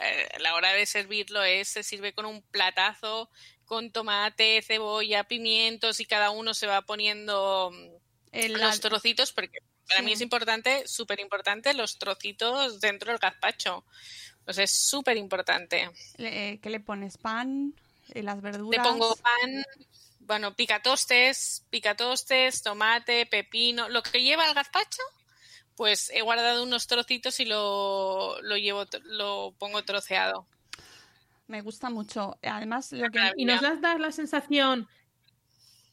eh, 0.00 0.28
a 0.34 0.38
la 0.38 0.54
hora 0.54 0.72
de 0.72 0.86
servirlo 0.86 1.42
es, 1.42 1.68
se 1.68 1.82
sirve 1.82 2.12
con 2.12 2.26
un 2.26 2.42
platazo, 2.42 3.30
con 3.64 3.90
tomate, 3.90 4.62
cebolla, 4.62 5.24
pimientos, 5.24 5.98
y 6.00 6.04
cada 6.04 6.30
uno 6.30 6.54
se 6.54 6.66
va 6.68 6.82
poniendo 6.82 7.70
mm, 7.72 7.88
El- 8.32 8.52
los 8.52 8.80
trocitos, 8.80 9.32
porque 9.32 9.58
Para 9.88 10.00
Sí. 10.00 10.04
mí 10.06 10.12
es 10.12 10.20
importante, 10.20 10.86
súper 10.86 11.18
importante, 11.20 11.72
los 11.74 11.98
trocitos 11.98 12.80
dentro 12.80 13.10
del 13.10 13.18
gazpacho. 13.18 13.84
Pues 14.44 14.58
es 14.58 14.70
súper 14.72 15.16
importante. 15.16 15.90
Le- 16.16 16.52
eh, 16.52 16.60
¿Qué 16.60 16.70
le 16.70 16.80
pones? 16.80 17.18
¿Pan? 17.18 17.74
¿Y 18.14 18.22
las 18.22 18.36
Le 18.36 18.42
verduras? 18.42 18.86
pongo 18.86 19.14
pan, 19.16 19.62
bueno, 20.20 20.54
picatostes, 20.54 21.64
picatostes, 21.70 22.62
tomate, 22.62 23.26
pepino, 23.26 23.88
lo 23.88 24.02
que 24.02 24.22
lleva 24.22 24.46
el 24.48 24.54
gazpacho, 24.54 25.02
pues 25.76 26.10
he 26.10 26.22
guardado 26.22 26.62
unos 26.62 26.86
trocitos 26.86 27.38
y 27.40 27.44
lo, 27.44 28.40
lo 28.42 28.56
llevo, 28.56 28.84
lo 29.04 29.54
pongo 29.58 29.84
troceado. 29.84 30.46
Me 31.46 31.60
gusta 31.62 31.88
mucho. 31.88 32.38
Además, 32.42 32.92
lo 32.92 33.08
que... 33.10 33.32
Y 33.36 33.44
nos 33.46 33.60
das, 33.62 33.80
da 33.80 33.96
la 33.98 34.12
sensación, 34.12 34.86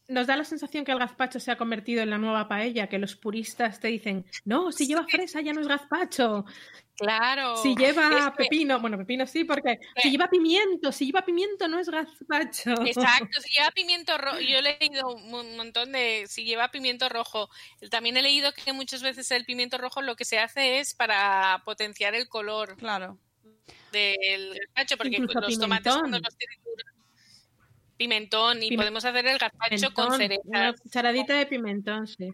nos 0.07 0.27
da 0.27 0.35
la 0.35 0.43
sensación 0.43 0.85
que 0.85 0.91
el 0.91 0.99
gazpacho 0.99 1.39
se 1.39 1.51
ha 1.51 1.57
convertido 1.57 2.03
en 2.03 2.09
la 2.11 2.17
nueva 2.17 2.47
paella, 2.47 2.87
que 2.87 2.99
los 2.99 3.15
puristas 3.15 3.79
te 3.79 3.87
dicen, 3.87 4.25
no, 4.43 4.71
si 4.71 4.85
lleva 4.87 5.05
fresa 5.07 5.41
ya 5.41 5.51
no 5.53 5.61
es 5.61 5.67
gazpacho, 5.67 6.45
Claro. 6.97 7.57
si 7.57 7.75
lleva 7.75 8.09
Es 8.17 8.25
que- 8.37 8.43
pepino, 8.43 8.79
bueno, 8.79 8.97
pepino 8.97 9.25
sí, 9.27 9.43
porque 9.43 9.79
si 10.01 10.11
lleva 10.11 10.29
pimiento, 10.29 10.91
si 10.91 11.07
lleva 11.07 11.23
pimiento 11.25 11.67
no 11.67 11.79
es 11.79 11.89
gazpacho. 11.89 12.71
Exacto, 12.85 13.41
si 13.41 13.53
lleva 13.53 13.71
pimiento 13.71 14.17
rojo, 14.17 14.39
yo 14.39 14.59
he 14.59 14.61
leído 14.61 15.13
un 15.13 15.29
mon- 15.29 15.57
montón 15.57 15.91
de 15.91 16.25
si 16.27 16.45
lleva 16.45 16.69
pimiento 16.71 17.09
rojo. 17.09 17.49
También 17.89 18.15
he 18.15 18.21
leído 18.21 18.51
que 18.53 18.71
muchas 18.73 19.01
veces 19.01 19.29
el 19.31 19.43
pimiento 19.43 19.77
rojo 19.77 20.01
lo 20.01 20.15
que 20.15 20.23
se 20.23 20.39
hace 20.39 20.79
es 20.79 20.93
para 20.93 21.61
potenciar 21.65 22.15
el 22.15 22.29
color 22.29 22.77
Claro. 22.77 23.17
del 23.91 24.53
gazpacho, 24.59 24.97
porque 24.97 25.17
Incluso 25.17 25.39
los 25.41 25.59
tomates 25.59 25.93
cuando 25.95 26.19
los 26.19 26.37
trituras- 26.37 26.94
pimentón 27.97 28.61
y 28.61 28.75
podemos 28.75 29.05
hacer 29.05 29.25
el 29.27 29.37
gazpacho 29.37 29.93
con 29.93 30.17
Pimentón, 30.17 30.39
Una 30.45 30.73
cucharadita 30.73 31.35
de 31.35 31.45
pimentón, 31.45 32.07
sí. 32.07 32.33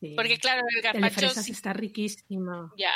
Sí. 0.00 0.14
Porque 0.16 0.38
claro, 0.38 0.62
el 0.70 0.76
el 0.76 0.82
de 0.82 1.00
gazpacho 1.00 1.42
sí- 1.42 1.52
está 1.52 1.74
riquísimo. 1.74 2.72
ya 2.78 2.92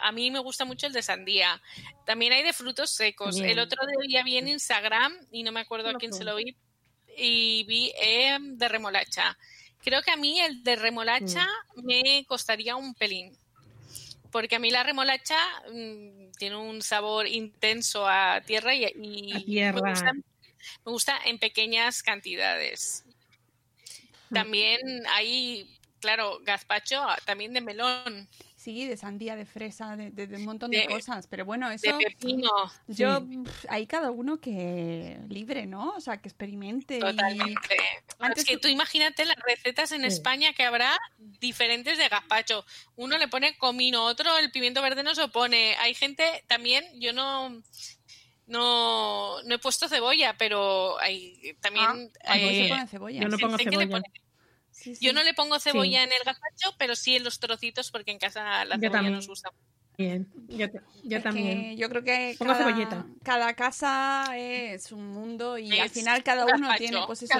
a 0.00 0.12
mí 0.12 0.30
me 0.30 0.38
gusta 0.38 0.64
mucho 0.64 0.86
el 0.86 0.92
de 0.92 1.02
sandía. 1.02 1.60
También 2.06 2.32
hay 2.32 2.42
de 2.44 2.52
frutos 2.52 2.90
secos. 2.90 3.36
Bien. 3.36 3.50
El 3.50 3.58
otro 3.58 3.82
día 4.06 4.22
vi 4.22 4.36
en 4.36 4.48
Instagram 4.48 5.12
y 5.32 5.42
no 5.42 5.50
me 5.50 5.60
acuerdo 5.60 5.88
a 5.88 5.94
quién 5.94 6.12
se 6.12 6.22
lo 6.24 6.36
vi 6.36 6.56
y 7.16 7.64
vi 7.64 7.92
eh, 8.00 8.38
de 8.40 8.68
remolacha. 8.68 9.36
Creo 9.82 10.02
que 10.02 10.10
a 10.12 10.16
mí 10.16 10.40
el 10.40 10.62
de 10.62 10.76
remolacha 10.76 11.46
me 11.82 12.24
costaría 12.26 12.76
un 12.76 12.94
pelín. 12.94 13.36
Porque 14.30 14.56
a 14.56 14.58
mí 14.58 14.70
la 14.70 14.82
remolacha 14.82 15.36
mm, 15.72 16.32
tiene 16.38 16.56
un 16.56 16.82
sabor 16.82 17.26
intenso 17.26 18.06
a 18.08 18.40
tierra 18.44 18.74
y, 18.74 18.84
y 18.96 19.32
A 19.32 19.44
tierra. 19.44 19.80
Me, 19.82 19.90
gusta, 19.90 20.12
me 20.84 20.92
gusta 20.92 21.18
en 21.24 21.38
pequeñas 21.38 22.02
cantidades. 22.02 23.04
También 24.32 24.80
hay, 25.08 25.68
claro, 26.00 26.40
gazpacho 26.42 27.00
ah, 27.02 27.18
también 27.24 27.52
de 27.52 27.60
melón, 27.60 28.28
Sí, 28.56 28.86
de 28.86 28.96
sandía, 28.96 29.36
de 29.36 29.44
fresa, 29.44 29.94
de, 29.94 30.10
de- 30.10 30.26
de 30.26 30.36
un 30.36 30.46
montón 30.46 30.70
de, 30.70 30.78
De- 30.78 30.86
cosas. 30.86 31.26
Pero 31.26 31.44
bueno, 31.44 31.68
de 31.68 31.74
eso... 31.74 31.98
pepino. 31.98 32.50
Yo, 32.86 33.22
hay 33.68 33.86
cada 33.86 34.10
uno 34.10 34.40
que 34.40 35.18
libre, 35.28 35.66
¿no? 35.66 35.90
O 35.90 36.00
sea, 36.00 36.16
que 36.16 36.30
experimente. 36.30 36.96
y- 36.96 37.00
Totalmente. 37.00 37.76
Antes 38.18 38.44
es 38.44 38.48
que 38.48 38.54
tú- 38.54 38.60
tú 38.60 38.68
imagínate 38.68 39.26
las 39.26 39.36
recetas 39.46 39.92
en 39.92 40.00
Sí. 40.00 40.06
España 40.06 40.54
que 40.54 40.62
habrá 40.64 40.98
diferentes 41.18 41.98
de 41.98 42.08
gazpacho. 42.08 42.64
Uno 42.96 43.18
le 43.18 43.28
pone 43.28 43.54
comino, 43.58 44.02
otro 44.06 44.38
el 44.38 44.50
pimiento 44.50 44.80
verde 44.80 45.02
no 45.02 45.14
se 45.14 45.24
opone. 45.24 45.76
Hay 45.80 45.92
gente 45.92 46.42
también, 46.46 46.86
yo 46.98 47.12
no 47.12 47.62
no, 48.46 49.42
no 49.42 49.54
he 49.54 49.58
puesto 49.58 49.88
cebolla, 49.88 50.36
pero 50.38 50.98
hay 51.00 51.56
también 51.60 52.10
Ah, 52.24 52.32
hay- 52.32 52.62
se 52.64 52.68
pone 52.68 52.86
cebolla. 52.88 53.20
yo 53.22 53.28
no 53.28 53.38
pongo 53.38 53.58
cebolla. 53.58 53.88
pone- 53.88 54.12
Sí, 54.70 54.96
sí. 54.96 55.06
yo 55.06 55.12
no 55.12 55.22
le 55.22 55.34
pongo 55.34 55.58
cebolla 55.60 56.02
en 56.02 56.10
el 56.12 56.18
gazpacho, 56.24 56.74
pero 56.78 56.96
sí 56.96 57.14
en 57.16 57.24
los 57.24 57.38
trocitos 57.38 57.90
porque 57.90 58.10
en 58.10 58.18
casa 58.18 58.64
la 58.64 58.74
Yo 58.74 58.80
cebolla 58.80 58.92
también. 58.92 59.14
nos 59.14 59.28
gusta. 59.28 59.50
Bien, 59.96 60.26
yo, 60.48 60.66
yo 61.04 61.22
también. 61.22 61.60
que 61.60 61.76
yo 61.76 61.88
creo 61.88 62.02
que 62.02 62.36
cada, 63.22 63.54
casa 63.54 64.36
es 64.36 64.90
un 64.90 65.08
mundo 65.08 65.56
y 65.56 65.78
al 65.78 65.88
final 65.88 66.24
cada 66.24 66.44
un 66.46 66.54
uno 66.54 66.68
gazpacho. 66.68 66.78
tiene, 66.78 67.06
pues 67.06 67.22
eso, 67.22 67.38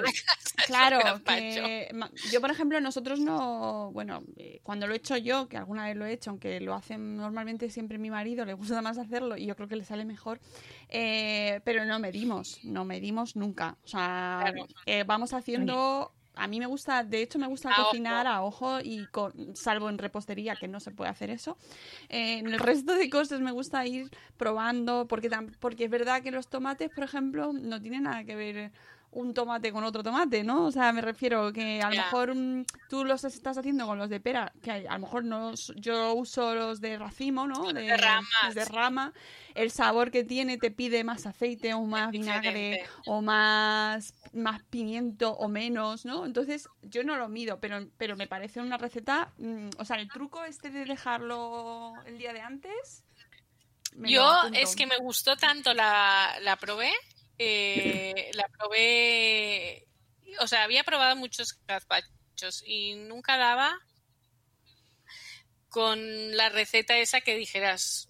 claro, 0.66 1.20
que 1.24 1.88
yo 2.30 2.40
por 2.40 2.50
ejemplo 2.50 2.80
nosotros 2.80 3.18
no, 3.18 3.90
bueno, 3.92 4.22
eh, 4.36 4.60
cuando 4.62 4.86
lo 4.86 4.94
he 4.94 4.98
hecho 4.98 5.16
yo, 5.16 5.48
que 5.48 5.56
alguna 5.56 5.86
vez 5.86 5.96
lo 5.96 6.06
he 6.06 6.12
hecho, 6.12 6.30
aunque 6.30 6.60
lo 6.60 6.74
hacen 6.74 7.16
normalmente 7.16 7.70
siempre 7.70 7.98
mi 7.98 8.10
marido, 8.10 8.44
le 8.44 8.54
gusta 8.54 8.80
más 8.82 8.98
hacerlo 8.98 9.36
y 9.36 9.46
yo 9.46 9.56
creo 9.56 9.68
que 9.68 9.76
le 9.76 9.84
sale 9.84 10.04
mejor, 10.04 10.40
eh, 10.88 11.60
pero 11.64 11.84
no 11.84 11.98
medimos, 11.98 12.60
no 12.62 12.84
medimos 12.84 13.34
nunca, 13.34 13.76
o 13.84 13.88
sea, 13.88 14.42
Claro. 14.44 14.66
eh, 14.86 15.04
vamos 15.04 15.32
haciendo... 15.32 16.12
A 16.36 16.46
mí 16.48 16.58
me 16.58 16.66
gusta, 16.66 17.04
de 17.04 17.22
hecho 17.22 17.38
me 17.38 17.46
gusta 17.46 17.70
A 17.72 17.76
cocinar 17.84 18.26
ojo. 18.26 18.34
a 18.34 18.42
ojo 18.76 18.80
y 18.82 19.06
con, 19.06 19.54
salvo 19.54 19.88
en 19.88 19.98
repostería 19.98 20.56
que 20.56 20.66
no 20.68 20.80
se 20.80 20.90
puede 20.90 21.10
hacer 21.10 21.30
eso. 21.30 21.56
Eh, 22.08 22.38
en 22.38 22.46
el 22.48 22.58
resto 22.58 22.94
de 22.94 23.08
cosas 23.08 23.40
me 23.40 23.52
gusta 23.52 23.86
ir 23.86 24.10
probando 24.36 25.06
porque 25.06 25.30
porque 25.60 25.84
es 25.84 25.90
verdad 25.90 26.22
que 26.22 26.30
los 26.30 26.48
tomates, 26.48 26.90
por 26.90 27.04
ejemplo, 27.04 27.52
no 27.52 27.80
tienen 27.80 28.04
nada 28.04 28.24
que 28.24 28.34
ver 28.36 28.72
un 29.14 29.32
tomate 29.32 29.72
con 29.72 29.84
otro 29.84 30.02
tomate, 30.02 30.44
¿no? 30.44 30.66
O 30.66 30.72
sea, 30.72 30.92
me 30.92 31.00
refiero 31.00 31.52
que 31.52 31.80
a 31.80 31.88
lo 31.88 31.96
mejor 31.96 32.34
mm, 32.34 32.64
tú 32.88 33.04
los 33.04 33.24
estás 33.24 33.56
haciendo 33.56 33.86
con 33.86 33.98
los 33.98 34.10
de 34.10 34.20
pera, 34.20 34.52
que 34.62 34.70
a 34.70 34.74
a 34.74 34.94
lo 34.94 34.98
mejor 34.98 35.24
no 35.24 35.54
yo 35.76 36.14
uso 36.14 36.54
los 36.54 36.80
de 36.80 36.98
racimo, 36.98 37.46
¿no? 37.46 37.64
Los 37.64 37.74
de 37.74 37.96
ramas. 37.96 38.28
los 38.44 38.54
de 38.54 38.64
rama. 38.64 39.12
El 39.54 39.70
sabor 39.70 40.10
que 40.10 40.24
tiene 40.24 40.58
te 40.58 40.70
pide 40.70 41.04
más 41.04 41.26
aceite 41.26 41.74
o 41.74 41.82
más 41.82 42.10
vinagre 42.10 42.70
diferente. 42.70 42.90
o 43.06 43.22
más, 43.22 44.14
más 44.32 44.62
pimiento 44.64 45.32
o 45.32 45.48
menos, 45.48 46.04
¿no? 46.04 46.26
Entonces 46.26 46.68
yo 46.82 47.04
no 47.04 47.16
lo 47.16 47.28
mido, 47.28 47.60
pero, 47.60 47.86
pero 47.96 48.16
me 48.16 48.26
parece 48.26 48.60
una 48.60 48.78
receta, 48.78 49.32
mm, 49.38 49.70
o 49.78 49.84
sea, 49.84 49.96
el 49.96 50.08
truco 50.08 50.44
este 50.44 50.70
de 50.70 50.84
dejarlo 50.84 51.92
el 52.06 52.18
día 52.18 52.32
de 52.32 52.40
antes. 52.40 53.04
Yo 53.96 54.28
es 54.52 54.74
que 54.74 54.86
me 54.86 54.96
gustó 54.96 55.36
tanto 55.36 55.72
la, 55.72 56.34
la 56.42 56.56
probé, 56.56 56.92
eh, 57.38 58.30
la 58.34 58.48
probé, 58.48 59.86
o 60.40 60.46
sea, 60.46 60.64
había 60.64 60.84
probado 60.84 61.16
muchos 61.16 61.58
gazpachos 61.66 62.62
y 62.66 62.94
nunca 62.94 63.36
daba 63.36 63.78
con 65.68 66.36
la 66.36 66.48
receta 66.50 66.96
esa 66.98 67.20
que 67.20 67.34
dijeras, 67.36 68.08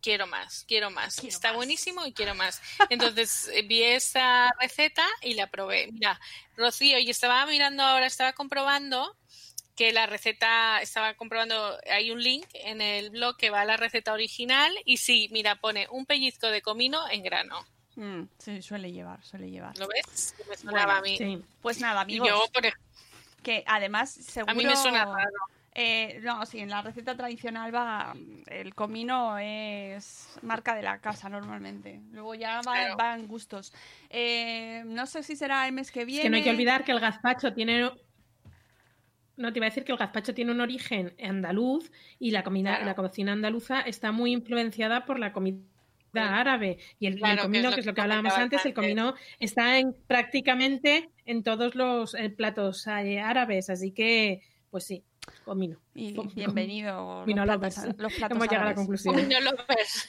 quiero 0.00 0.26
más, 0.28 0.64
quiero 0.68 0.90
más, 0.90 1.16
Quiero 1.16 1.34
está 1.34 1.48
más. 1.48 1.56
buenísimo 1.56 2.06
y 2.06 2.12
quiero 2.12 2.34
más. 2.34 2.62
Entonces 2.90 3.48
eh, 3.52 3.62
vi 3.62 3.82
esa 3.82 4.52
receta 4.60 5.04
y 5.22 5.34
la 5.34 5.48
probé. 5.50 5.88
Mira, 5.90 6.20
Rocío, 6.56 6.98
y 6.98 7.10
estaba 7.10 7.44
mirando 7.46 7.82
ahora, 7.82 8.06
estaba 8.06 8.32
comprobando 8.34 9.16
que 9.74 9.92
la 9.92 10.06
receta, 10.06 10.80
estaba 10.80 11.14
comprobando, 11.14 11.76
hay 11.90 12.10
un 12.10 12.22
link 12.22 12.46
en 12.54 12.80
el 12.80 13.10
blog 13.10 13.36
que 13.36 13.50
va 13.50 13.60
a 13.62 13.64
la 13.66 13.76
receta 13.76 14.12
original 14.12 14.72
y 14.84 14.96
sí, 14.98 15.28
mira, 15.32 15.56
pone 15.56 15.86
un 15.90 16.06
pellizco 16.06 16.46
de 16.46 16.62
comino 16.62 17.06
en 17.10 17.22
grano. 17.24 17.66
Mm, 17.96 18.22
sí, 18.38 18.62
suele 18.62 18.92
llevar, 18.92 19.22
suele 19.24 19.50
llevar. 19.50 19.76
¿Lo 19.78 19.88
ves? 19.88 20.34
Me 20.48 20.56
sonaba 20.56 20.84
Bueno, 20.84 20.98
a 20.98 21.02
mí. 21.02 21.16
Sí. 21.18 21.42
Pues 21.62 21.80
nada, 21.80 22.00
Y 22.00 22.02
amigos, 22.04 22.28
yo, 22.28 22.40
por 22.52 22.64
ejemplo, 22.66 22.84
que 23.42 23.64
además 23.66 24.10
seguro... 24.10 24.52
a 24.52 24.54
mí 24.54 24.64
me 24.64 24.76
suena 24.76 25.04
raro. 25.04 25.30
Eh, 25.78 26.20
no, 26.22 26.44
sí, 26.46 26.60
en 26.60 26.70
la 26.70 26.80
receta 26.80 27.14
tradicional 27.16 27.74
va 27.74 28.14
el 28.46 28.74
comino 28.74 29.36
es 29.38 30.28
marca 30.40 30.74
de 30.74 30.80
la 30.82 31.00
casa 31.00 31.28
normalmente. 31.28 32.00
Luego 32.12 32.34
ya 32.34 32.56
va- 32.62 32.72
Claro. 32.72 32.96
van 32.96 33.26
gustos. 33.28 33.74
Eh, 34.08 34.82
no 34.86 35.04
sé 35.06 35.22
si 35.22 35.36
será 35.36 35.66
el 35.66 35.74
mes 35.74 35.90
que 35.90 36.06
viene. 36.06 36.20
Es 36.20 36.24
que 36.24 36.30
no 36.30 36.36
hay 36.36 36.42
que 36.44 36.50
olvidar 36.50 36.82
que 36.84 36.92
el 36.92 37.00
gazpacho 37.00 37.52
tiene. 37.52 37.90
No 39.36 39.52
te 39.52 39.58
iba 39.58 39.66
a 39.66 39.68
decir 39.68 39.84
que 39.84 39.92
el 39.92 39.98
gazpacho 39.98 40.32
tiene 40.32 40.50
un 40.52 40.62
origen 40.62 41.14
andaluz 41.22 41.92
y 42.18 42.30
la 42.30 42.42
comida, 42.42 42.70
Claro. 42.76 42.86
la 42.86 42.94
cocina 42.94 43.32
andaluza 43.32 43.80
está 43.82 44.12
muy 44.12 44.32
influenciada 44.32 45.04
por 45.04 45.18
la 45.18 45.32
comida 45.34 45.58
árabe. 46.14 46.78
Y 46.98 47.06
el, 47.06 47.14
y 47.14 47.16
el 47.16 47.18
Claro, 47.20 47.34
que 47.34 47.40
es 47.40 47.42
comino, 47.44 47.62
lo 47.70 47.74
que 47.74 47.80
es 47.80 47.84
que 47.84 47.90
lo 47.90 47.94
que 47.94 48.00
hablábamos 48.00 48.32
antes, 48.34 48.64
el 48.66 48.74
comino 48.74 49.14
está 49.38 49.78
en 49.78 49.94
prácticamente 50.06 51.10
en 51.24 51.42
todos 51.42 51.74
los 51.74 52.14
eh, 52.14 52.30
platos 52.30 52.86
eh, 52.86 53.20
árabes. 53.20 53.68
Así 53.70 53.92
que, 53.92 54.42
pues 54.70 54.84
sí, 54.84 55.04
comino. 55.44 55.78
Y 55.94 56.14
Com- 56.14 56.32
bienvenido 56.34 57.20
Comino 57.20 57.44
los 57.44 57.56
platos, 57.60 57.84
los 57.98 58.12
platos 58.14 58.36
Hemos 58.36 58.48
llegado 58.48 58.66
a 58.66 58.70
la 58.70 58.74
conclusión. 58.74 59.14
No 59.28 59.40
lo 59.40 59.50
ves. 59.68 60.08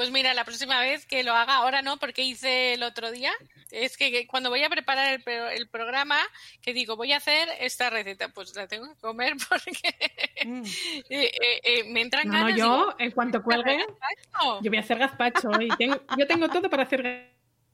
Pues 0.00 0.10
mira, 0.12 0.32
la 0.32 0.44
próxima 0.46 0.80
vez 0.80 1.04
que 1.04 1.22
lo 1.22 1.34
haga, 1.34 1.56
ahora 1.56 1.82
no, 1.82 1.98
porque 1.98 2.22
hice 2.22 2.72
el 2.72 2.82
otro 2.82 3.10
día, 3.10 3.32
es 3.70 3.98
que 3.98 4.10
que 4.10 4.26
cuando 4.26 4.48
voy 4.48 4.64
a 4.64 4.70
preparar 4.70 5.12
el, 5.12 5.22
pro- 5.22 5.50
el 5.50 5.68
programa, 5.68 6.16
que 6.62 6.72
digo, 6.72 6.96
voy 6.96 7.12
a 7.12 7.18
hacer 7.18 7.46
esta 7.60 7.90
receta, 7.90 8.30
pues 8.30 8.56
la 8.56 8.66
tengo 8.66 8.88
que 8.94 8.98
comer 8.98 9.34
porque 9.50 9.94
Mm. 10.46 10.62
eh, 11.10 11.30
eh, 11.38 11.60
eh, 11.62 11.84
me 11.92 12.00
entran 12.00 12.26
No, 12.28 12.32
no, 12.32 12.38
ganas. 12.44 12.56
yo, 12.58 12.64
digo, 12.78 12.94
en 12.98 13.10
cuanto 13.10 13.42
cuelgue, 13.42 13.76
"No". 14.40 14.62
yo 14.62 14.70
voy 14.70 14.78
a 14.78 14.80
hacer 14.80 14.96
gazpacho 14.96 15.50
hoy. 15.50 15.68
Tengo, 15.76 16.00
yo 16.16 16.26
tengo 16.26 16.48
todo 16.48 16.70
para 16.70 16.84
hacer 16.84 17.30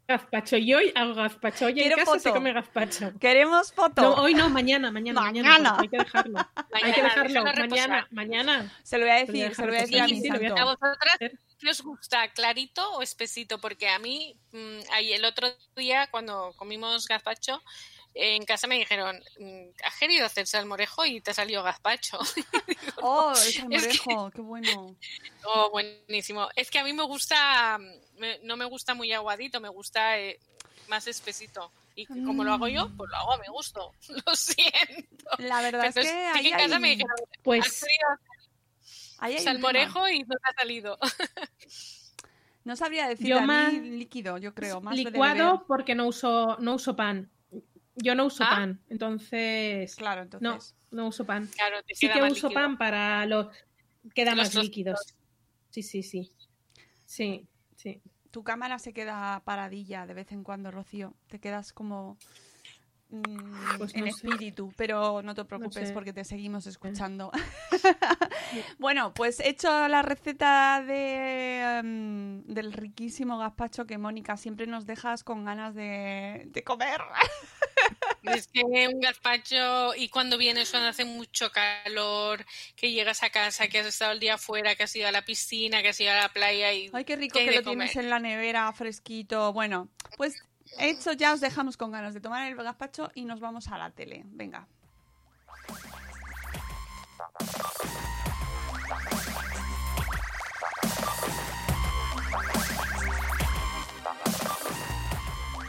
gazpacho. 0.08 0.56
Y 0.56 0.74
hoy 0.74 0.92
hago 0.96 1.14
gazpacho. 1.14 1.66
Hoy 1.66 1.72
en 1.74 1.78
Quiero 1.78 1.96
casa 1.98 2.12
se 2.14 2.18
foto. 2.28 2.34
come 2.34 2.52
gazpacho. 2.52 3.12
Queremos 3.20 3.72
foto. 3.72 4.02
No, 4.02 4.14
hoy 4.14 4.34
no, 4.34 4.48
mañana, 4.48 4.90
mañana, 4.90 5.20
mañana. 5.20 5.48
Mañana. 5.50 5.76
porque 5.76 5.82
hay 5.82 5.88
que 5.90 6.04
dejarlo. 6.04 6.38
hay 6.72 6.92
que 6.92 7.02
Mañana, 7.02 7.22
dejarlo. 7.22 7.44
Mañana, 7.68 8.08
mañana. 8.10 8.72
Se 8.82 8.98
lo 8.98 9.04
voy 9.04 9.14
a 9.14 9.20
Lo 9.20 9.26
voy 9.26 9.42
a 9.42 9.44
decir, 9.48 9.54
se 9.54 9.62
lo 9.62 9.68
voy 9.68 9.76
a 9.76 9.80
decir 9.82 10.00
a 10.00 10.06
reposar. 10.06 10.08
mi 10.08 10.16
Sí, 10.16 10.22
sí, 10.22 10.28
lo 10.28 10.38
voy 10.38 10.46
a 10.46 10.52
¿A 10.52 10.56
santo. 10.56 10.64
vosotras 10.80 11.18
qué 11.58 11.70
os 11.70 11.80
gusta, 11.82 12.28
clarito 12.32 12.92
o 12.94 13.02
espesito? 13.02 13.58
Porque 13.58 13.88
a 13.88 13.98
mí, 13.98 14.36
mm, 14.52 14.78
ahí 14.92 15.12
el 15.12 15.24
otro 15.24 15.48
día, 15.76 16.08
cuando 16.10 16.52
comimos 16.56 17.06
gazpacho, 17.06 17.62
en 18.18 18.44
casa 18.46 18.66
me 18.66 18.76
dijeron, 18.78 19.20
"Mm, 19.38 19.68
has 19.84 19.98
querido 19.98 20.24
hacer 20.24 20.46
salmorejo 20.46 21.04
y 21.04 21.20
te 21.20 21.32
ha 21.32 21.34
salido 21.34 21.62
gazpacho. 21.62 22.18
Oh, 23.02 23.32
el 23.32 23.52
salmorejo, 23.52 24.30
qué 24.30 24.40
bueno. 24.40 24.96
oh, 25.44 25.70
buenísimo. 25.70 26.48
Es 26.56 26.70
que 26.70 26.78
a 26.78 26.84
mí 26.84 26.92
me 26.94 27.02
gusta, 27.04 27.78
me- 28.16 28.38
no 28.42 28.56
me 28.56 28.64
gusta 28.64 28.94
muy 28.94 29.12
aguadito, 29.12 29.60
me 29.60 29.68
gusta 29.68 30.18
eh, 30.18 30.38
más 30.88 31.06
espesito. 31.06 31.70
Y 31.94 32.04
como 32.06 32.44
lo 32.44 32.52
hago 32.52 32.68
yo, 32.68 32.88
pues 32.96 33.10
lo 33.10 33.16
hago 33.16 33.32
a 33.34 33.38
mi 33.38 33.48
gusto. 33.48 33.92
Lo 34.26 34.34
siento. 34.36 35.30
La 35.38 35.62
verdad 35.62 35.86
es 35.86 35.94
que 35.94 36.08
ahí 36.10 36.42
que 36.42 36.48
en 36.50 36.54
casa 36.58 36.78
me 36.78 36.88
hay, 36.88 36.96
dijeron, 36.96 37.16
has 37.20 37.38
Pues 37.42 37.80
querido 37.80 37.86
hay 37.86 37.96
un 38.08 38.12
hacer. 38.14 38.35
Salmorejo 39.42 40.08
y 40.08 40.20
no 40.20 40.34
te 40.36 40.50
ha 40.50 40.60
salido. 40.60 40.98
No 42.64 42.74
sabría 42.76 43.06
decir 43.08 43.28
Yo 43.28 43.38
a 43.38 43.40
mí 43.42 43.46
más 43.46 43.72
líquido, 43.74 44.38
yo 44.38 44.52
creo. 44.54 44.80
Más 44.80 44.96
licuado 44.96 45.64
porque 45.68 45.94
no 45.94 46.06
uso, 46.08 46.56
no 46.58 46.74
uso 46.74 46.96
pan. 46.96 47.30
Yo 47.94 48.14
no 48.14 48.26
uso 48.26 48.44
Ah. 48.44 48.50
pan, 48.50 48.80
entonces 48.90 49.94
Claro, 49.94 50.20
no, 50.20 50.38
entonces. 50.38 50.74
no 50.90 51.06
uso 51.08 51.24
pan. 51.24 51.46
Claro, 51.46 51.82
te 51.84 51.94
Sí 51.94 52.06
queda 52.06 52.14
que 52.16 52.20
más 52.22 52.32
uso 52.32 52.48
líquido. 52.48 52.60
pan 52.62 52.76
para 52.78 53.24
los 53.26 53.46
queda 54.14 54.30
Los 54.32 54.36
más 54.38 54.50
trocitos. 54.50 54.64
líquidos. 54.64 55.14
Sí, 55.70 55.82
sí, 55.82 56.02
sí. 56.02 56.32
Sí, 57.04 57.46
sí. 57.76 58.02
Tu 58.32 58.42
cámara 58.44 58.78
se 58.80 58.92
queda 58.92 59.40
paradilla 59.44 60.06
de 60.06 60.12
vez 60.14 60.30
en 60.32 60.42
cuando, 60.42 60.70
Rocío. 60.70 61.14
Te 61.28 61.38
quedas 61.38 61.72
como 61.72 62.18
mm, 63.10 63.78
Pues 63.78 63.94
en 63.94 64.04
sé. 64.04 64.08
espíritu, 64.08 64.72
pero 64.76 65.22
no 65.22 65.34
te 65.34 65.44
preocupes 65.44 65.88
sé. 65.88 65.94
porque 65.94 66.12
te 66.12 66.24
seguimos 66.24 66.66
escuchando. 66.66 67.30
bueno, 68.78 69.12
pues 69.14 69.40
he 69.40 69.48
hecho 69.50 69.88
la 69.88 70.02
receta 70.02 70.82
de, 70.86 71.78
em, 71.78 72.42
del 72.44 72.72
riquísimo 72.72 73.38
gazpacho 73.38 73.86
que 73.86 73.98
Mónica 73.98 74.36
siempre 74.36 74.66
nos 74.66 74.86
dejas 74.86 75.24
con 75.24 75.44
ganas 75.44 75.74
de, 75.74 76.44
de 76.46 76.62
comer. 76.64 77.00
Es 78.22 78.48
que 78.48 78.62
un 78.64 79.00
gazpacho 79.00 79.94
y 79.94 80.08
cuando 80.08 80.36
vienes 80.36 80.70
cuando 80.70 80.88
hace 80.88 81.04
mucho 81.04 81.50
calor, 81.52 82.44
que 82.74 82.90
llegas 82.90 83.22
a 83.22 83.30
casa, 83.30 83.68
que 83.68 83.78
has 83.78 83.86
estado 83.86 84.12
el 84.12 84.20
día 84.20 84.34
afuera, 84.34 84.74
que 84.74 84.82
has 84.82 84.96
ido 84.96 85.06
a 85.06 85.12
la 85.12 85.24
piscina, 85.24 85.80
que 85.82 85.88
has 85.90 86.00
ido 86.00 86.10
a 86.12 86.16
la 86.16 86.28
playa 86.30 86.72
y 86.72 86.90
Ay, 86.92 87.04
qué 87.04 87.14
rico 87.14 87.34
¿Qué 87.34 87.40
hay 87.40 87.48
que 87.50 87.54
lo 87.56 87.62
tienes 87.62 87.94
en 87.96 88.10
la 88.10 88.18
nevera, 88.18 88.72
fresquito. 88.72 89.52
Bueno, 89.52 89.88
pues 90.16 90.34
hecho 90.78 91.12
ya 91.12 91.32
os 91.32 91.40
dejamos 91.40 91.76
con 91.76 91.90
ganas 91.90 92.14
de 92.14 92.20
tomar 92.20 92.46
el 92.46 92.56
gazpacho 92.56 93.10
y 93.14 93.24
nos 93.24 93.40
vamos 93.40 93.68
a 93.68 93.78
la 93.78 93.90
tele. 93.90 94.22
Venga. 94.26 94.66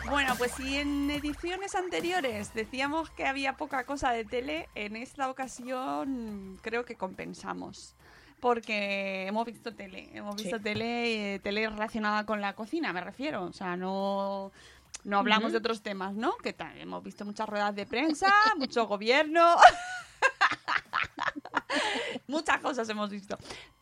Bueno, 0.09 0.35
pues 0.37 0.53
si 0.53 0.77
en 0.77 1.11
ediciones 1.11 1.75
anteriores 1.75 2.53
decíamos 2.53 3.09
que 3.09 3.25
había 3.25 3.57
poca 3.57 3.83
cosa 3.83 4.11
de 4.11 4.23
tele, 4.23 4.69
en 4.73 4.95
esta 4.95 5.29
ocasión 5.29 6.57
creo 6.61 6.85
que 6.85 6.95
compensamos. 6.95 7.93
Porque 8.39 9.25
hemos 9.27 9.45
visto 9.47 9.73
tele, 9.73 10.09
hemos 10.13 10.35
visto 10.35 10.57
Sí. 10.57 10.63
tele, 10.63 11.35
eh, 11.35 11.39
tele 11.39 11.67
relacionada 11.69 12.25
con 12.25 12.39
la 12.39 12.53
cocina, 12.53 12.93
me 12.93 13.01
refiero. 13.01 13.43
O 13.45 13.51
sea, 13.51 13.75
no, 13.75 14.51
no 15.07 15.19
hablamos 15.19 15.53
de 15.53 15.59
otros 15.59 15.81
temas, 15.81 16.15
¿no? 16.15 16.35
Que 16.35 16.51
tal, 16.51 16.77
hemos 16.77 17.01
visto 17.01 17.23
muchas 17.23 17.47
ruedas 17.47 17.73
de 17.73 17.85
prensa, 17.85 18.27
mucho 18.57 18.85
gobierno. 18.87 19.55
Muchas 22.27 22.59
cosas 22.59 22.89
hemos 22.89 23.09
visto. 23.09 23.37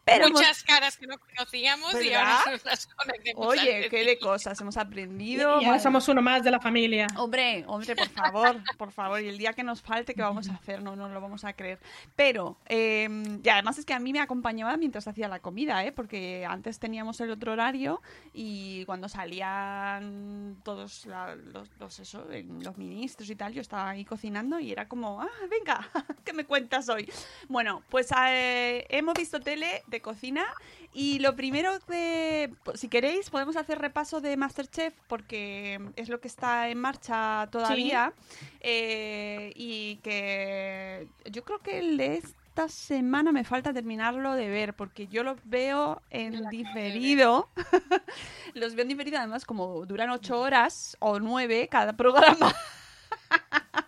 Pero 0.05 0.27
hemos- 0.27 0.39
muchas 0.39 0.63
caras 0.63 0.97
que 0.97 1.07
no 1.07 1.17
conocíamos 1.17 1.93
y 2.01 2.13
ahora 2.13 2.39
nos 2.51 2.63
las 2.63 2.87
conocemos. 2.87 3.47
Oye, 3.47 3.87
qué 3.89 4.05
de 4.05 4.19
cosas 4.19 4.59
hemos 4.61 4.75
Y 4.75 4.79
aprendido. 4.79 5.49
ahora 5.55 5.67
Madre 5.67 5.79
somos 5.81 6.07
uno 6.07 6.21
más 6.21 6.43
de 6.43 6.51
la 6.51 6.59
familia. 6.59 7.07
Hombre, 7.17 7.63
hombre, 7.67 7.95
por 7.95 8.09
favor, 8.09 8.61
por 8.77 8.91
favor. 8.91 9.19
Y 9.21 9.27
el 9.29 9.37
día 9.39 9.53
que 9.53 9.63
nos 9.63 9.81
falte, 9.81 10.13
¿qué 10.13 10.21
vamos 10.21 10.47
a 10.49 10.53
hacer? 10.53 10.83
No 10.83 10.95
nos 10.95 11.09
lo 11.11 11.19
vamos 11.21 11.43
a 11.43 11.53
creer. 11.53 11.79
Pero, 12.15 12.57
eh, 12.67 13.07
y 13.43 13.49
además 13.49 13.79
es 13.79 13.85
que 13.85 13.93
a 13.95 13.99
mí 13.99 14.13
me 14.13 14.19
acompañaba 14.21 14.77
mientras 14.77 15.07
hacía 15.07 15.27
la 15.27 15.39
comida, 15.39 15.83
¿eh? 15.83 15.91
Porque 15.91 16.45
antes 16.47 16.77
teníamos 16.79 17.19
el 17.21 17.31
otro 17.31 17.53
horario 17.53 18.01
y 18.31 18.85
cuando 18.85 19.09
salían 19.09 20.57
todos 20.63 21.05
la- 21.07 21.35
los, 21.35 21.69
los, 21.79 21.99
eso, 21.99 22.25
los 22.61 22.77
ministros 22.77 23.29
y 23.29 23.35
tal, 23.35 23.53
yo 23.53 23.61
estaba 23.61 23.89
ahí 23.89 24.05
cocinando 24.05 24.59
y 24.59 24.71
era 24.71 24.87
como, 24.87 25.21
ah, 25.21 25.29
venga, 25.49 25.89
¿qué 26.25 26.33
me 26.33 26.45
cuentas 26.45 26.89
hoy? 26.89 27.11
Bueno, 27.47 27.83
pues 27.89 28.07
eh, 28.27 28.85
hemos 28.89 29.15
visto 29.15 29.39
tele 29.39 29.83
de 29.87 29.94
cocina 30.01 30.45
y 30.93 31.19
lo 31.19 31.35
primero 31.35 31.71
que, 31.87 32.53
pues, 32.63 32.79
si 32.79 32.87
queréis, 32.87 33.29
podemos 33.29 33.55
hacer 33.55 33.79
repaso 33.79 34.21
de 34.21 34.37
Masterchef 34.37 34.93
porque 35.07 35.79
es 35.95 36.09
lo 36.09 36.19
que 36.19 36.27
está 36.27 36.69
en 36.69 36.79
marcha 36.79 37.47
todavía 37.51 38.13
eh, 38.61 39.51
y 39.55 39.97
que 39.97 41.07
yo 41.31 41.43
creo 41.43 41.59
que 41.59 41.79
el 41.79 41.97
de 41.97 42.15
esta 42.15 42.69
semana 42.69 43.31
me 43.33 43.43
falta 43.43 43.73
terminarlo 43.73 44.33
de 44.35 44.47
ver 44.47 44.73
porque 44.73 45.07
yo 45.07 45.23
los 45.23 45.37
veo 45.43 46.01
en 46.09 46.43
de 46.43 46.49
diferido. 46.49 47.49
los 48.53 48.75
veo 48.75 48.83
en 48.83 48.89
diferido 48.89 49.17
además 49.17 49.45
como 49.45 49.85
duran 49.85 50.09
ocho 50.09 50.39
horas 50.39 50.95
o 50.99 51.19
nueve 51.19 51.67
cada 51.69 51.93
programa. 51.93 52.55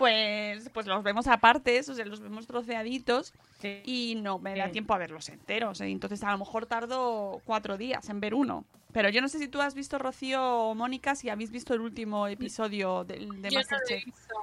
Pues, 0.00 0.70
pues 0.70 0.86
los 0.86 1.02
vemos 1.04 1.26
aparte, 1.26 1.78
o 1.78 1.82
sea, 1.94 2.04
los 2.06 2.20
vemos 2.20 2.46
troceaditos 2.46 3.34
Sí. 3.60 3.82
y 3.84 4.14
no 4.16 4.38
me 4.38 4.56
da 4.56 4.64
Sí. 4.66 4.72
tiempo 4.72 4.94
a 4.94 4.98
verlos 4.98 5.28
enteros. 5.28 5.80
¿eh? 5.82 5.88
Entonces 5.90 6.22
a 6.24 6.32
lo 6.32 6.38
mejor 6.38 6.64
tardo 6.64 7.42
cuatro 7.44 7.76
días 7.76 8.08
en 8.08 8.18
ver 8.18 8.32
uno. 8.32 8.64
Pero 8.94 9.10
yo 9.10 9.20
no 9.20 9.28
sé 9.28 9.38
si 9.38 9.46
tú 9.46 9.60
has 9.60 9.74
visto, 9.74 9.98
Rocío 9.98 10.42
o 10.42 10.74
Mónica, 10.74 11.14
si 11.14 11.28
habéis 11.28 11.50
visto 11.50 11.74
el 11.74 11.82
último 11.82 12.26
episodio 12.26 13.04
de, 13.04 13.18
de 13.18 13.20
Yo 13.20 13.26
no 13.26 13.38
lo 13.38 13.48
he 13.50 13.52
Masterchef. 13.54 14.04
visto. 14.06 14.34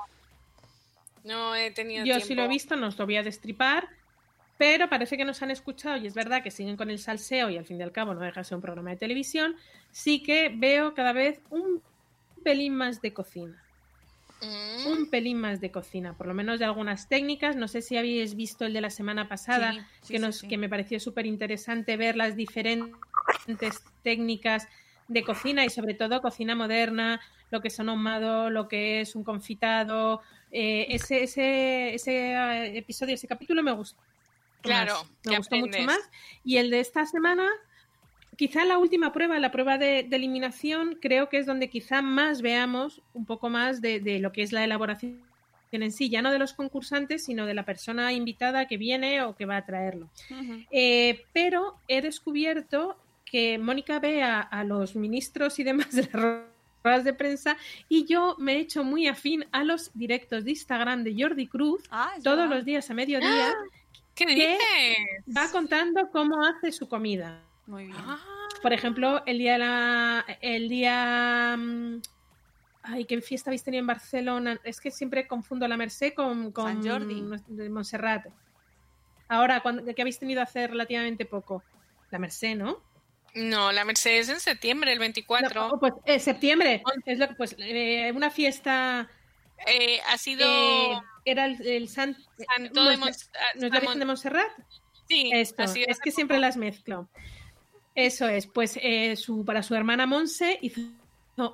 No 1.23 1.55
he 1.55 1.71
tenido 1.71 2.05
Yo 2.05 2.13
tiempo. 2.13 2.27
sí 2.27 2.35
lo 2.35 2.43
he 2.43 2.47
visto, 2.47 2.75
no 2.75 2.87
os 2.87 2.97
lo 2.99 3.05
voy 3.05 3.17
a 3.17 3.23
destripar, 3.23 3.89
pero 4.59 4.87
parece 4.89 5.17
que 5.17 5.25
nos 5.25 5.41
han 5.41 5.49
escuchado 5.49 5.97
y 5.97 6.05
es 6.05 6.13
verdad 6.13 6.43
que 6.43 6.51
siguen 6.51 6.77
con 6.77 6.91
el 6.91 6.99
salseo 6.99 7.49
y 7.49 7.57
al 7.57 7.65
fin 7.65 7.79
y 7.79 7.83
al 7.83 7.91
cabo 7.91 8.13
no 8.13 8.21
deja 8.21 8.41
de 8.41 8.43
ser 8.45 8.55
un 8.55 8.61
programa 8.61 8.91
de 8.91 8.97
televisión. 8.97 9.55
Sí 9.91 10.21
que 10.21 10.49
veo 10.55 10.93
cada 10.93 11.13
vez 11.13 11.41
un 11.49 11.81
pelín 12.43 12.75
más 12.75 13.01
de 13.01 13.11
cocina. 13.11 13.63
Mm, 14.41 14.87
Un 14.87 15.09
pelín 15.09 15.39
más 15.39 15.59
de 15.61 15.71
cocina, 15.71 16.15
por 16.15 16.27
lo 16.27 16.33
menos 16.33 16.59
de 16.59 16.65
algunas 16.65 17.09
técnicas. 17.09 17.55
No 17.55 17.67
sé 17.67 17.81
si 17.81 17.97
habéis 17.97 18.35
visto 18.35 18.65
el 18.65 18.73
de 18.73 18.81
la 18.81 18.89
semana 18.89 19.27
pasada, 19.27 19.73
Sí, 19.73 19.79
sí, 20.01 20.13
que, 20.13 20.19
nos, 20.19 20.37
sí. 20.39 20.47
que 20.47 20.57
me 20.57 20.69
pareció 20.69 20.99
súper 20.99 21.25
interesante 21.25 21.97
ver 21.97 22.15
las 22.15 22.35
diferentes 22.35 22.93
técnicas 24.03 24.67
de 25.07 25.23
cocina 25.23 25.65
y 25.65 25.69
sobre 25.69 25.93
todo 25.93 26.21
cocina 26.21 26.53
moderna, 26.55 27.19
lo 27.49 27.61
que 27.61 27.69
es 27.69 27.79
un 27.79 27.89
ahumado, 27.89 28.49
lo 28.49 28.67
que 28.67 29.01
es 29.01 29.15
un 29.15 29.23
confitado. 29.23 30.21
eh, 30.51 30.85
ese, 30.89 31.23
ese, 31.23 31.93
ese 31.95 32.33
eh, 32.33 32.77
episodio, 32.77 33.15
ese 33.15 33.27
capítulo 33.27 33.63
me 33.63 33.71
gustó. 33.71 34.01
Claro, 34.61 34.93
más, 34.95 35.05
me 35.25 35.37
gustó 35.37 35.55
mucho 35.57 35.81
más. 35.83 35.99
Y 36.43 36.57
el 36.57 36.69
de 36.69 36.79
esta 36.79 37.05
semana, 37.05 37.47
quizá 38.37 38.63
la 38.63 38.77
última 38.77 39.11
prueba, 39.11 39.37
la 39.39 39.51
prueba 39.51 39.77
de, 39.77 40.03
de 40.03 40.15
eliminación, 40.15 40.97
creo 41.01 41.27
que 41.27 41.37
es 41.39 41.45
donde 41.45 41.69
quizá 41.69 42.01
más 42.01 42.41
veamos 42.41 43.01
un 43.13 43.25
poco 43.25 43.49
más 43.49 43.81
de, 43.81 43.99
de 43.99 44.19
lo 44.19 44.31
que 44.31 44.43
es 44.43 44.51
la 44.53 44.63
elaboración 44.63 45.27
en 45.71 45.91
sí, 45.91 46.09
ya 46.09 46.21
no 46.21 46.31
de 46.31 46.39
los 46.39 46.53
concursantes, 46.53 47.25
sino 47.25 47.45
de 47.45 47.53
la 47.53 47.65
persona 47.65 48.13
invitada 48.13 48.67
que 48.67 48.77
viene 48.77 49.21
o 49.23 49.35
que 49.35 49.45
va 49.45 49.57
a 49.57 49.65
traerlo. 49.65 50.09
Eh, 50.71 51.25
pero 51.33 51.75
he 51.87 52.01
descubierto 52.01 52.97
que 53.25 53.57
Mónica 53.57 53.99
ve 53.99 54.23
a, 54.23 54.39
a 54.39 54.63
los 54.63 54.95
ministros 54.95 55.59
y 55.59 55.63
demás 55.63 55.91
de 55.91 56.03
las 56.03 56.13
ruedas 56.83 57.03
de 57.03 57.13
prensa 57.13 57.57
y 57.89 58.05
yo 58.05 58.35
me 58.39 58.53
he 58.53 58.59
hecho 58.59 58.83
muy 58.83 59.07
afín 59.07 59.45
a 59.51 59.63
los 59.63 59.91
directos 59.93 60.45
de 60.45 60.51
Instagram 60.51 61.03
de 61.03 61.15
Jordi 61.21 61.47
Cruz 61.47 61.83
Ah, 61.91 62.13
todos 62.23 62.49
los 62.49 62.63
días 62.63 62.89
a 62.89 62.93
mediodía. 62.93 63.53
¿Qué 64.15 64.25
¿Qué? 64.25 64.35
dices? 64.35 65.35
Va 65.35 65.51
contando 65.51 66.09
cómo 66.11 66.43
hace 66.45 66.71
su 66.71 66.87
comida. 66.87 67.43
Muy 67.67 67.85
bien. 67.85 67.97
Ah, 67.99 68.19
Por 68.61 68.73
ejemplo, 68.73 69.23
el 69.25 69.37
día 69.37 69.53
de 69.53 69.57
la, 69.59 70.25
el 70.41 70.69
día 70.69 71.55
mm, 71.57 72.01
ay, 72.83 73.05
qué 73.05 73.21
fiesta 73.21 73.49
habéis 73.49 73.63
tenido 73.63 73.81
en 73.81 73.87
Barcelona. 73.87 74.59
Es 74.63 74.79
que 74.81 74.89
siempre 74.91 75.27
confundo 75.27 75.67
la 75.67 75.77
Merced 75.77 76.13
con, 76.13 76.51
con 76.51 76.65
San 76.83 76.87
Jordi. 76.87 77.23
de 77.47 77.69
Montserrat. 77.69 78.25
Ahora, 79.29 79.59
cuando, 79.59 79.83
que 79.93 80.01
habéis 80.01 80.19
tenido 80.19 80.41
hace 80.41 80.67
relativamente 80.67 81.25
poco. 81.25 81.63
La 82.09 82.19
Merced, 82.19 82.55
¿no? 82.55 82.81
no, 83.35 83.71
la 83.71 83.83
Mercedes 83.85 84.29
en 84.29 84.39
septiembre, 84.39 84.91
el 84.93 84.99
24. 84.99 85.67
No, 85.67 85.79
pues 85.79 85.93
eh, 86.05 86.19
septiembre. 86.19 86.81
Es 87.05 87.19
lo, 87.19 87.35
pues 87.35 87.55
eh, 87.59 88.11
una 88.15 88.31
fiesta. 88.31 89.09
Eh, 89.67 89.99
ha 90.09 90.17
sido 90.17 90.47
eh, 90.49 90.97
era 91.25 91.45
el, 91.45 91.67
el 91.67 91.89
San- 91.89 92.15
Santo 92.55 92.83
de 92.85 92.93
ah, 92.93 92.97
¿No 92.97 93.67
es 93.67 93.73
la 93.73 93.79
Virgen 93.79 93.99
de 93.99 94.05
Montserrat? 94.05 94.49
Sí, 95.09 95.29
Esto, 95.33 95.63
ha 95.63 95.67
sido 95.67 95.85
es 95.89 95.97
que 95.99 96.09
poco. 96.09 96.15
siempre 96.15 96.39
las 96.39 96.57
mezclo. 96.57 97.09
Eso 97.97 98.27
es, 98.29 98.45
pues 98.45 98.77
eh, 98.79 99.15
su, 99.15 99.43
para 99.43 99.63
su 99.63 99.73
hermana 99.73 100.05
Monse 100.05 100.59
hizo 100.61 100.81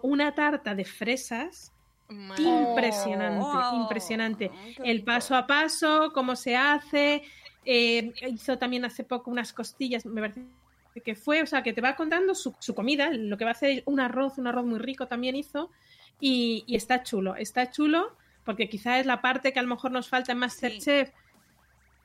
una 0.02 0.36
tarta 0.36 0.76
de 0.76 0.84
fresas 0.84 1.72
Madre. 2.10 2.44
impresionante, 2.44 3.40
Oh, 3.42 3.82
impresionante. 3.82 4.52
El 4.84 5.04
paso 5.06 5.38
a 5.38 5.48
paso, 5.48 6.12
cómo 6.14 6.36
se 6.36 6.58
hace. 6.58 7.24
eh, 7.64 8.12
hizo 8.28 8.58
también 8.58 8.84
hace 8.84 9.06
poco 9.06 9.32
unas 9.32 9.54
costillas, 9.54 10.06
me 10.06 10.20
parece 10.20 10.42
que 11.06 11.16
fue, 11.16 11.42
o 11.42 11.46
sea, 11.48 11.64
que 11.64 11.72
te 11.72 11.80
va 11.80 11.96
contando 11.96 12.36
su, 12.36 12.54
su 12.60 12.76
comida, 12.76 13.10
lo 13.10 13.38
que 13.38 13.46
va 13.46 13.52
a 13.52 13.54
hacer 13.54 13.82
un 13.86 14.02
arroz, 14.02 14.38
un 14.38 14.48
arroz 14.48 14.66
muy 14.66 14.80
rico 14.80 15.08
también 15.08 15.38
hizo. 15.38 15.72
y, 16.20 16.66
está 16.68 17.04
chulo, 17.04 17.38
está 17.38 17.72
chulo 17.72 18.18
porque 18.44 18.68
quizá 18.68 19.00
es 19.00 19.06
la 19.06 19.22
parte 19.22 19.54
que 19.54 19.60
a 19.60 19.64
lo 19.64 19.70
mejor 19.70 19.92
nos 19.92 20.10
falta 20.10 20.34
en 20.34 20.40
Masterchef 20.40 21.10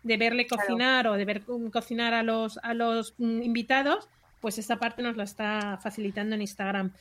de 0.05 0.16
verle 0.16 0.47
cocinar 0.47 1.09
o 1.09 1.14
de 1.14 1.24
ver 1.24 1.43
cocinar 1.72 2.14
a 2.14 2.22
los, 2.22 2.59
a 2.62 2.72
los 2.74 3.14
mm, 3.18 3.43
invitados, 3.43 4.09
pues 4.41 4.59
esta 4.59 4.76
parte 4.76 5.03
nos 5.03 5.16
la 5.16 5.24
está 5.24 5.78
facilitando 5.82 6.34
en 6.34 6.43
Instagram. 6.43 6.93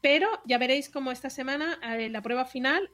Pero 0.00 0.28
ya 0.44 0.58
veréis 0.58 0.88
cómo 0.88 1.10
esta 1.10 1.30
semana 1.30 1.78
eh, 1.82 2.08
la 2.10 2.22
prueba 2.22 2.44
final 2.44 2.90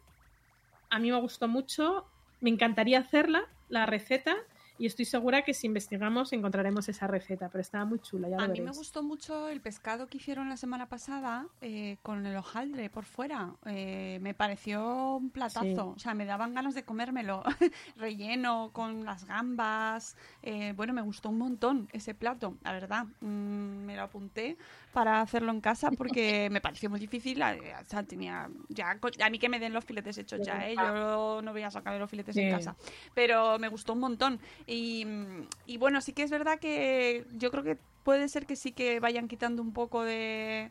a 0.93 0.99
mí 0.99 1.11
me 1.11 1.19
gustó 1.21 1.49
mucho, 1.49 2.07
me 2.41 2.51
encantaría 2.51 2.99
hacerla, 2.99 3.49
la 3.71 3.87
receta, 3.87 4.37
y 4.83 4.87
estoy 4.87 5.05
segura 5.05 5.43
que 5.43 5.55
si 5.55 5.69
investigamos 5.69 6.33
encontraremos 6.33 6.89
esa 6.89 7.07
receta, 7.07 7.49
pero 7.49 7.63
estaba 7.63 7.85
muy 7.85 8.01
chula. 8.01 8.29
Ya 8.29 8.37
a 8.37 8.49
mí 8.49 8.61
me 8.61 8.73
gustó 8.73 9.05
mucho 9.05 9.49
el 9.49 9.61
pescado 9.61 10.09
que 10.09 10.17
hicieron 10.17 10.49
la 10.49 10.57
semana 10.57 10.89
pasada 10.89 11.47
eh, 11.61 11.99
con 12.03 12.27
el 12.27 12.37
hojaldre 12.37 12.91
por 12.91 13.05
fuera. 13.05 13.55
Eh, 13.65 14.19
me 14.23 14.35
pareció 14.35 15.19
un 15.19 15.31
platazo, 15.31 15.91
o 15.91 15.99
sea, 16.01 16.15
me 16.15 16.25
daban 16.25 16.53
ganas 16.53 16.75
de 16.75 16.83
comérmelo. 16.83 17.45
Relleno 17.97 18.71
con 18.73 19.05
las 19.05 19.25
gambas. 19.25 20.17
Eh, 20.43 20.73
bueno, 20.75 20.93
me 20.93 21.03
gustó 21.03 21.29
un 21.29 21.39
montón 21.39 21.89
ese 21.93 22.13
plato, 22.13 22.57
la 22.65 22.73
verdad. 22.73 23.05
Mm, 23.21 23.85
me 23.85 23.95
lo 23.95 24.03
apunté 24.03 24.57
para 24.93 25.21
hacerlo 25.21 25.51
en 25.51 25.61
casa 25.61 25.91
porque 25.91 26.49
me 26.51 26.61
pareció 26.61 26.91
muy 26.91 27.01
difícil. 27.01 27.43
O 27.43 27.85
sea, 27.87 28.03
tenía 28.03 28.49
ya 28.69 28.99
a 29.21 29.31
mí 29.31 29.39
que 29.39 29.49
me 29.49 29.59
den 29.59 29.73
los 29.73 29.85
filetes 29.85 30.19
hechos 30.19 30.41
ya, 30.45 30.69
¿eh? 30.69 30.75
yo 30.77 31.41
no 31.43 31.53
voy 31.53 31.63
a 31.63 31.71
sacar 31.71 31.99
los 31.99 32.11
filetes 32.11 32.37
en 32.37 32.51
casa. 32.51 32.77
Pero 33.15 33.59
me 33.59 33.69
gustó 33.69 33.95
un 33.95 34.01
montón. 34.01 34.41
Y, 34.67 35.05
bueno, 35.79 36.01
sí 36.01 36.13
que 36.13 36.23
es 36.23 36.31
verdad 36.31 36.59
que 36.59 37.25
yo 37.33 37.51
creo 37.51 37.65
que 37.65 37.79
puede 38.05 38.29
ser 38.29 38.47
que 38.47 38.57
sí 38.57 38.73
que 38.73 39.01
vayan 39.01 39.29
quitando 39.29 39.63
un 39.63 39.73
poco 39.73 40.03
de, 40.03 40.71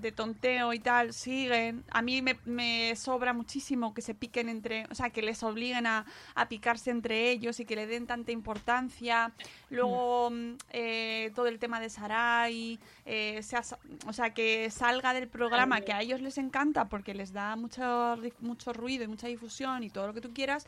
de 0.00 0.12
tonteo 0.12 0.72
y 0.72 0.78
tal, 0.78 1.12
siguen. 1.12 1.84
A 1.90 2.02
mí 2.02 2.22
me, 2.22 2.96
sobra 2.96 3.32
muchísimo 3.32 3.94
que 3.94 4.02
se 4.02 4.14
piquen 4.14 4.48
entre, 4.48 4.86
o 4.90 4.94
sea, 4.94 5.10
que 5.10 5.22
les 5.22 5.42
obliguen 5.42 5.86
a, 5.86 6.06
a 6.34 6.48
picarse 6.48 6.90
entre 6.90 7.30
ellos 7.30 7.60
y 7.60 7.64
que 7.64 7.76
le 7.76 7.86
den 7.86 8.06
tanta 8.06 8.32
importancia. 8.32 9.32
Luego, 9.70 10.30
mm, 10.30 10.56
eh, 10.70 11.32
todo 11.34 11.46
el 11.46 11.58
tema 11.58 11.80
de 11.80 11.90
Sarai, 11.90 12.78
eh, 13.04 13.40
o 14.06 14.12
sea, 14.12 14.34
que 14.34 14.70
salga 14.70 15.12
del 15.14 15.28
programa, 15.28 15.80
que 15.80 15.92
a 15.92 16.02
ellos 16.02 16.20
les 16.20 16.38
encanta 16.38 16.88
porque 16.88 17.14
les 17.14 17.32
da 17.32 17.56
mucho, 17.56 18.16
mucho 18.40 18.72
ruido 18.72 19.04
y 19.04 19.08
mucha 19.08 19.26
difusión 19.26 19.82
y 19.82 19.90
todo 19.90 20.08
lo 20.08 20.14
que 20.14 20.20
tú 20.20 20.32
quieras. 20.32 20.66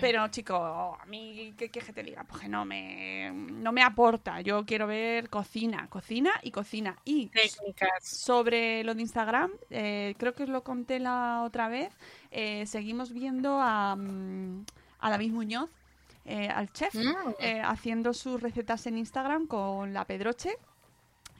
Pero, 0.00 0.28
chico, 0.28 0.56
a 1.00 1.04
mí, 1.06 1.54
¿qué, 1.56 1.70
qué 1.70 1.80
te 1.80 2.02
diga? 2.02 2.24
Pues 2.24 2.42
que 2.42 2.48
no 2.48 2.64
me, 2.64 3.30
no 3.32 3.72
me 3.72 3.82
aporta. 3.82 4.40
Yo 4.40 4.64
quiero 4.64 4.86
ver 4.86 5.28
cocina, 5.28 5.88
cocina 5.88 6.32
y 6.42 6.50
cocina. 6.50 6.96
Y 7.04 7.30
sobre 8.34 8.84
lo 8.84 8.94
de 8.94 9.02
Instagram, 9.02 9.50
eh, 9.70 10.14
creo 10.18 10.34
que 10.34 10.44
os 10.44 10.48
lo 10.48 10.64
conté 10.64 10.98
la 10.98 11.42
otra 11.44 11.68
vez, 11.68 11.92
seguimos 12.64 13.12
viendo 13.12 13.60
a, 13.60 13.94
mm, 13.96 14.64
a 15.00 15.10
David 15.10 15.32
Muñoz 15.32 15.70
eh, 16.26 16.48
al 16.48 16.72
chef 16.72 16.94
mm. 16.94 17.34
eh, 17.38 17.60
haciendo 17.62 18.14
sus 18.14 18.40
recetas 18.40 18.86
en 18.86 18.96
Instagram 18.96 19.46
con 19.46 19.92
la 19.92 20.06
Pedroche, 20.06 20.56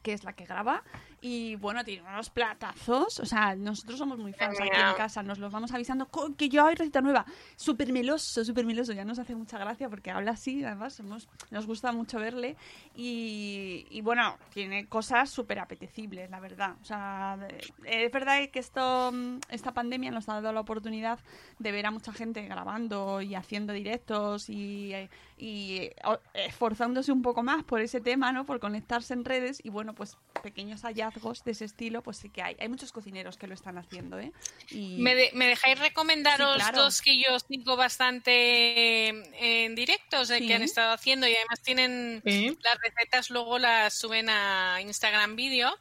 que 0.02 0.12
es 0.12 0.24
la 0.24 0.34
que 0.34 0.44
graba, 0.44 0.82
y 1.26 1.56
bueno, 1.56 1.82
tiene 1.84 2.02
unos 2.02 2.28
platazos. 2.28 3.18
O 3.18 3.24
sea, 3.24 3.54
nosotros 3.54 3.98
somos 3.98 4.18
muy 4.18 4.34
fans 4.34 4.60
aquí 4.60 4.68
en 4.68 4.94
casa. 4.94 5.22
Nos 5.22 5.38
los 5.38 5.50
vamos 5.50 5.72
avisando 5.72 6.06
que 6.36 6.50
yo 6.50 6.66
hay 6.66 6.74
receta 6.74 7.00
nueva. 7.00 7.24
Súper 7.56 7.94
meloso, 7.94 8.44
súper 8.44 8.66
meloso. 8.66 8.92
Ya 8.92 9.06
nos 9.06 9.18
hace 9.18 9.34
mucha 9.34 9.56
gracia 9.56 9.88
porque 9.88 10.10
habla 10.10 10.32
así. 10.32 10.62
Además, 10.62 11.02
nos 11.50 11.66
gusta 11.66 11.92
mucho 11.92 12.18
verle. 12.18 12.58
Y, 12.94 14.02
bueno, 14.02 14.36
tiene 14.52 14.86
cosas 14.86 15.30
súper 15.30 15.60
apetecibles, 15.60 16.28
la 16.28 16.40
verdad. 16.40 16.74
O 16.82 16.84
sea, 16.84 17.38
es 17.84 18.12
verdad 18.12 18.46
que 18.50 18.58
esto, 18.58 19.10
esta 19.48 19.72
pandemia 19.72 20.10
nos 20.10 20.28
ha 20.28 20.34
dado 20.34 20.52
la 20.52 20.60
oportunidad 20.60 21.20
de 21.58 21.72
ver 21.72 21.86
a 21.86 21.90
mucha 21.90 22.12
gente 22.12 22.42
grabando 22.42 23.22
y 23.22 23.34
haciendo 23.34 23.72
directos 23.72 24.50
y, 24.50 24.92
y 25.36 25.90
esforzándose 26.32 27.10
un 27.10 27.22
poco 27.22 27.42
más 27.42 27.64
por 27.64 27.80
ese 27.80 28.00
tema, 28.00 28.32
¿no? 28.32 28.46
Por 28.46 28.60
conectarse 28.60 29.14
en 29.14 29.24
redes. 29.24 29.58
Y 29.64 29.70
bueno, 29.70 29.94
pues 29.94 30.16
pequeños 30.42 30.82
hallazgos 30.82 31.42
de 31.44 31.52
ese 31.52 31.64
estilo, 31.64 32.02
pues 32.02 32.18
sí 32.18 32.30
que 32.30 32.42
hay. 32.42 32.56
Hay 32.60 32.68
muchos 32.68 32.92
cocineros 32.92 33.36
que 33.36 33.46
lo 33.46 33.54
están 33.54 33.78
haciendo, 33.78 34.18
¿eh? 34.20 34.32
¿Me, 34.72 35.14
dejáis 35.14 35.78
recomendaros 35.78 36.62
dos 36.74 37.02
que 37.02 37.18
yo 37.18 37.38
sigo 37.40 37.76
bastante 37.76 39.08
en 39.08 39.74
directos 39.74 40.30
eh, 40.30 40.46
que 40.46 40.54
han 40.54 40.62
estado 40.62 40.92
haciendo 40.92 41.26
y 41.26 41.34
además 41.34 41.60
tienen 41.62 42.22
las 42.24 42.78
recetas, 42.82 43.30
luego 43.30 43.58
las 43.58 43.94
suben 43.94 44.28
a 44.28 44.78
Instagram 44.80 45.36
Video. 45.36 45.76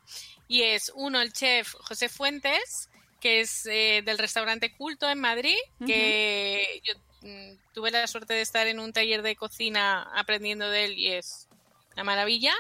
Y 0.47 0.63
es 0.63 0.91
uno, 0.95 1.21
el 1.21 1.31
chef 1.31 1.73
José 1.73 2.09
Fuentes, 2.09 2.89
que 3.23 3.39
es 3.39 3.65
eh, 3.67 4.01
del 4.03 4.17
restaurante 4.17 4.75
Culto 4.75 5.09
en 5.09 5.17
Madrid, 5.17 5.55
que 5.87 6.81
yo 6.83 6.93
mm, 7.21 7.73
tuve 7.73 7.89
la 7.89 8.05
suerte 8.05 8.33
de 8.33 8.41
estar 8.41 8.67
en 8.67 8.81
un 8.81 8.91
taller 8.91 9.21
de 9.21 9.37
cocina 9.37 10.11
aprendiendo 10.13 10.69
de 10.69 10.83
él 10.83 10.99
y 10.99 11.13
es 11.13 11.47
una 11.93 12.03
maravilla. 12.03 12.53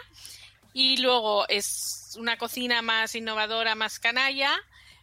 Y 0.71 0.95
luego 1.01 1.45
es 1.49 2.15
una 2.17 2.37
cocina 2.37 2.81
más 2.81 3.13
innovadora, 3.13 3.75
más 3.75 3.99
canalla, 3.99 4.57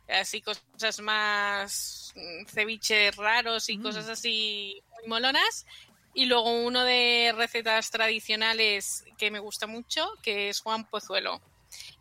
así 0.08 0.40
cosas 0.40 0.98
más 1.00 2.14
mm, 2.16 2.46
ceviches 2.46 3.14
raros 3.16 3.68
y 3.68 3.76
cosas 3.76 4.06
mm. 4.06 4.12
así 4.12 4.82
muy 4.96 5.08
molonas. 5.08 5.66
Y 6.14 6.24
luego 6.24 6.52
uno 6.52 6.84
de 6.84 7.34
recetas 7.36 7.90
tradicionales 7.90 9.04
que 9.18 9.30
me 9.30 9.40
gusta 9.40 9.66
mucho, 9.66 10.08
que 10.22 10.48
es 10.48 10.60
Juan 10.60 10.88
Pozuelo. 10.88 11.42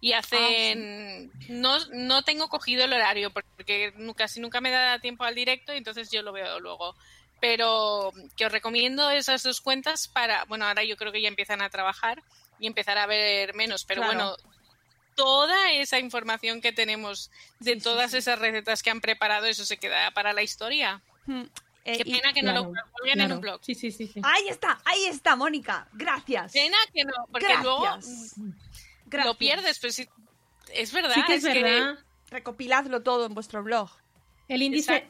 Y 0.02 0.14
ah, 0.14 0.20
hacen... 0.20 1.32
no, 1.50 1.78
no 1.88 2.24
tengo 2.24 2.48
cogido 2.48 2.86
el 2.86 2.94
horario 2.94 3.32
porque 3.32 3.94
casi 4.16 4.40
nunca 4.40 4.62
me 4.62 4.72
da 4.72 5.00
tiempo 5.00 5.24
al 5.24 5.36
directo 5.36 5.74
y 5.74 5.78
entonces 5.78 6.10
yo 6.12 6.22
lo 6.22 6.32
veo 6.32 6.60
luego. 6.60 6.96
Pero 7.42 8.12
que 8.36 8.46
os 8.46 8.52
recomiendo 8.52 9.10
esas 9.12 9.44
dos 9.44 9.62
cuentas 9.62 10.08
para... 10.08 10.46
Bueno, 10.46 10.66
ahora 10.66 10.84
yo 10.84 10.98
creo 10.98 11.12
que 11.12 11.22
ya 11.22 11.30
empiezan 11.30 11.62
a 11.62 11.70
trabajar 11.70 12.22
y 12.60 12.68
empezar 12.68 12.98
a 12.98 13.06
ver 13.06 13.56
menos. 13.56 13.86
Pero 13.86 14.04
bueno, 14.04 14.36
toda 15.16 15.72
esa 15.72 16.00
información 16.00 16.62
que 16.62 16.72
tenemos 16.72 17.30
de 17.60 17.76
todas 17.76 18.14
esas 18.14 18.40
recetas 18.40 18.84
que 18.84 18.90
han 18.90 19.02
preparado, 19.02 19.48
eso 19.48 19.66
se 19.66 19.78
queda 19.78 20.12
para 20.12 20.34
la 20.34 20.44
historia. 20.44 21.02
Hmm. 21.26 21.44
Eh, 21.86 21.98
Qué 21.98 22.06
pena 22.06 22.34
que 22.34 22.42
no 22.42 22.54
lo 22.54 22.72
publiquen 22.72 23.22
en 23.22 23.32
un 23.34 23.42
blog. 23.42 23.60
Sí, 23.64 23.74
sí, 23.74 23.92
sí, 23.92 24.12
Ahí 24.22 24.48
está, 24.48 24.80
ahí 24.86 25.06
está, 25.06 25.36
Mónica. 25.36 25.88
Gracias. 25.94 26.52
Pena 26.52 26.78
que 26.94 27.04
no, 27.04 27.14
porque 27.32 27.56
luego 27.62 27.98
lo 29.18 29.38
pierdes, 29.38 29.80
pero 29.80 29.94
sí, 29.94 30.08
es 30.74 30.94
verdad. 30.94 31.14
Sí 31.16 31.24
que 31.28 31.36
es, 31.36 31.44
verdad. 31.44 32.00
Recopiladlo 32.30 33.02
todo 33.02 33.26
en 33.26 33.34
vuestro 33.34 33.64
blog. 33.64 33.90
El 34.48 34.64
índice, 34.64 35.08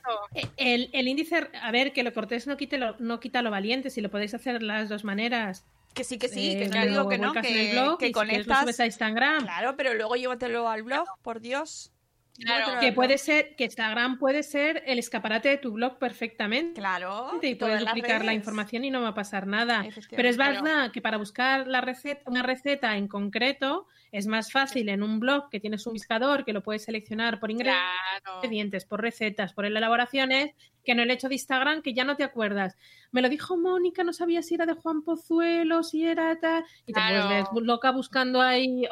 el, 0.58 0.90
el, 0.92 1.08
índice, 1.08 1.50
a 1.62 1.72
ver, 1.72 1.94
que 1.94 2.04
lo 2.04 2.14
cortés 2.14 2.46
no, 2.46 2.58
quite 2.58 2.78
lo, 2.78 2.98
no 3.00 3.22
quita 3.22 3.42
lo 3.42 3.50
valiente, 3.50 3.90
si 3.90 4.02
lo 4.02 4.10
podéis 4.10 4.34
hacer 4.34 4.62
las 4.62 4.90
dos 4.90 5.06
maneras. 5.06 5.66
Que 5.94 6.04
sí, 6.04 6.18
que 6.18 6.28
sí, 6.28 6.58
que 6.60 6.68
no 6.68 6.86
digo 6.86 7.10
que 7.10 7.18
no, 7.18 7.34
que, 7.34 7.72
blog, 7.72 7.98
que 7.98 8.12
conectas. 8.12 8.80
a 8.80 8.86
Instagram. 8.86 9.44
Claro, 9.44 9.76
pero 9.78 9.94
luego 9.94 10.16
llévatelo 10.16 10.68
al 10.68 10.84
blog, 10.84 11.08
por 11.22 11.40
Dios. 11.40 11.92
Claro. 12.40 12.80
Que 12.80 12.94
puede 12.94 13.18
ser, 13.18 13.56
que 13.56 13.66
Instagram 13.66 14.18
puede 14.18 14.44
ser 14.44 14.84
el 14.86 15.00
escaparate 15.00 15.50
de 15.50 15.58
tu 15.58 15.74
blog 15.74 15.98
perfectamente. 15.98 16.80
Claro. 16.80 17.40
Y 17.42 17.56
puedes 17.56 17.82
duplicar 17.82 18.24
la 18.24 18.34
información 18.34 18.86
y 18.86 18.92
no 18.92 19.02
va 19.02 19.10
a 19.10 19.14
pasar 19.14 19.48
nada. 19.48 19.86
Pero 20.10 20.30
es 20.30 20.38
verdad 20.38 20.92
que 20.92 21.02
para 21.02 21.18
buscar 21.18 21.68
la 21.68 21.82
receta, 21.82 22.22
una 22.26 22.44
receta 22.44 22.96
en 22.98 23.08
concreto, 23.08 23.88
es 24.12 24.28
más 24.28 24.52
fácil 24.52 24.90
en 24.90 25.04
un 25.04 25.20
blog 25.20 25.50
que 25.50 25.60
tienes 25.60 25.86
un 25.86 25.94
buscador 25.94 26.46
que 26.46 26.54
lo 26.54 26.64
puedes 26.64 26.84
seleccionar 26.84 27.40
por 27.40 27.52
ingredientes, 27.52 28.86
por 28.86 29.02
recetas, 29.02 29.54
por 29.54 29.66
elaboraciones, 29.66 30.54
que 30.84 30.96
no 30.96 31.04
el 31.04 31.12
hecho 31.12 31.28
de 31.28 31.36
Instagram 31.36 31.82
que 31.82 31.94
ya 31.94 32.04
no 32.04 32.16
te 32.16 32.24
acuerdas. 32.24 32.78
Me 33.12 33.22
lo 33.22 33.30
dijo 33.30 33.58
Mónica, 33.58 34.04
no 34.04 34.14
sabía 34.14 34.42
si 34.42 34.56
era 34.56 34.66
de 34.66 34.74
Juan 34.74 35.04
Pozuelo, 35.04 35.84
si 35.84 36.06
era 36.06 36.40
tal. 36.40 36.64
Y 36.86 36.94
te 36.94 37.02
puedes 37.02 37.30
ver 37.30 37.46
loca 37.62 37.92
buscando 37.92 38.42
ahí. 38.42 38.88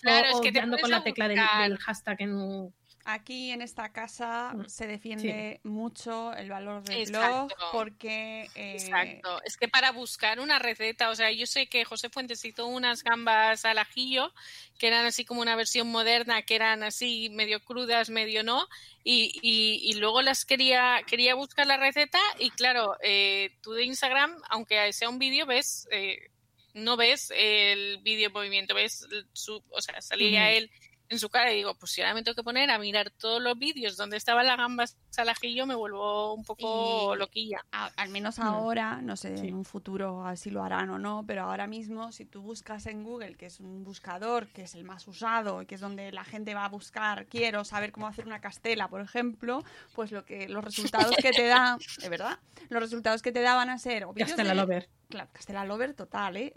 Claro, 0.00 0.28
es 0.28 0.40
que 0.40 0.52
te 0.52 0.60
con 0.60 0.90
la 0.90 1.02
tecla 1.02 1.28
del, 1.28 1.40
del 1.62 1.78
hashtag 1.78 2.22
en 2.22 2.72
Aquí 3.10 3.52
en 3.52 3.62
esta 3.62 3.90
casa 3.90 4.52
mm, 4.54 4.66
se 4.66 4.86
defiende 4.86 5.60
mucho 5.64 6.34
el 6.34 6.50
valor 6.50 6.82
del 6.82 7.10
blog 7.10 7.50
porque... 7.72 8.50
Eh, 8.54 8.72
Exacto. 8.72 9.40
Es 9.44 9.56
que 9.56 9.66
para 9.66 9.92
buscar 9.92 10.40
una 10.40 10.58
receta, 10.58 11.08
o 11.08 11.14
sea, 11.14 11.32
yo 11.32 11.46
sé 11.46 11.68
que 11.68 11.86
José 11.86 12.10
Fuentes 12.10 12.44
hizo 12.44 12.66
unas 12.66 13.02
gambas 13.02 13.64
al 13.64 13.78
ajillo 13.78 14.34
que 14.78 14.88
eran 14.88 15.06
así 15.06 15.24
como 15.24 15.40
una 15.40 15.56
versión 15.56 15.88
moderna, 15.88 16.42
que 16.42 16.54
eran 16.54 16.82
así 16.82 17.30
medio 17.30 17.64
crudas, 17.64 18.10
medio 18.10 18.42
no, 18.42 18.68
y, 19.02 19.40
y, 19.40 19.94
luego 19.94 20.20
las 20.20 20.44
quería, 20.44 21.00
quería 21.06 21.34
buscar 21.34 21.66
la 21.66 21.78
receta 21.78 22.20
y 22.38 22.50
claro, 22.50 22.94
eh, 23.02 23.56
tú 23.62 23.72
de 23.72 23.84
Instagram, 23.84 24.36
aunque 24.50 24.92
sea 24.92 25.08
un 25.08 25.18
vídeo, 25.18 25.46
ves... 25.46 25.88
Eh, 25.90 26.30
no 26.74 26.96
ves 26.96 27.32
el 27.34 27.98
vídeo 28.02 28.30
movimiento, 28.30 28.72
ves 28.72 29.04
su, 29.32 29.64
o 29.70 29.80
sea, 29.80 30.00
salía 30.00 30.52
él 30.52 30.70
en 31.10 31.18
su 31.18 31.28
cara 31.30 31.52
y 31.52 31.56
digo, 31.56 31.74
pues 31.74 31.92
si 31.92 32.02
ahora 32.02 32.14
me 32.14 32.22
tengo 32.22 32.34
que 32.36 32.42
poner 32.42 32.70
a 32.70 32.78
mirar 32.78 33.10
todos 33.10 33.40
los 33.42 33.58
vídeos 33.58 33.96
donde 33.96 34.16
estaba 34.16 34.42
la 34.42 34.56
gamba 34.56 34.84
al 35.16 35.28
ajillo, 35.30 35.66
me 35.66 35.74
vuelvo 35.74 36.34
un 36.34 36.44
poco 36.44 37.14
Y- 37.14 37.18
loquilla. 37.18 37.64
A- 37.72 37.90
al 37.96 38.08
menos 38.10 38.38
Mm. 38.38 38.42
ahora, 38.42 39.00
no 39.02 39.16
sé, 39.16 39.36
Sí. 39.38 39.48
en 39.48 39.54
un 39.54 39.64
futuro 39.64 40.24
así 40.26 40.50
lo 40.50 40.62
harán 40.62 40.90
o 40.90 40.98
no, 40.98 41.24
pero 41.26 41.42
ahora 41.44 41.66
mismo 41.66 42.12
si 42.12 42.24
tú 42.24 42.42
buscas 42.42 42.86
en 42.86 43.02
Google, 43.04 43.34
que 43.36 43.46
es 43.46 43.58
un 43.60 43.84
buscador, 43.84 44.46
que 44.48 44.62
es 44.62 44.74
el 44.74 44.84
más 44.84 45.08
usado, 45.08 45.66
que 45.66 45.74
es 45.76 45.80
donde 45.80 46.12
la 46.12 46.24
gente 46.24 46.54
va 46.54 46.66
a 46.66 46.68
buscar, 46.68 47.26
quiero 47.26 47.64
saber 47.64 47.90
cómo 47.90 48.06
hacer 48.06 48.26
una 48.26 48.40
castela, 48.40 48.88
por 48.88 49.00
ejemplo, 49.00 49.64
pues 49.94 50.12
lo 50.12 50.24
que 50.24 50.48
los 50.48 50.62
resultados 50.64 51.16
que 51.16 51.30
te 51.32 51.46
da, 51.46 51.78
de 52.02 52.08
verdad, 52.08 52.38
los 52.68 52.82
resultados 52.82 53.22
que 53.22 53.32
te 53.32 53.40
da 53.40 53.54
van 53.54 53.70
a 53.70 53.78
ser 53.78 54.04
o 54.04 54.12
vídeos 54.12 54.36
de- 54.36 54.88
Claro, 55.08 55.30
Castella 55.32 55.64
Lover 55.64 55.94
total, 55.94 56.36
¿eh? 56.36 56.52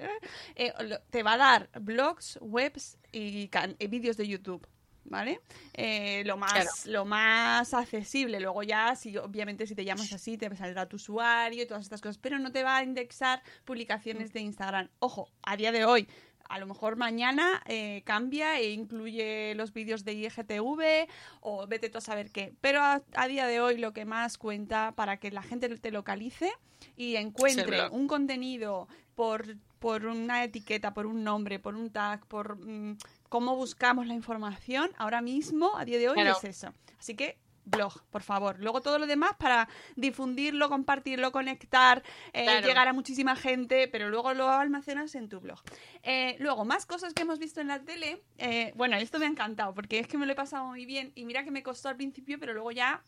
Eh, 0.56 0.74
te 1.10 1.24
va 1.24 1.34
a 1.34 1.38
dar 1.38 1.70
blogs, 1.80 2.38
webs 2.42 2.98
y, 3.14 3.50
vídeos 3.88 4.18
de 4.18 4.28
YouTube, 4.28 4.68
¿vale? 5.06 5.40
Eh, 5.74 6.24
lo, 6.26 6.36
más, 6.36 6.52
Claro. 6.52 6.70
lo 6.88 7.06
más 7.06 7.74
accesible. 7.74 8.42
Luego 8.42 8.62
ya, 8.64 8.94
si 8.98 9.16
obviamente 9.18 9.66
si 9.68 9.74
te 9.74 9.86
llamas 9.86 10.12
así, 10.12 10.38
te 10.38 10.54
saldrá 10.58 10.86
tu 10.90 10.98
usuario 10.98 11.64
y 11.64 11.66
todas 11.66 11.84
estas 11.84 12.02
cosas, 12.02 12.18
pero 12.18 12.40
no 12.40 12.52
te 12.52 12.64
va 12.64 12.78
a 12.78 12.84
indexar 12.84 13.42
publicaciones 13.64 14.34
de 14.34 14.42
Instagram. 14.42 14.90
Ojo, 15.00 15.30
a 15.44 15.56
día 15.56 15.72
de 15.72 15.86
hoy. 15.86 16.10
A 16.52 16.60
lo 16.60 16.68
mejor 16.68 16.98
mañana 16.98 17.64
eh, 17.66 18.02
cambia 18.06 18.60
e 18.60 18.72
incluye 18.72 19.56
los 19.56 19.72
vídeos 19.74 20.04
de 20.04 20.14
IGTV 20.14 21.08
o 21.40 21.66
vete 21.66 21.90
tú 21.90 21.98
a 22.00 22.02
saber 22.02 22.30
qué. 22.30 22.54
Pero 22.62 22.82
a, 22.82 23.02
a 23.16 23.28
día 23.28 23.48
de 23.48 23.62
hoy 23.62 23.78
lo 23.78 23.94
que 23.94 24.04
más 24.06 24.38
cuenta 24.38 24.92
para 24.96 25.18
que 25.18 25.32
la 25.32 25.44
gente 25.44 25.70
te 25.78 25.92
localice 25.92 26.52
y 26.98 27.16
encuentre 27.16 27.88
un 27.90 28.08
contenido 28.08 28.88
por, 29.16 29.56
por 29.80 30.06
una 30.06 30.44
etiqueta, 30.44 30.94
por 30.94 31.06
un 31.06 31.24
nombre, 31.24 31.58
por 31.60 31.76
un 31.76 31.90
tag, 31.90 32.26
por 32.28 32.58
mm, 32.58 32.98
cómo 33.30 33.56
buscamos 33.56 34.08
la 34.08 34.14
información, 34.14 34.90
ahora 34.98 35.22
mismo, 35.22 35.78
a 35.78 35.86
día 35.86 36.00
de 36.00 36.10
hoy, 36.10 36.16
Claro. 36.16 36.36
es 36.38 36.44
eso. 36.44 36.74
Así 37.00 37.16
que 37.16 37.38
blog, 37.66 38.04
por 38.10 38.24
favor. 38.24 38.60
Luego 38.60 38.82
todo 38.82 39.00
lo 39.00 39.08
demás 39.08 39.32
para 39.38 39.68
difundirlo, 39.96 40.70
compartirlo, 40.70 41.32
conectar, 41.32 42.04
eh, 42.34 42.44
Claro. 42.46 42.68
llegar 42.68 42.88
a 42.88 42.94
muchísima 42.94 43.36
gente, 43.36 43.88
pero 43.88 44.10
luego 44.10 44.34
lo 44.34 44.50
almacenas 44.50 45.16
en 45.16 45.30
tu 45.30 45.40
blog. 45.40 45.60
Eh, 46.04 46.36
luego, 46.40 46.66
más 46.66 46.86
cosas 46.86 47.14
que 47.14 47.22
hemos 47.22 47.40
visto 47.40 47.62
en 47.62 47.68
la 47.68 47.80
tele. 47.80 48.24
eh, 48.38 48.74
bueno, 48.76 48.96
esto 48.98 49.20
me 49.20 49.26
ha 49.26 49.30
encantado 49.30 49.74
porque 49.74 50.00
es 50.00 50.08
que 50.08 50.18
me 50.18 50.26
lo 50.26 50.34
he 50.34 50.36
pasado 50.36 50.66
muy 50.66 50.86
bien 50.86 51.12
y 51.16 51.26
mira 51.26 51.44
que 51.44 51.52
me 51.52 51.64
costó 51.64 51.90
al 51.90 51.96
principio, 51.96 52.40
pero 52.40 52.54
luego 52.54 52.72
ya 52.72 53.04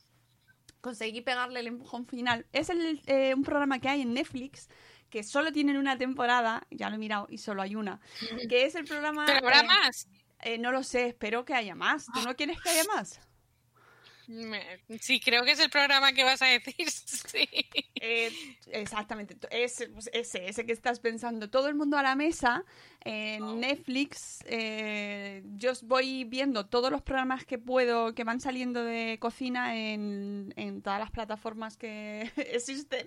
conseguí 0.82 1.22
pegarle 1.22 1.60
el 1.60 1.68
empujón 1.68 2.06
final. 2.06 2.46
Es 2.52 2.70
el, 2.70 3.02
un 3.36 3.44
programa 3.44 3.80
que 3.80 3.90
hay 3.90 4.02
en 4.02 4.14
Netflix 4.14 4.70
que 5.10 5.24
solo 5.24 5.52
tienen 5.52 5.78
una 5.78 5.98
temporada, 5.98 6.66
ya 6.72 6.90
lo 6.90 6.96
he 6.96 7.00
mirado 7.00 7.28
y 7.30 7.38
solo 7.38 7.62
hay 7.62 7.76
una, 7.76 8.00
que 8.50 8.66
es 8.66 8.76
el 8.76 8.86
programa... 8.86 9.26
Eh, 10.46 10.58
no 10.58 10.72
lo 10.74 10.84
sé, 10.84 11.08
espero 11.08 11.46
que 11.46 11.54
haya 11.54 11.74
más. 11.74 12.06
¿Tú 12.14 12.22
no 12.22 12.36
quieres 12.36 12.60
que 12.62 12.70
haya 12.70 12.84
más? 12.94 13.20
Sí, 15.00 15.20
creo 15.20 15.44
que 15.44 15.52
es 15.52 15.60
el 15.60 15.70
programa 15.70 16.14
que 16.14 16.24
vas 16.24 16.42
a 16.42 16.46
decir. 16.46 16.74
Sí. 17.34 17.48
Eh, 17.96 18.32
exactamente, 18.72 19.36
ese, 19.50 19.88
pues, 19.90 20.10
ese, 20.14 20.48
ese 20.48 20.66
que 20.66 20.74
estás 20.74 21.00
pensando. 21.00 21.50
Todo 21.50 21.68
el 21.68 21.76
mundo 21.76 21.98
a 21.98 22.04
la 22.04 22.16
mesa 22.16 22.64
en 23.06 23.60
Netflix. 23.60 24.44
eh, 24.48 25.44
yo 25.58 25.72
os 25.72 25.84
voy 25.84 26.24
viendo 26.24 26.66
todos 26.66 26.92
los 26.92 27.02
programas 27.02 27.46
que 27.46 27.58
puedo, 27.58 28.16
que 28.16 28.24
van 28.24 28.40
saliendo 28.40 28.84
de 28.84 29.18
cocina 29.20 29.76
en, 29.76 30.54
en 30.56 30.82
todas 30.82 31.00
las 31.00 31.12
plataformas 31.12 31.78
que 31.78 32.32
existen 32.38 33.06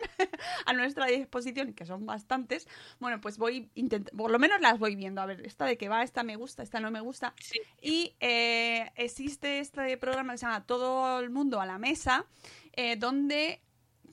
a 0.66 0.72
nuestra 0.72 1.06
disposición, 1.06 1.72
que 1.72 1.86
son 1.86 2.06
bastantes. 2.06 2.68
Bueno, 2.98 3.20
pues 3.20 3.38
voy 3.38 3.70
intentando, 3.74 4.16
por 4.22 4.30
lo 4.30 4.38
menos 4.38 4.60
las 4.60 4.78
voy 4.78 4.96
viendo. 4.96 5.20
A 5.20 5.26
ver, 5.26 5.46
esta 5.46 5.64
de 5.64 5.76
qué 5.76 5.88
va, 5.88 6.02
esta 6.02 6.22
me 6.22 6.36
gusta, 6.36 6.62
esta 6.62 6.80
no 6.80 6.90
me 6.90 7.00
gusta. 7.00 7.34
Sí. 7.40 7.60
Y 7.80 8.16
eh, 8.20 8.90
existe 8.96 9.60
este 9.60 9.96
programa 9.96 10.32
que 10.32 10.38
se 10.38 10.46
llama 10.46 10.66
Todo 10.66 11.20
el 11.20 11.30
mundo 11.30 11.60
a 11.60 11.66
la 11.66 11.78
mesa, 11.78 12.26
eh, 12.72 12.96
donde 12.96 13.62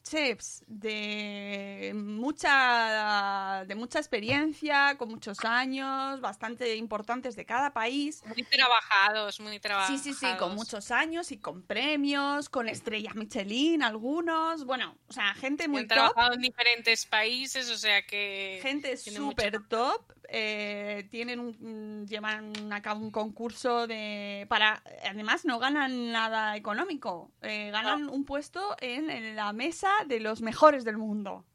chefs 0.03 0.63
de 0.67 1.93
mucha 1.95 3.63
de 3.67 3.75
mucha 3.75 3.99
experiencia, 3.99 4.95
con 4.97 5.09
muchos 5.09 5.43
años, 5.45 6.19
bastante 6.21 6.75
importantes 6.75 7.35
de 7.35 7.45
cada 7.45 7.73
país. 7.73 8.21
Muy 8.25 8.43
trabajados, 8.43 9.39
muy 9.39 9.53
Sí, 9.53 9.59
trabajados. 9.59 10.01
sí, 10.01 10.13
sí, 10.13 10.27
con 10.37 10.55
muchos 10.55 10.91
años 10.91 11.31
y 11.31 11.37
con 11.37 11.63
premios, 11.63 12.49
con 12.49 12.67
estrellas 12.69 13.15
Michelin, 13.15 13.81
algunos. 13.83 14.65
Bueno, 14.65 14.95
o 15.07 15.13
sea, 15.13 15.33
gente 15.35 15.67
muy 15.67 15.81
Han 15.81 15.87
top. 15.87 15.95
trabajado 15.95 16.33
en 16.33 16.41
diferentes 16.41 17.05
países, 17.05 17.69
o 17.69 17.77
sea 17.77 18.05
que... 18.05 18.59
Gente 18.61 18.93
mucho 18.93 19.11
súper 19.11 19.67
top. 19.67 20.01
Eh, 20.29 21.07
tienen 21.11 21.39
un, 21.39 22.05
llevan 22.07 22.53
a 22.71 22.81
cabo 22.81 23.01
un 23.01 23.11
concurso 23.11 23.87
de 23.87 24.45
para 24.49 24.81
además 25.07 25.45
no 25.45 25.59
ganan 25.59 26.11
nada 26.11 26.55
económico 26.55 27.31
eh, 27.41 27.69
ganan 27.71 28.09
un 28.09 28.25
puesto 28.25 28.75
en, 28.79 29.09
en 29.09 29.35
la 29.35 29.53
mesa 29.53 29.89
de 30.07 30.19
los 30.19 30.41
mejores 30.41 30.83
del 30.83 30.97
mundo 30.97 31.45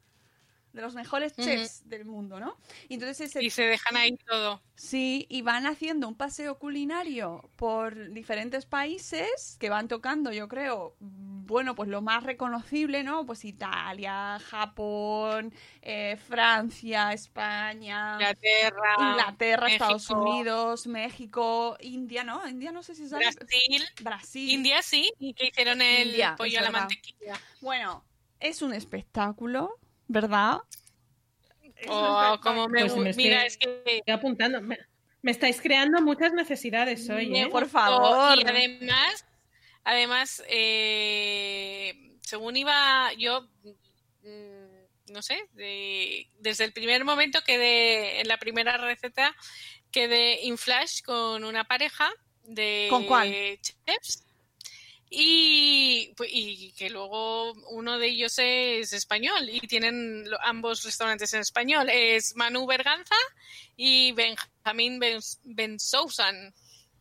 de 0.73 0.83
los 0.83 0.95
mejores 0.95 1.35
chefs 1.35 1.89
del 1.89 2.05
mundo 2.05 2.39
no 2.41 2.57
y 2.89 2.95
entonces 2.95 3.21
ese- 3.31 3.43
Y 3.43 3.51
se 3.51 3.63
dejan 3.63 3.97
ahí 3.97 4.17
todo. 4.27 4.63
Sí, 4.75 5.27
y 5.29 5.43
van 5.43 5.67
haciendo 5.67 6.07
un 6.07 6.15
paseo 6.15 6.59
culinario 6.59 7.51
por 7.57 8.11
diferentes 8.13 8.65
países 8.67 9.57
que 9.59 9.71
van 9.71 9.89
tocando, 9.89 10.33
yo 10.33 10.47
creo, 10.47 10.95
bueno, 11.01 11.75
pues 11.75 11.89
lo 11.89 12.01
más 12.01 12.23
reconocible, 12.23 13.03
¿no? 13.03 13.27
Pues 13.27 13.45
Italia, 13.45 14.39
Japón, 14.39 15.53
eh, 15.83 16.17
Francia, 16.29 17.13
España, 17.13 18.13
Inglaterra, 18.15 18.95
Inglaterra, 18.99 19.67
Estados 19.69 20.11
Unidos, 20.11 20.87
México, 20.87 21.77
India, 21.81 22.23
¿no? 22.23 22.47
India 22.47 22.71
no 22.71 22.83
sé 22.83 22.95
si 22.95 23.09
sabes. 23.09 23.35
Brasil. 23.35 23.83
Brasil. 24.03 24.51
India 24.51 24.83
sí, 24.83 25.11
y 25.19 25.35
que 25.35 25.47
hicieron 25.47 25.81
el 25.83 26.09
India, 26.11 26.35
pollo 26.37 26.59
a 26.61 26.63
la 26.63 26.71
mantequilla. 26.71 27.35
Bueno, 27.61 28.05
es 28.39 28.63
un 28.63 28.73
espectáculo, 28.73 29.75
¿verdad? 30.09 30.59
Oh, 31.89 32.39
como 32.43 32.69
me 32.69 32.81
Pues 32.81 32.97
me 32.97 33.13
Mira, 33.15 33.45
estoy- 33.47 33.47
es 33.47 33.57
que 33.85 33.97
Estoy 33.99 34.15
apuntando. 34.15 34.61
Me, 34.61 34.79
me 35.23 35.31
estáis 35.31 35.61
creando 35.61 36.01
muchas 36.01 36.33
necesidades 36.33 37.09
hoy, 37.09 37.37
¿eh? 37.37 37.49
Por 37.49 37.69
favor. 37.69 38.39
Y 38.39 38.45
además, 38.47 39.25
además 39.85 40.43
eh, 40.49 42.17
según 42.23 42.57
iba 42.57 43.13
yo, 43.15 43.49
mm, 44.23 45.13
no 45.13 45.23
sé, 45.23 45.39
de- 45.53 46.29
desde 46.41 46.65
el 46.65 46.73
primer 46.73 47.05
momento 47.05 47.41
quedé, 47.47 48.21
en 48.21 48.29
la 48.29 48.39
primera 48.39 48.77
receta, 48.77 49.35
quedé 49.91 50.43
in 50.43 50.59
flash 50.59 51.03
con 51.03 51.45
una 51.45 51.65
pareja 51.65 52.11
de 52.43 52.89
¿Con 52.91 53.05
cuál? 53.07 53.35
chefs. 53.63 54.25
Y, 55.11 56.13
pues, 56.17 56.31
y 56.33 56.73
que 56.73 56.91
luego 56.91 57.53
uno 57.71 57.99
de 57.99 58.09
ellos 58.09 58.39
es 58.39 58.93
español 58.93 59.49
y 59.51 59.61
tienen 59.61 60.25
ambos 60.43 60.83
restaurantes 60.85 61.33
en 61.33 61.41
español. 61.41 61.89
Es 61.91 62.37
Manu 62.37 62.67
Berganza 62.67 63.15
y 63.77 64.13
Benjamín 64.13 64.99
Ben, 64.99 65.21
Bensousan. 65.45 66.53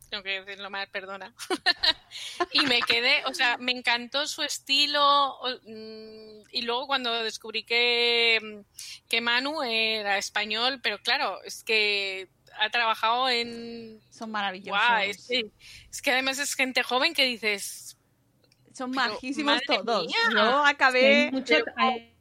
Tengo 0.09 0.23
que 0.23 0.41
decirlo 0.41 0.69
mal, 0.69 0.87
perdona. 0.89 1.33
y 2.53 2.61
me 2.61 2.81
quedé, 2.81 3.25
o 3.25 3.33
sea, 3.33 3.57
me 3.57 3.73
encantó 3.73 4.25
su 4.25 4.41
estilo. 4.41 5.37
mm, 5.65 6.47
Y 6.53 6.61
luego 6.61 6.87
cuando 6.87 7.11
descubrí 7.23 7.63
que, 7.63 8.39
mm, 8.41 9.07
que 9.09 9.19
Manu 9.19 9.63
era 9.63 10.17
español, 10.17 10.79
pero 10.81 10.97
claro, 10.99 11.43
es 11.43 11.61
que 11.63 12.29
ha 12.59 12.69
trabajado 12.69 13.29
en... 13.29 13.99
Son 14.09 14.31
maravillosos. 14.31 14.79
Guau, 14.79 15.01
es, 15.03 15.27
que, 15.27 15.51
es 15.91 16.01
que 16.01 16.11
además 16.11 16.39
es 16.39 16.55
gente 16.55 16.83
joven 16.83 17.13
que 17.13 17.25
dices, 17.25 17.86
Son 18.77 18.91
Pero, 18.91 19.09
majísimos 19.13 19.61
todos. 19.65 20.05
mía. 20.07 20.15
Yo 20.33 20.65
acabé. 20.65 21.25
hay, 21.25 21.31
mucho, 21.31 21.55
hay, 21.77 22.13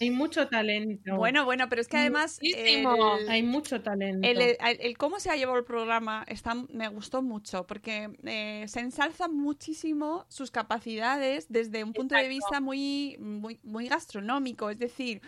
hay 0.00 0.10
mucho 0.10 0.48
talento. 0.48 1.16
Bueno, 1.16 1.44
bueno, 1.44 1.68
pero 1.68 1.80
es 1.82 1.88
que 1.88 1.98
además 1.98 2.38
Muchísimo. 2.42 3.16
el, 3.18 3.28
hay 3.28 3.42
mucho 3.42 3.80
talento. 3.82 4.26
el- 4.26 4.40
el- 4.40 4.56
el 4.60 4.98
cómo 4.98 5.20
se 5.20 5.30
ha 5.30 5.36
llevado 5.36 5.58
el 5.58 5.64
programa 5.64 6.24
está, 6.26 6.54
me 6.54 6.88
gustó 6.88 7.22
mucho 7.22 7.66
porque 7.66 8.10
eh, 8.24 8.64
se 8.66 8.80
ensalzan 8.80 9.36
muchísimo 9.36 10.24
sus 10.28 10.50
capacidades 10.50 11.46
desde 11.48 11.84
un 11.84 11.92
punto 11.92 12.14
de 12.16 12.28
vista 12.28 12.60
muy, 12.60 13.16
muy, 13.20 13.60
muy 13.62 13.86
gastronómico. 13.88 14.70
Es 14.70 14.78
decir, 14.78 15.20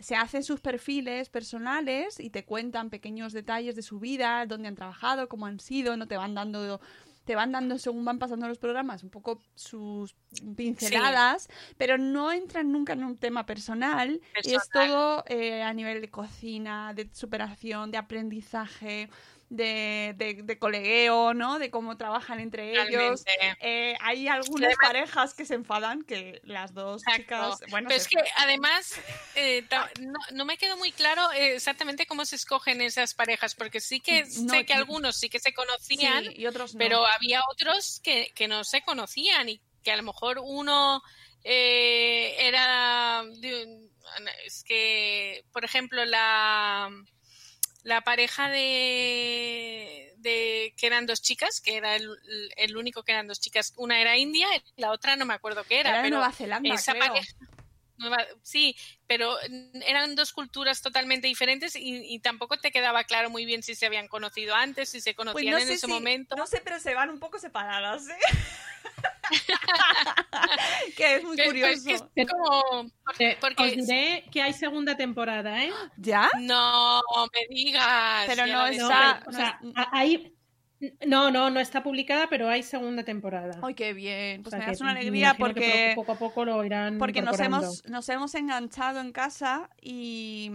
se 0.00 0.14
hacen 0.16 0.42
sus 0.42 0.60
perfiles 0.60 1.28
personales 1.30 2.18
y 2.20 2.30
te 2.30 2.44
cuentan 2.44 2.90
pequeños 2.90 3.32
detalles 3.32 3.76
de 3.76 3.82
su 3.82 3.98
vida, 4.00 4.44
dónde 4.46 4.68
han 4.68 4.74
trabajado, 4.74 5.28
cómo 5.28 5.46
han 5.46 5.60
sido, 5.60 5.96
no 5.96 6.06
te 6.08 6.16
van 6.16 6.34
dando 6.34 6.80
te 7.26 7.34
van 7.34 7.50
dando 7.52 7.76
según 7.76 8.04
van 8.04 8.18
pasando 8.20 8.46
los 8.46 8.58
programas 8.58 9.02
un 9.02 9.10
poco 9.10 9.42
sus 9.56 10.14
pinceladas, 10.56 11.48
pero 11.76 11.98
no 11.98 12.30
entran 12.30 12.70
nunca 12.70 12.92
en 12.92 13.02
un 13.04 13.18
tema 13.18 13.44
personal, 13.44 14.20
y 14.44 14.54
es 14.54 14.68
Personal. 14.68 14.88
todo 14.88 15.24
eh, 15.26 15.62
a 15.62 15.74
nivel 15.74 16.00
de 16.00 16.08
cocina, 16.08 16.94
de 16.94 17.10
superación, 17.12 17.90
de 17.90 17.98
aprendizaje, 17.98 19.10
de, 19.48 20.14
de, 20.16 20.42
de 20.42 20.58
colegueo, 20.58 21.32
¿no? 21.34 21.58
De 21.58 21.70
cómo 21.70 21.96
trabajan 21.96 22.40
entre 22.40 22.72
ellos. 22.82 23.22
Eh, 23.60 23.94
hay 24.00 24.26
algunas 24.28 24.68
además- 24.68 24.76
parejas 24.82 25.34
que 25.34 25.44
se 25.44 25.54
enfadan, 25.54 26.02
que 26.02 26.40
las 26.44 26.74
dos 26.74 27.02
Exacto. 27.02 27.22
chicas... 27.56 27.70
Bueno, 27.70 27.88
Pero 27.88 28.00
es 28.00 28.08
que 28.08 28.16
además 28.36 29.00
eh, 29.36 29.64
no, 30.00 30.18
no 30.32 30.44
me 30.44 30.56
quedó 30.58 30.76
muy 30.76 30.90
claro 30.90 31.30
eh, 31.32 31.54
exactamente 31.54 32.06
cómo 32.06 32.24
se 32.24 32.36
escogen 32.36 32.80
esas 32.80 33.14
parejas, 33.14 33.54
porque 33.54 33.80
sí 33.80 34.00
que 34.00 34.24
No, 34.24 34.52
sé 34.54 34.66
que 34.66 34.74
algunos 34.74 35.16
sí 35.16 35.28
que 35.28 35.38
se 35.38 35.50
sí, 35.50 35.54
conocían, 35.54 36.24
y 36.34 36.46
otros 36.46 36.74
pero 36.76 37.06
había 37.06 37.40
otros 37.52 38.00
que, 38.02 38.32
que 38.34 38.48
no 38.48 38.64
se 38.64 38.82
conocían 38.82 39.48
y 39.48 39.60
que 39.84 39.92
a 39.92 39.96
lo 39.96 40.02
mejor 40.02 40.40
uno 40.42 41.00
eh, 41.44 42.34
era 42.40 43.22
de 43.38 43.64
un- 43.64 43.90
es 44.44 44.64
que 44.64 45.44
por 45.52 45.64
ejemplo 45.64 46.04
la 46.04 46.90
la 47.86 48.00
pareja 48.00 48.48
de, 48.50 50.12
de 50.16 50.74
que 50.76 50.86
eran 50.88 51.06
dos 51.06 51.22
chicas 51.22 51.60
que 51.60 51.76
era 51.76 51.94
el, 51.94 52.08
el 52.56 52.76
único 52.76 53.04
que 53.04 53.12
eran 53.12 53.28
dos 53.28 53.38
chicas 53.40 53.72
una 53.76 54.00
era 54.00 54.16
india 54.16 54.48
y 54.56 54.80
la 54.80 54.90
otra 54.90 55.14
no 55.14 55.24
me 55.24 55.34
acuerdo 55.34 55.62
qué 55.62 55.78
era, 55.80 55.90
Era 55.90 56.02
pero 56.02 56.16
Nueva 56.16 56.32
Zelanda, 56.32 56.74
esa 56.74 56.92
creo. 56.94 57.06
pareja 57.06 57.32
Nueva- 57.98 58.26
sí, 58.42 58.76
pero 59.06 59.36
eran 59.86 60.16
dos 60.16 60.32
culturas 60.32 60.82
totalmente 60.82 61.28
diferentes 61.28 61.76
y, 61.76 62.02
y 62.12 62.18
tampoco 62.18 62.58
te 62.58 62.70
quedaba 62.72 63.04
claro 63.04 63.30
muy 63.30 63.46
bien 63.46 63.62
si 63.62 63.74
se 63.74 63.86
habían 63.86 64.08
conocido 64.08 64.54
antes, 64.54 64.90
si 64.90 65.00
se 65.00 65.14
Pues 65.14 65.28
conocían 65.28 65.54
no 65.54 65.58
en 65.60 65.70
ese 65.70 65.86
si- 65.86 65.92
momento. 65.92 66.36
No 66.36 66.46
sé, 66.46 66.60
pero 66.62 66.78
se 66.80 66.92
van 66.92 67.08
un 67.08 67.18
poco 67.20 67.38
separadas, 67.38 68.06
¿eh? 68.08 68.18
que 70.96 71.16
es 71.16 71.24
muy 71.24 71.36
Pero- 71.36 71.52
pero 71.52 71.66
es 71.66 71.80
curioso. 71.82 72.10
que 72.14 72.22
es 72.22 72.30
como- 72.30 72.90
porque- 73.04 73.36
Os 73.64 73.70
diré 73.86 74.24
que 74.30 74.42
hay 74.42 74.52
segunda 74.52 74.96
temporada, 74.96 75.64
¿eh? 75.64 75.72
¿Ya? 75.96 76.28
No 76.40 77.02
me 77.32 77.54
digas. 77.54 78.24
Pero 78.26 78.46
no 78.46 78.66
Está- 78.66 79.22
o 79.26 79.30
no 79.30 79.36
sea, 79.36 79.60
hay... 79.92 80.32
No, 81.06 81.30
no, 81.30 81.48
no 81.48 81.58
está 81.58 81.82
publicada, 81.82 82.26
pero 82.28 82.50
hay 82.50 82.62
segunda 82.62 83.02
temporada. 83.02 83.58
Ay, 83.62 83.72
qué 83.72 83.94
bien. 83.94 84.42
Pues 84.42 84.52
O 84.52 84.56
sea, 84.58 84.66
me 84.66 84.72
das 84.72 84.80
una 84.82 84.90
alegría 84.90 85.34
porque... 85.38 85.92
poco 85.94 86.12
a 86.12 86.18
poco 86.18 86.44
lo 86.44 86.62
irán 86.64 86.98
porque 86.98 87.22
nos 87.22 87.40
hemos, 87.40 87.82
nos 87.86 88.06
hemos 88.10 88.34
enganchado 88.34 89.00
en 89.00 89.10
casa 89.12 89.70
y, 89.80 90.50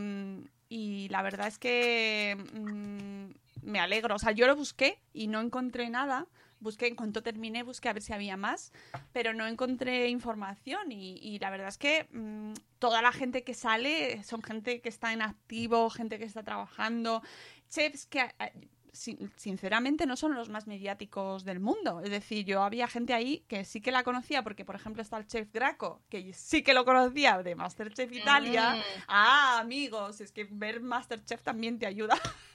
y 0.70 1.10
la 1.10 1.24
verdad 1.24 1.48
es 1.48 1.58
que 1.58 2.38
mm, 2.54 3.68
me 3.68 3.80
alegro. 3.80 4.14
O 4.16 4.20
sea, 4.20 4.32
yo 4.32 4.46
lo 4.46 4.56
busqué 4.56 5.00
y 5.12 5.26
no 5.26 5.42
encontré 5.42 5.90
nada. 5.90 6.28
Busqué, 6.62 6.88
en 6.88 6.96
cuanto 6.96 7.22
terminé, 7.22 7.64
busqué 7.64 7.90
a 7.90 7.94
ver 7.94 8.02
si 8.02 8.14
había 8.14 8.38
más, 8.38 8.72
pero 9.12 9.34
no 9.34 9.46
encontré 9.48 10.08
información 10.10 10.92
y, 10.92 11.18
y 11.18 11.40
la 11.40 11.50
verdad 11.50 11.68
es 11.68 11.78
que 11.78 12.08
mm, 12.12 12.54
toda 12.80 13.02
la 13.02 13.12
gente 13.12 13.44
que 13.44 13.54
sale 13.54 14.24
son 14.24 14.42
gente 14.42 14.80
que 14.80 14.88
está 14.90 15.12
en 15.12 15.22
activo, 15.22 15.90
gente 15.90 16.18
que 16.20 16.26
está 16.26 16.44
trabajando, 16.44 17.22
chefs 17.70 18.06
que 18.06 18.22
a- 18.22 18.34
a- 18.40 18.52
sin- 18.94 19.32
sinceramente 19.38 20.06
no 20.06 20.18
son 20.18 20.36
los 20.36 20.50
más 20.50 20.68
mediáticos 20.68 21.46
del 21.46 21.62
mundo. 21.62 22.02
Es 22.02 22.10
decir, 22.12 22.46
yo 22.46 22.62
había 22.62 22.88
gente 22.90 23.14
ahí 23.14 23.46
que 23.48 23.64
sí 23.64 23.80
que 23.80 23.90
la 23.92 24.04
conocía, 24.04 24.44
porque 24.44 24.66
por 24.66 24.76
ejemplo 24.76 25.02
está 25.02 25.18
el 25.18 25.26
chef 25.28 25.50
Graco, 25.54 26.02
que 26.10 26.34
sí 26.34 26.62
que 26.62 26.74
lo 26.74 26.84
conocía 26.86 27.42
de 27.42 27.56
Masterchef 27.56 28.12
Italia. 28.12 28.76
Mm. 28.76 28.82
Ah, 29.08 29.60
amigos, 29.62 30.20
es 30.22 30.32
que 30.34 30.46
ver 30.52 30.82
Masterchef 30.82 31.42
también 31.42 31.80
te 31.80 31.86
ayuda. 31.86 32.16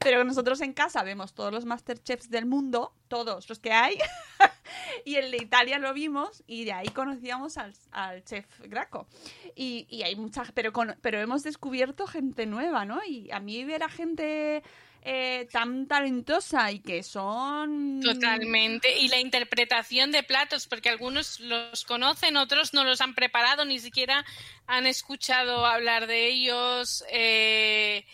Pero 0.00 0.24
nosotros 0.24 0.60
en 0.60 0.72
casa 0.72 1.02
vemos 1.02 1.34
todos 1.34 1.52
los 1.52 1.64
Masterchefs 1.64 2.30
del 2.30 2.46
mundo, 2.46 2.92
todos 3.08 3.48
los 3.48 3.58
que 3.58 3.72
hay, 3.72 3.98
y 5.04 5.16
el 5.16 5.30
de 5.30 5.38
Italia 5.38 5.78
lo 5.78 5.92
vimos 5.94 6.42
y 6.46 6.64
de 6.64 6.72
ahí 6.72 6.88
conocíamos 6.88 7.56
al, 7.56 7.74
al 7.90 8.24
chef 8.24 8.46
Graco. 8.60 9.06
Y, 9.54 9.86
y 9.90 10.02
hay 10.02 10.14
muchas, 10.16 10.52
pero, 10.52 10.72
con- 10.72 10.96
pero 11.00 11.20
hemos 11.20 11.42
descubierto 11.42 12.06
gente 12.06 12.46
nueva, 12.46 12.84
¿no? 12.84 13.00
Y 13.04 13.30
a 13.30 13.40
mí 13.40 13.64
ver 13.64 13.82
a 13.82 13.88
gente 13.88 14.62
eh, 15.02 15.48
tan 15.52 15.86
talentosa 15.86 16.70
y 16.72 16.80
que 16.80 17.02
son... 17.02 18.00
Totalmente. 18.02 18.98
Y 18.98 19.08
la 19.08 19.18
interpretación 19.20 20.10
de 20.12 20.22
platos, 20.22 20.66
porque 20.66 20.90
algunos 20.90 21.40
los 21.40 21.84
conocen, 21.84 22.36
otros 22.36 22.74
no 22.74 22.84
los 22.84 23.00
han 23.00 23.14
preparado, 23.14 23.64
ni 23.64 23.78
siquiera 23.78 24.24
han 24.66 24.86
escuchado 24.86 25.64
hablar 25.66 26.06
de 26.06 26.26
ellos. 26.28 27.04
eh, 27.10 28.04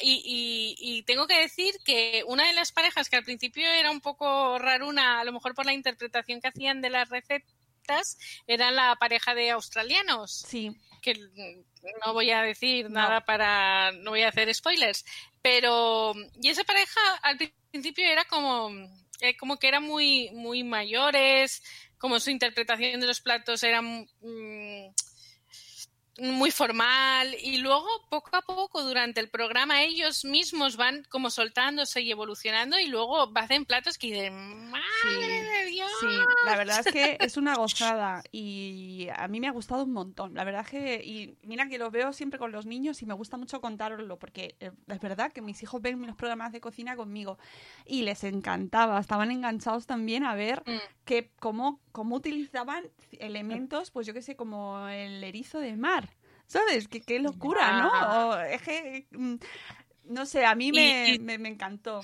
y, 0.00 0.22
y- 0.24 0.74
y 0.78 1.02
tengo 1.04 1.26
que 1.26 1.38
decir 1.40 1.74
que 1.84 2.22
una 2.26 2.46
de 2.46 2.52
las 2.54 2.72
parejas 2.72 3.08
que 3.08 3.16
al 3.16 3.24
principio 3.24 3.66
era 3.70 3.90
un 3.90 4.00
poco 4.00 4.58
raruna, 4.58 5.20
a 5.20 5.24
lo 5.24 5.32
mejor 5.32 5.54
por 5.54 5.66
la 5.66 5.72
interpretación 5.72 6.40
que 6.40 6.48
hacían 6.48 6.80
de 6.80 6.90
las 6.90 7.08
recetas, 7.08 8.18
era 8.46 8.70
la 8.70 8.96
pareja 8.96 9.34
de 9.34 9.50
australianos 9.50 10.44
Sí, 10.48 10.70
que 11.02 11.14
no 12.04 12.12
voy 12.12 12.30
a 12.30 12.42
decir 12.42 12.84
No. 12.90 13.00
nada 13.00 13.24
para 13.24 13.90
no 13.92 14.10
voy 14.10 14.22
a 14.22 14.28
hacer 14.28 14.52
spoilers 14.54 15.04
pero 15.42 16.14
y 16.40 16.48
esa 16.50 16.62
pareja 16.64 17.00
al 17.22 17.38
principio 17.72 18.06
era 18.06 18.24
como 18.26 18.70
eh, 19.20 19.36
como 19.36 19.56
que 19.58 19.68
eran 19.68 19.82
muy 19.82 20.30
muy 20.32 20.62
mayores 20.62 21.62
como 21.98 22.20
su 22.20 22.30
interpretación 22.30 23.00
de 23.00 23.06
los 23.06 23.20
platos 23.20 23.62
era 23.64 23.80
mm, 23.82 24.94
muy 26.20 26.50
formal 26.50 27.34
y 27.42 27.58
luego 27.58 27.86
poco 28.08 28.30
a 28.36 28.42
poco 28.42 28.82
durante 28.82 29.20
el 29.20 29.28
programa 29.30 29.82
ellos 29.82 30.24
mismos 30.24 30.76
van 30.76 31.04
como 31.08 31.30
soltándose 31.30 32.00
y 32.02 32.10
evolucionando 32.10 32.78
y 32.78 32.86
luego 32.86 33.30
hacen 33.36 33.64
platos 33.64 33.98
que 33.98 34.08
dicen 34.08 34.70
madre 34.70 34.80
Sí, 35.02 35.18
de 35.18 35.64
Dios 35.70 35.90
Sí, 36.00 36.06
la 36.44 36.56
verdad 36.56 36.80
es 36.86 36.92
que 36.92 37.16
es 37.20 37.36
una 37.36 37.54
gozada 37.56 38.22
y 38.32 39.08
a 39.14 39.28
mí 39.28 39.40
me 39.40 39.48
ha 39.48 39.52
gustado 39.52 39.84
un 39.84 39.92
montón. 39.92 40.34
La 40.34 40.44
verdad 40.44 40.66
que, 40.66 41.02
y 41.04 41.36
mira 41.42 41.68
que 41.68 41.78
lo 41.78 41.90
veo 41.90 42.12
siempre 42.12 42.38
con 42.38 42.52
los 42.52 42.66
niños 42.66 43.00
y 43.02 43.06
me 43.06 43.14
gusta 43.14 43.36
mucho 43.36 43.60
contároslo 43.60 44.18
porque 44.18 44.56
eh, 44.60 44.72
es 44.88 45.00
verdad 45.00 45.32
que 45.32 45.42
mis 45.42 45.62
hijos 45.62 45.80
ven 45.80 46.06
los 46.06 46.16
programas 46.16 46.52
de 46.52 46.60
cocina 46.60 46.96
conmigo 46.96 47.38
y 47.86 48.02
les 48.02 48.24
encantaba, 48.24 49.00
estaban 49.00 49.30
enganchados 49.30 49.86
también 49.86 50.24
a 50.24 50.34
ver 50.34 50.50
Mm. 50.66 50.78
que 51.04 51.30
cómo, 51.40 51.80
cómo 51.92 52.16
utilizaban 52.16 52.84
elementos, 53.18 53.90
pues 53.90 54.06
yo 54.06 54.12
qué 54.14 54.22
sé, 54.22 54.36
como 54.36 54.86
el 54.88 55.22
erizo 55.24 55.58
de 55.60 55.76
mar. 55.76 56.09
¿Sabes? 56.50 56.88
Qué, 56.88 57.00
qué 57.00 57.20
locura, 57.20 57.80
¿no? 57.80 57.92
Ya. 57.92 58.18
O 58.26 58.40
es 58.40 58.60
que, 58.62 59.06
mm, 59.12 59.34
no 60.06 60.26
sé, 60.26 60.44
a 60.44 60.56
mí 60.56 60.72
me, 60.72 61.14
y- 61.14 61.18
me, 61.20 61.38
me 61.38 61.48
encantó. 61.48 62.00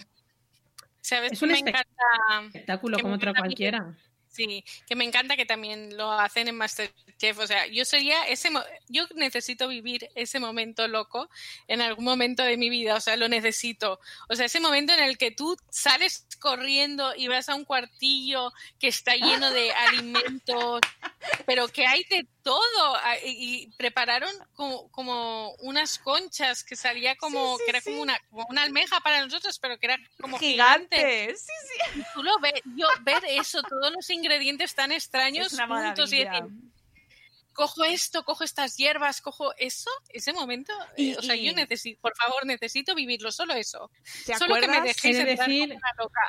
sabes 1.01 1.33
Es 1.33 1.43
un 1.43 1.51
me 1.51 1.59
encanta 1.59 1.83
Espectáculo 2.47 2.97
como 2.99 3.09
me 3.09 3.17
otro 3.17 3.31
encanta 3.31 3.41
a 3.45 3.49
mí 3.49 3.55
que- 3.57 3.71
cualquiera. 3.73 3.99
Sí, 4.37 4.65
que 4.87 4.95
me 4.95 5.05
encanta 5.05 5.37
que 5.37 5.47
también 5.47 5.97
lo 5.97 6.13
hacen 6.13 6.49
en 6.49 6.57
Masterchef. 6.57 7.39
O 7.39 7.47
sea, 7.47 7.67
yo 7.67 7.85
sería 7.87 8.27
ese, 8.29 8.51
mo- 8.51 8.63
yo 8.89 9.07
necesito 9.15 9.67
vivir 9.69 10.09
ese 10.15 10.39
momento 10.41 10.87
loco 10.89 11.31
en 11.69 11.81
algún 11.81 12.05
momento 12.05 12.43
de 12.43 12.57
mi 12.59 12.69
vida. 12.69 12.97
O 12.97 13.01
sea, 13.01 13.17
lo 13.17 13.29
necesito. 13.29 13.99
O 14.29 14.37
sea, 14.37 14.47
ese 14.47 14.61
momento 14.61 14.93
en 14.93 15.01
el 15.03 15.17
que 15.17 15.31
tú 15.31 15.57
sales 15.71 16.27
corriendo 16.41 17.15
y 17.17 17.29
vas 17.29 17.49
a 17.49 17.55
un 17.55 17.65
cuartillo 17.65 18.53
que 18.79 18.89
está 18.89 19.17
lleno 19.17 19.51
de 19.51 19.73
alimentos, 19.73 20.81
pero 21.47 21.69
que 21.69 21.87
hay 21.87 22.05
de 22.05 22.27
todo. 22.43 22.97
Ah, 23.03 23.17
Y, 23.25 23.63
y 23.63 23.67
prepararon 23.79 24.31
como, 24.55 24.89
como 24.91 25.53
unas 25.61 25.99
conchas 25.99 26.63
que 26.63 26.77
salía 26.77 27.17
como, 27.17 27.57
Sí, 27.57 27.59
sí, 27.59 27.65
que 27.65 27.71
era 27.71 27.81
sí. 27.81 27.91
como 27.91 28.03
una, 28.03 28.19
como 28.31 28.47
una 28.51 28.63
almeja 28.63 29.01
para 29.01 29.25
nosotros, 29.25 29.59
pero 29.59 29.79
que 29.79 29.87
era 29.87 29.99
como 30.21 30.39
gigante. 30.39 30.97
Gigante, 30.97 31.37
sí, 31.37 31.53
sí. 31.95 32.01
Y 32.01 32.03
tú 32.15 32.23
lo 32.23 32.39
ves, 32.41 32.61
yo 32.77 32.87
ver 33.03 33.25
eso, 33.29 33.63
todos 33.63 33.91
los 33.93 34.09
ingredientes 34.11 34.26
tan 34.75 34.93
extraños 34.93 35.57
juntos 35.59 36.13
y 36.13 36.19
decir, 36.25 36.43
cojo 37.53 37.85
esto, 37.85 38.25
cojo 38.25 38.45
estas 38.45 38.77
hierbas, 38.77 39.21
cojo 39.23 39.55
eso, 39.57 39.91
ese 40.11 40.33
momento, 40.33 40.73
Y- 40.97 41.13
eh, 41.13 41.17
o 41.19 41.23
sea, 41.23 41.37
y- 41.37 41.47
yo 41.47 41.53
necesito, 41.55 42.01
por 42.03 42.15
favor, 42.17 42.45
necesito 42.47 42.95
vivirlo, 42.95 43.33
solo 43.33 43.55
eso. 43.55 43.91
¿Te 44.27 44.37
Solo 44.37 44.57
que 44.57 44.69
me 44.69 44.81
dejéis 44.83 45.17
de 45.19 45.25
decir- 45.25 45.69
como 45.69 45.79
una 45.79 45.93
loca. 45.99 46.21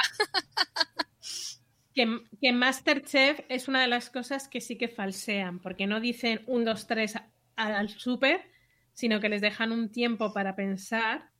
Que, 1.93 2.19
que 2.39 2.51
Masterchef 2.53 3.39
es 3.49 3.67
una 3.67 3.81
de 3.81 3.87
las 3.87 4.09
cosas 4.11 4.47
que 4.47 4.61
sí 4.61 4.77
que 4.77 4.87
falsean, 4.87 5.59
porque 5.59 5.87
no 5.87 5.99
dicen 5.99 6.43
un, 6.45 6.63
dos, 6.63 6.85
tres 6.85 7.15
al 7.55 7.89
súper, 7.89 8.49
sino 8.93 9.19
que 9.19 9.29
les 9.29 9.41
dejan 9.41 9.71
un 9.71 9.91
tiempo 9.91 10.31
para 10.31 10.55
pensar. 10.55 11.31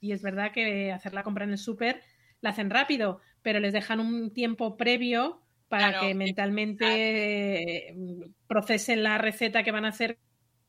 Y 0.00 0.10
es 0.12 0.22
verdad 0.22 0.50
que 0.52 0.90
hacer 0.92 1.14
la 1.14 1.22
compra 1.22 1.44
en 1.44 1.50
el 1.52 1.58
súper 1.58 2.02
la 2.40 2.50
hacen 2.50 2.68
rápido, 2.70 3.20
pero 3.42 3.60
les 3.60 3.72
dejan 3.72 4.00
un 4.00 4.32
tiempo 4.32 4.76
previo 4.76 5.40
para 5.70 5.90
Claro, 5.92 6.06
que 6.08 6.14
mentalmente 6.14 6.84
eh, 7.88 7.94
procesen 8.46 9.02
la 9.02 9.16
receta 9.16 9.62
que 9.62 9.70
van 9.72 9.86
a 9.86 9.88
hacer 9.88 10.18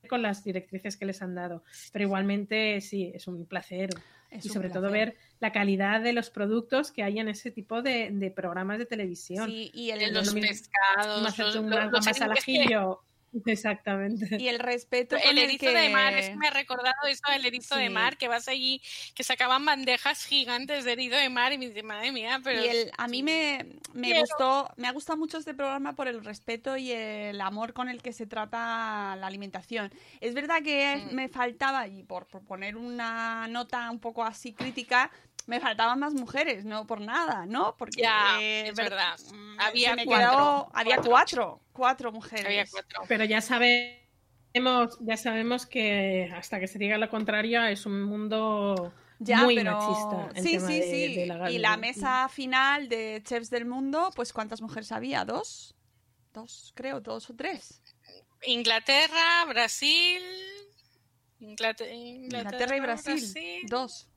con 0.08 0.22
las 0.22 0.44
directrices 0.44 0.96
que 0.96 1.06
les 1.06 1.22
han 1.22 1.36
dado. 1.36 1.64
Pero 1.92 2.06
igualmente 2.06 2.80
sí, 2.82 3.12
es 3.14 3.28
un 3.28 3.46
placer. 3.46 3.90
Es 4.30 4.46
y 4.46 4.50
sobre 4.50 4.70
todo 4.70 4.90
ver 4.90 5.18
la 5.42 5.52
calidad 5.52 6.00
de 6.02 6.14
los 6.14 6.30
productos 6.30 6.92
que 6.92 7.04
hay 7.04 7.20
en 7.20 7.28
ese 7.28 7.52
tipo 7.52 7.82
de, 7.82 8.10
de 8.14 8.32
programas 8.32 8.78
de 8.78 8.86
televisión. 8.86 9.50
Sí, 9.50 9.70
y 9.74 9.90
el, 9.90 10.00
De 10.00 10.12
los 10.12 10.28
lo 10.28 10.34
mismo. 10.34 10.48
pescados, 10.48 11.22
los, 11.38 11.56
los- 11.56 11.92
los 11.92 12.22
al 12.22 12.32
ajillo 12.32 13.02
Exactamente. 13.46 14.38
Y 14.40 14.48
el 14.48 14.60
respeto. 14.60 15.16
El 15.18 15.38
erizo 15.38 15.68
que... 15.68 15.74
de 15.74 15.90
mar, 15.90 16.14
es 16.14 16.30
que 16.30 16.36
me 16.36 16.48
ha 16.48 16.52
recordado 16.52 17.08
eso 17.08 17.22
del 17.32 17.46
erizo 17.46 17.76
de 17.76 17.90
mar, 17.90 18.18
que 18.18 18.28
vas 18.28 18.48
allí, 18.48 18.82
que 19.16 19.24
sacaban 19.24 19.66
bandejas 19.66 20.26
gigantes 20.26 20.84
de 20.86 20.92
erizo 20.94 21.16
de 21.16 21.30
mar 21.30 21.54
y 21.54 21.58
me 21.58 21.68
dice, 21.68 21.84
madre 21.84 22.12
mía, 22.12 22.40
pero... 22.44 22.64
Y 22.64 22.68
el, 22.68 22.92
a 22.98 23.08
mí 23.08 23.24
me, 23.24 23.66
me 23.94 24.08
Quiero. 24.08 24.22
gustó, 24.22 24.70
me 24.78 24.88
ha 24.88 24.92
gustado 24.92 25.18
mucho 25.18 25.38
este 25.38 25.54
programa 25.54 25.96
por 25.96 26.08
el 26.08 26.24
respeto 26.24 26.76
y 26.78 26.92
el 26.92 27.40
amor 27.42 27.74
con 27.74 27.90
el 27.90 28.02
que 28.02 28.14
se 28.14 28.26
trata 28.28 29.16
la 29.16 29.28
alimentación. 29.28 29.92
Es 30.20 30.34
verdad 30.34 30.62
que 30.64 30.82
Mm. 30.92 31.16
me 31.16 31.30
faltaba, 31.30 31.88
y 31.88 32.04
por, 32.04 32.28
por 32.28 32.44
poner 32.44 32.76
una 32.76 33.48
nota 33.48 33.90
un 33.92 34.00
poco 34.00 34.24
así 34.24 34.54
crítica, 34.54 35.10
me 35.48 35.60
faltaban 35.60 36.00
más 36.00 36.14
mujeres, 36.14 36.66
no 36.66 36.86
por 36.88 37.02
nada, 37.02 37.46
¿no? 37.46 37.76
Porque 37.78 38.02
Ya, 38.02 38.38
eh, 38.42 38.68
es 38.70 38.76
ver- 38.76 38.90
verdad. 38.90 39.20
Había 39.60 39.96
me 39.96 40.06
cuatro, 40.06 40.30
quedó- 40.32 40.70
había 40.74 40.96
cuatro. 40.98 41.12
cuatro, 41.12 41.62
cuatro 41.74 42.12
mujeres. 42.12 42.46
Había 42.46 42.66
cuatro. 42.70 43.02
Pero 43.08 43.24
ya 43.26 43.42
sabemos, 43.42 44.98
ya 45.00 45.18
sabemos 45.18 45.66
que 45.66 46.32
hasta 46.36 46.60
que 46.60 46.68
se 46.68 46.78
diga 46.80 46.98
lo 46.98 47.10
contrario 47.10 47.64
es 47.66 47.86
un 47.86 48.04
mundo 48.04 48.94
Ya, 49.20 49.44
muy 49.44 49.56
pero 49.56 49.78
machista. 49.78 50.40
el 50.40 50.44
sí, 50.44 50.52
tema 50.58 50.68
sí, 50.68 50.80
de- 50.80 50.84
sí. 50.92 51.16
de 51.16 51.26
la 51.28 51.52
y 51.52 51.58
la 51.60 51.78
mesa 51.78 52.28
final 52.30 52.90
de 52.90 53.22
chefs 53.24 53.50
del 53.50 53.66
mundo, 53.66 54.12
pues 54.16 54.34
¿cuántas 54.34 54.62
mujeres 54.62 54.92
había? 54.92 55.26
¿Dos? 55.26 55.76
Dos, 56.34 56.72
creo, 56.76 57.02
dos 57.02 57.30
o 57.30 57.36
tres. 57.36 57.82
Inglaterra, 58.44 59.46
Brasil... 59.48 60.22
Inglaterra, 61.40 61.92
Inglaterra 61.92 62.78
y 62.78 62.80
Brasil. 62.80 63.66
Dos. 63.68 64.08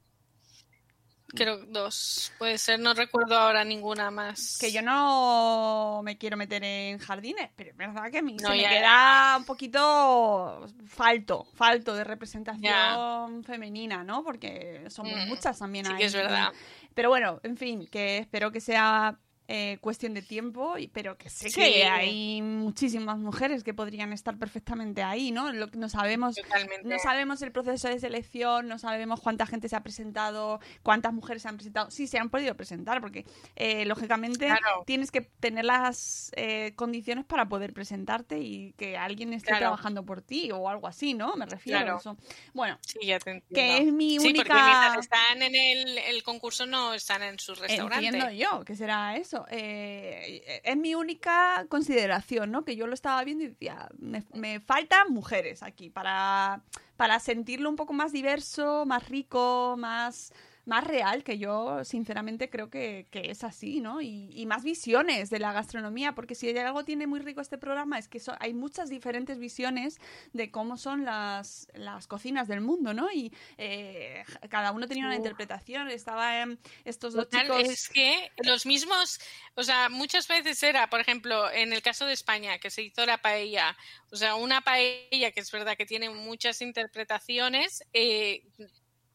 Creo 1.35 1.59
dos. 1.67 2.33
Puede 2.39 2.59
ser, 2.59 2.81
no 2.81 2.95
recuerdo 2.95 3.37
ahora 3.39 3.65
ninguna 3.65 4.11
más. 4.11 4.57
Que 4.61 4.71
yo 4.73 4.83
no 4.83 6.01
me 6.05 6.17
quiero 6.19 6.37
meter 6.37 6.63
en 6.65 6.99
jardines, 6.99 7.51
pero 7.57 7.71
es 7.71 7.77
verdad 7.77 8.11
que 8.11 8.19
a 8.19 8.23
mí 8.23 8.37
No, 8.41 8.49
se 8.51 8.57
me 8.57 8.63
queda 8.69 9.37
un 9.39 9.45
poquito 9.45 10.67
falto, 10.87 11.45
falto 11.55 11.95
de 11.95 12.05
representación 12.05 13.45
femenina, 13.45 14.05
¿no? 14.05 14.23
Porque 14.25 14.85
somos 14.89 15.13
Mm, 15.15 15.29
muchas 15.29 15.59
también 15.59 15.87
Sí 15.87 15.93
ahí. 15.93 15.99
que 15.99 16.05
es 16.07 16.15
verdad. 16.15 16.53
Pero 16.95 17.09
bueno, 17.09 17.41
en 17.43 17.57
fin, 17.57 17.87
que 17.89 18.19
espero 18.19 18.53
que 18.53 18.61
sea 18.61 19.19
eh, 19.49 19.79
cuestión 19.81 20.15
de 20.15 20.23
tiempo, 20.23 20.79
y- 20.79 20.89
pero 20.89 21.19
que 21.19 21.29
sé 21.29 21.51
Sí. 21.51 21.61
que 21.61 21.85
hay 21.85 22.41
muchísimas 22.43 23.19
mujeres 23.19 23.63
que 23.63 23.75
podrían 23.75 24.13
estar 24.13 24.39
perfectamente 24.39 25.03
ahí, 25.03 25.33
¿no? 25.33 25.53
Lo 25.53 25.71
que 25.71 25.77
no 25.79 25.89
sabemos 25.89 26.35
Totalmente. 26.37 26.89
no 26.89 26.99
sabemos 26.99 27.43
el 27.43 27.53
proceso 27.53 27.89
de 27.89 27.99
selección, 27.99 28.69
no 28.69 28.79
sabemos 28.79 29.21
cuánta 29.21 29.45
gente 29.47 29.69
se 29.69 29.77
ha 29.77 29.83
presentado, 29.83 30.61
cuántas 30.83 31.13
mujeres 31.13 31.43
se 31.43 31.49
han 31.49 31.57
presentado. 31.57 31.91
Sí, 31.91 32.07
se 32.07 32.19
han 32.19 32.31
podido 32.31 32.57
presentar, 32.57 33.01
porque 33.01 33.27
eh, 33.57 33.85
lógicamente 33.85 34.47
Claro. 34.47 34.85
tienes 34.87 35.11
que 35.11 35.21
tener 35.21 35.65
las 35.67 36.31
eh, 36.37 36.73
condiciones 36.77 37.25
para 37.25 37.47
poder 37.49 37.73
presentarte 37.75 38.39
y 38.41 38.73
que 38.79 38.97
alguien 38.97 39.33
esté 39.35 39.49
Claro. 39.49 39.61
trabajando 39.65 40.05
por 40.05 40.23
ti 40.23 40.51
o 40.53 40.69
algo 40.69 40.87
así, 40.87 41.13
¿no? 41.15 41.35
Me 41.37 41.47
refiero 41.47 41.81
Claro. 41.81 41.97
a 41.97 41.99
eso. 42.01 42.17
Bueno, 42.55 42.79
Sí, 42.81 42.99
ya 43.07 43.19
te 43.19 43.31
entiendo. 43.33 43.55
que 43.55 43.79
es 43.89 43.93
mi 43.93 44.19
sí, 44.19 44.29
única... 44.29 44.45
porque 44.45 44.63
mientras 44.63 44.99
están 44.99 45.43
en 45.43 45.55
el, 45.55 45.99
el 45.99 46.23
concurso 46.23 46.65
no 46.67 46.95
están 46.95 47.23
en 47.23 47.39
su 47.39 47.55
restaurante. 47.55 48.07
Entiendo 48.07 48.31
yo 48.31 48.65
que 48.65 48.75
será 48.75 49.17
eso. 49.17 49.34
Eh, 49.51 50.61
es 50.65 50.77
mi 50.77 50.95
única 50.95 51.67
consideración, 51.69 52.51
¿no? 52.51 52.65
Que 52.65 52.77
yo 52.77 52.87
lo 52.87 52.95
estaba 52.95 53.23
viendo 53.25 53.45
y 53.45 53.49
decía, 53.49 53.89
me, 53.99 54.25
me 54.33 54.61
faltan 54.61 55.13
mujeres 55.13 55.63
aquí 55.63 55.91
para, 55.91 56.63
para 56.97 57.19
sentirlo 57.21 57.69
un 57.69 57.77
poco 57.77 57.93
más 57.93 58.13
diverso, 58.13 58.85
más 58.87 59.09
rico, 59.09 59.77
más, 59.79 60.33
más 60.67 60.85
real, 60.85 61.25
que 61.25 61.39
yo 61.39 61.85
sinceramente 61.85 62.49
creo 62.49 62.71
que, 62.71 63.07
que 63.11 63.31
es 63.31 63.45
así, 63.45 63.81
¿no? 63.81 64.01
Y, 64.01 64.31
y 64.33 64.47
más 64.47 64.65
visiones 64.65 65.29
de 65.31 65.39
la 65.39 65.53
gastronomía, 65.53 66.15
porque 66.15 66.35
si 66.35 66.49
hay 66.49 66.57
algo 66.59 66.85
tiene 66.85 67.07
muy 67.07 67.21
rico 67.21 67.41
este 67.41 67.59
programa 67.59 67.99
es 67.99 68.09
que 68.09 68.21
so- 68.21 68.37
hay 68.41 68.55
muchas 68.55 68.89
diferentes 68.89 69.39
visiones 69.39 69.99
de 70.33 70.51
cómo 70.51 70.77
son 70.77 71.05
las, 71.05 71.69
las 71.75 72.07
cocinas 72.07 72.49
del 72.49 72.61
mundo, 72.61 72.95
¿no? 72.95 73.11
Y 73.13 73.33
eh, 73.59 74.25
cada 74.49 74.73
uno 74.73 74.87
tenía 74.87 75.07
una 75.07 75.17
interpretación, 75.17 75.91
estaba 75.91 76.41
en 76.41 76.59
estos 76.85 77.15
dos 77.15 77.29
Total, 77.29 77.43
chicos... 77.43 77.69
Es 77.69 77.89
que 77.89 78.31
los 78.39 78.65
mismos, 78.67 79.21
o 79.55 79.63
sea, 79.63 79.89
muchas 79.89 80.27
veces 80.29 80.63
era, 80.63 80.89
por 80.89 81.01
ejemplo, 81.01 81.51
en 81.51 81.73
el 81.73 81.83
caso 81.83 82.07
de 82.07 82.13
España, 82.15 82.59
que 82.59 82.71
se 82.71 82.83
hizo 82.83 83.05
la 83.05 83.19
paella, 83.19 83.77
o 84.11 84.17
sea, 84.17 84.35
una 84.35 84.63
paella 84.63 85.31
que 85.33 85.41
es 85.41 85.51
verdad 85.51 85.77
que 85.77 85.87
tiene 85.87 86.11
muchas 86.11 86.63
interpretaciones, 86.63 87.85
eh, 87.93 88.43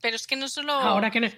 pero 0.01 0.15
es 0.15 0.27
que 0.27 0.35
no 0.35 0.47
solo 0.47 0.73
Ahora 0.73 1.11
que 1.11 1.19
no, 1.19 1.29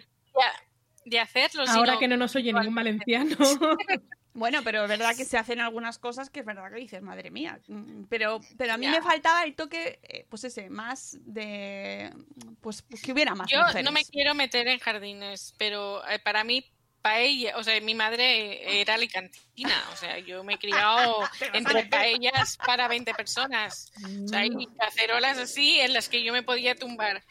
de 1.06 1.20
hacerlo, 1.20 1.64
ahora 1.68 1.94
sino 1.94 2.00
que 2.00 2.08
no 2.08 2.18
nos 2.18 2.36
oye 2.36 2.54
ningún 2.54 2.76
valenciano. 2.76 3.36
Bueno, 4.34 4.62
pero 4.64 4.84
es 4.84 4.88
verdad 4.88 5.14
que 5.18 5.26
se 5.26 5.38
hacen 5.38 5.60
algunas 5.60 6.00
cosas 6.00 6.30
que 6.30 6.40
es 6.40 6.46
verdad 6.46 6.72
que 6.72 6.80
dices, 6.80 7.02
madre 7.02 7.32
mía. 7.32 7.60
Mm, 7.68 8.04
Pero, 8.06 8.40
pero 8.58 8.72
a 8.74 8.78
mí 8.78 8.86
Ya. 8.86 8.92
me 8.94 9.02
faltaba 9.02 9.44
el 9.44 9.56
toque, 9.56 10.00
eh, 10.04 10.26
pues 10.30 10.46
ese, 10.46 10.70
más 10.70 11.18
de. 11.20 12.14
Pues, 12.62 12.82
pues 12.84 13.02
que 13.02 13.12
hubiera 13.12 13.36
más 13.36 13.50
Yo 13.52 13.60
mujeres. 13.60 13.84
no 13.84 13.92
me 13.92 14.06
quiero 14.06 14.34
meter 14.34 14.70
en 14.70 14.80
jardines, 14.80 15.54
pero 15.58 16.08
eh, 16.08 16.18
para 16.20 16.46
mí 16.46 16.64
paella, 17.02 17.58
o 17.58 17.64
sea, 17.64 17.82
mi 17.82 17.94
madre 17.94 18.80
era 18.80 18.94
alicantina, 18.94 19.76
o 19.92 19.98
sea, 19.98 20.18
yo 20.20 20.46
me 20.46 20.54
he 20.54 20.58
criado 20.60 21.28
entre 21.54 21.86
paellas 21.88 22.56
para 22.66 22.88
20 22.88 23.14
personas, 23.16 23.92
o 24.24 24.28
sea, 24.30 24.46
y 24.46 24.66
cacerolas 24.80 25.40
así 25.40 25.82
en 25.82 25.92
las 25.92 26.08
que 26.08 26.24
yo 26.24 26.32
me 26.32 26.44
podía 26.44 26.76
tumbar. 26.76 27.22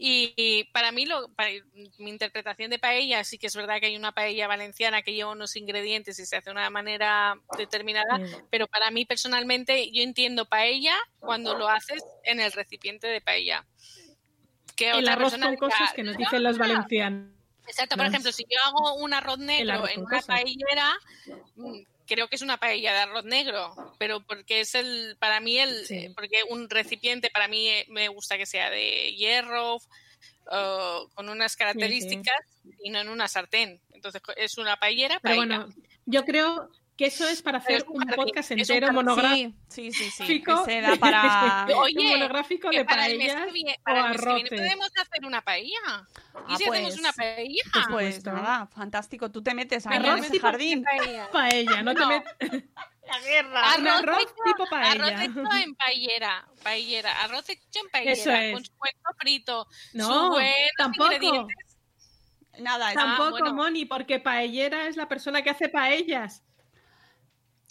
Y, 0.00 0.32
y 0.36 0.64
para 0.72 0.92
mí, 0.92 1.06
lo, 1.06 1.28
para- 1.32 1.50
mi 1.98 2.10
interpretación 2.10 2.70
de 2.70 2.78
paella, 2.78 3.24
sí 3.24 3.36
que 3.36 3.48
es 3.48 3.56
verdad 3.56 3.80
que 3.80 3.86
hay 3.86 3.96
una 3.96 4.12
paella 4.12 4.46
valenciana 4.46 5.02
que 5.02 5.12
lleva 5.12 5.32
unos 5.32 5.56
ingredientes 5.56 6.18
y 6.20 6.24
se 6.26 6.36
hace 6.36 6.50
de 6.50 6.52
una 6.52 6.70
manera 6.70 7.36
determinada, 7.56 8.20
pero 8.48 8.68
para 8.68 8.92
mí 8.92 9.04
personalmente 9.04 9.90
yo 9.90 10.02
entiendo 10.04 10.44
paella 10.46 10.96
cuando 11.18 11.58
lo 11.58 11.68
haces 11.68 12.04
en 12.22 12.38
el 12.38 12.52
recipiente 12.52 13.08
de 13.08 13.20
paella. 13.20 13.66
Que 14.76 14.90
el 14.90 14.98
otra 15.00 15.14
arroz 15.14 15.32
persona 15.32 15.46
con 15.46 15.54
dirá, 15.56 15.68
cosas 15.68 15.92
que 15.94 16.02
nos 16.04 16.16
dicen 16.16 16.42
los 16.44 16.58
valencianos. 16.58 17.32
Exacto, 17.66 17.96
por 17.96 18.06
ejemplo, 18.06 18.30
si 18.32 18.44
yo 18.44 18.58
hago 18.66 18.94
un 18.94 19.12
arroz 19.12 19.38
negro 19.38 19.74
arroz 19.74 19.90
en 19.90 20.00
una 20.04 20.22
paellera, 20.22 20.94
mm, 21.56 21.80
creo 22.08 22.26
que 22.28 22.34
es 22.36 22.42
una 22.42 22.56
paella 22.56 22.92
de 22.92 22.98
arroz 23.00 23.24
negro, 23.24 23.74
pero 23.98 24.20
porque 24.20 24.60
es 24.60 24.74
el, 24.74 25.16
para 25.20 25.38
mí 25.40 25.58
el, 25.58 25.86
Sí. 25.86 25.94
eh, 25.96 26.12
porque 26.14 26.42
un 26.48 26.68
recipiente 26.68 27.30
para 27.30 27.46
mí 27.46 27.68
eh, 27.68 27.86
me 27.90 28.08
gusta 28.08 28.36
que 28.36 28.46
sea 28.46 28.70
de 28.70 29.14
hierro, 29.14 29.78
o 30.50 31.10
con 31.14 31.28
unas 31.28 31.56
características 31.56 32.34
y 32.82 32.90
no 32.90 33.00
en 33.00 33.08
una 33.10 33.28
sartén. 33.28 33.80
Entonces 33.92 34.22
es 34.36 34.56
una 34.58 34.76
paellera, 34.78 35.20
Pero 35.22 35.36
paella. 35.36 35.58
bueno, 35.58 35.74
yo 36.06 36.24
creo 36.24 36.70
que 36.98 37.06
eso 37.06 37.26
es 37.28 37.40
para 37.42 37.58
hacer 37.58 37.76
es 37.76 37.84
un 37.84 37.92
un 37.94 37.98
jardín, 38.00 38.16
podcast 38.16 38.50
un 38.50 38.58
entero 38.58 38.86
jardín. 38.88 38.94
monográfico. 39.04 39.52
Sí, 39.68 39.92
sí, 39.92 40.10
sí, 40.10 40.24
sí. 40.26 40.42
Se 40.66 40.80
da 40.80 40.96
para. 41.00 41.66
Oye, 41.76 41.94
un 41.98 42.06
monográfico 42.08 42.68
de 42.70 42.84
para 42.84 43.06
el 43.06 43.16
mes 43.18 43.28
paellas 43.32 43.46
que 43.46 43.52
viene, 43.52 43.76
o 43.78 43.82
para 43.84 44.00
el 44.00 44.08
mes 44.08 44.20
que 44.20 44.26
viene 44.26 44.40
arroces. 44.42 44.58
podemos 44.60 44.90
hacer 45.00 45.24
una 45.24 45.40
paella. 45.42 45.78
¿Y 46.48 46.52
Ah, 46.52 46.56
si 46.58 46.64
pues, 46.66 46.80
hacemos 46.80 46.98
una 46.98 47.12
paella? 47.12 47.62
Pues 47.72 47.84
supuesto. 47.84 48.32
nada, 48.32 48.66
fantástico. 48.66 49.30
Tú 49.30 49.42
te 49.42 49.54
metes 49.54 49.86
ahí 49.86 49.96
en 49.96 50.06
Arroz 50.06 50.26
ese 50.26 50.40
jardín. 50.40 50.82
Paella. 50.82 51.30
Paella, 51.30 51.82
no, 51.82 51.94
te 51.94 52.00
No. 52.00 52.10
met- 52.10 52.64
La 53.06 53.20
guerra. 53.20 53.60
Un 53.78 53.86
Arroz, 53.86 54.02
arroz 54.02 54.22
hecho- 54.22 54.34
tipo 54.44 54.66
paella. 54.68 54.90
arroz 54.92 55.20
hecho 55.22 55.54
en 55.64 55.74
paellera, 55.76 56.48
paellera, 56.62 57.22
arroz 57.22 57.48
hecho 57.48 57.80
en 57.82 57.90
paellera, 57.90 58.12
Eso 58.12 58.32
es. 58.32 58.52
con 58.54 58.64
su 58.64 58.72
buen 58.76 58.92
frito, 59.18 59.66
No, 59.94 60.36
tampoco. 60.76 61.48
Nada, 62.58 62.88
Ah, 62.88 62.92
Tampoco, 62.94 63.30
bueno. 63.30 63.54
Moni, 63.54 63.84
porque 63.84 64.18
paellera 64.18 64.88
es 64.88 64.96
la 64.96 65.06
persona 65.08 65.42
que 65.42 65.50
hace 65.50 65.68
paellas. 65.68 66.42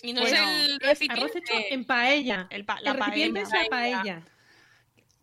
Y 0.03 0.13
no 0.13 0.21
Bueno, 0.21 0.35
es 0.37 0.41
el 0.41 0.71
Arroz 0.73 0.79
recipiente. 0.81 1.37
hecho 1.39 1.53
en 1.71 1.85
paella. 1.85 2.47
el 2.49 2.65
pa- 2.65 2.79
la 2.81 2.91
El 2.91 2.97
recipiente 2.97 3.41
paella. 3.41 3.57
es 3.57 3.63
la 3.63 3.69
paella. 3.69 4.21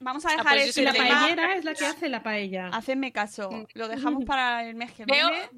Vamos 0.00 0.24
a 0.26 0.28
Ah, 0.28 0.32
dejar 0.32 0.46
pues 0.54 0.56
Y 0.66 0.68
este 0.68 0.72
soy 0.72 0.84
la 0.84 0.92
paellera 0.92 1.54
es 1.54 1.64
la 1.64 1.74
que 1.74 1.86
hace 1.86 2.08
la 2.08 2.22
paella. 2.22 2.68
Hacedme 2.68 3.12
caso. 3.12 3.66
Lo 3.74 3.88
dejamos 3.88 4.24
para 4.28 4.68
el 4.68 4.74
mes 4.74 4.92
que 4.92 5.04
Veo- 5.06 5.30
viene. 5.30 5.48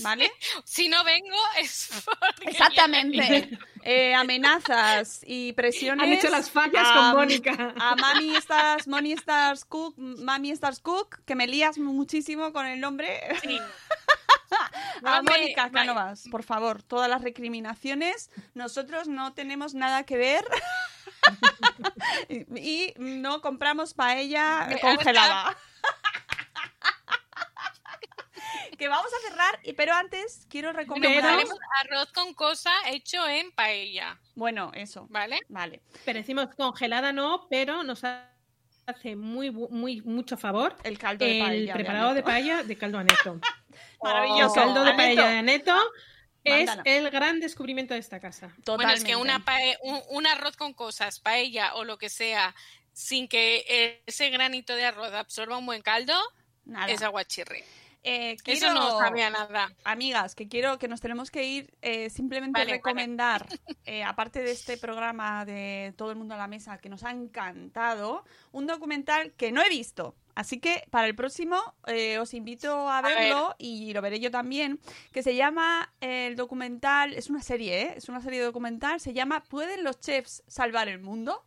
¿Vale? 0.00 0.30
Si 0.64 0.88
no 0.88 1.02
vengo 1.04 1.36
es 1.58 1.90
porque 2.04 2.50
Exactamente. 2.50 3.58
Eh, 3.82 4.14
amenazas 4.14 5.20
y 5.26 5.52
presiones. 5.54 6.06
Han 6.06 6.12
hecho 6.12 6.30
las 6.30 6.50
fallas 6.50 6.86
a- 6.88 6.94
con 6.94 7.12
Mónica. 7.20 7.74
A 7.80 7.96
Mami 7.96 8.36
Stars, 8.36 8.86
Moni 8.86 9.12
Stars 9.12 9.64
Cook, 9.64 9.94
Mami 9.98 10.50
Stars 10.52 10.80
Cook, 10.80 11.24
que 11.24 11.34
me 11.34 11.46
lías 11.46 11.78
muchísimo 11.78 12.52
con 12.52 12.66
el 12.66 12.78
nombre. 12.80 13.20
sí. 13.42 13.58
A 15.04 15.22
Mónica. 15.22 15.70
Cánovas, 15.70 16.24
por 16.30 16.42
favor, 16.42 16.82
todas 16.82 17.08
las 17.08 17.22
recriminaciones. 17.22 18.30
Nosotros 18.54 19.06
no 19.08 19.32
tenemos 19.32 19.74
nada 19.74 20.04
que 20.04 20.16
ver. 20.16 20.44
y, 22.28 22.58
y 22.58 22.94
no 22.98 23.40
compramos 23.40 23.94
paella 23.94 24.68
congelada. 24.80 25.56
que 28.78 28.88
vamos 28.88 29.10
a 29.12 29.28
cerrar, 29.30 29.58
y- 29.62 29.72
pero 29.72 29.94
antes 29.94 30.46
quiero 30.48 30.72
recomendar. 30.72 31.44
Arroz 31.80 32.12
con 32.12 32.34
cosa 32.34 32.70
hecho 32.88 33.26
en 33.28 33.50
paella, 33.52 34.18
Bueno, 34.34 34.70
eso. 34.74 35.06
¿vale? 35.10 35.40
Vale. 35.48 35.82
Pero 36.04 36.18
decimos 36.18 36.48
congelada 36.56 37.12
no, 37.12 37.46
pero 37.50 37.82
nos 37.82 38.02
hace 38.86 39.16
muy, 39.16 39.50
muy 39.50 40.00
mucho 40.02 40.36
favor 40.36 40.76
El 40.82 40.98
caldo 40.98 41.24
de 41.24 41.38
el 41.38 41.44
paella. 41.46 41.74
preparado 41.74 42.14
de 42.14 42.22
paella 42.22 42.62
de 42.62 42.76
caldo 42.76 42.98
aneto. 42.98 43.38
Maravilloso. 44.02 44.54
El 44.54 44.66
caldo 44.66 44.82
de 44.84 44.90
Aneto. 44.90 44.96
paella 44.96 45.28
de 45.28 45.38
aneto 45.38 45.76
es 46.42 46.70
el 46.86 47.10
gran 47.10 47.38
descubrimiento 47.38 47.92
de 47.94 48.00
esta 48.00 48.18
casa. 48.18 48.46
Bueno, 48.48 48.62
Totalmente. 48.64 48.98
es 49.00 49.04
que 49.04 49.16
una 49.16 49.44
pae- 49.44 49.76
un, 49.82 50.00
un 50.08 50.26
arroz 50.26 50.56
con 50.56 50.72
cosas, 50.72 51.20
paella 51.20 51.74
o 51.74 51.84
lo 51.84 51.98
que 51.98 52.08
sea, 52.08 52.54
sin 52.92 53.28
que 53.28 54.02
ese 54.06 54.30
granito 54.30 54.74
de 54.74 54.86
arroz 54.86 55.12
absorba 55.12 55.58
un 55.58 55.66
buen 55.66 55.82
caldo, 55.82 56.14
Nada. 56.64 56.90
es 56.90 57.02
aguachirri. 57.02 57.62
Eh, 58.02 58.32
Eso 58.32 58.42
quiero- 58.44 58.74
no 58.74 58.98
sabía 58.98 59.28
nada. 59.28 59.70
Amigas, 59.84 60.34
que 60.34 60.48
quiero 60.48 60.78
que 60.78 60.88
nos 60.88 61.00
tenemos 61.02 61.30
que 61.30 61.44
ir, 61.44 61.74
eh, 61.82 62.08
simplemente 62.08 62.58
Vale, 62.58 62.64
vale. 62.72 62.76
recomendar, 62.78 63.46
eh, 63.84 64.02
aparte 64.02 64.40
de 64.40 64.52
este 64.52 64.78
programa 64.78 65.44
de 65.44 65.92
Todo 65.96 66.10
el 66.10 66.16
mundo 66.16 66.34
a 66.34 66.38
la 66.38 66.46
mesa, 66.46 66.78
que 66.78 66.88
nos 66.88 67.02
ha 67.04 67.10
encantado, 67.10 68.24
un 68.52 68.66
documental 68.66 69.32
que 69.32 69.52
no 69.52 69.62
he 69.62 69.68
visto. 69.68 70.14
Así 70.34 70.58
que 70.60 70.84
para 70.90 71.06
el 71.08 71.14
próximo 71.14 71.58
os 72.20 72.32
invito 72.34 72.88
a 72.88 73.02
ver. 73.02 73.14
verlo 73.18 73.54
y 73.58 73.92
lo 73.92 74.00
veré 74.00 74.18
yo 74.20 74.30
también, 74.30 74.80
que 75.12 75.22
se 75.22 75.34
llama 75.34 75.92
el 76.00 76.36
documental, 76.36 77.12
es 77.12 77.28
una 77.28 77.42
serie, 77.42 77.82
¿eh? 77.82 77.94
es 77.96 78.08
una 78.08 78.22
serie 78.22 78.40
documental, 78.40 79.00
se 79.00 79.12
llama 79.12 79.42
¿Pueden 79.42 79.84
los 79.84 80.00
chefs 80.00 80.42
salvar 80.46 80.88
el 80.88 81.00
mundo? 81.00 81.44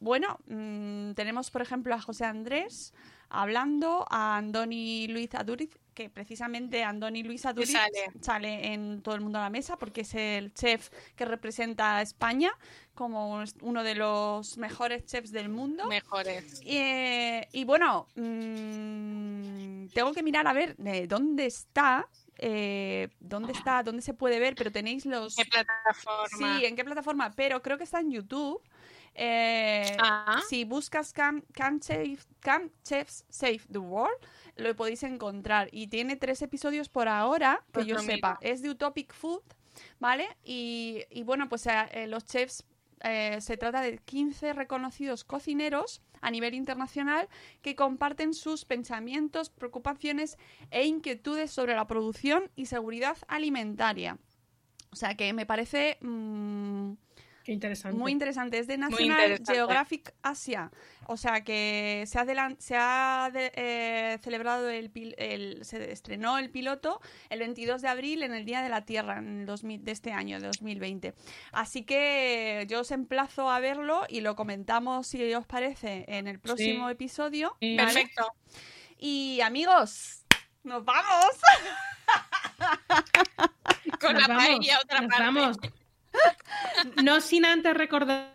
Bueno, 0.00 0.38
mm, 0.46 1.12
tenemos 1.12 1.50
por 1.50 1.62
ejemplo 1.62 1.94
a 1.94 2.00
José 2.00 2.24
Andrés 2.26 2.92
hablando, 3.28 4.06
a 4.10 4.36
Andoni 4.36 5.08
Luis 5.08 5.34
Aduriz, 5.34 5.70
que 5.94 6.10
precisamente 6.10 6.84
Andoni 6.84 7.22
Luis 7.22 7.46
Aduriz 7.46 7.72
sale. 7.72 8.12
sale 8.20 8.72
en 8.74 9.00
Todo 9.02 9.14
el 9.14 9.22
Mundo 9.22 9.38
a 9.38 9.42
la 9.42 9.50
Mesa 9.50 9.78
porque 9.78 10.02
es 10.02 10.14
el 10.14 10.52
chef 10.52 10.90
que 11.16 11.24
representa 11.24 11.96
a 11.96 12.02
España 12.02 12.52
como 12.94 13.42
uno 13.62 13.82
de 13.82 13.94
los 13.94 14.58
mejores 14.58 15.04
chefs 15.06 15.32
del 15.32 15.48
mundo. 15.48 15.86
Mejores. 15.86 16.60
Eh, 16.64 17.46
y 17.52 17.64
bueno, 17.64 18.08
mm, 18.14 19.86
tengo 19.88 20.12
que 20.12 20.22
mirar 20.22 20.46
a 20.46 20.52
ver 20.52 20.76
de 20.76 21.06
dónde 21.06 21.46
está, 21.46 22.08
eh, 22.38 23.08
dónde 23.20 23.52
está, 23.52 23.82
dónde 23.82 24.02
se 24.02 24.14
puede 24.14 24.38
ver, 24.38 24.54
pero 24.54 24.70
tenéis 24.72 25.06
los... 25.06 25.36
¿Qué 25.36 25.44
plataforma? 25.44 26.58
Sí, 26.58 26.64
en 26.64 26.76
qué 26.76 26.84
plataforma, 26.84 27.32
pero 27.34 27.62
creo 27.62 27.78
que 27.78 27.84
está 27.84 28.00
en 28.00 28.10
YouTube. 28.10 28.60
Eh, 29.18 29.96
Ah. 29.98 30.40
Si 30.48 30.64
buscas 30.64 31.12
Chef- 31.12 32.26
Camp 32.40 32.70
Chefs 32.84 33.24
Save 33.28 33.62
the 33.72 33.78
World, 33.78 34.16
lo 34.56 34.76
podéis 34.76 35.02
encontrar. 35.02 35.68
Y 35.72 35.86
tiene 35.88 36.16
tres 36.16 36.42
episodios 36.42 36.88
por 36.88 37.08
ahora, 37.08 37.62
que 37.66 37.72
Pues 37.72 37.86
yo 37.86 37.98
sepa. 37.98 38.38
Es 38.42 38.62
de 38.62 38.70
Utopic 38.70 39.12
Food, 39.14 39.42
¿vale? 39.98 40.28
Y, 40.44 41.02
y 41.10 41.22
bueno, 41.22 41.48
pues 41.48 41.66
eh, 41.66 41.72
eh, 41.92 42.06
los 42.06 42.24
chefs 42.26 42.64
eh, 43.02 43.38
se 43.40 43.56
trata 43.56 43.80
de 43.80 43.98
15 43.98 44.52
reconocidos 44.52 45.24
cocineros 45.24 46.02
a 46.22 46.30
nivel 46.30 46.54
internacional 46.54 47.28
que 47.62 47.74
comparten 47.76 48.32
sus 48.34 48.64
pensamientos, 48.64 49.50
preocupaciones 49.50 50.38
e 50.70 50.86
inquietudes 50.86 51.50
sobre 51.50 51.74
la 51.74 51.86
producción 51.86 52.50
y 52.56 52.66
seguridad 52.66 53.16
alimentaria. 53.28 54.18
O 54.90 54.96
sea 54.96 55.14
que 55.14 55.32
me 55.34 55.44
parece 55.44 55.98
mm, 56.00 56.92
Qué 57.46 57.52
interesante. 57.52 57.96
muy 57.96 58.10
interesante. 58.10 58.58
Es 58.58 58.66
de 58.66 58.76
National. 58.76 59.40
Geographic 59.46 60.12
Asia. 60.20 60.72
O 61.06 61.16
sea 61.16 61.44
que 61.44 62.02
se 62.08 62.18
ha, 62.18 62.24
delan- 62.24 62.56
se 62.58 62.74
ha 62.76 63.30
de- 63.32 63.52
eh, 63.54 64.18
celebrado 64.20 64.68
el, 64.68 64.92
pil- 64.92 65.14
el- 65.16 65.64
se 65.64 65.92
estrenó 65.92 66.38
el 66.38 66.50
piloto 66.50 67.00
el 67.30 67.38
22 67.38 67.82
de 67.82 67.88
abril 67.88 68.24
en 68.24 68.34
el 68.34 68.44
Día 68.44 68.62
de 68.62 68.68
la 68.68 68.84
Tierra 68.84 69.18
en 69.18 69.42
el 69.42 69.46
2000 69.46 69.84
de 69.84 69.92
este 69.92 70.10
año, 70.12 70.40
de 70.40 70.48
2020. 70.48 71.14
Así 71.52 71.84
que 71.84 72.66
yo 72.68 72.80
os 72.80 72.90
emplazo 72.90 73.48
a 73.48 73.60
verlo 73.60 74.02
y 74.08 74.22
lo 74.22 74.34
comentamos 74.34 75.06
si 75.06 75.32
os 75.32 75.46
parece 75.46 76.04
en 76.08 76.26
el 76.26 76.40
próximo 76.40 76.88
Sí. 76.88 76.92
episodio. 76.94 77.56
Sí. 77.60 77.76
¿vale? 77.76 77.92
Perfecto. 77.92 78.26
Y 78.98 79.40
amigos, 79.42 80.24
nos 80.64 80.84
vamos. 80.84 81.26
Con 84.00 84.12
Nos 84.14 84.22
la 84.22 84.28
vamos, 84.28 84.44
paella 84.46 84.78
otra 84.82 85.00
nos 85.00 85.10
parte. 85.10 85.22
vamos. 85.24 85.56
No 87.02 87.20
sin 87.20 87.44
antes 87.44 87.74
recordar 87.74 88.32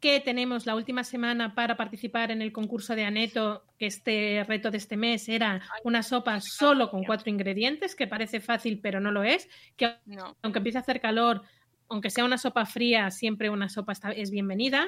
que 0.00 0.20
tenemos 0.20 0.66
la 0.66 0.74
última 0.74 1.04
semana 1.04 1.54
para 1.54 1.76
participar 1.76 2.30
en 2.32 2.42
el 2.42 2.52
concurso 2.52 2.94
de 2.96 3.04
Aneto, 3.04 3.64
que 3.78 3.86
este 3.86 4.44
reto 4.48 4.70
de 4.70 4.78
este 4.78 4.96
mes 4.96 5.28
era 5.28 5.62
una 5.84 6.02
sopa 6.02 6.40
solo 6.40 6.90
con 6.90 7.04
cuatro 7.04 7.30
ingredientes, 7.30 7.94
que 7.94 8.06
parece 8.08 8.40
fácil 8.40 8.80
pero 8.80 9.00
no 9.00 9.12
lo 9.12 9.22
es, 9.22 9.48
que 9.76 9.94
No. 10.06 10.36
aunque 10.42 10.58
empiece 10.58 10.78
a 10.78 10.80
hacer 10.82 11.00
calor, 11.00 11.42
aunque 11.88 12.10
sea 12.10 12.24
una 12.24 12.36
sopa 12.38 12.66
fría, 12.66 13.10
siempre 13.10 13.48
una 13.48 13.68
sopa 13.68 13.92
está- 13.92 14.10
es 14.12 14.30
bienvenida. 14.30 14.86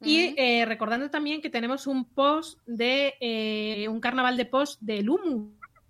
Y 0.00 0.34
eh, 0.36 0.64
recordando 0.66 1.08
también 1.10 1.40
que 1.40 1.48
tenemos 1.48 1.86
un 1.86 2.04
post 2.04 2.60
de 2.66 3.14
eh, 3.18 3.88
un 3.88 3.98
carnaval 3.98 4.36
de 4.36 4.44
post 4.44 4.78
del 4.82 5.08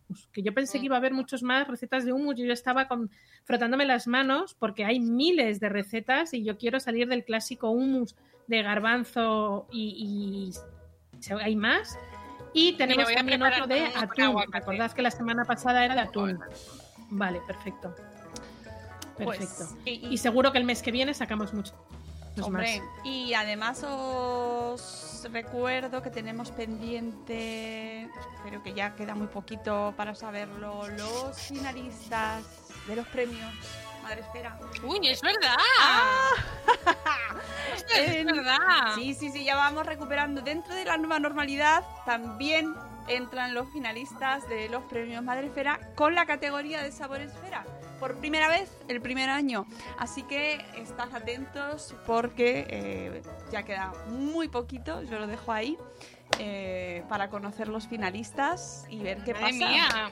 hummus, 0.08 0.28
que 0.32 0.42
yo 0.42 0.52
pensé 0.54 0.78
Mm. 0.78 0.80
que 0.80 0.86
iba 0.86 0.96
a 0.96 0.98
haber 0.98 1.12
muchos 1.14 1.42
más 1.42 1.66
recetas 1.68 2.04
de 2.04 2.12
hummus 2.12 2.38
y 2.38 2.46
yo 2.46 2.52
estaba 2.52 2.88
con- 2.88 3.10
frotándome 3.44 3.84
las 3.84 4.06
manos 4.06 4.54
porque 4.58 4.84
hay 4.84 5.00
miles 5.00 5.60
de 5.60 5.68
recetas 5.68 6.34
y 6.34 6.44
yo 6.44 6.56
quiero 6.58 6.80
salir 6.80 7.08
del 7.08 7.24
clásico 7.24 7.70
hummus 7.70 8.16
de 8.46 8.62
garbanzo 8.62 9.66
y, 9.72 10.52
hay 11.42 11.56
más. 11.56 11.98
Y 12.52 12.74
tenemos 12.74 13.12
también 13.12 13.42
otro 13.42 13.66
de 13.66 13.86
atún. 13.86 14.42
Recordad 14.52 14.92
que 14.92 15.02
la 15.02 15.10
semana 15.10 15.44
pasada 15.44 15.84
era 15.84 15.94
de 15.94 16.00
atún. 16.02 16.38
Vale, 17.10 17.40
perfecto. 17.46 17.94
Pues, 19.18 19.38
Perfecto. 19.38 19.76
y- 19.86 20.08
Y 20.12 20.18
seguro 20.18 20.52
que 20.52 20.58
el 20.58 20.64
mes 20.64 20.82
que 20.82 20.90
viene 20.92 21.14
sacamos 21.14 21.54
mucho. 21.54 21.72
Hombre, 22.42 22.82
y 23.04 23.32
además 23.34 23.82
os 23.84 25.26
recuerdo 25.32 26.02
que 26.02 26.10
tenemos 26.10 26.50
pendiente, 26.50 28.08
pero 28.44 28.62
que 28.62 28.74
ya 28.74 28.94
queda 28.94 29.14
muy 29.14 29.26
poquito 29.28 29.94
para 29.96 30.14
saberlo, 30.14 30.86
los 30.88 31.36
finalistas 31.38 32.44
de 32.86 32.96
los 32.96 33.06
premios 33.08 33.52
Madre 34.02 34.20
Esfera. 34.20 34.58
Uy, 34.84 35.08
es 35.08 35.20
verdad. 35.20 35.56
Ostras, 37.74 37.98
es 37.98 38.14
En- 38.16 38.26
verdad. 38.26 38.58
Sí, 38.94 39.14
sí, 39.14 39.30
sí, 39.30 39.44
ya 39.44 39.56
vamos 39.56 39.84
recuperando. 39.86 40.42
Dentro 40.42 40.74
de 40.74 40.84
la 40.84 40.96
nueva 40.96 41.18
normalidad 41.18 41.82
también 42.04 42.74
entran 43.08 43.54
los 43.54 43.68
finalistas 43.72 44.48
de 44.48 44.68
los 44.68 44.82
premios 44.84 45.22
Madre 45.24 45.46
Esfera 45.48 45.80
con 45.96 46.14
la 46.14 46.26
categoría 46.26 46.82
de 46.82 46.92
Sabor 46.92 47.20
Esfera. 47.20 47.64
Por 48.00 48.16
primera 48.16 48.48
vez, 48.48 48.70
el 48.88 49.00
primer 49.00 49.30
año. 49.30 49.66
Así 49.98 50.22
que 50.24 50.64
estad 50.76 51.14
atentos 51.14 51.94
porque 52.06 52.66
eh, 52.68 53.22
ya 53.50 53.62
queda 53.62 53.92
muy 54.08 54.48
poquito, 54.48 55.02
yo 55.02 55.18
lo 55.18 55.26
dejo 55.26 55.52
ahí, 55.52 55.78
eh, 56.38 57.02
para 57.08 57.28
conocer 57.30 57.68
los 57.68 57.88
finalistas 57.88 58.86
y 58.90 58.98
ver 58.98 59.24
qué 59.24 59.32
Madre 59.32 59.44
pasa. 59.44 59.70
mía. 59.70 60.10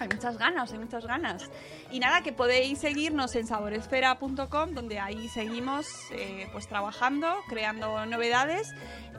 Hay 0.00 0.08
muchas 0.08 0.36
ganas, 0.36 0.72
hay 0.72 0.78
muchas 0.78 1.06
ganas. 1.06 1.48
Y 1.92 2.00
nada, 2.00 2.22
que 2.22 2.32
podéis 2.32 2.80
seguirnos 2.80 3.36
en 3.36 3.46
saboresfera.com, 3.46 4.74
donde 4.74 4.98
ahí 4.98 5.28
seguimos 5.28 5.86
eh, 6.10 6.48
pues 6.52 6.66
trabajando, 6.66 7.36
creando 7.48 8.04
novedades, 8.06 8.74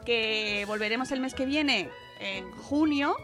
que 0.05 0.65
volveremos 0.67 1.11
el 1.11 1.21
mes 1.21 1.33
que 1.33 1.45
viene, 1.45 1.89
en 2.19 2.51
junio, 2.51 3.15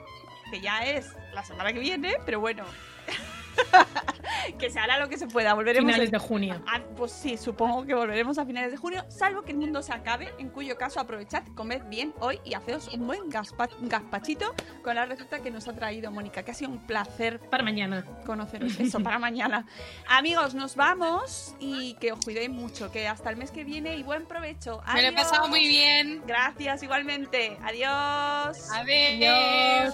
que 0.51 0.61
ya 0.61 0.85
es 0.85 1.07
la 1.33 1.43
semana 1.43 1.73
que 1.73 1.79
viene, 1.79 2.13
pero 2.25 2.39
bueno, 2.39 2.63
que 4.59 4.69
se 4.69 4.79
hará 4.79 4.97
lo 4.99 5.09
que 5.09 5.17
se 5.17 5.27
pueda. 5.27 5.53
Volveremos 5.53 5.87
Finales 5.91 6.07
en- 6.09 6.11
de 6.13 6.19
junio. 6.19 6.61
Ah, 6.67 6.81
pues 6.95 7.11
sí, 7.11 7.37
supongo 7.37 7.85
que 7.85 7.93
volveremos 7.93 8.37
a 8.37 8.45
finales 8.45 8.71
de 8.71 8.77
junio, 8.77 9.05
salvo 9.09 9.41
que 9.43 9.51
el 9.51 9.57
mundo 9.57 9.81
se 9.81 9.93
acabe, 9.93 10.33
en 10.37 10.49
cuyo 10.49 10.77
caso 10.77 10.99
aprovechad, 10.99 11.43
comed 11.55 11.81
bien 11.89 12.13
hoy 12.19 12.39
y 12.43 12.53
haceos 12.53 12.87
un 12.89 13.05
buen 13.07 13.29
gaspa- 13.29 13.69
gazpachito 13.81 14.53
con 14.83 14.95
la 14.95 15.05
receta 15.05 15.39
que 15.41 15.51
nos 15.51 15.67
ha 15.67 15.73
traído 15.73 16.11
Mónica, 16.11 16.43
que 16.43 16.51
ha 16.51 16.53
sido 16.53 16.71
un 16.71 16.85
placer 16.85 17.39
Para 17.49 17.63
mañana. 17.63 18.03
conoceros 18.25 18.79
eso 18.79 18.99
para 18.99 19.19
mañana. 19.19 19.65
Amigos, 20.07 20.53
nos 20.55 20.75
vamos 20.75 21.55
y 21.59 21.93
que 21.95 22.11
os 22.11 22.19
cuidéis 22.23 22.49
mucho, 22.49 22.91
que 22.91 23.07
hasta 23.07 23.29
el 23.29 23.37
mes 23.37 23.51
que 23.51 23.63
viene 23.63 23.95
y 23.95 24.03
buen 24.03 24.25
provecho. 24.25 24.81
Me 24.93 25.01
lo 25.01 25.07
he 25.09 25.13
pasado 25.13 25.35
Adiós. 25.43 25.49
muy 25.49 25.67
bien. 25.67 26.21
Gracias 26.25 26.83
igualmente. 26.83 27.57
Adiós. 27.63 28.57
Adiós. 28.73 29.93